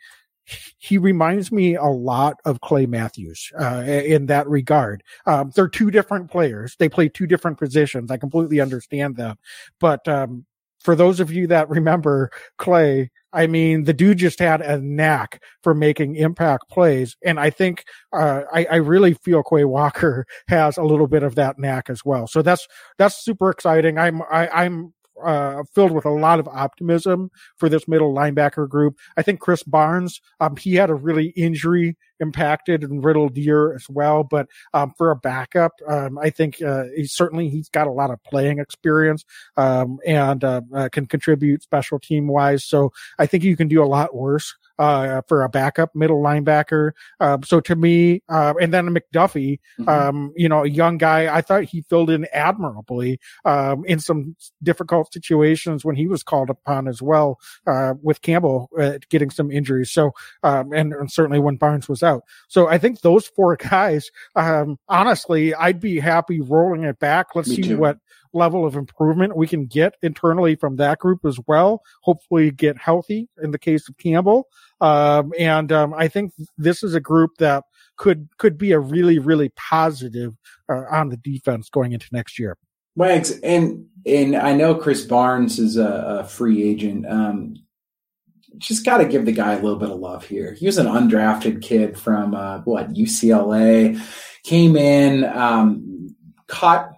he 0.77 0.97
reminds 0.97 1.51
me 1.51 1.75
a 1.75 1.85
lot 1.85 2.37
of 2.45 2.61
Clay 2.61 2.85
Matthews 2.85 3.51
uh, 3.59 3.83
in 3.85 4.27
that 4.27 4.47
regard. 4.47 5.03
Um, 5.25 5.51
they're 5.55 5.67
two 5.67 5.91
different 5.91 6.31
players. 6.31 6.75
They 6.77 6.89
play 6.89 7.09
two 7.09 7.27
different 7.27 7.57
positions. 7.57 8.11
I 8.11 8.17
completely 8.17 8.59
understand 8.59 9.17
that. 9.17 9.37
But 9.79 10.07
um, 10.07 10.45
for 10.79 10.95
those 10.95 11.19
of 11.19 11.31
you 11.31 11.47
that 11.47 11.69
remember 11.69 12.31
Clay, 12.57 13.11
I 13.33 13.45
mean, 13.45 13.83
the 13.83 13.93
dude 13.93 14.17
just 14.17 14.39
had 14.39 14.61
a 14.61 14.79
knack 14.79 15.43
for 15.61 15.73
making 15.73 16.15
impact 16.15 16.69
plays. 16.69 17.17
And 17.23 17.39
I 17.39 17.49
think, 17.49 17.83
uh, 18.13 18.43
I, 18.53 18.65
I, 18.71 18.75
really 18.77 19.13
feel 19.13 19.43
Quay 19.43 19.65
Walker 19.65 20.25
has 20.47 20.77
a 20.77 20.83
little 20.83 21.07
bit 21.07 21.23
of 21.23 21.35
that 21.35 21.59
knack 21.59 21.89
as 21.89 22.05
well. 22.05 22.25
So 22.27 22.41
that's, 22.41 22.67
that's 22.97 23.23
super 23.23 23.49
exciting. 23.49 23.99
I'm, 23.99 24.21
I, 24.23 24.47
I'm 24.47 24.93
uh, 25.23 25.63
filled 25.73 25.91
with 25.91 26.05
a 26.05 26.09
lot 26.09 26.39
of 26.39 26.47
optimism 26.47 27.31
for 27.57 27.69
this 27.69 27.87
middle 27.87 28.13
linebacker 28.13 28.67
group. 28.67 28.97
I 29.15 29.21
think 29.21 29.39
Krys 29.39 29.63
Barnes, 29.65 30.21
um, 30.39 30.55
he 30.55 30.75
had 30.75 30.89
a 30.89 30.95
really 30.95 31.27
injury 31.29 31.97
impacted 32.19 32.83
and 32.83 33.03
riddled 33.03 33.37
year 33.37 33.73
as 33.75 33.85
well. 33.89 34.23
But 34.23 34.47
um, 34.73 34.93
for 34.97 35.11
a 35.11 35.15
backup, 35.15 35.73
um, 35.87 36.17
I 36.17 36.29
think 36.29 36.61
uh, 36.61 36.85
he's 36.95 37.13
certainly 37.13 37.49
he's 37.49 37.69
got 37.69 37.87
a 37.87 37.91
lot 37.91 38.11
of 38.11 38.23
playing 38.23 38.59
experience 38.59 39.25
um, 39.55 39.99
and 40.05 40.43
uh, 40.43 40.61
uh, 40.73 40.89
can 40.91 41.05
contribute 41.05 41.63
special 41.63 41.99
team 41.99 42.27
wise. 42.27 42.63
So 42.63 42.91
I 43.19 43.25
think 43.25 43.43
you 43.43 43.55
can 43.55 43.67
do 43.67 43.83
a 43.83 43.85
lot 43.85 44.15
worse 44.15 44.55
uh, 44.79 45.21
for 45.27 45.43
a 45.43 45.49
backup 45.49 45.95
middle 45.95 46.21
linebacker. 46.21 46.91
Uh, 47.19 47.37
so 47.43 47.59
to 47.59 47.75
me, 47.75 48.21
uh, 48.29 48.53
and 48.61 48.73
then 48.73 48.87
McDuffie, 48.87 49.59
mm-hmm. 49.79 49.89
um, 49.89 50.33
you 50.35 50.49
know, 50.49 50.63
a 50.63 50.69
young 50.69 50.97
guy, 50.97 51.33
I 51.33 51.41
thought 51.41 51.63
he 51.63 51.81
filled 51.81 52.09
in 52.09 52.27
admirably, 52.33 53.19
um, 53.45 53.83
in 53.85 53.99
some 53.99 54.35
difficult 54.63 55.13
situations 55.13 55.83
when 55.83 55.95
he 55.95 56.07
was 56.07 56.23
called 56.23 56.49
upon 56.49 56.87
as 56.87 57.01
well, 57.01 57.39
uh, 57.65 57.93
with 58.01 58.21
Campbell 58.21 58.69
uh, 58.79 58.99
getting 59.09 59.29
some 59.29 59.51
injuries. 59.51 59.91
So, 59.91 60.11
um, 60.43 60.73
and, 60.73 60.93
and, 60.93 61.11
certainly 61.11 61.39
when 61.39 61.55
Barnes 61.55 61.87
was 61.87 62.03
out. 62.03 62.23
So 62.47 62.67
I 62.67 62.77
think 62.77 63.01
those 63.01 63.27
four 63.27 63.55
guys, 63.69 64.11
um, 64.35 64.77
honestly, 64.89 65.55
I'd 65.55 65.79
be 65.79 65.99
happy 65.99 66.41
rolling 66.41 66.83
it 66.83 66.99
back. 66.99 67.35
Let's 67.35 67.49
Me 67.49 67.55
see 67.55 67.61
too. 67.63 67.77
what 67.77 67.97
level 68.33 68.65
of 68.65 68.75
improvement 68.75 69.35
we 69.35 69.47
can 69.47 69.65
get 69.65 69.95
internally 70.01 70.55
from 70.55 70.75
that 70.77 70.99
group 70.99 71.25
as 71.25 71.39
well. 71.47 71.81
Hopefully 72.01 72.51
get 72.51 72.77
healthy 72.77 73.27
in 73.41 73.51
the 73.51 73.59
case 73.59 73.89
of 73.89 73.97
Campbell. 73.97 74.47
Um, 74.79 75.33
and, 75.39 75.71
um, 75.71 75.93
I 75.93 76.07
think 76.07 76.33
this 76.57 76.83
is 76.83 76.93
a 76.93 76.99
group 76.99 77.37
that 77.39 77.63
could, 77.97 78.29
could 78.37 78.57
be 78.57 78.71
a 78.71 78.79
really, 78.79 79.19
really 79.19 79.49
positive, 79.55 80.33
uh, 80.69 80.83
on 80.91 81.09
the 81.09 81.17
defense 81.17 81.69
going 81.69 81.93
into 81.93 82.07
next 82.11 82.37
year. 82.37 82.57
Wags, 82.95 83.39
and, 83.41 83.85
and 84.05 84.35
I 84.35 84.53
know 84.53 84.75
Krys 84.75 85.07
Barnes 85.07 85.59
is 85.59 85.77
a, 85.77 86.19
a 86.21 86.23
free 86.23 86.63
agent. 86.63 87.05
Um, 87.07 87.55
just 88.57 88.85
got 88.85 88.97
to 88.97 89.05
give 89.05 89.25
the 89.25 89.31
guy 89.31 89.53
a 89.53 89.61
little 89.61 89.77
bit 89.77 89.89
of 89.89 89.99
love 89.99 90.25
here. 90.25 90.53
He 90.53 90.65
was 90.65 90.77
an 90.77 90.87
undrafted 90.87 91.61
kid 91.61 91.97
from 91.97 92.33
uh, 92.33 92.59
what 92.59 92.93
UCLA, 92.93 94.01
came 94.43 94.75
in, 94.75 95.25
um, 95.25 96.15
caught 96.47 96.96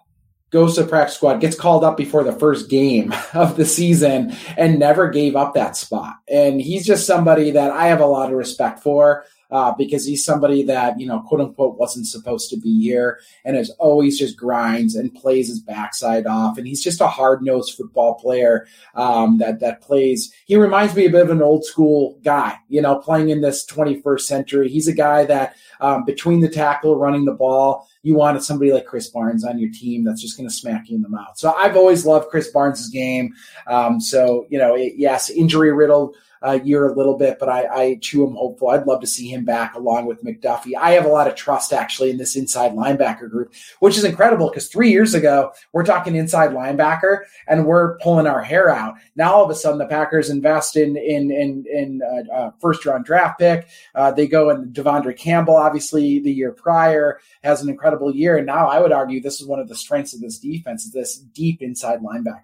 goes 0.52 0.76
to 0.76 0.84
practice 0.84 1.16
squad, 1.16 1.42
gets 1.42 1.56
called 1.56 1.84
up 1.84 1.98
before 1.98 2.24
the 2.24 2.34
first 2.34 2.70
game 2.70 3.14
of 3.34 3.58
the 3.58 3.66
season, 3.66 4.36
and 4.58 4.80
never 4.80 5.10
gave 5.10 5.36
up 5.36 5.54
that 5.54 5.76
spot. 5.76 6.16
And 6.28 6.62
he's 6.62 6.86
just 6.86 7.06
somebody 7.06 7.52
that 7.52 7.72
I 7.72 7.88
have 7.88 8.02
a 8.02 8.06
lot 8.06 8.32
of 8.32 8.38
respect 8.38 8.80
for 8.80 9.26
uh, 9.52 9.74
because 9.78 10.06
he's 10.06 10.24
somebody 10.24 10.64
that, 10.64 11.00
you 11.00 11.08
know, 11.08 11.22
quote 11.22 11.42
unquote, 11.42 11.78
wasn't 11.78 12.08
supposed 12.08 12.50
to 12.50 12.58
be 12.58 12.82
here 12.82 13.20
and 13.46 13.58
is 13.58 13.72
always 13.72 14.18
just 14.20 14.38
grinds 14.38 14.96
and 14.96 15.14
plays 15.16 15.48
his 15.48 15.60
backside 15.60 16.28
off. 16.28 16.58
And 16.58 16.68
he's 16.68 16.84
just 16.84 17.02
a 17.02 17.08
hard 17.08 17.42
nosed 17.42 17.76
football 17.76 18.16
player 18.16 18.68
um, 18.96 19.38
that, 19.40 19.60
that 19.60 19.82
plays. 19.82 20.32
He 20.46 20.56
reminds 20.56 20.96
me 20.96 21.06
a 21.06 21.10
bit 21.10 21.22
of 21.22 21.32
an 21.32 21.42
old 21.42 21.66
school 21.66 22.20
guy, 22.24 22.58
you 22.68 22.82
know, 22.82 22.98
playing 22.98 23.30
in 23.30 23.42
this 23.42 23.66
21st 23.66 24.22
century. 24.22 24.70
He's 24.70 24.88
a 24.88 24.94
guy 24.94 25.26
that 25.26 25.56
um, 25.82 26.06
between 26.06 26.42
the 26.42 26.50
tackle, 26.50 26.98
running 26.98 27.26
the 27.26 27.34
ball, 27.34 27.88
you 28.04 28.16
wanted 28.16 28.44
somebody 28.44 28.72
like 28.72 28.86
Krys 28.86 29.12
Barnes 29.12 29.44
on 29.44 29.60
your 29.60 29.72
team 29.72 30.04
that's 30.04 30.22
just 30.22 30.38
going 30.38 30.48
to 30.48 30.54
smack 30.56 30.90
you 30.90 30.96
in 30.96 31.02
the 31.02 31.10
mouth. 31.10 31.38
So 31.38 31.54
I've 31.54 31.76
always 31.76 32.06
loved 32.06 32.32
Krys 32.32 32.52
Barnes' 32.52 32.90
game. 32.90 33.34
Um, 33.68 34.00
so, 34.00 34.46
you 34.50 34.58
know, 34.58 34.76
it, 34.76 34.94
yes, 34.96 35.30
injury 35.30 35.74
riddled 35.74 36.16
uh, 36.42 36.60
year 36.64 36.88
a 36.88 36.94
little 36.94 37.18
bit, 37.18 37.38
but 37.40 37.50
I, 37.50 37.68
I 37.68 38.00
too 38.02 38.26
am 38.26 38.36
hopeful. 38.36 38.70
I'd 38.70 38.88
love 38.88 39.02
to 39.02 39.08
see 39.08 39.28
him 39.28 39.46
back 39.46 39.76
along 39.76 40.06
with 40.06 40.24
McDuffie. 40.24 40.76
I 40.80 40.92
have 40.92 41.06
a 41.06 41.10
lot 41.10 41.28
of 41.28 41.36
trust 41.36 41.74
actually 41.74 42.10
in 42.10 42.18
this 42.18 42.36
inside 42.36 42.74
linebacker 42.74 43.30
group, 43.30 43.54
which 43.80 43.98
is 43.98 44.04
incredible 44.04 44.50
because 44.50 44.68
three 44.68 44.92
years 44.92 45.14
ago 45.14 45.52
we're 45.74 45.84
talking 45.86 46.16
inside 46.16 46.52
linebacker 46.52 47.20
and 47.48 47.66
we're 47.66 47.98
pulling 47.98 48.28
our 48.28 48.42
hair 48.42 48.70
out. 48.70 48.96
Now 49.16 49.34
all 49.34 49.44
of 49.44 49.50
a 49.50 49.56
sudden 49.56 49.80
the 49.80 49.86
Packers 49.86 50.30
invest 50.30 50.76
in 50.76 50.96
in 50.96 51.32
in, 51.32 51.66
in 51.72 52.02
uh, 52.04 52.34
uh, 52.34 52.52
first 52.60 52.86
round 52.86 53.06
draft 53.06 53.40
pick. 53.40 53.68
Uh, 53.96 54.12
they 54.12 54.28
go 54.28 54.50
and 54.50 54.74
De'Vondre 54.74 55.18
Campbell, 55.18 55.56
obviously 55.56 56.20
the 56.20 56.32
year 56.32 56.52
prior, 56.52 57.20
has 57.44 57.62
an 57.62 57.70
incredible 57.70 58.16
year, 58.16 58.38
and 58.38 58.46
now 58.46 58.68
I 58.68 58.80
would 58.80 58.92
argue 58.92 59.22
this 59.22 59.42
is 59.42 59.48
one 59.48 59.60
of 59.60 59.68
the 59.68 59.76
strengths 59.76 60.14
of 60.14 60.22
this 60.22 60.40
defense 60.40 60.86
is 60.86 60.92
this 60.92 61.18
deep 61.18 61.62
inside 61.62 62.00
linebacker. 62.02 62.44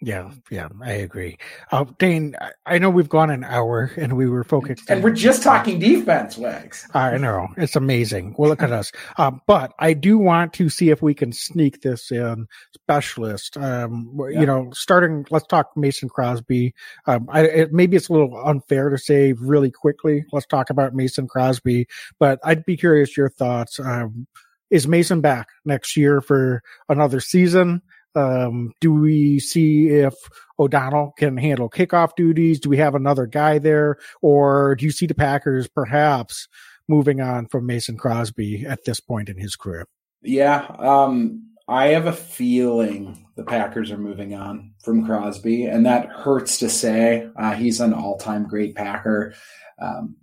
Yeah, 0.00 0.30
yeah, 0.48 0.68
I 0.80 0.92
agree. 0.92 1.38
Uh, 1.72 1.84
Dane, 1.98 2.36
I 2.64 2.78
know 2.78 2.88
we've 2.88 3.08
gone 3.08 3.30
an 3.30 3.42
hour 3.42 3.90
and 3.96 4.16
we 4.16 4.28
were 4.28 4.44
focused, 4.44 4.88
and 4.88 5.02
we're 5.02 5.10
just 5.10 5.42
talking 5.42 5.80
defense, 5.80 6.38
Wags. 6.38 6.86
I 6.94 7.16
know 7.18 7.48
it's 7.56 7.74
amazing. 7.74 8.36
Well, 8.38 8.48
look 8.48 8.62
at 8.62 8.70
us. 8.70 8.92
Um, 9.16 9.40
but 9.46 9.72
I 9.80 9.94
do 9.94 10.16
want 10.16 10.52
to 10.54 10.68
see 10.68 10.90
if 10.90 11.02
we 11.02 11.14
can 11.14 11.32
sneak 11.32 11.82
this 11.82 12.12
in 12.12 12.46
specialist. 12.74 13.56
Um, 13.56 14.16
yeah. 14.30 14.40
you 14.40 14.46
know, 14.46 14.70
starting. 14.72 15.26
Let's 15.30 15.46
talk 15.46 15.76
Mason 15.76 16.08
Crosby. 16.08 16.74
Um, 17.06 17.28
I, 17.32 17.42
it, 17.42 17.72
maybe 17.72 17.96
it's 17.96 18.08
a 18.08 18.12
little 18.12 18.40
unfair 18.46 18.90
to 18.90 18.98
say 18.98 19.32
really 19.32 19.72
quickly. 19.72 20.24
Let's 20.30 20.46
talk 20.46 20.70
about 20.70 20.94
Mason 20.94 21.26
Crosby, 21.26 21.88
but 22.20 22.38
I'd 22.44 22.64
be 22.64 22.76
curious 22.76 23.16
your 23.16 23.30
thoughts. 23.30 23.80
Um, 23.80 24.28
is 24.70 24.86
Mason 24.86 25.20
back 25.20 25.48
next 25.64 25.96
year 25.96 26.20
for 26.20 26.62
another 26.88 27.20
season? 27.20 27.82
Um, 28.14 28.72
do 28.80 28.92
we 28.92 29.38
see 29.38 29.88
if 29.88 30.14
O'Donnell 30.58 31.12
can 31.18 31.36
handle 31.36 31.70
kickoff 31.70 32.16
duties? 32.16 32.58
Do 32.60 32.68
we 32.68 32.76
have 32.78 32.94
another 32.94 33.26
guy 33.26 33.58
there? 33.58 33.98
Or 34.22 34.74
do 34.74 34.84
you 34.84 34.90
see 34.90 35.06
the 35.06 35.14
Packers 35.14 35.68
perhaps 35.68 36.48
moving 36.88 37.20
on 37.20 37.46
from 37.46 37.66
Mason 37.66 37.96
Crosby 37.96 38.64
at 38.66 38.84
this 38.84 38.98
point 38.98 39.28
in 39.28 39.36
his 39.36 39.56
career? 39.56 39.86
Yeah. 40.22 40.66
Um, 40.78 41.44
I 41.68 41.88
have 41.88 42.06
a 42.06 42.12
feeling 42.12 43.26
the 43.36 43.44
Packers 43.44 43.90
are 43.90 43.98
moving 43.98 44.34
on 44.34 44.72
from 44.82 45.04
Crosby, 45.04 45.66
and 45.66 45.84
that 45.84 46.06
hurts 46.06 46.58
to 46.60 46.70
say. 46.70 47.28
Uh, 47.36 47.52
he's 47.52 47.80
an 47.80 47.92
all-time 47.92 48.48
great 48.48 48.74
Packer, 48.74 49.34
um, 49.78 50.16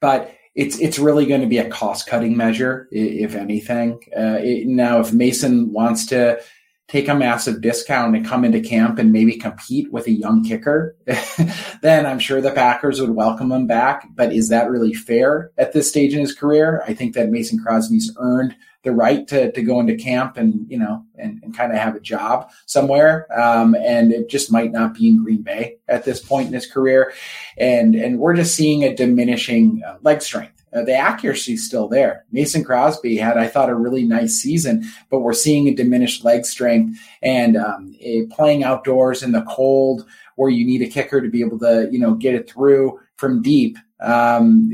but 0.00 0.34
it's 0.56 0.76
it's 0.80 0.98
really 0.98 1.24
going 1.24 1.40
to 1.40 1.46
be 1.46 1.58
a 1.58 1.70
cost-cutting 1.70 2.36
measure, 2.36 2.88
if 2.90 3.36
anything. 3.36 4.00
Uh, 4.14 4.38
it, 4.40 4.66
now, 4.66 4.98
if 4.98 5.12
Mason 5.12 5.72
wants 5.72 6.06
to 6.06 6.40
take 6.88 7.06
a 7.06 7.14
massive 7.14 7.60
discount 7.60 8.16
and 8.16 8.26
come 8.26 8.44
into 8.44 8.60
camp 8.60 8.98
and 8.98 9.12
maybe 9.12 9.36
compete 9.36 9.92
with 9.92 10.06
a 10.06 10.10
young 10.10 10.42
kicker, 10.42 10.96
then 11.82 12.06
I'm 12.06 12.18
sure 12.18 12.40
the 12.40 12.50
Packers 12.50 13.00
would 13.00 13.10
welcome 13.10 13.52
him 13.52 13.66
back. 13.66 14.08
But 14.14 14.32
is 14.32 14.48
that 14.48 14.70
really 14.70 14.94
fair 14.94 15.52
at 15.58 15.72
this 15.72 15.88
stage 15.88 16.14
in 16.14 16.20
his 16.20 16.34
career? 16.34 16.82
I 16.86 16.94
think 16.94 17.14
that 17.14 17.28
Mason 17.28 17.62
Crosby's 17.62 18.10
earned 18.18 18.56
the 18.84 18.92
right 18.92 19.26
to, 19.28 19.52
to 19.52 19.62
go 19.62 19.80
into 19.80 19.96
camp 19.96 20.38
and, 20.38 20.64
you 20.70 20.78
know, 20.78 21.04
and, 21.16 21.42
and 21.42 21.54
kind 21.54 21.72
of 21.72 21.78
have 21.78 21.94
a 21.94 22.00
job 22.00 22.50
somewhere. 22.64 23.26
Um, 23.38 23.74
and 23.74 24.12
it 24.12 24.30
just 24.30 24.50
might 24.50 24.72
not 24.72 24.94
be 24.94 25.08
in 25.08 25.22
Green 25.22 25.42
Bay 25.42 25.76
at 25.88 26.04
this 26.04 26.20
point 26.22 26.46
in 26.46 26.54
his 26.54 26.70
career. 26.70 27.12
And, 27.58 27.94
and 27.94 28.18
we're 28.18 28.34
just 28.34 28.54
seeing 28.54 28.84
a 28.84 28.94
diminishing 28.94 29.82
uh, 29.86 29.98
leg 30.02 30.22
strength. 30.22 30.57
Uh, 30.72 30.82
the 30.82 30.94
accuracy 30.94 31.54
is 31.54 31.66
still 31.66 31.88
there. 31.88 32.24
Mason 32.30 32.62
Crosby 32.62 33.16
had, 33.16 33.38
I 33.38 33.48
thought, 33.48 33.70
a 33.70 33.74
really 33.74 34.04
nice 34.04 34.34
season, 34.34 34.84
but 35.10 35.20
we're 35.20 35.32
seeing 35.32 35.68
a 35.68 35.74
diminished 35.74 36.24
leg 36.24 36.44
strength 36.44 36.98
and 37.22 37.56
um, 37.56 37.96
playing 38.30 38.64
outdoors 38.64 39.22
in 39.22 39.32
the 39.32 39.42
cold 39.42 40.06
where 40.36 40.50
you 40.50 40.64
need 40.64 40.82
a 40.82 40.88
kicker 40.88 41.20
to 41.20 41.28
be 41.28 41.40
able 41.40 41.58
to, 41.58 41.88
you 41.90 41.98
know, 41.98 42.14
get 42.14 42.34
it 42.34 42.48
through 42.48 43.00
from 43.18 43.42
deep 43.42 43.76
um, 44.00 44.70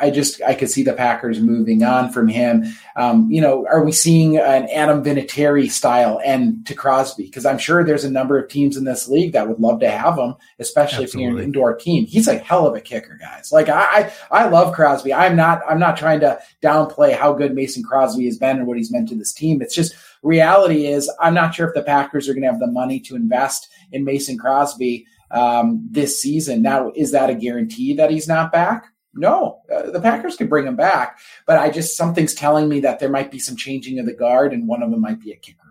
I 0.00 0.10
just 0.10 0.40
I 0.42 0.54
could 0.54 0.70
see 0.70 0.84
the 0.84 0.92
Packers 0.92 1.40
moving 1.40 1.82
on 1.82 2.12
from 2.12 2.28
him. 2.28 2.64
Um, 2.94 3.28
you 3.30 3.40
know, 3.40 3.66
are 3.66 3.84
we 3.84 3.90
seeing 3.90 4.38
an 4.38 4.68
Adam 4.70 5.02
Vinatieri 5.02 5.68
style 5.68 6.20
end 6.24 6.66
to 6.66 6.74
Crosby? 6.74 7.24
Because 7.24 7.44
I'm 7.44 7.58
sure 7.58 7.82
there's 7.82 8.04
a 8.04 8.10
number 8.10 8.38
of 8.38 8.48
teams 8.48 8.76
in 8.76 8.84
this 8.84 9.08
league 9.08 9.32
that 9.32 9.48
would 9.48 9.58
love 9.58 9.80
to 9.80 9.90
have 9.90 10.16
him, 10.16 10.36
especially 10.60 11.04
Absolutely. 11.04 11.24
if 11.24 11.30
you're 11.32 11.38
an 11.38 11.44
indoor 11.44 11.74
team. 11.74 12.06
He's 12.06 12.28
a 12.28 12.38
hell 12.38 12.66
of 12.66 12.76
a 12.76 12.80
kicker, 12.80 13.18
guys. 13.20 13.50
Like 13.50 13.68
I, 13.68 14.12
I, 14.30 14.44
I 14.44 14.48
love 14.48 14.72
Crosby. 14.72 15.12
I'm 15.12 15.34
not 15.34 15.62
I'm 15.68 15.80
not 15.80 15.96
trying 15.96 16.20
to 16.20 16.38
downplay 16.62 17.16
how 17.16 17.32
good 17.32 17.54
Mason 17.54 17.82
Crosby 17.82 18.26
has 18.26 18.38
been 18.38 18.58
and 18.58 18.66
what 18.68 18.76
he's 18.76 18.92
meant 18.92 19.08
to 19.08 19.16
this 19.16 19.32
team. 19.32 19.62
It's 19.62 19.74
just 19.74 19.96
reality 20.22 20.86
is 20.86 21.10
I'm 21.18 21.34
not 21.34 21.56
sure 21.56 21.66
if 21.66 21.74
the 21.74 21.82
Packers 21.82 22.28
are 22.28 22.34
going 22.34 22.42
to 22.42 22.50
have 22.50 22.60
the 22.60 22.68
money 22.68 23.00
to 23.00 23.16
invest 23.16 23.68
in 23.90 24.04
Mason 24.04 24.38
Crosby 24.38 25.06
um, 25.30 25.86
this 25.90 26.20
season. 26.20 26.62
Now, 26.62 26.92
is 26.94 27.12
that 27.12 27.30
a 27.30 27.34
guarantee 27.34 27.94
that 27.94 28.10
he's 28.10 28.28
not 28.28 28.52
back? 28.52 28.86
No, 29.12 29.60
uh, 29.74 29.90
the 29.90 30.00
Packers 30.00 30.36
could 30.36 30.48
bring 30.48 30.66
him 30.66 30.76
back, 30.76 31.18
but 31.46 31.58
I 31.58 31.70
just 31.70 31.96
something's 31.96 32.34
telling 32.34 32.68
me 32.68 32.80
that 32.80 33.00
there 33.00 33.08
might 33.08 33.30
be 33.30 33.40
some 33.40 33.56
changing 33.56 33.98
of 33.98 34.06
the 34.06 34.14
guard, 34.14 34.52
and 34.52 34.68
one 34.68 34.82
of 34.82 34.90
them 34.90 35.00
might 35.00 35.20
be 35.20 35.32
a 35.32 35.36
kicker. 35.36 35.70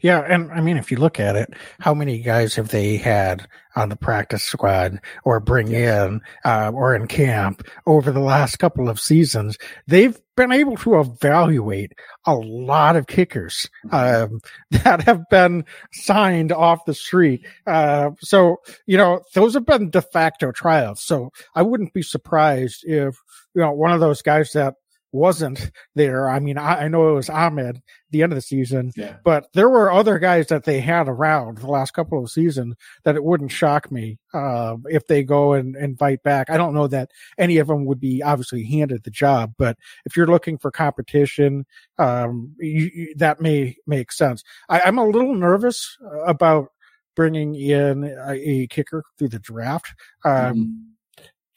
Yeah, 0.00 0.20
and 0.20 0.52
I 0.52 0.60
mean, 0.60 0.76
if 0.76 0.90
you 0.90 0.98
look 0.98 1.18
at 1.18 1.36
it, 1.36 1.54
how 1.78 1.94
many 1.94 2.20
guys 2.20 2.54
have 2.54 2.68
they 2.68 2.96
had 2.96 3.48
on 3.76 3.88
the 3.88 3.96
practice 3.96 4.42
squad 4.42 5.00
or 5.24 5.40
bring 5.40 5.72
in 5.72 6.20
uh, 6.44 6.70
or 6.74 6.94
in 6.94 7.06
camp 7.06 7.66
over 7.86 8.10
the 8.12 8.20
last 8.20 8.58
couple 8.58 8.88
of 8.88 9.00
seasons? 9.00 9.56
They've 9.86 10.20
been 10.40 10.52
able 10.52 10.74
to 10.74 10.98
evaluate 10.98 11.92
a 12.24 12.34
lot 12.34 12.96
of 12.96 13.06
kickers 13.06 13.68
mm-hmm. 13.86 14.32
um, 14.32 14.40
that 14.70 15.02
have 15.02 15.22
been 15.28 15.62
signed 15.92 16.50
off 16.50 16.86
the 16.86 16.94
street. 16.94 17.44
Uh, 17.66 18.10
so 18.20 18.56
you 18.86 18.96
know, 18.96 19.20
those 19.34 19.52
have 19.52 19.66
been 19.66 19.90
de 19.90 20.00
facto 20.00 20.50
trials. 20.50 21.02
So 21.02 21.30
I 21.54 21.60
wouldn't 21.60 21.92
be 21.92 22.02
surprised 22.02 22.84
if 22.84 23.16
you 23.54 23.60
know 23.60 23.72
one 23.72 23.92
of 23.92 24.00
those 24.00 24.22
guys 24.22 24.52
that 24.52 24.74
wasn't 25.12 25.70
there. 25.94 26.28
I 26.28 26.38
mean, 26.38 26.58
I, 26.58 26.84
I, 26.84 26.88
know 26.88 27.10
it 27.10 27.14
was 27.14 27.28
Ahmed 27.28 27.82
the 28.10 28.22
end 28.22 28.32
of 28.32 28.36
the 28.36 28.42
season, 28.42 28.92
yeah. 28.96 29.16
but 29.24 29.48
there 29.54 29.68
were 29.68 29.90
other 29.90 30.18
guys 30.18 30.48
that 30.48 30.64
they 30.64 30.80
had 30.80 31.08
around 31.08 31.58
the 31.58 31.66
last 31.66 31.92
couple 31.92 32.22
of 32.22 32.30
seasons 32.30 32.74
that 33.04 33.16
it 33.16 33.24
wouldn't 33.24 33.50
shock 33.50 33.90
me 33.90 34.18
uh, 34.34 34.76
if 34.86 35.06
they 35.06 35.22
go 35.22 35.52
and 35.52 35.76
invite 35.76 36.22
back. 36.22 36.50
I 36.50 36.56
don't 36.56 36.74
know 36.74 36.86
that 36.88 37.10
any 37.38 37.58
of 37.58 37.66
them 37.66 37.84
would 37.86 38.00
be 38.00 38.22
obviously 38.22 38.64
handed 38.64 39.02
the 39.02 39.10
job, 39.10 39.54
but 39.58 39.76
if 40.04 40.16
you're 40.16 40.26
looking 40.26 40.58
for 40.58 40.70
competition, 40.70 41.66
um, 41.98 42.54
you, 42.58 42.90
you, 42.94 43.14
that 43.16 43.40
may 43.40 43.76
make 43.86 44.12
sense. 44.12 44.42
I, 44.68 44.80
I'm 44.80 44.98
a 44.98 45.06
little 45.06 45.34
nervous 45.34 45.96
about 46.24 46.68
bringing 47.16 47.54
in 47.56 48.04
a, 48.04 48.34
a 48.34 48.66
kicker 48.68 49.04
through 49.18 49.28
the 49.28 49.38
draft. 49.40 49.94
Um, 50.24 50.32
mm-hmm 50.34 50.89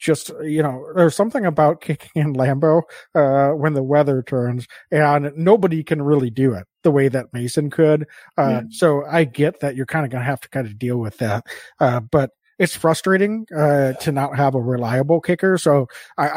just 0.04 0.30
you 0.42 0.62
know 0.62 0.86
there's 0.94 1.16
something 1.16 1.46
about 1.46 1.80
kicking 1.80 2.10
in 2.14 2.34
Lambeau 2.34 2.82
uh, 3.14 3.50
when 3.50 3.72
the 3.72 3.82
weather 3.82 4.22
turns, 4.22 4.66
and 4.90 5.32
nobody 5.36 5.82
can 5.82 6.02
really 6.02 6.30
do 6.30 6.52
it 6.52 6.66
the 6.82 6.90
way 6.90 7.08
that 7.08 7.32
Mason 7.32 7.70
could. 7.70 8.06
Uh, 8.38 8.48
yeah. 8.48 8.62
So 8.70 9.04
I 9.06 9.24
get 9.24 9.60
that 9.60 9.74
you're 9.74 9.86
kind 9.86 10.04
of 10.04 10.12
going 10.12 10.22
to 10.22 10.26
have 10.26 10.40
to 10.42 10.48
kind 10.50 10.66
of 10.66 10.78
deal 10.78 10.98
with 10.98 11.18
that, 11.18 11.44
uh, 11.80 12.00
but 12.00 12.30
it's 12.58 12.76
frustrating 12.76 13.46
uh, 13.56 13.92
to 13.94 14.12
not 14.12 14.36
have 14.36 14.54
a 14.54 14.60
reliable 14.60 15.20
kicker. 15.20 15.58
So 15.58 15.88
I, 16.16 16.28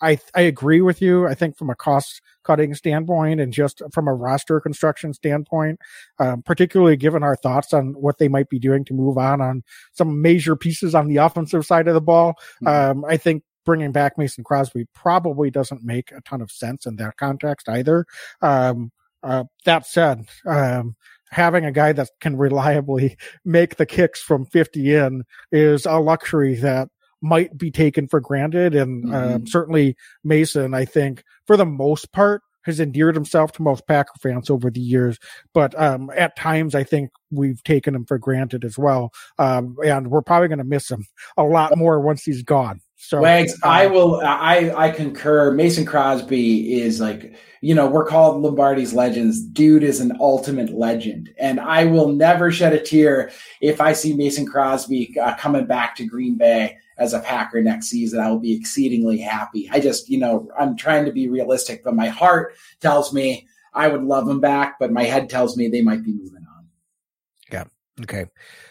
I 0.00 0.10
I 0.12 0.18
I 0.34 0.40
agree 0.42 0.80
with 0.80 1.00
you. 1.00 1.26
I 1.26 1.34
think 1.34 1.56
from 1.56 1.70
a 1.70 1.74
cost 1.74 2.20
cutting 2.44 2.74
standpoint 2.74 3.40
and 3.40 3.52
just 3.52 3.82
from 3.92 4.06
a 4.06 4.14
roster 4.14 4.60
construction 4.60 5.14
standpoint, 5.14 5.80
um, 6.18 6.42
particularly 6.42 6.96
given 6.96 7.22
our 7.22 7.36
thoughts 7.36 7.72
on 7.72 7.94
what 7.94 8.18
they 8.18 8.28
might 8.28 8.48
be 8.48 8.58
doing 8.58 8.84
to 8.84 8.94
move 8.94 9.16
on 9.16 9.40
on 9.40 9.62
some 9.92 10.20
major 10.20 10.54
pieces 10.54 10.94
on 10.94 11.08
the 11.08 11.16
offensive 11.16 11.64
side 11.64 11.88
of 11.88 11.94
the 11.94 12.00
ball. 12.00 12.34
Mm-hmm. 12.62 13.00
Um, 13.00 13.04
I 13.04 13.16
think 13.16 13.42
bringing 13.64 13.92
back 13.92 14.18
Mason 14.18 14.44
Crosby 14.44 14.86
probably 14.94 15.50
doesn't 15.50 15.82
make 15.82 16.12
a 16.12 16.20
ton 16.20 16.40
of 16.40 16.50
sense 16.50 16.86
in 16.86 16.96
that 16.96 17.16
context 17.16 17.68
either. 17.68 18.04
Um, 18.42 18.92
uh, 19.22 19.44
that 19.64 19.86
said, 19.86 20.26
um, 20.46 20.96
having 21.34 21.64
a 21.64 21.72
guy 21.72 21.92
that 21.92 22.08
can 22.20 22.36
reliably 22.36 23.16
make 23.44 23.76
the 23.76 23.86
kicks 23.86 24.22
from 24.22 24.46
50 24.46 24.94
in 24.94 25.24
is 25.50 25.84
a 25.84 25.98
luxury 25.98 26.54
that 26.56 26.88
might 27.20 27.56
be 27.58 27.70
taken 27.70 28.06
for 28.06 28.20
granted. 28.20 28.74
And 28.74 29.04
um, 29.06 29.10
mm-hmm. 29.12 29.46
certainly 29.46 29.96
Mason, 30.22 30.74
I 30.74 30.84
think, 30.84 31.24
for 31.46 31.56
the 31.56 31.66
most 31.66 32.12
part, 32.12 32.42
has 32.64 32.80
endeared 32.80 33.14
himself 33.14 33.52
to 33.52 33.62
most 33.62 33.86
Packer 33.86 34.12
fans 34.22 34.48
over 34.48 34.70
the 34.70 34.80
years. 34.80 35.18
But 35.52 35.78
um, 35.80 36.10
at 36.16 36.36
times, 36.36 36.74
I 36.74 36.84
think 36.84 37.10
we've 37.30 37.62
taken 37.64 37.94
him 37.94 38.04
for 38.06 38.18
granted 38.18 38.64
as 38.64 38.78
well. 38.78 39.12
Um, 39.38 39.76
and 39.84 40.10
we're 40.10 40.22
probably 40.22 40.48
going 40.48 40.58
to 40.58 40.64
miss 40.64 40.90
him 40.90 41.04
a 41.36 41.42
lot 41.42 41.76
more 41.76 42.00
once 42.00 42.24
he's 42.24 42.42
gone. 42.42 42.80
So 42.96 43.20
Wags, 43.20 43.58
I 43.62 43.86
will. 43.86 44.20
I 44.24 44.72
I 44.74 44.90
concur. 44.90 45.50
Mason 45.50 45.84
Crosby 45.84 46.80
is 46.80 47.00
like 47.00 47.34
you 47.60 47.74
know 47.74 47.86
we're 47.86 48.06
called 48.06 48.40
Lombardi's 48.40 48.94
legends. 48.94 49.42
Dude 49.42 49.82
is 49.82 50.00
an 50.00 50.16
ultimate 50.20 50.70
legend, 50.70 51.30
and 51.38 51.60
I 51.60 51.84
will 51.84 52.08
never 52.08 52.50
shed 52.50 52.72
a 52.72 52.80
tear 52.80 53.30
if 53.60 53.80
I 53.80 53.92
see 53.92 54.14
Mason 54.14 54.46
Crosby 54.46 55.14
uh, 55.20 55.34
coming 55.36 55.66
back 55.66 55.96
to 55.96 56.06
Green 56.06 56.36
Bay 56.38 56.78
as 56.96 57.12
a 57.12 57.20
Packer 57.20 57.60
next 57.60 57.88
season. 57.88 58.20
I 58.20 58.30
will 58.30 58.38
be 58.38 58.54
exceedingly 58.56 59.18
happy. 59.18 59.68
I 59.70 59.80
just 59.80 60.08
you 60.08 60.18
know 60.18 60.48
I'm 60.58 60.76
trying 60.76 61.04
to 61.04 61.12
be 61.12 61.28
realistic, 61.28 61.84
but 61.84 61.94
my 61.94 62.08
heart 62.08 62.54
tells 62.80 63.12
me 63.12 63.46
I 63.74 63.88
would 63.88 64.04
love 64.04 64.28
him 64.28 64.40
back, 64.40 64.78
but 64.78 64.92
my 64.92 65.04
head 65.04 65.28
tells 65.28 65.56
me 65.56 65.68
they 65.68 65.82
might 65.82 66.04
be 66.04 66.12
moving 66.12 66.46
on. 66.56 66.66
Yeah. 67.50 67.64
Okay. 68.02 68.26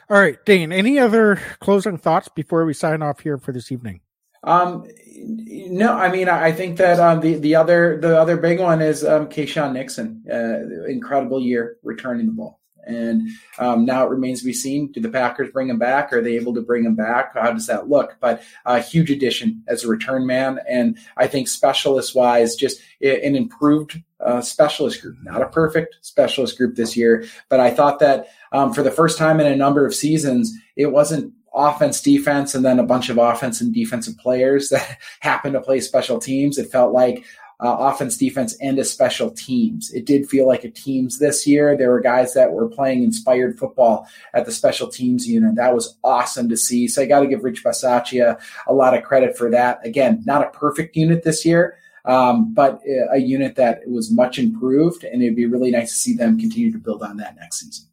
All 0.09 0.19
right, 0.19 0.43
Dane. 0.45 0.71
Any 0.71 0.97
other 0.97 1.41
closing 1.59 1.97
thoughts 1.97 2.29
before 2.29 2.65
we 2.65 2.73
sign 2.73 3.01
off 3.01 3.19
here 3.19 3.37
for 3.37 3.51
this 3.51 3.71
evening? 3.71 4.01
Um, 4.43 4.85
no, 5.25 5.93
I 5.93 6.11
mean, 6.11 6.27
I 6.27 6.51
think 6.51 6.77
that 6.77 6.99
um, 6.99 7.21
the 7.21 7.35
the 7.35 7.55
other 7.55 7.99
the 8.01 8.19
other 8.19 8.37
big 8.37 8.59
one 8.59 8.81
is 8.81 9.05
um, 9.05 9.27
Keisean 9.27 9.73
Nixon. 9.73 10.23
Uh, 10.29 10.89
incredible 10.89 11.39
year 11.39 11.77
returning 11.81 12.25
the 12.25 12.33
ball, 12.33 12.59
and 12.85 13.29
um, 13.57 13.85
now 13.85 14.05
it 14.05 14.09
remains 14.09 14.39
to 14.41 14.45
be 14.45 14.53
seen: 14.53 14.91
do 14.91 14.99
the 14.99 15.09
Packers 15.09 15.51
bring 15.51 15.69
him 15.69 15.79
back? 15.79 16.11
Are 16.11 16.21
they 16.21 16.35
able 16.35 16.53
to 16.55 16.61
bring 16.61 16.83
him 16.83 16.95
back? 16.95 17.33
How 17.35 17.51
does 17.53 17.67
that 17.67 17.87
look? 17.89 18.17
But 18.19 18.43
a 18.65 18.81
huge 18.81 19.11
addition 19.11 19.63
as 19.67 19.85
a 19.85 19.87
return 19.87 20.25
man, 20.25 20.59
and 20.67 20.97
I 21.15 21.27
think 21.27 21.47
specialist 21.47 22.15
wise, 22.15 22.55
just 22.55 22.81
an 23.01 23.35
improved 23.35 24.01
uh, 24.19 24.41
specialist 24.41 25.01
group. 25.01 25.17
Not 25.23 25.41
a 25.41 25.47
perfect 25.47 25.97
specialist 26.01 26.57
group 26.57 26.75
this 26.75 26.97
year, 26.97 27.25
but 27.47 27.61
I 27.61 27.71
thought 27.71 27.99
that 27.99 28.27
um, 28.51 28.73
for 28.73 28.83
the 28.83 28.91
first 28.91 29.17
time 29.17 29.39
in 29.39 29.47
a 29.47 29.55
number 29.55 29.85
of 29.85 29.95
seasons, 29.95 30.53
it 30.75 30.87
wasn't 30.87 31.33
offense, 31.53 32.01
defense, 32.01 32.55
and 32.55 32.65
then 32.65 32.79
a 32.79 32.83
bunch 32.83 33.09
of 33.09 33.17
offense 33.17 33.61
and 33.61 33.73
defensive 33.73 34.17
players 34.17 34.69
that 34.71 34.99
happen 35.19 35.53
to 35.53 35.61
play 35.61 35.79
special 35.79 36.19
teams. 36.19 36.57
It 36.57 36.71
felt 36.71 36.93
like 36.93 37.23
uh, 37.59 37.77
offense, 37.79 38.17
defense, 38.17 38.55
and 38.61 38.77
a 38.79 38.83
special 38.83 39.31
teams. 39.31 39.91
It 39.93 40.05
did 40.05 40.27
feel 40.27 40.47
like 40.47 40.65
a 40.65 40.69
teams 40.69 41.19
this 41.19 41.47
year. 41.47 41.77
There 41.77 41.91
were 41.91 42.01
guys 42.01 42.33
that 42.33 42.51
were 42.51 42.67
playing 42.67 43.03
inspired 43.03 43.57
football 43.57 44.07
at 44.33 44.45
the 44.45 44.51
special 44.51 44.87
teams 44.87 45.27
unit. 45.27 45.55
That 45.55 45.73
was 45.73 45.97
awesome 46.03 46.49
to 46.49 46.57
see. 46.57 46.87
So 46.87 47.01
I 47.01 47.05
got 47.05 47.21
to 47.21 47.27
give 47.27 47.43
Rich 47.43 47.63
Bisaccia 47.63 48.39
a 48.67 48.73
lot 48.73 48.97
of 48.97 49.03
credit 49.03 49.37
for 49.37 49.49
that. 49.51 49.85
Again, 49.85 50.23
not 50.25 50.45
a 50.45 50.49
perfect 50.49 50.95
unit 50.95 51.23
this 51.23 51.45
year. 51.45 51.77
Um, 52.05 52.53
but 52.53 52.81
a 53.13 53.17
unit 53.17 53.55
that 53.55 53.87
was 53.87 54.11
much 54.11 54.37
improved, 54.37 55.05
and 55.05 55.23
it'd 55.23 55.37
be 55.37 55.45
really 55.45 55.71
nice 55.71 55.89
to 55.91 55.95
see 55.95 56.13
them 56.13 56.37
continue 56.37 56.69
to 56.69 56.77
build 56.77 57.01
on 57.01 57.15
that 57.15 57.37
next 57.37 57.61
season. 57.61 57.85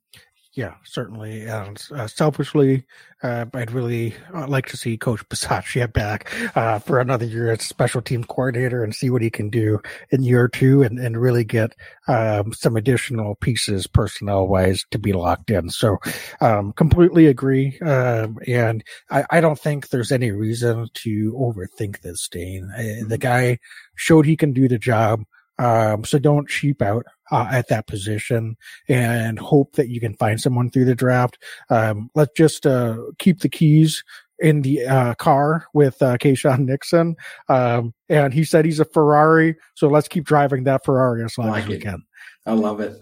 Yeah, 0.55 0.75
certainly. 0.83 1.43
And 1.43 1.81
uh, 1.95 2.09
selfishly, 2.09 2.85
uh, 3.23 3.47
I'd 3.55 3.71
really 3.71 4.17
uh, 4.35 4.49
like 4.49 4.67
to 4.67 4.77
see 4.77 4.97
Coach 4.97 5.27
Bisaccia 5.29 5.93
back 5.93 6.29
uh, 6.57 6.81
for 6.81 6.99
another 6.99 7.25
year 7.25 7.53
as 7.53 7.63
special 7.63 8.03
team 8.03 8.25
coordinator 8.25 8.83
and 8.83 8.93
see 8.93 9.11
what 9.11 9.23
he 9.23 9.31
can 9.31 9.49
do 9.49 9.81
in 10.11 10.25
year 10.25 10.49
two 10.49 10.83
and, 10.83 10.99
and 10.99 11.21
really 11.21 11.45
get 11.45 11.77
um, 12.09 12.53
some 12.53 12.77
additional 12.77 13.37
pieces 13.37 13.87
personnel 13.87 14.49
wise 14.49 14.85
to 14.91 14.99
be 14.99 15.13
locked 15.13 15.53
in. 15.53 15.71
So, 15.71 15.99
um, 16.41 16.73
completely 16.73 17.27
agree. 17.27 17.79
Um, 17.79 18.39
and 18.49 18.83
I, 19.09 19.25
I, 19.31 19.41
don't 19.41 19.59
think 19.59 19.91
there's 19.91 20.11
any 20.11 20.33
reason 20.33 20.89
to 20.95 21.33
overthink 21.39 22.01
this, 22.01 22.29
Dane. 22.29 22.67
The 22.77 23.05
mm-hmm. 23.05 23.15
guy 23.15 23.59
showed 23.95 24.27
he 24.27 24.37
can 24.37 24.53
do 24.53 24.67
the 24.67 24.79
job. 24.79 25.23
Um, 25.61 26.05
so 26.05 26.19
don't 26.19 26.49
cheap 26.49 26.81
out 26.81 27.05
uh, 27.31 27.49
at 27.51 27.69
that 27.69 27.87
position 27.87 28.57
and 28.89 29.39
hope 29.39 29.75
that 29.77 29.89
you 29.89 30.01
can 30.01 30.15
find 30.15 30.41
someone 30.41 30.71
through 30.71 30.85
the 30.85 30.95
draft. 30.95 31.39
Um, 31.69 32.11
let's 32.15 32.33
just 32.37 32.67
uh, 32.67 32.97
keep 33.19 33.41
the 33.41 33.49
keys 33.49 34.03
in 34.39 34.63
the 34.63 34.87
uh, 34.87 35.15
car 35.15 35.67
with 35.75 36.01
uh, 36.03 36.17
Keisean 36.17 36.65
Nixon. 36.67 37.17
Um, 37.49 37.95
and 38.09 38.33
he 38.33 38.45
said 38.45 38.65
he's 38.65 38.81
a 38.81 38.85
Ferrari, 38.85 39.57
so 39.75 39.89
let's 39.89 40.09
keep 40.09 40.25
driving 40.25 40.65
that 40.65 40.85
Ferrari 40.85 41.23
as 41.25 41.37
long 41.39 41.49
like 41.49 41.65
as 41.65 41.69
we 41.69 41.75
it. 41.77 41.83
can. 41.83 42.03
I 42.47 42.53
love 42.53 42.81
it. 42.81 43.01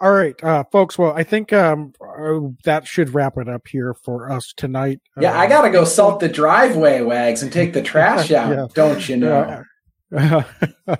All 0.00 0.12
right, 0.12 0.40
uh, 0.44 0.62
folks. 0.70 0.96
Well, 0.96 1.12
I 1.12 1.24
think 1.24 1.52
um, 1.52 1.92
uh, 2.00 2.38
that 2.62 2.86
should 2.86 3.12
wrap 3.14 3.36
it 3.36 3.48
up 3.48 3.66
here 3.66 3.94
for 3.94 4.30
us 4.30 4.54
tonight. 4.56 5.00
Yeah, 5.20 5.36
uh, 5.36 5.40
I 5.40 5.48
gotta 5.48 5.70
go 5.70 5.84
salt 5.84 6.20
the 6.20 6.28
driveway, 6.28 7.02
Wags, 7.02 7.42
and 7.42 7.52
take 7.52 7.72
the 7.72 7.82
trash 7.82 8.30
out. 8.32 8.50
yeah. 8.52 8.66
Don't 8.74 9.08
you 9.08 9.16
know? 9.16 9.64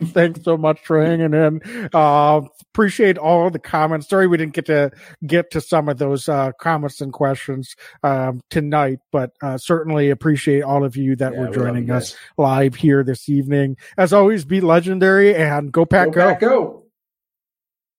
Thanks 0.05 0.43
so 0.43 0.59
much 0.59 0.81
for 0.85 1.03
hanging 1.03 1.33
in. 1.33 1.89
Uh, 1.95 2.43
appreciate 2.73 3.17
all 3.17 3.49
the 3.49 3.59
comments. 3.59 4.09
Sorry 4.09 4.27
we 4.27 4.37
didn't 4.37 4.55
get 4.55 4.67
to 4.67 4.91
get 5.27 5.51
to 5.53 5.61
some 5.61 5.89
of 5.89 5.99
those 5.99 6.29
uh, 6.29 6.53
comments 6.61 7.01
and 7.01 7.13
questions 7.13 7.75
um, 8.03 8.41
tonight, 8.51 8.99
but 9.11 9.33
uh, 9.43 9.57
certainly 9.57 10.11
appreciate 10.11 10.63
all 10.63 10.85
of 10.85 10.97
you 10.97 11.17
that 11.17 11.33
yeah, 11.33 11.41
were 11.41 11.49
joining 11.49 11.91
us 11.91 12.17
live 12.37 12.75
here 12.75 13.03
this 13.03 13.29
evening. 13.29 13.77
As 13.97 14.13
always, 14.13 14.45
be 14.45 14.61
legendary 14.61 15.35
and 15.35 15.73
go 15.73 15.87
pack 15.87 16.09
go. 16.09 16.13
go. 16.13 16.29
Pack, 16.29 16.41
go. 16.41 16.88